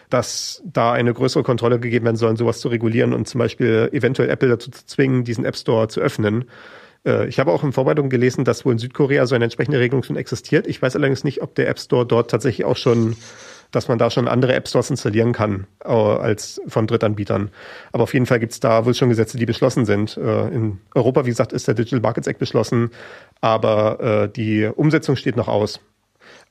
dass 0.08 0.62
da 0.64 0.92
eine 0.92 1.12
größere 1.12 1.42
Kontrolle 1.42 1.80
gegeben 1.80 2.04
werden 2.04 2.16
soll, 2.16 2.36
sowas 2.36 2.60
zu 2.60 2.68
regulieren 2.68 3.12
und 3.12 3.26
zum 3.26 3.40
Beispiel 3.40 3.88
eventuell 3.92 4.30
Apple 4.30 4.50
dazu 4.50 4.70
zu 4.70 4.86
zwingen, 4.86 5.24
diesen 5.24 5.44
App 5.44 5.56
Store 5.56 5.88
zu 5.88 6.00
öffnen. 6.00 6.44
Äh, 7.06 7.28
ich 7.28 7.38
habe 7.38 7.52
auch 7.52 7.64
in 7.64 7.72
Vorbereitung 7.72 8.08
gelesen, 8.08 8.44
dass 8.44 8.64
wohl 8.64 8.72
in 8.72 8.78
Südkorea 8.78 9.26
so 9.26 9.34
eine 9.34 9.44
entsprechende 9.44 9.78
Regelung 9.78 10.02
schon 10.02 10.16
existiert. 10.16 10.66
Ich 10.66 10.80
weiß 10.80 10.96
allerdings 10.96 11.24
nicht, 11.24 11.42
ob 11.42 11.54
der 11.54 11.68
App 11.68 11.78
Store 11.78 12.06
dort 12.06 12.30
tatsächlich 12.30 12.64
auch 12.64 12.76
schon, 12.76 13.16
dass 13.70 13.88
man 13.88 13.98
da 13.98 14.10
schon 14.10 14.28
andere 14.28 14.54
App 14.54 14.68
Stores 14.68 14.90
installieren 14.90 15.32
kann 15.32 15.66
äh, 15.84 15.88
als 15.88 16.60
von 16.66 16.86
Drittanbietern. 16.86 17.50
Aber 17.92 18.04
auf 18.04 18.14
jeden 18.14 18.26
Fall 18.26 18.40
gibt 18.40 18.52
es 18.52 18.60
da 18.60 18.84
wohl 18.84 18.94
schon 18.94 19.08
Gesetze, 19.08 19.36
die 19.36 19.46
beschlossen 19.46 19.86
sind. 19.86 20.16
Äh, 20.16 20.48
in 20.48 20.80
Europa, 20.94 21.24
wie 21.24 21.30
gesagt, 21.30 21.52
ist 21.52 21.66
der 21.68 21.74
Digital 21.74 22.00
Markets 22.00 22.26
Act 22.26 22.38
beschlossen, 22.38 22.90
aber 23.40 24.30
die 24.36 24.66
Umsetzung 24.66 25.16
steht 25.16 25.36
noch 25.36 25.48
aus. 25.48 25.80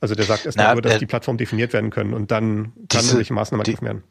Also 0.00 0.14
der 0.14 0.24
sagt 0.24 0.44
erst 0.44 0.58
mal 0.58 0.74
nur, 0.74 0.82
dass 0.82 0.98
die 0.98 1.06
Plattformen 1.06 1.38
definiert 1.38 1.72
werden 1.72 1.90
können 1.90 2.12
und 2.12 2.30
dann 2.30 2.72
kann 2.88 3.00
diese, 3.00 3.16
welche 3.16 3.32
Maßnahmen 3.32 3.64
ergriffen 3.64 3.86
werden 3.86 4.02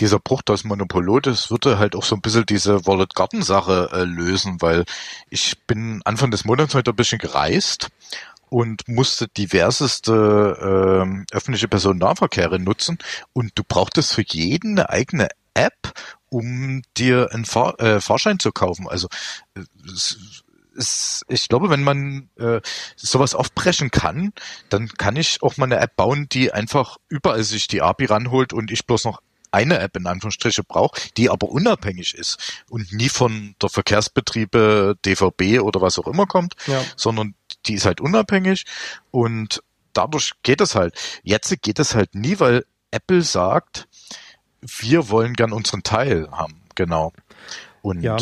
dieser 0.00 0.18
Bruch 0.18 0.42
das 0.42 0.64
Monopol, 0.64 1.20
das 1.20 1.50
würde 1.50 1.78
halt 1.78 1.94
auch 1.94 2.04
so 2.04 2.14
ein 2.14 2.22
bisschen 2.22 2.46
diese 2.46 2.86
Wallet 2.86 3.14
Garden 3.14 3.42
Sache 3.42 3.90
äh, 3.92 4.04
lösen, 4.04 4.60
weil 4.60 4.84
ich 5.28 5.58
bin 5.66 6.00
Anfang 6.04 6.30
des 6.30 6.44
Monats 6.44 6.74
heute 6.74 6.90
ein 6.90 6.96
bisschen 6.96 7.18
gereist 7.18 7.88
und 8.48 8.88
musste 8.88 9.28
diverseste 9.28 11.04
äh, 11.32 11.34
öffentliche 11.34 11.68
Personennahverkehre 11.68 12.58
nutzen 12.58 12.98
und 13.32 13.52
du 13.54 13.62
brauchtest 13.66 14.14
für 14.14 14.24
jeden 14.26 14.78
eine 14.78 14.90
eigene 14.90 15.28
App, 15.54 15.92
um 16.28 16.82
dir 16.96 17.28
einen 17.32 17.44
Fahr 17.44 17.78
äh, 17.80 18.00
Fahrschein 18.00 18.38
zu 18.38 18.52
kaufen. 18.52 18.88
Also 18.88 19.08
äh, 19.54 19.60
es, 20.76 21.24
ich 21.28 21.48
glaube, 21.48 21.68
wenn 21.68 21.82
man 21.82 22.30
äh, 22.38 22.60
sowas 22.96 23.34
aufbrechen 23.34 23.90
kann, 23.90 24.32
dann 24.68 24.88
kann 24.88 25.16
ich 25.16 25.42
auch 25.42 25.56
mal 25.56 25.66
eine 25.66 25.78
App 25.78 25.96
bauen, 25.96 26.28
die 26.30 26.52
einfach 26.52 26.96
überall 27.08 27.42
sich 27.42 27.68
die 27.68 27.82
API 27.82 28.06
ranholt 28.06 28.52
und 28.52 28.70
ich 28.70 28.86
bloß 28.86 29.04
noch 29.04 29.20
eine 29.52 29.78
App 29.78 29.96
in 29.96 30.06
Anführungsstriche 30.06 30.64
braucht, 30.64 31.16
die 31.16 31.30
aber 31.30 31.48
unabhängig 31.48 32.14
ist 32.14 32.62
und 32.68 32.92
nie 32.92 33.08
von 33.08 33.54
der 33.60 33.68
Verkehrsbetriebe 33.68 34.96
DVB 35.04 35.60
oder 35.60 35.80
was 35.80 35.98
auch 35.98 36.06
immer 36.06 36.26
kommt, 36.26 36.54
ja. 36.66 36.82
sondern 36.96 37.34
die 37.66 37.74
ist 37.74 37.86
halt 37.86 38.00
unabhängig 38.00 38.64
und 39.10 39.62
dadurch 39.92 40.32
geht 40.42 40.60
es 40.60 40.74
halt. 40.74 40.94
Jetzt 41.22 41.62
geht 41.62 41.78
es 41.78 41.94
halt 41.94 42.14
nie, 42.14 42.38
weil 42.38 42.64
Apple 42.90 43.22
sagt, 43.22 43.88
wir 44.60 45.08
wollen 45.08 45.34
gern 45.34 45.52
unseren 45.52 45.82
Teil 45.82 46.28
haben. 46.30 46.62
Genau. 46.74 47.12
Und, 47.82 48.02
ja, 48.02 48.16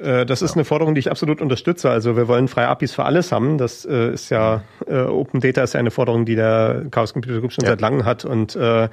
äh, 0.00 0.20
äh 0.20 0.26
das 0.26 0.42
ist 0.42 0.54
eine 0.54 0.64
Forderung, 0.64 0.94
die 0.94 1.00
ich 1.00 1.10
absolut 1.10 1.40
unterstütze. 1.40 1.90
Also 1.90 2.16
wir 2.16 2.28
wollen 2.28 2.48
freie 2.48 2.68
APIs 2.68 2.94
für 2.94 3.04
alles 3.04 3.32
haben. 3.32 3.58
Das 3.58 3.84
äh, 3.84 4.12
ist 4.12 4.30
ja, 4.30 4.62
äh, 4.86 5.00
Open 5.00 5.40
Data 5.40 5.62
ist 5.62 5.74
ja 5.74 5.80
eine 5.80 5.90
Forderung, 5.90 6.24
die 6.24 6.36
der 6.36 6.86
Chaos 6.90 7.12
Computer 7.12 7.40
Group 7.40 7.52
schon 7.52 7.64
ja. 7.64 7.70
seit 7.70 7.80
langem 7.80 8.04
hat. 8.04 8.24
Und 8.24 8.56
äh, 8.56 8.88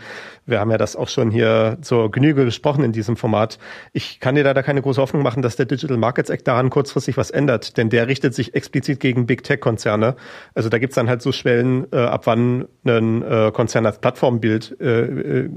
wir 0.45 0.59
haben 0.59 0.71
ja 0.71 0.77
das 0.77 0.95
auch 0.95 1.07
schon 1.07 1.31
hier 1.31 1.77
zur 1.81 2.11
Genüge 2.11 2.43
besprochen 2.43 2.83
in 2.83 2.91
diesem 2.91 3.15
Format. 3.15 3.57
Ich 3.93 4.19
kann 4.19 4.35
dir 4.35 4.43
leider 4.43 4.63
keine 4.63 4.81
große 4.81 5.01
Hoffnung 5.01 5.23
machen, 5.23 5.41
dass 5.41 5.55
der 5.55 5.65
Digital 5.65 5.97
Markets 5.97 6.29
Act 6.29 6.47
daran 6.47 6.69
kurzfristig 6.69 7.15
was 7.17 7.31
ändert, 7.31 7.77
denn 7.77 7.89
der 7.89 8.07
richtet 8.07 8.33
sich 8.33 8.53
explizit 8.53 8.99
gegen 8.99 9.25
Big 9.25 9.43
Tech-Konzerne. 9.43 10.15
Also 10.53 10.69
da 10.69 10.77
gibt's 10.77 10.95
dann 10.95 11.09
halt 11.09 11.21
so 11.21 11.31
Schwellen, 11.31 11.87
äh, 11.91 11.97
ab 11.97 12.25
wann 12.25 12.67
ein 12.85 13.21
äh, 13.21 13.51
Konzern 13.53 13.85
als 13.85 13.99
Plattformbild 13.99 14.77
äh, 14.81 15.01
äh, 15.01 15.49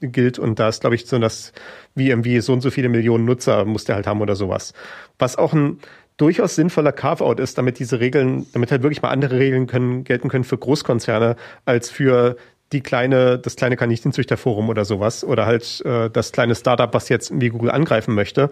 gilt. 0.00 0.38
Und 0.38 0.58
da 0.58 0.68
ist, 0.68 0.80
glaube 0.80 0.94
ich, 0.96 1.06
so 1.06 1.18
das 1.18 1.52
wie 1.94 2.10
irgendwie 2.10 2.40
so 2.40 2.52
und 2.52 2.60
so 2.60 2.70
viele 2.70 2.88
Millionen 2.88 3.24
Nutzer 3.24 3.64
muss 3.64 3.84
der 3.84 3.96
halt 3.96 4.06
haben 4.06 4.20
oder 4.20 4.36
sowas. 4.36 4.72
Was 5.18 5.36
auch 5.36 5.52
ein 5.52 5.78
durchaus 6.16 6.54
sinnvoller 6.54 6.92
Carve-out 6.92 7.40
ist, 7.40 7.58
damit 7.58 7.78
diese 7.78 8.00
Regeln, 8.00 8.46
damit 8.52 8.70
halt 8.70 8.82
wirklich 8.82 9.02
mal 9.02 9.10
andere 9.10 9.38
Regeln 9.38 9.66
können, 9.66 10.04
gelten 10.04 10.28
können 10.28 10.44
für 10.44 10.58
Großkonzerne 10.58 11.36
als 11.64 11.90
für 11.90 12.36
die 12.72 12.80
kleine, 12.80 13.38
das 13.38 13.56
kleine 13.56 13.76
Kaninchenzüchterforum 13.76 14.68
oder 14.68 14.84
sowas 14.84 15.24
oder 15.24 15.46
halt 15.46 15.82
äh, 15.84 16.10
das 16.10 16.32
kleine 16.32 16.54
Startup, 16.54 16.92
was 16.92 17.08
jetzt 17.08 17.30
irgendwie 17.30 17.50
Google 17.50 17.70
angreifen 17.70 18.14
möchte. 18.14 18.50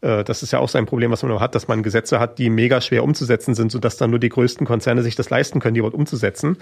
Äh, 0.00 0.24
das 0.24 0.42
ist 0.42 0.52
ja 0.52 0.58
auch 0.58 0.68
so 0.68 0.78
ein 0.78 0.86
Problem, 0.86 1.10
was 1.10 1.22
man 1.22 1.40
hat, 1.40 1.54
dass 1.54 1.68
man 1.68 1.82
Gesetze 1.82 2.20
hat, 2.20 2.38
die 2.38 2.50
mega 2.50 2.80
schwer 2.80 3.04
umzusetzen 3.04 3.54
sind, 3.54 3.72
sodass 3.72 3.96
dann 3.96 4.10
nur 4.10 4.18
die 4.18 4.28
größten 4.28 4.66
Konzerne 4.66 5.02
sich 5.02 5.16
das 5.16 5.30
leisten 5.30 5.60
können, 5.60 5.74
die 5.74 5.78
überhaupt 5.78 5.96
umzusetzen. 5.96 6.58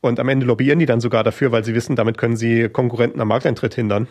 Und 0.00 0.20
am 0.20 0.28
Ende 0.28 0.46
lobbyieren 0.46 0.78
die 0.78 0.86
dann 0.86 1.00
sogar 1.00 1.24
dafür, 1.24 1.52
weil 1.52 1.64
sie 1.64 1.74
wissen, 1.74 1.96
damit 1.96 2.18
können 2.18 2.36
sie 2.36 2.68
Konkurrenten 2.68 3.20
am 3.20 3.28
Markteintritt 3.28 3.74
hindern. 3.74 4.06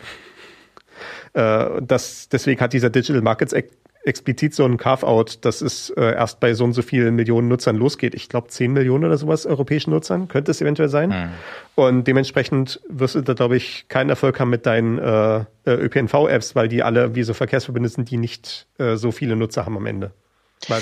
Äh, 1.32 1.82
das, 1.82 2.28
deswegen 2.28 2.60
hat 2.60 2.72
dieser 2.72 2.90
Digital 2.90 3.22
Markets 3.22 3.52
Act 3.52 3.72
explizit 4.06 4.54
so 4.54 4.64
ein 4.64 4.76
Carve-out, 4.76 5.44
dass 5.44 5.60
es 5.60 5.90
äh, 5.90 6.14
erst 6.14 6.38
bei 6.38 6.54
so 6.54 6.64
und 6.64 6.72
so 6.72 6.82
vielen 6.82 7.16
Millionen 7.16 7.48
Nutzern 7.48 7.76
losgeht. 7.76 8.14
Ich 8.14 8.28
glaube, 8.28 8.48
10 8.48 8.72
Millionen 8.72 9.04
oder 9.04 9.16
sowas 9.18 9.46
europäischen 9.46 9.90
Nutzern 9.90 10.28
könnte 10.28 10.52
es 10.52 10.60
eventuell 10.60 10.88
sein. 10.88 11.08
Mhm. 11.10 11.28
Und 11.74 12.04
dementsprechend 12.06 12.80
wirst 12.88 13.16
du 13.16 13.22
da, 13.22 13.34
glaube 13.34 13.56
ich, 13.56 13.88
keinen 13.88 14.08
Erfolg 14.08 14.38
haben 14.38 14.50
mit 14.50 14.64
deinen 14.64 14.98
äh, 14.98 15.38
äh 15.38 15.44
ÖPNV-Apps, 15.66 16.54
weil 16.54 16.68
die 16.68 16.84
alle 16.84 17.16
wie 17.16 17.24
so 17.24 17.34
Verkehrsverbünde 17.34 17.88
sind, 17.88 18.10
die 18.10 18.16
nicht 18.16 18.68
äh, 18.78 18.94
so 18.94 19.10
viele 19.10 19.34
Nutzer 19.34 19.66
haben 19.66 19.76
am 19.76 19.86
Ende. 19.86 20.12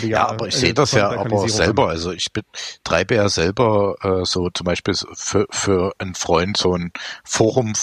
Ja, 0.02 0.28
aber 0.28 0.48
ich 0.48 0.56
sehe 0.56 0.74
das 0.74 0.92
ja 0.92 1.10
aber 1.10 1.48
selber. 1.48 1.84
Haben. 1.84 1.90
Also 1.90 2.12
ich 2.12 2.32
betreibe 2.32 3.16
ja 3.16 3.28
selber 3.28 3.96
äh, 4.02 4.24
so 4.24 4.50
zum 4.50 4.64
Beispiel 4.64 4.94
für, 5.14 5.46
für 5.50 5.92
einen 5.98 6.14
Freund 6.14 6.56
so 6.56 6.74
ein 6.74 6.92
Forum 7.24 7.74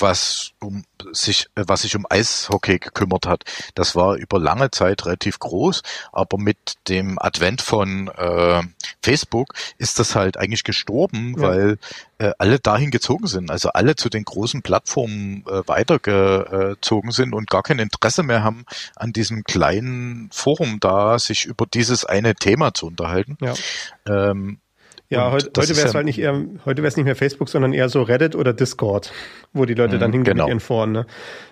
was 0.00 0.52
um 0.60 0.84
sich, 1.12 1.48
was 1.54 1.82
sich 1.82 1.96
um 1.96 2.06
Eishockey 2.08 2.78
gekümmert 2.78 3.26
hat. 3.26 3.44
Das 3.74 3.96
war 3.96 4.16
über 4.16 4.38
lange 4.38 4.70
Zeit 4.70 5.06
relativ 5.06 5.38
groß, 5.38 5.82
aber 6.12 6.38
mit 6.38 6.74
dem 6.88 7.18
Advent 7.18 7.62
von 7.62 8.08
äh, 8.08 8.62
Facebook 9.02 9.54
ist 9.78 9.98
das 9.98 10.14
halt 10.14 10.36
eigentlich 10.36 10.64
gestorben, 10.64 11.34
ja. 11.36 11.42
weil 11.42 11.78
äh, 12.18 12.32
alle 12.38 12.58
dahin 12.58 12.90
gezogen 12.90 13.26
sind, 13.26 13.50
also 13.50 13.70
alle 13.70 13.96
zu 13.96 14.08
den 14.08 14.24
großen 14.24 14.62
Plattformen 14.62 15.44
äh, 15.46 15.66
weitergezogen 15.66 17.10
sind 17.10 17.34
und 17.34 17.48
gar 17.48 17.62
kein 17.62 17.78
Interesse 17.78 18.22
mehr 18.22 18.44
haben, 18.44 18.64
an 18.96 19.12
diesem 19.12 19.44
kleinen 19.44 20.28
Forum 20.32 20.80
da 20.80 21.18
sich 21.18 21.46
über 21.46 21.66
dieses 21.66 22.04
eine 22.04 22.34
Thema 22.34 22.74
zu 22.74 22.86
unterhalten. 22.86 23.38
Ja. 23.40 23.54
Ähm, 24.06 24.60
ja, 25.10 25.32
heute, 25.32 25.50
heute 25.58 25.76
wäre 25.76 25.88
es 25.88 25.94
halt 25.94 26.04
nicht 26.04 26.20
eher, 26.20 26.40
heute 26.64 26.82
wäre 26.82 26.88
es 26.88 26.96
nicht 26.96 27.04
mehr 27.04 27.16
Facebook, 27.16 27.48
sondern 27.48 27.72
eher 27.72 27.88
so 27.88 28.02
Reddit 28.02 28.36
oder 28.36 28.52
Discord, 28.52 29.12
wo 29.52 29.64
die 29.64 29.74
Leute 29.74 29.98
dann 29.98 30.10
mhm, 30.10 30.14
hingehen 30.14 30.34
genau. 30.34 30.44
mit 30.44 30.50
ihren 30.50 30.60
Foren. 30.60 30.92
Ne? 30.92 31.06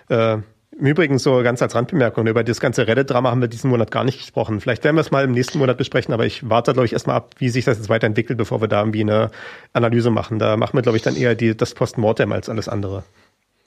Äh, 0.09 0.37
Im 0.79 0.85
Übrigen 0.85 1.17
so 1.19 1.43
ganz 1.43 1.61
als 1.61 1.75
Randbemerkung, 1.75 2.25
über 2.25 2.45
das 2.45 2.61
ganze 2.61 2.87
Reddit-Drama 2.87 3.29
haben 3.29 3.41
wir 3.41 3.49
diesen 3.49 3.69
Monat 3.69 3.91
gar 3.91 4.05
nicht 4.05 4.19
gesprochen. 4.19 4.61
Vielleicht 4.61 4.85
werden 4.85 4.95
wir 4.95 5.01
es 5.01 5.11
mal 5.11 5.25
im 5.25 5.33
nächsten 5.33 5.59
Monat 5.59 5.77
besprechen, 5.77 6.13
aber 6.13 6.25
ich 6.25 6.49
warte, 6.49 6.71
glaube 6.71 6.85
ich, 6.85 6.93
erstmal 6.93 7.17
ab, 7.17 7.35
wie 7.39 7.49
sich 7.49 7.65
das 7.65 7.77
jetzt 7.77 7.89
weiterentwickelt, 7.89 8.37
bevor 8.37 8.61
wir 8.61 8.69
da 8.69 8.79
irgendwie 8.79 9.01
eine 9.01 9.29
Analyse 9.73 10.09
machen. 10.09 10.39
Da 10.39 10.55
machen 10.55 10.77
wir, 10.77 10.81
glaube 10.81 10.97
ich, 10.97 11.03
dann 11.03 11.17
eher 11.17 11.35
die, 11.35 11.57
das 11.57 11.73
Postmortem 11.73 12.31
als 12.31 12.47
alles 12.47 12.69
andere. 12.69 13.03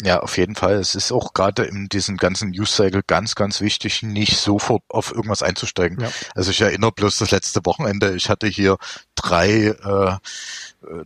Ja, 0.04 0.20
auf 0.20 0.36
jeden 0.36 0.56
Fall. 0.56 0.74
Es 0.74 0.96
ist 0.96 1.12
auch 1.12 1.32
gerade 1.32 1.62
in 1.62 1.88
diesem 1.88 2.16
ganzen 2.16 2.50
News-Cycle 2.50 3.02
ganz, 3.06 3.36
ganz 3.36 3.60
wichtig, 3.60 4.02
nicht 4.02 4.36
sofort 4.36 4.82
auf 4.88 5.12
irgendwas 5.12 5.44
einzusteigen. 5.44 6.00
Ja. 6.00 6.10
Also 6.34 6.50
ich 6.50 6.60
erinnere 6.60 6.90
bloß 6.90 7.18
das 7.18 7.30
letzte 7.30 7.60
Wochenende, 7.64 8.16
ich 8.16 8.28
hatte 8.28 8.48
hier 8.48 8.78
drei 9.14 9.66
äh, 9.66 10.16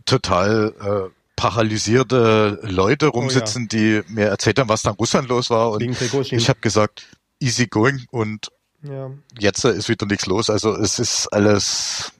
total 0.05 0.73
äh, 0.81 1.13
paralysierte 1.35 2.59
Leute 2.63 3.07
rumsitzen, 3.07 3.67
oh, 3.71 3.75
ja. 3.75 4.01
die 4.01 4.13
mir 4.13 4.25
erzählt 4.25 4.57
haben, 4.57 4.69
was 4.69 4.81
da 4.81 4.89
in 4.89 4.95
Russland 4.95 5.29
los 5.29 5.51
war. 5.51 5.69
Und 5.69 5.83
ich 5.83 6.49
habe 6.49 6.59
gesagt, 6.59 7.05
easy 7.39 7.67
going 7.67 8.07
und 8.09 8.47
ja. 8.81 9.11
jetzt 9.37 9.63
ist 9.63 9.89
wieder 9.89 10.07
nichts 10.07 10.25
los. 10.25 10.49
Also 10.49 10.75
es 10.75 10.97
ist 10.97 11.27
alles 11.27 12.11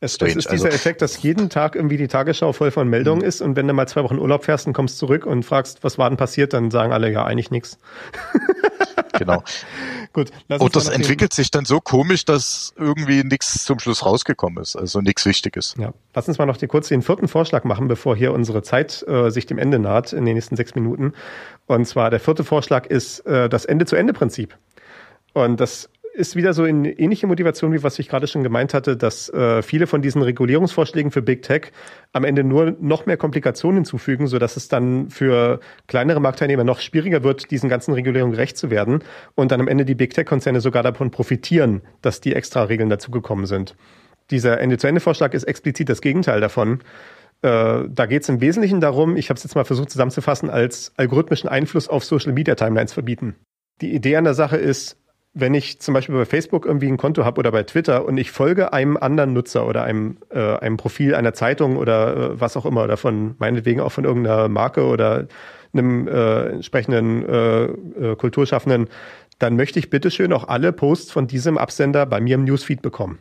es, 0.00 0.16
es 0.20 0.36
ist 0.36 0.52
dieser 0.52 0.66
also, 0.66 0.68
Effekt, 0.68 1.02
dass 1.02 1.20
jeden 1.22 1.50
Tag 1.50 1.74
irgendwie 1.74 1.96
die 1.96 2.06
Tagesschau 2.06 2.52
voll 2.52 2.70
von 2.70 2.88
Meldungen 2.88 3.22
ist 3.22 3.40
und 3.40 3.56
wenn 3.56 3.66
du 3.66 3.74
mal 3.74 3.88
zwei 3.88 4.04
Wochen 4.04 4.18
Urlaub 4.18 4.44
fährst 4.44 4.68
und 4.68 4.72
kommst 4.72 4.98
zurück 4.98 5.26
und 5.26 5.42
fragst, 5.42 5.82
was 5.82 5.98
war 5.98 6.08
denn 6.08 6.16
passiert, 6.16 6.52
dann 6.52 6.70
sagen 6.70 6.92
alle 6.92 7.10
ja 7.10 7.24
eigentlich 7.24 7.50
nichts. 7.50 7.78
genau. 9.18 9.42
Gut. 10.12 10.30
und 10.48 10.76
das 10.76 10.88
entwickelt 10.88 11.32
sich 11.32 11.50
dann 11.50 11.64
so 11.64 11.80
komisch, 11.80 12.24
dass 12.24 12.72
irgendwie 12.76 13.24
nichts 13.24 13.64
zum 13.64 13.80
Schluss 13.80 14.06
rausgekommen 14.06 14.62
ist, 14.62 14.76
also 14.76 15.00
nichts 15.00 15.26
Wichtiges. 15.26 15.74
Ja. 15.78 15.92
Lass 16.14 16.28
uns 16.28 16.38
mal 16.38 16.46
noch 16.46 16.56
die, 16.56 16.68
kurz 16.68 16.88
den 16.88 17.02
vierten 17.02 17.26
Vorschlag 17.26 17.64
machen, 17.64 17.88
bevor 17.88 18.14
hier 18.14 18.32
unsere 18.32 18.62
Zeit 18.62 19.04
äh, 19.08 19.30
sich 19.30 19.46
dem 19.46 19.58
Ende 19.58 19.80
naht 19.80 20.12
in 20.12 20.24
den 20.24 20.34
nächsten 20.34 20.54
sechs 20.54 20.76
Minuten. 20.76 21.12
Und 21.66 21.86
zwar 21.86 22.10
der 22.10 22.20
vierte 22.20 22.44
Vorschlag 22.44 22.86
ist 22.86 23.26
äh, 23.26 23.48
das 23.48 23.64
Ende-zu-Ende-Prinzip. 23.64 24.56
Und 25.34 25.58
das 25.60 25.90
ist 26.18 26.34
wieder 26.34 26.52
so 26.52 26.64
in 26.64 26.84
ähnliche 26.84 27.28
Motivation, 27.28 27.72
wie 27.72 27.84
was 27.84 27.98
ich 28.00 28.08
gerade 28.08 28.26
schon 28.26 28.42
gemeint 28.42 28.74
hatte, 28.74 28.96
dass 28.96 29.28
äh, 29.28 29.62
viele 29.62 29.86
von 29.86 30.02
diesen 30.02 30.20
Regulierungsvorschlägen 30.20 31.12
für 31.12 31.22
Big 31.22 31.42
Tech 31.42 31.70
am 32.12 32.24
Ende 32.24 32.42
nur 32.42 32.76
noch 32.80 33.06
mehr 33.06 33.16
Komplikationen 33.16 33.78
hinzufügen, 33.78 34.26
so 34.26 34.40
dass 34.40 34.56
es 34.56 34.66
dann 34.66 35.10
für 35.10 35.60
kleinere 35.86 36.20
Marktteilnehmer 36.20 36.64
noch 36.64 36.80
schwieriger 36.80 37.22
wird, 37.22 37.52
diesen 37.52 37.68
ganzen 37.68 37.94
Regulierungen 37.94 38.32
gerecht 38.32 38.56
zu 38.56 38.68
werden 38.68 39.04
und 39.36 39.52
dann 39.52 39.60
am 39.60 39.68
Ende 39.68 39.84
die 39.84 39.94
Big 39.94 40.12
Tech-Konzerne 40.12 40.60
sogar 40.60 40.82
davon 40.82 41.12
profitieren, 41.12 41.82
dass 42.02 42.20
die 42.20 42.34
extra 42.34 42.64
Regeln 42.64 42.90
dazugekommen 42.90 43.46
sind. 43.46 43.76
Dieser 44.32 44.60
Ende-zu-Ende-Vorschlag 44.60 45.34
ist 45.34 45.44
explizit 45.44 45.88
das 45.88 46.00
Gegenteil 46.00 46.40
davon. 46.40 46.80
Äh, 47.42 47.84
da 47.88 48.06
geht 48.06 48.22
es 48.22 48.28
im 48.28 48.40
Wesentlichen 48.40 48.80
darum, 48.80 49.16
ich 49.16 49.30
habe 49.30 49.38
es 49.38 49.44
jetzt 49.44 49.54
mal 49.54 49.64
versucht 49.64 49.90
zusammenzufassen, 49.90 50.50
als 50.50 50.92
algorithmischen 50.96 51.48
Einfluss 51.48 51.88
auf 51.88 52.04
Social-Media-Timelines 52.04 52.92
verbieten. 52.92 53.36
Die 53.80 53.94
Idee 53.94 54.16
an 54.16 54.24
der 54.24 54.34
Sache 54.34 54.56
ist, 54.56 54.96
wenn 55.34 55.54
ich 55.54 55.80
zum 55.80 55.94
Beispiel 55.94 56.14
bei 56.14 56.24
Facebook 56.24 56.66
irgendwie 56.66 56.88
ein 56.88 56.96
Konto 56.96 57.24
habe 57.24 57.38
oder 57.38 57.52
bei 57.52 57.62
Twitter 57.62 58.04
und 58.04 58.16
ich 58.18 58.30
folge 58.30 58.72
einem 58.72 58.96
anderen 58.96 59.32
Nutzer 59.32 59.66
oder 59.66 59.84
einem, 59.84 60.18
äh, 60.30 60.56
einem 60.56 60.76
Profil 60.76 61.14
einer 61.14 61.34
Zeitung 61.34 61.76
oder 61.76 62.16
äh, 62.16 62.40
was 62.40 62.56
auch 62.56 62.66
immer, 62.66 62.84
oder 62.84 62.96
von 62.96 63.34
meinetwegen 63.38 63.80
auch 63.80 63.92
von 63.92 64.04
irgendeiner 64.04 64.48
Marke 64.48 64.84
oder 64.84 65.28
einem 65.72 66.08
äh, 66.08 66.46
entsprechenden 66.46 67.28
äh, 67.28 67.64
äh, 67.64 68.16
Kulturschaffenden, 68.16 68.88
dann 69.38 69.56
möchte 69.56 69.78
ich 69.78 69.90
bitteschön 69.90 70.32
auch 70.32 70.48
alle 70.48 70.72
Posts 70.72 71.12
von 71.12 71.26
diesem 71.26 71.58
Absender 71.58 72.06
bei 72.06 72.20
mir 72.20 72.34
im 72.34 72.44
Newsfeed 72.44 72.82
bekommen. 72.82 73.18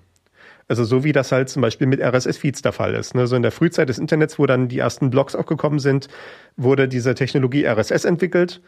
Also 0.69 0.83
so 0.83 1.03
wie 1.03 1.11
das 1.11 1.31
halt 1.31 1.49
zum 1.49 1.61
Beispiel 1.61 1.87
mit 1.87 2.01
RSS-Feeds 2.01 2.61
der 2.61 2.73
Fall 2.73 2.93
ist. 2.95 3.15
Ne? 3.15 3.27
So 3.27 3.35
in 3.35 3.41
der 3.41 3.51
Frühzeit 3.51 3.87
des 3.87 3.99
Internets, 3.99 4.37
wo 4.37 4.45
dann 4.45 4.67
die 4.67 4.79
ersten 4.79 5.09
Blogs 5.09 5.35
auch 5.35 5.45
gekommen 5.45 5.79
sind, 5.79 6.07
wurde 6.57 6.87
diese 6.87 7.15
Technologie 7.15 7.65
RSS 7.65 8.03
entwickelt 8.03 8.61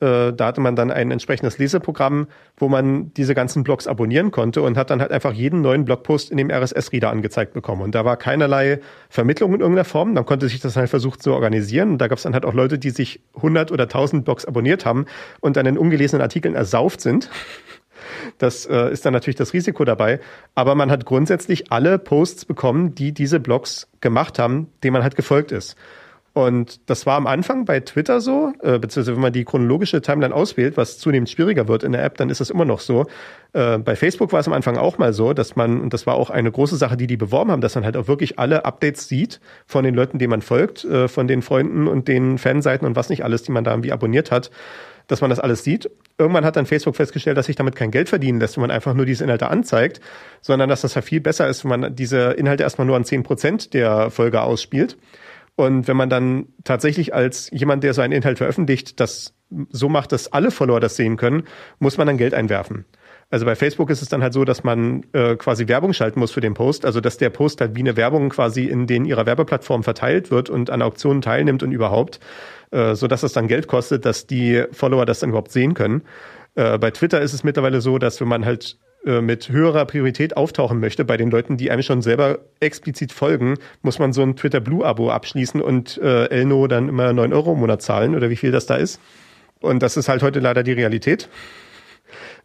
äh, 0.00 0.32
da 0.32 0.46
hatte 0.46 0.60
man 0.60 0.76
dann 0.76 0.90
ein 0.90 1.10
entsprechendes 1.10 1.56
Leseprogramm, 1.56 2.26
wo 2.58 2.68
man 2.68 3.14
diese 3.14 3.34
ganzen 3.34 3.64
Blogs 3.64 3.86
abonnieren 3.86 4.30
konnte 4.30 4.60
und 4.60 4.76
hat 4.76 4.90
dann 4.90 5.00
halt 5.00 5.10
einfach 5.10 5.32
jeden 5.32 5.62
neuen 5.62 5.86
Blogpost 5.86 6.30
in 6.30 6.36
dem 6.36 6.50
RSS-Reader 6.50 7.10
angezeigt 7.10 7.54
bekommen. 7.54 7.80
Und 7.80 7.94
da 7.94 8.04
war 8.04 8.18
keinerlei 8.18 8.80
Vermittlung 9.08 9.54
in 9.54 9.60
irgendeiner 9.60 9.84
Form. 9.84 10.14
Dann 10.14 10.26
konnte 10.26 10.48
sich 10.48 10.60
das 10.60 10.76
halt 10.76 10.90
versucht 10.90 11.22
zu 11.22 11.32
organisieren. 11.32 11.92
Und 11.92 11.98
da 11.98 12.08
gab 12.08 12.18
es 12.18 12.24
dann 12.24 12.34
halt 12.34 12.44
auch 12.44 12.52
Leute, 12.52 12.78
die 12.78 12.90
sich 12.90 13.20
100 13.36 13.72
oder 13.72 13.84
1000 13.84 14.24
Blogs 14.24 14.44
abonniert 14.44 14.84
haben 14.84 15.06
und 15.40 15.56
dann 15.56 15.64
in 15.64 15.78
ungelesenen 15.78 16.20
Artikeln 16.20 16.54
ersauft 16.54 17.00
sind. 17.00 17.30
Das 18.38 18.66
äh, 18.66 18.92
ist 18.92 19.06
dann 19.06 19.14
natürlich 19.14 19.36
das 19.36 19.54
Risiko 19.54 19.84
dabei. 19.84 20.20
Aber 20.54 20.74
man 20.74 20.90
hat 20.90 21.06
grundsätzlich 21.06 21.72
alle 21.72 21.98
Posts 21.98 22.44
bekommen, 22.44 22.94
die 22.94 23.12
diese 23.12 23.40
Blogs 23.40 23.88
gemacht 24.00 24.38
haben, 24.38 24.68
denen 24.84 24.92
man 24.92 25.02
halt 25.02 25.16
gefolgt 25.16 25.52
ist. 25.52 25.76
Und 26.36 26.90
das 26.90 27.06
war 27.06 27.16
am 27.16 27.26
Anfang 27.26 27.64
bei 27.64 27.80
Twitter 27.80 28.20
so, 28.20 28.52
äh, 28.60 28.78
beziehungsweise 28.78 29.14
wenn 29.14 29.22
man 29.22 29.32
die 29.32 29.46
chronologische 29.46 30.02
Timeline 30.02 30.34
auswählt, 30.34 30.76
was 30.76 30.98
zunehmend 30.98 31.30
schwieriger 31.30 31.66
wird 31.66 31.82
in 31.82 31.92
der 31.92 32.04
App, 32.04 32.18
dann 32.18 32.28
ist 32.28 32.42
das 32.42 32.50
immer 32.50 32.66
noch 32.66 32.80
so. 32.80 33.06
Äh, 33.54 33.78
bei 33.78 33.96
Facebook 33.96 34.34
war 34.34 34.40
es 34.40 34.46
am 34.46 34.52
Anfang 34.52 34.76
auch 34.76 34.98
mal 34.98 35.14
so, 35.14 35.32
dass 35.32 35.56
man, 35.56 35.80
und 35.80 35.94
das 35.94 36.06
war 36.06 36.14
auch 36.14 36.28
eine 36.28 36.52
große 36.52 36.76
Sache, 36.76 36.98
die 36.98 37.06
die 37.06 37.16
beworben 37.16 37.52
haben, 37.52 37.62
dass 37.62 37.74
man 37.74 37.86
halt 37.86 37.96
auch 37.96 38.06
wirklich 38.06 38.38
alle 38.38 38.66
Updates 38.66 39.08
sieht 39.08 39.40
von 39.64 39.82
den 39.82 39.94
Leuten, 39.94 40.18
denen 40.18 40.28
man 40.28 40.42
folgt, 40.42 40.84
äh, 40.84 41.08
von 41.08 41.26
den 41.26 41.40
Freunden 41.40 41.88
und 41.88 42.06
den 42.06 42.36
Fanseiten 42.36 42.86
und 42.86 42.96
was 42.96 43.08
nicht 43.08 43.24
alles, 43.24 43.42
die 43.42 43.52
man 43.52 43.64
da 43.64 43.70
irgendwie 43.70 43.92
abonniert 43.92 44.30
hat 44.30 44.50
dass 45.08 45.20
man 45.20 45.30
das 45.30 45.38
alles 45.38 45.62
sieht. 45.62 45.88
Irgendwann 46.18 46.44
hat 46.44 46.56
dann 46.56 46.66
Facebook 46.66 46.96
festgestellt, 46.96 47.36
dass 47.36 47.46
sich 47.46 47.54
damit 47.54 47.76
kein 47.76 47.92
Geld 47.92 48.08
verdienen 48.08 48.40
lässt, 48.40 48.56
wenn 48.56 48.62
man 48.62 48.72
einfach 48.72 48.92
nur 48.92 49.06
diese 49.06 49.22
Inhalte 49.22 49.48
anzeigt, 49.48 50.00
sondern 50.40 50.68
dass 50.68 50.80
das 50.80 50.96
ja 50.96 51.00
viel 51.00 51.20
besser 51.20 51.46
ist, 51.46 51.62
wenn 51.62 51.80
man 51.80 51.94
diese 51.94 52.32
Inhalte 52.32 52.64
erstmal 52.64 52.88
nur 52.88 52.96
an 52.96 53.04
zehn 53.04 53.22
Prozent 53.22 53.72
der 53.72 54.10
Folge 54.10 54.42
ausspielt. 54.42 54.96
Und 55.56 55.88
wenn 55.88 55.96
man 55.96 56.10
dann 56.10 56.48
tatsächlich 56.64 57.14
als 57.14 57.50
jemand, 57.50 57.82
der 57.82 57.94
so 57.94 58.02
einen 58.02 58.12
Inhalt 58.12 58.38
veröffentlicht, 58.38 59.00
das 59.00 59.34
so 59.70 59.88
macht, 59.88 60.12
dass 60.12 60.32
alle 60.32 60.50
Follower 60.50 60.80
das 60.80 60.96
sehen 60.96 61.16
können, 61.16 61.44
muss 61.78 61.96
man 61.96 62.06
dann 62.06 62.18
Geld 62.18 62.34
einwerfen. 62.34 62.84
Also 63.30 63.44
bei 63.44 63.56
Facebook 63.56 63.90
ist 63.90 64.02
es 64.02 64.08
dann 64.08 64.22
halt 64.22 64.32
so, 64.32 64.44
dass 64.44 64.62
man 64.62 65.04
äh, 65.12 65.34
quasi 65.34 65.66
Werbung 65.66 65.92
schalten 65.92 66.20
muss 66.20 66.30
für 66.30 66.40
den 66.40 66.54
Post, 66.54 66.84
also 66.84 67.00
dass 67.00 67.16
der 67.16 67.30
Post 67.30 67.60
halt 67.60 67.74
wie 67.74 67.80
eine 67.80 67.96
Werbung 67.96 68.28
quasi 68.28 68.64
in 68.64 68.86
den 68.86 69.04
ihrer 69.04 69.26
Werbeplattform 69.26 69.82
verteilt 69.82 70.30
wird 70.30 70.48
und 70.48 70.70
an 70.70 70.82
Auktionen 70.82 71.22
teilnimmt 71.22 71.62
und 71.62 71.72
überhaupt, 71.72 72.20
äh, 72.70 72.94
so 72.94 73.08
dass 73.08 73.24
es 73.24 73.32
dann 73.32 73.48
Geld 73.48 73.66
kostet, 73.66 74.04
dass 74.04 74.26
die 74.26 74.64
Follower 74.70 75.06
das 75.06 75.20
dann 75.20 75.30
überhaupt 75.30 75.50
sehen 75.50 75.74
können. 75.74 76.02
Äh, 76.54 76.78
bei 76.78 76.90
Twitter 76.92 77.20
ist 77.20 77.32
es 77.32 77.42
mittlerweile 77.42 77.80
so, 77.80 77.98
dass 77.98 78.20
wenn 78.20 78.28
man 78.28 78.44
halt 78.44 78.78
äh, 79.06 79.20
mit 79.20 79.48
höherer 79.48 79.84
Priorität 79.84 80.36
auftauchen 80.36 80.80
möchte 80.80 81.04
bei 81.04 81.16
den 81.16 81.30
Leuten, 81.30 81.56
die 81.56 81.70
einem 81.70 81.82
schon 81.82 82.02
selber 82.02 82.40
explizit 82.60 83.12
folgen, 83.12 83.54
muss 83.82 83.98
man 83.98 84.12
so 84.12 84.22
ein 84.22 84.36
Twitter 84.36 84.60
Blue-Abo 84.60 85.10
abschließen 85.10 85.62
und 85.62 85.98
äh, 85.98 86.26
Elno 86.26 86.66
dann 86.66 86.88
immer 86.88 87.12
neun 87.12 87.32
Euro 87.32 87.52
im 87.52 87.60
Monat 87.60 87.82
zahlen 87.82 88.16
oder 88.16 88.30
wie 88.30 88.36
viel 88.36 88.50
das 88.50 88.66
da 88.66 88.74
ist. 88.74 89.00
Und 89.60 89.82
das 89.82 89.96
ist 89.96 90.08
halt 90.08 90.22
heute 90.22 90.40
leider 90.40 90.62
die 90.62 90.72
Realität. 90.72 91.28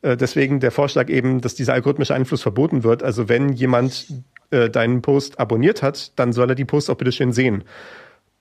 Äh, 0.01 0.17
deswegen 0.17 0.59
der 0.59 0.71
Vorschlag 0.71 1.09
eben, 1.09 1.41
dass 1.41 1.55
dieser 1.55 1.73
algorithmische 1.73 2.13
Einfluss 2.13 2.41
verboten 2.41 2.83
wird. 2.83 3.03
Also 3.03 3.27
wenn 3.27 3.49
jemand 3.49 4.07
äh, 4.51 4.69
deinen 4.69 5.01
Post 5.01 5.39
abonniert 5.39 5.81
hat, 5.81 6.17
dann 6.19 6.33
soll 6.33 6.49
er 6.49 6.55
die 6.55 6.65
Post 6.65 6.89
auch 6.89 6.95
bitte 6.95 7.11
schön 7.11 7.33
sehen. 7.33 7.63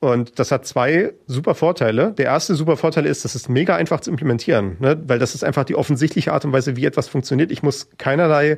Und 0.01 0.39
das 0.39 0.51
hat 0.51 0.67
zwei 0.67 1.13
super 1.27 1.55
Vorteile. 1.55 2.13
Der 2.13 2.25
erste 2.27 2.55
super 2.55 2.79
Vorteil 2.79 3.05
ist, 3.05 3.27
das 3.27 3.35
ist 3.35 3.51
mega 3.51 3.77
einfach 3.77 4.01
zu 4.01 4.11
implementieren, 4.11 4.79
ne? 4.81 4.99
weil 5.07 5.19
das 5.19 5.35
ist 5.35 5.45
einfach 5.45 5.65
die 5.65 5.77
offensichtliche 5.77 6.33
Art 6.33 6.47
und 6.47 6.53
Weise, 6.53 6.75
wie 6.77 6.87
etwas 6.87 7.09
funktioniert. 7.09 7.53
Ich 7.53 7.63
muss 7.63 7.91
keinerlei 7.99 8.57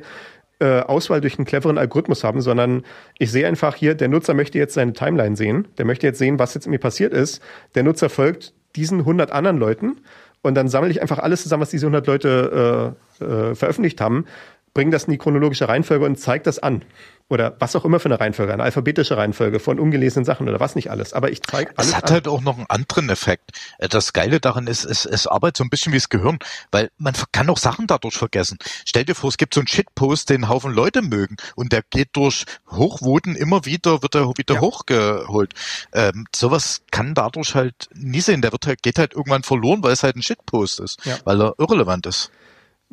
äh, 0.59 0.79
Auswahl 0.79 1.19
durch 1.19 1.37
einen 1.37 1.45
cleveren 1.45 1.77
Algorithmus 1.77 2.23
haben, 2.23 2.39
sondern 2.39 2.83
ich 3.19 3.29
sehe 3.29 3.45
einfach 3.45 3.75
hier, 3.75 3.93
der 3.93 4.07
Nutzer 4.07 4.33
möchte 4.33 4.57
jetzt 4.57 4.73
seine 4.73 4.93
Timeline 4.93 5.35
sehen, 5.35 5.67
der 5.77 5.83
möchte 5.83 6.07
jetzt 6.07 6.19
sehen, 6.19 6.39
was 6.39 6.53
jetzt 6.53 6.67
mir 6.67 6.79
passiert 6.79 7.11
ist. 7.11 7.41
Der 7.75 7.83
Nutzer 7.83 8.09
folgt 8.09 8.53
diesen 8.77 8.99
100 8.99 9.33
anderen 9.33 9.57
Leuten 9.57 9.97
und 10.43 10.55
dann 10.55 10.69
sammle 10.69 10.91
ich 10.91 11.01
einfach 11.01 11.19
alles 11.19 11.43
zusammen, 11.43 11.61
was 11.61 11.71
diese 11.71 11.87
100 11.87 12.07
Leute 12.07 12.95
äh, 13.19 13.25
äh, 13.25 13.55
veröffentlicht 13.55 13.99
haben 13.99 14.25
bring 14.73 14.91
das 14.91 15.05
in 15.05 15.11
die 15.11 15.17
chronologische 15.17 15.67
Reihenfolge 15.67 16.05
und 16.05 16.19
zeig 16.19 16.43
das 16.43 16.59
an. 16.59 16.83
Oder 17.29 17.55
was 17.59 17.75
auch 17.75 17.85
immer 17.85 17.99
für 17.99 18.05
eine 18.09 18.19
Reihenfolge, 18.19 18.53
eine 18.53 18.63
alphabetische 18.63 19.17
Reihenfolge 19.17 19.59
von 19.59 19.79
ungelesenen 19.79 20.25
Sachen 20.25 20.47
oder 20.47 20.59
was 20.59 20.75
nicht 20.75 20.91
alles. 20.91 21.13
Aber 21.13 21.31
ich 21.31 21.41
zeige 21.41 21.71
alles. 21.77 21.89
Es 21.91 21.95
hat 21.95 22.05
an. 22.05 22.11
halt 22.11 22.27
auch 22.27 22.41
noch 22.41 22.57
einen 22.57 22.65
anderen 22.69 23.09
Effekt. 23.09 23.51
Äh, 23.79 23.87
Das 23.89 24.13
Geile 24.13 24.39
daran 24.39 24.67
ist, 24.67 24.83
es, 24.85 25.05
es 25.05 25.25
arbeitet 25.25 25.57
so 25.57 25.63
ein 25.63 25.69
bisschen 25.69 25.93
wie 25.93 25.97
das 25.97 26.09
Gehirn, 26.09 26.37
weil 26.71 26.89
man 26.97 27.13
kann 27.31 27.49
auch 27.49 27.57
Sachen 27.57 27.87
dadurch 27.87 28.15
vergessen. 28.15 28.57
Stell 28.85 29.05
dir 29.05 29.15
vor, 29.15 29.29
es 29.29 29.37
gibt 29.37 29.53
so 29.53 29.61
einen 29.61 29.67
Shitpost, 29.67 30.29
den 30.29 30.49
Haufen 30.49 30.73
Leute 30.73 31.01
mögen 31.01 31.37
und 31.55 31.71
der 31.71 31.81
geht 31.89 32.09
durch 32.13 32.45
Hochvoten 32.69 33.35
immer 33.35 33.65
wieder, 33.65 34.01
wird 34.03 34.15
er 34.15 34.27
wieder 34.37 34.55
Ja. 34.55 34.61
hochgeholt. 34.61 35.53
Ähm, 35.93 36.25
sowas 36.35 36.81
kann 36.91 37.13
dadurch 37.13 37.55
halt 37.55 37.87
nie 37.95 38.21
sehen. 38.21 38.41
Der 38.41 38.51
wird 38.51 38.67
halt, 38.67 38.83
geht 38.83 38.99
halt 38.99 39.13
irgendwann 39.13 39.43
verloren, 39.43 39.81
weil 39.83 39.93
es 39.93 40.03
halt 40.03 40.15
ein 40.15 40.21
Shitpost 40.23 40.79
ist, 40.81 41.03
Ja. 41.05 41.17
weil 41.23 41.41
er 41.41 41.53
irrelevant 41.57 42.05
ist. 42.05 42.31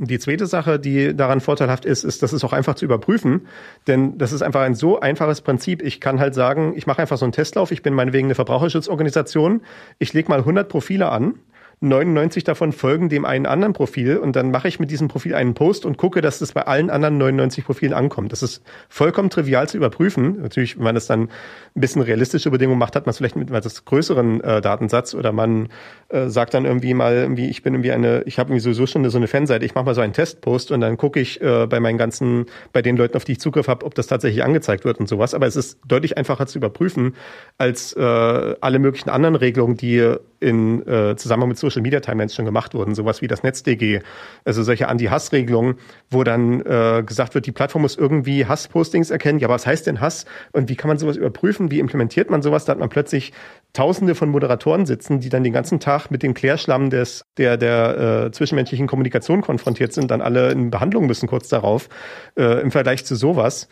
Die 0.03 0.19
zweite 0.19 0.47
Sache, 0.47 0.79
die 0.79 1.15
daran 1.15 1.43
vorteilhaft 1.43 1.85
ist, 1.85 2.05
ist, 2.05 2.23
das 2.23 2.33
ist 2.33 2.43
auch 2.43 2.55
einfach 2.55 2.75
zu 2.75 2.87
überprüfen, 2.87 3.47
denn 3.87 4.17
das 4.17 4.33
ist 4.33 4.41
einfach 4.41 4.63
ein 4.63 4.75
so 4.75 4.99
einfaches 4.99 5.43
Prinzip. 5.43 5.83
Ich 5.83 6.01
kann 6.01 6.19
halt 6.19 6.35
sagen, 6.35 6.73
ich 6.75 6.87
mache 6.87 7.03
einfach 7.03 7.19
so 7.19 7.27
einen 7.27 7.33
Testlauf, 7.33 7.71
ich 7.71 7.83
bin 7.83 7.93
meinetwegen 7.93 8.29
eine 8.29 8.35
Verbraucherschutzorganisation, 8.35 9.61
ich 9.99 10.15
lege 10.15 10.31
mal 10.31 10.39
100 10.39 10.71
Profile 10.71 11.11
an, 11.11 11.35
99 11.83 12.45
davon 12.45 12.73
folgen 12.73 13.09
dem 13.09 13.25
einen 13.25 13.47
anderen 13.47 13.73
Profil 13.73 14.19
und 14.19 14.37
dann 14.37 14.51
mache 14.51 14.69
ich 14.69 14.81
mit 14.81 14.91
diesem 14.91 15.09
Profil 15.09 15.35
einen 15.35 15.55
Post 15.55 15.87
und 15.87 15.97
gucke, 15.97 16.21
dass 16.21 16.39
das 16.39 16.53
bei 16.53 16.67
allen 16.67 16.91
anderen 16.91 17.17
99 17.17 17.65
Profilen 17.65 17.95
ankommt. 17.95 18.33
Das 18.33 18.43
ist 18.43 18.63
vollkommen 18.91 19.31
trivial 19.31 19.67
zu 19.67 19.79
überprüfen. 19.79 20.43
Natürlich, 20.43 20.77
wenn 20.77 20.85
man 20.85 20.95
das 20.95 21.07
dann 21.07 21.23
ein 21.23 21.81
bisschen 21.81 22.03
realistische 22.03 22.51
Bedingungen 22.51 22.79
macht, 22.79 22.97
hat 22.97 23.07
man 23.07 23.11
es 23.11 23.17
vielleicht 23.17 23.37
mit 23.37 23.51
etwas 23.51 23.87
größeren 23.87 24.43
äh, 24.43 24.61
Datensatz 24.61 25.15
oder 25.15 25.33
man 25.33 25.69
äh, 26.11 26.29
sagt 26.29 26.53
dann 26.53 26.67
irgendwie 26.67 26.93
mal, 26.93 27.15
irgendwie, 27.15 27.49
ich 27.49 27.63
bin 27.63 27.73
irgendwie 27.73 27.93
eine, 27.93 28.25
ich 28.27 28.39
habe 28.39 28.51
irgendwie 28.51 28.63
sowieso 28.63 28.87
schon 28.87 29.09
so 29.09 29.17
eine 29.17 29.27
Fanseite, 29.27 29.65
ich 29.65 29.75
mache 29.75 29.87
mal 29.87 29.95
so 29.95 30.03
einen 30.03 30.13
Testpost 30.13 30.73
und 30.73 30.83
dann 30.83 30.99
gucke 30.99 31.19
ich 31.19 31.41
äh, 31.41 31.67
bei 31.67 31.81
meinen 31.81 31.97
ganzen, 31.97 32.45
bei 32.75 32.83
den 32.83 32.99
Leuten, 32.99 33.17
auf 33.17 33.25
die 33.25 33.33
ich 33.33 33.41
Zugriff 33.41 33.69
habe, 33.69 33.87
ob 33.87 33.95
das 33.95 34.07
tatsächlich 34.07 34.45
angezeigt 34.45 34.85
wird 34.85 35.01
und 35.01 35.09
sowas. 35.09 35.33
Aber 35.33 35.47
es 35.47 35.57
ist 35.57 35.79
deutlich 35.87 36.19
einfacher 36.19 36.47
zu 36.47 36.59
überprüfen 36.59 37.15
als 37.57 37.95
äh, 37.95 38.03
alle 38.03 38.79
möglichen 38.79 39.09
anderen 39.09 39.35
Regelungen, 39.35 39.79
die 39.79 40.17
in 40.41 40.87
äh, 40.87 41.17
Zusammenhang 41.17 41.51
mit 41.51 41.59
Social 41.59 41.70
Media 41.77 42.01
Timelines 42.01 42.35
schon 42.35 42.45
gemacht 42.45 42.75
wurden, 42.75 42.95
sowas 42.95 43.23
wie 43.23 43.29
das 43.29 43.43
NetzDG, 43.43 44.01
also 44.45 44.63
solche 44.63 44.89
Anti-Hass-Regelungen, 44.89 45.77
wo 46.11 46.25
dann 46.25 46.61
äh, 46.63 47.03
gesagt 47.07 47.35
wird, 47.35 47.47
die 47.47 47.53
Plattform 47.53 47.83
muss 47.83 47.97
irgendwie 47.97 48.47
Hass-Postings 48.47 49.11
erkennen. 49.11 49.39
Ja, 49.39 49.47
aber 49.47 49.55
was 49.55 49.67
heißt 49.67 49.87
denn 49.87 50.01
Hass? 50.01 50.25
Und 50.53 50.69
wie 50.69 50.77
kann 50.77 50.89
man 50.89 50.99
sowas 50.99 51.17
überprüfen? 51.17 51.71
Wie 51.71 51.79
implementiert 51.79 52.31
man 52.31 52.43
sowas? 52.43 52.65
Da 52.65 52.73
hat 52.73 52.79
man 52.79 52.89
plötzlich 52.89 53.33
Tausende 53.73 54.17
von 54.17 54.31
Moderatoren 54.31 54.85
sitzen, 54.85 55.21
die 55.21 55.29
dann 55.29 55.45
den 55.45 55.53
ganzen 55.53 55.79
Tag 55.79 56.11
mit 56.11 56.25
dem 56.25 56.35
Klärschlamm 56.35 56.91
des 56.91 57.23
der 57.37 57.57
der 57.57 58.27
äh, 58.27 58.31
zwischenmenschlichen 58.33 58.89
Kommunikation 58.89 59.43
konfrontiert 59.43 59.93
sind, 59.93 60.11
dann 60.11 60.21
alle 60.21 60.51
in 60.51 60.71
Behandlung 60.71 61.07
müssen 61.07 61.29
kurz 61.29 61.49
darauf. 61.49 61.89
Äh, 62.37 62.63
Im 62.63 62.73
Vergleich 62.73 63.05
zu 63.05 63.15
sowas 63.15 63.69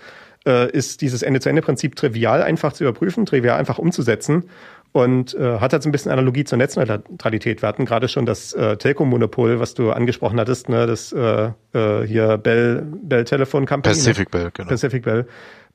äh, 0.46 0.70
ist 0.70 1.00
dieses 1.00 1.22
Ende-zu-Ende-Prinzip 1.22 1.96
trivial 1.96 2.42
einfach 2.42 2.72
zu 2.72 2.84
überprüfen, 2.84 3.26
trivial 3.26 3.58
einfach 3.58 3.78
umzusetzen 3.78 4.44
und 4.92 5.34
äh, 5.34 5.58
hat 5.60 5.72
so 5.82 5.88
ein 5.88 5.92
bisschen 5.92 6.10
Analogie 6.10 6.44
zur 6.44 6.58
Netzneutralität. 6.58 7.62
Wir 7.62 7.68
hatten 7.68 7.84
gerade 7.84 8.08
schon 8.08 8.26
das 8.26 8.52
äh, 8.54 8.76
Telco-Monopol, 8.76 9.60
was 9.60 9.74
du 9.74 9.92
angesprochen 9.92 10.40
hattest, 10.40 10.68
ne, 10.68 10.86
das 10.86 11.12
äh, 11.12 11.50
äh, 11.72 12.06
hier 12.06 12.38
Bell, 12.38 12.86
Bell 13.02 13.24
Telephone 13.24 13.66
Company. 13.66 13.94
ne? 13.94 14.00
Pacific 14.00 14.30
Bell, 14.30 14.50
genau. 14.52 14.68
Pacific 14.68 15.04
Bell. 15.04 15.26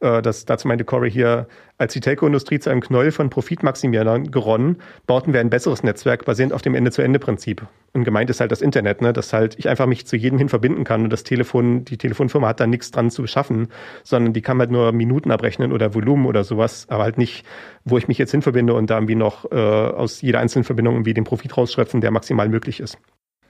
Äh, 0.03 0.21
das, 0.21 0.45
dazu 0.45 0.67
meinte 0.67 0.83
Corey 0.83 1.09
hier, 1.09 1.47
als 1.77 1.93
die 1.93 2.01
Telco-Industrie 2.01 2.59
zu 2.59 2.69
einem 2.69 2.81
Knäuel 2.81 3.11
von 3.11 3.29
Profitmaximierern 3.29 4.29
geronnen, 4.29 4.77
bauten 5.07 5.33
wir 5.33 5.39
ein 5.39 5.49
besseres 5.49 5.81
Netzwerk 5.81 6.25
basierend 6.25 6.53
auf 6.53 6.61
dem 6.61 6.75
Ende-zu-Ende-Prinzip. 6.75 7.65
Und 7.93 8.03
gemeint 8.03 8.29
ist 8.29 8.41
halt 8.41 8.51
das 8.51 8.61
Internet, 8.61 9.01
ne, 9.01 9.13
dass 9.13 9.33
halt 9.33 9.57
ich 9.57 9.69
einfach 9.69 9.85
mich 9.85 10.05
zu 10.05 10.17
jedem 10.17 10.37
hin 10.37 10.49
verbinden 10.49 10.83
kann 10.83 11.03
und 11.03 11.09
das 11.09 11.23
Telefon, 11.23 11.85
die 11.85 11.97
Telefonfirma 11.97 12.49
hat 12.49 12.59
da 12.59 12.67
nichts 12.67 12.91
dran 12.91 13.09
zu 13.09 13.21
beschaffen, 13.21 13.69
sondern 14.03 14.33
die 14.33 14.41
kann 14.41 14.59
halt 14.59 14.71
nur 14.71 14.91
Minuten 14.91 15.31
abrechnen 15.31 15.71
oder 15.71 15.95
Volumen 15.95 16.25
oder 16.25 16.43
sowas, 16.43 16.85
aber 16.89 17.03
halt 17.03 17.17
nicht, 17.17 17.45
wo 17.85 17.97
ich 17.97 18.07
mich 18.07 18.17
jetzt 18.17 18.31
hin 18.31 18.41
verbinde 18.41 18.73
und 18.73 18.89
da 18.89 18.97
irgendwie 18.97 19.15
noch 19.15 19.49
äh, 19.51 19.55
aus 19.55 20.21
jeder 20.21 20.39
einzelnen 20.39 20.65
Verbindung 20.65 20.95
irgendwie 20.95 21.13
den 21.13 21.23
Profit 21.23 21.55
rausschöpfen, 21.55 22.01
der 22.01 22.11
maximal 22.11 22.49
möglich 22.49 22.79
ist. 22.79 22.97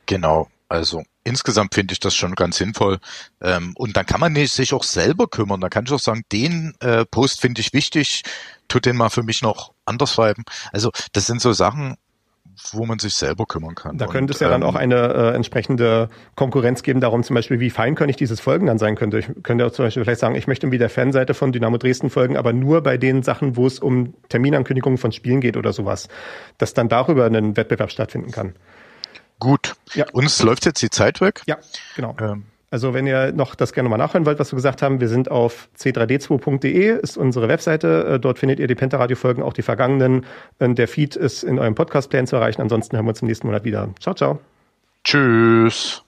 Genau, 0.05 0.49
also 0.69 1.03
insgesamt 1.23 1.73
finde 1.73 1.93
ich 1.93 1.99
das 1.99 2.15
schon 2.15 2.35
ganz 2.35 2.57
sinnvoll. 2.57 2.99
Ähm, 3.41 3.73
und 3.75 3.95
dann 3.95 4.05
kann 4.05 4.19
man 4.19 4.35
sich 4.35 4.73
auch 4.73 4.83
selber 4.83 5.27
kümmern. 5.27 5.61
Da 5.61 5.69
kann 5.69 5.85
ich 5.85 5.91
auch 5.91 5.99
sagen, 5.99 6.23
den 6.31 6.73
äh, 6.79 7.05
Post 7.05 7.41
finde 7.41 7.61
ich 7.61 7.73
wichtig, 7.73 8.23
tut 8.67 8.85
den 8.85 8.97
mal 8.97 9.09
für 9.09 9.23
mich 9.23 9.41
noch 9.41 9.73
anders 9.85 10.13
schreiben. 10.13 10.43
Also 10.71 10.91
das 11.13 11.25
sind 11.25 11.41
so 11.41 11.53
Sachen, 11.53 11.95
wo 12.71 12.85
man 12.85 12.99
sich 12.99 13.15
selber 13.15 13.45
kümmern 13.45 13.75
kann. 13.75 13.97
Da 13.97 14.05
könnte 14.07 14.33
es 14.33 14.39
ja 14.39 14.49
dann 14.49 14.61
ähm, 14.61 14.67
auch 14.67 14.75
eine 14.75 15.13
äh, 15.13 15.35
entsprechende 15.35 16.09
Konkurrenz 16.35 16.83
geben, 16.83 17.01
darum 17.01 17.23
zum 17.23 17.35
Beispiel, 17.35 17.59
wie 17.59 17.69
feinkönig 17.69 18.15
dieses 18.15 18.39
Folgen 18.39 18.67
dann 18.67 18.77
sein 18.77 18.95
könnte. 18.95 19.19
Ich 19.19 19.27
könnte 19.43 19.65
auch 19.65 19.71
zum 19.71 19.85
Beispiel 19.85 20.03
vielleicht 20.03 20.19
sagen, 20.19 20.35
ich 20.35 20.47
möchte 20.47 20.67
irgendwie 20.67 20.77
der 20.77 20.89
Fanseite 20.89 21.33
von 21.33 21.51
Dynamo 21.51 21.77
Dresden 21.77 22.09
folgen, 22.09 22.37
aber 22.37 22.53
nur 22.53 22.81
bei 22.81 22.97
den 22.97 23.23
Sachen, 23.23 23.57
wo 23.57 23.65
es 23.65 23.79
um 23.79 24.13
Terminankündigungen 24.29 24.97
von 24.97 25.11
Spielen 25.11 25.41
geht 25.41 25.57
oder 25.57 25.73
sowas, 25.73 26.09
dass 26.57 26.73
dann 26.73 26.89
darüber 26.89 27.25
ein 27.25 27.57
Wettbewerb 27.57 27.91
stattfinden 27.91 28.31
kann. 28.31 28.53
Gut. 29.43 29.75
Ja. 29.93 30.05
Uns 30.13 30.41
läuft 30.41 30.65
jetzt 30.65 30.81
die 30.81 30.89
Zeit 30.89 31.19
weg. 31.19 31.41
Ja, 31.45 31.57
genau. 31.97 32.15
Ähm, 32.21 32.43
Also 32.69 32.93
wenn 32.93 33.05
ihr 33.05 33.33
noch 33.33 33.55
das 33.55 33.73
gerne 33.73 33.89
mal 33.89 33.97
nachhören 33.97 34.25
wollt, 34.25 34.39
was 34.39 34.51
wir 34.51 34.55
gesagt 34.55 34.81
haben, 34.81 34.99
wir 35.01 35.09
sind 35.09 35.29
auf 35.29 35.67
c3d2.de, 35.77 36.99
ist 37.01 37.17
unsere 37.17 37.47
Webseite. 37.49 38.05
Äh, 38.15 38.19
Dort 38.19 38.39
findet 38.39 38.59
ihr 38.59 38.67
die 38.67 38.75
Pentaradio-Folgen, 38.75 39.43
auch 39.43 39.53
die 39.53 39.61
vergangenen. 39.61 40.25
Und 40.59 40.79
Der 40.79 40.87
Feed 40.87 41.15
ist 41.17 41.43
in 41.43 41.59
eurem 41.59 41.75
Podcast-Plan 41.75 42.25
zu 42.25 42.37
erreichen. 42.37 42.61
Ansonsten 42.61 42.95
hören 42.95 43.05
wir 43.05 43.09
uns 43.09 43.21
im 43.21 43.27
nächsten 43.27 43.47
Monat 43.47 43.63
wieder. 43.65 43.89
Ciao, 43.99 44.15
ciao. 44.15 44.39
tschüss. 45.03 46.03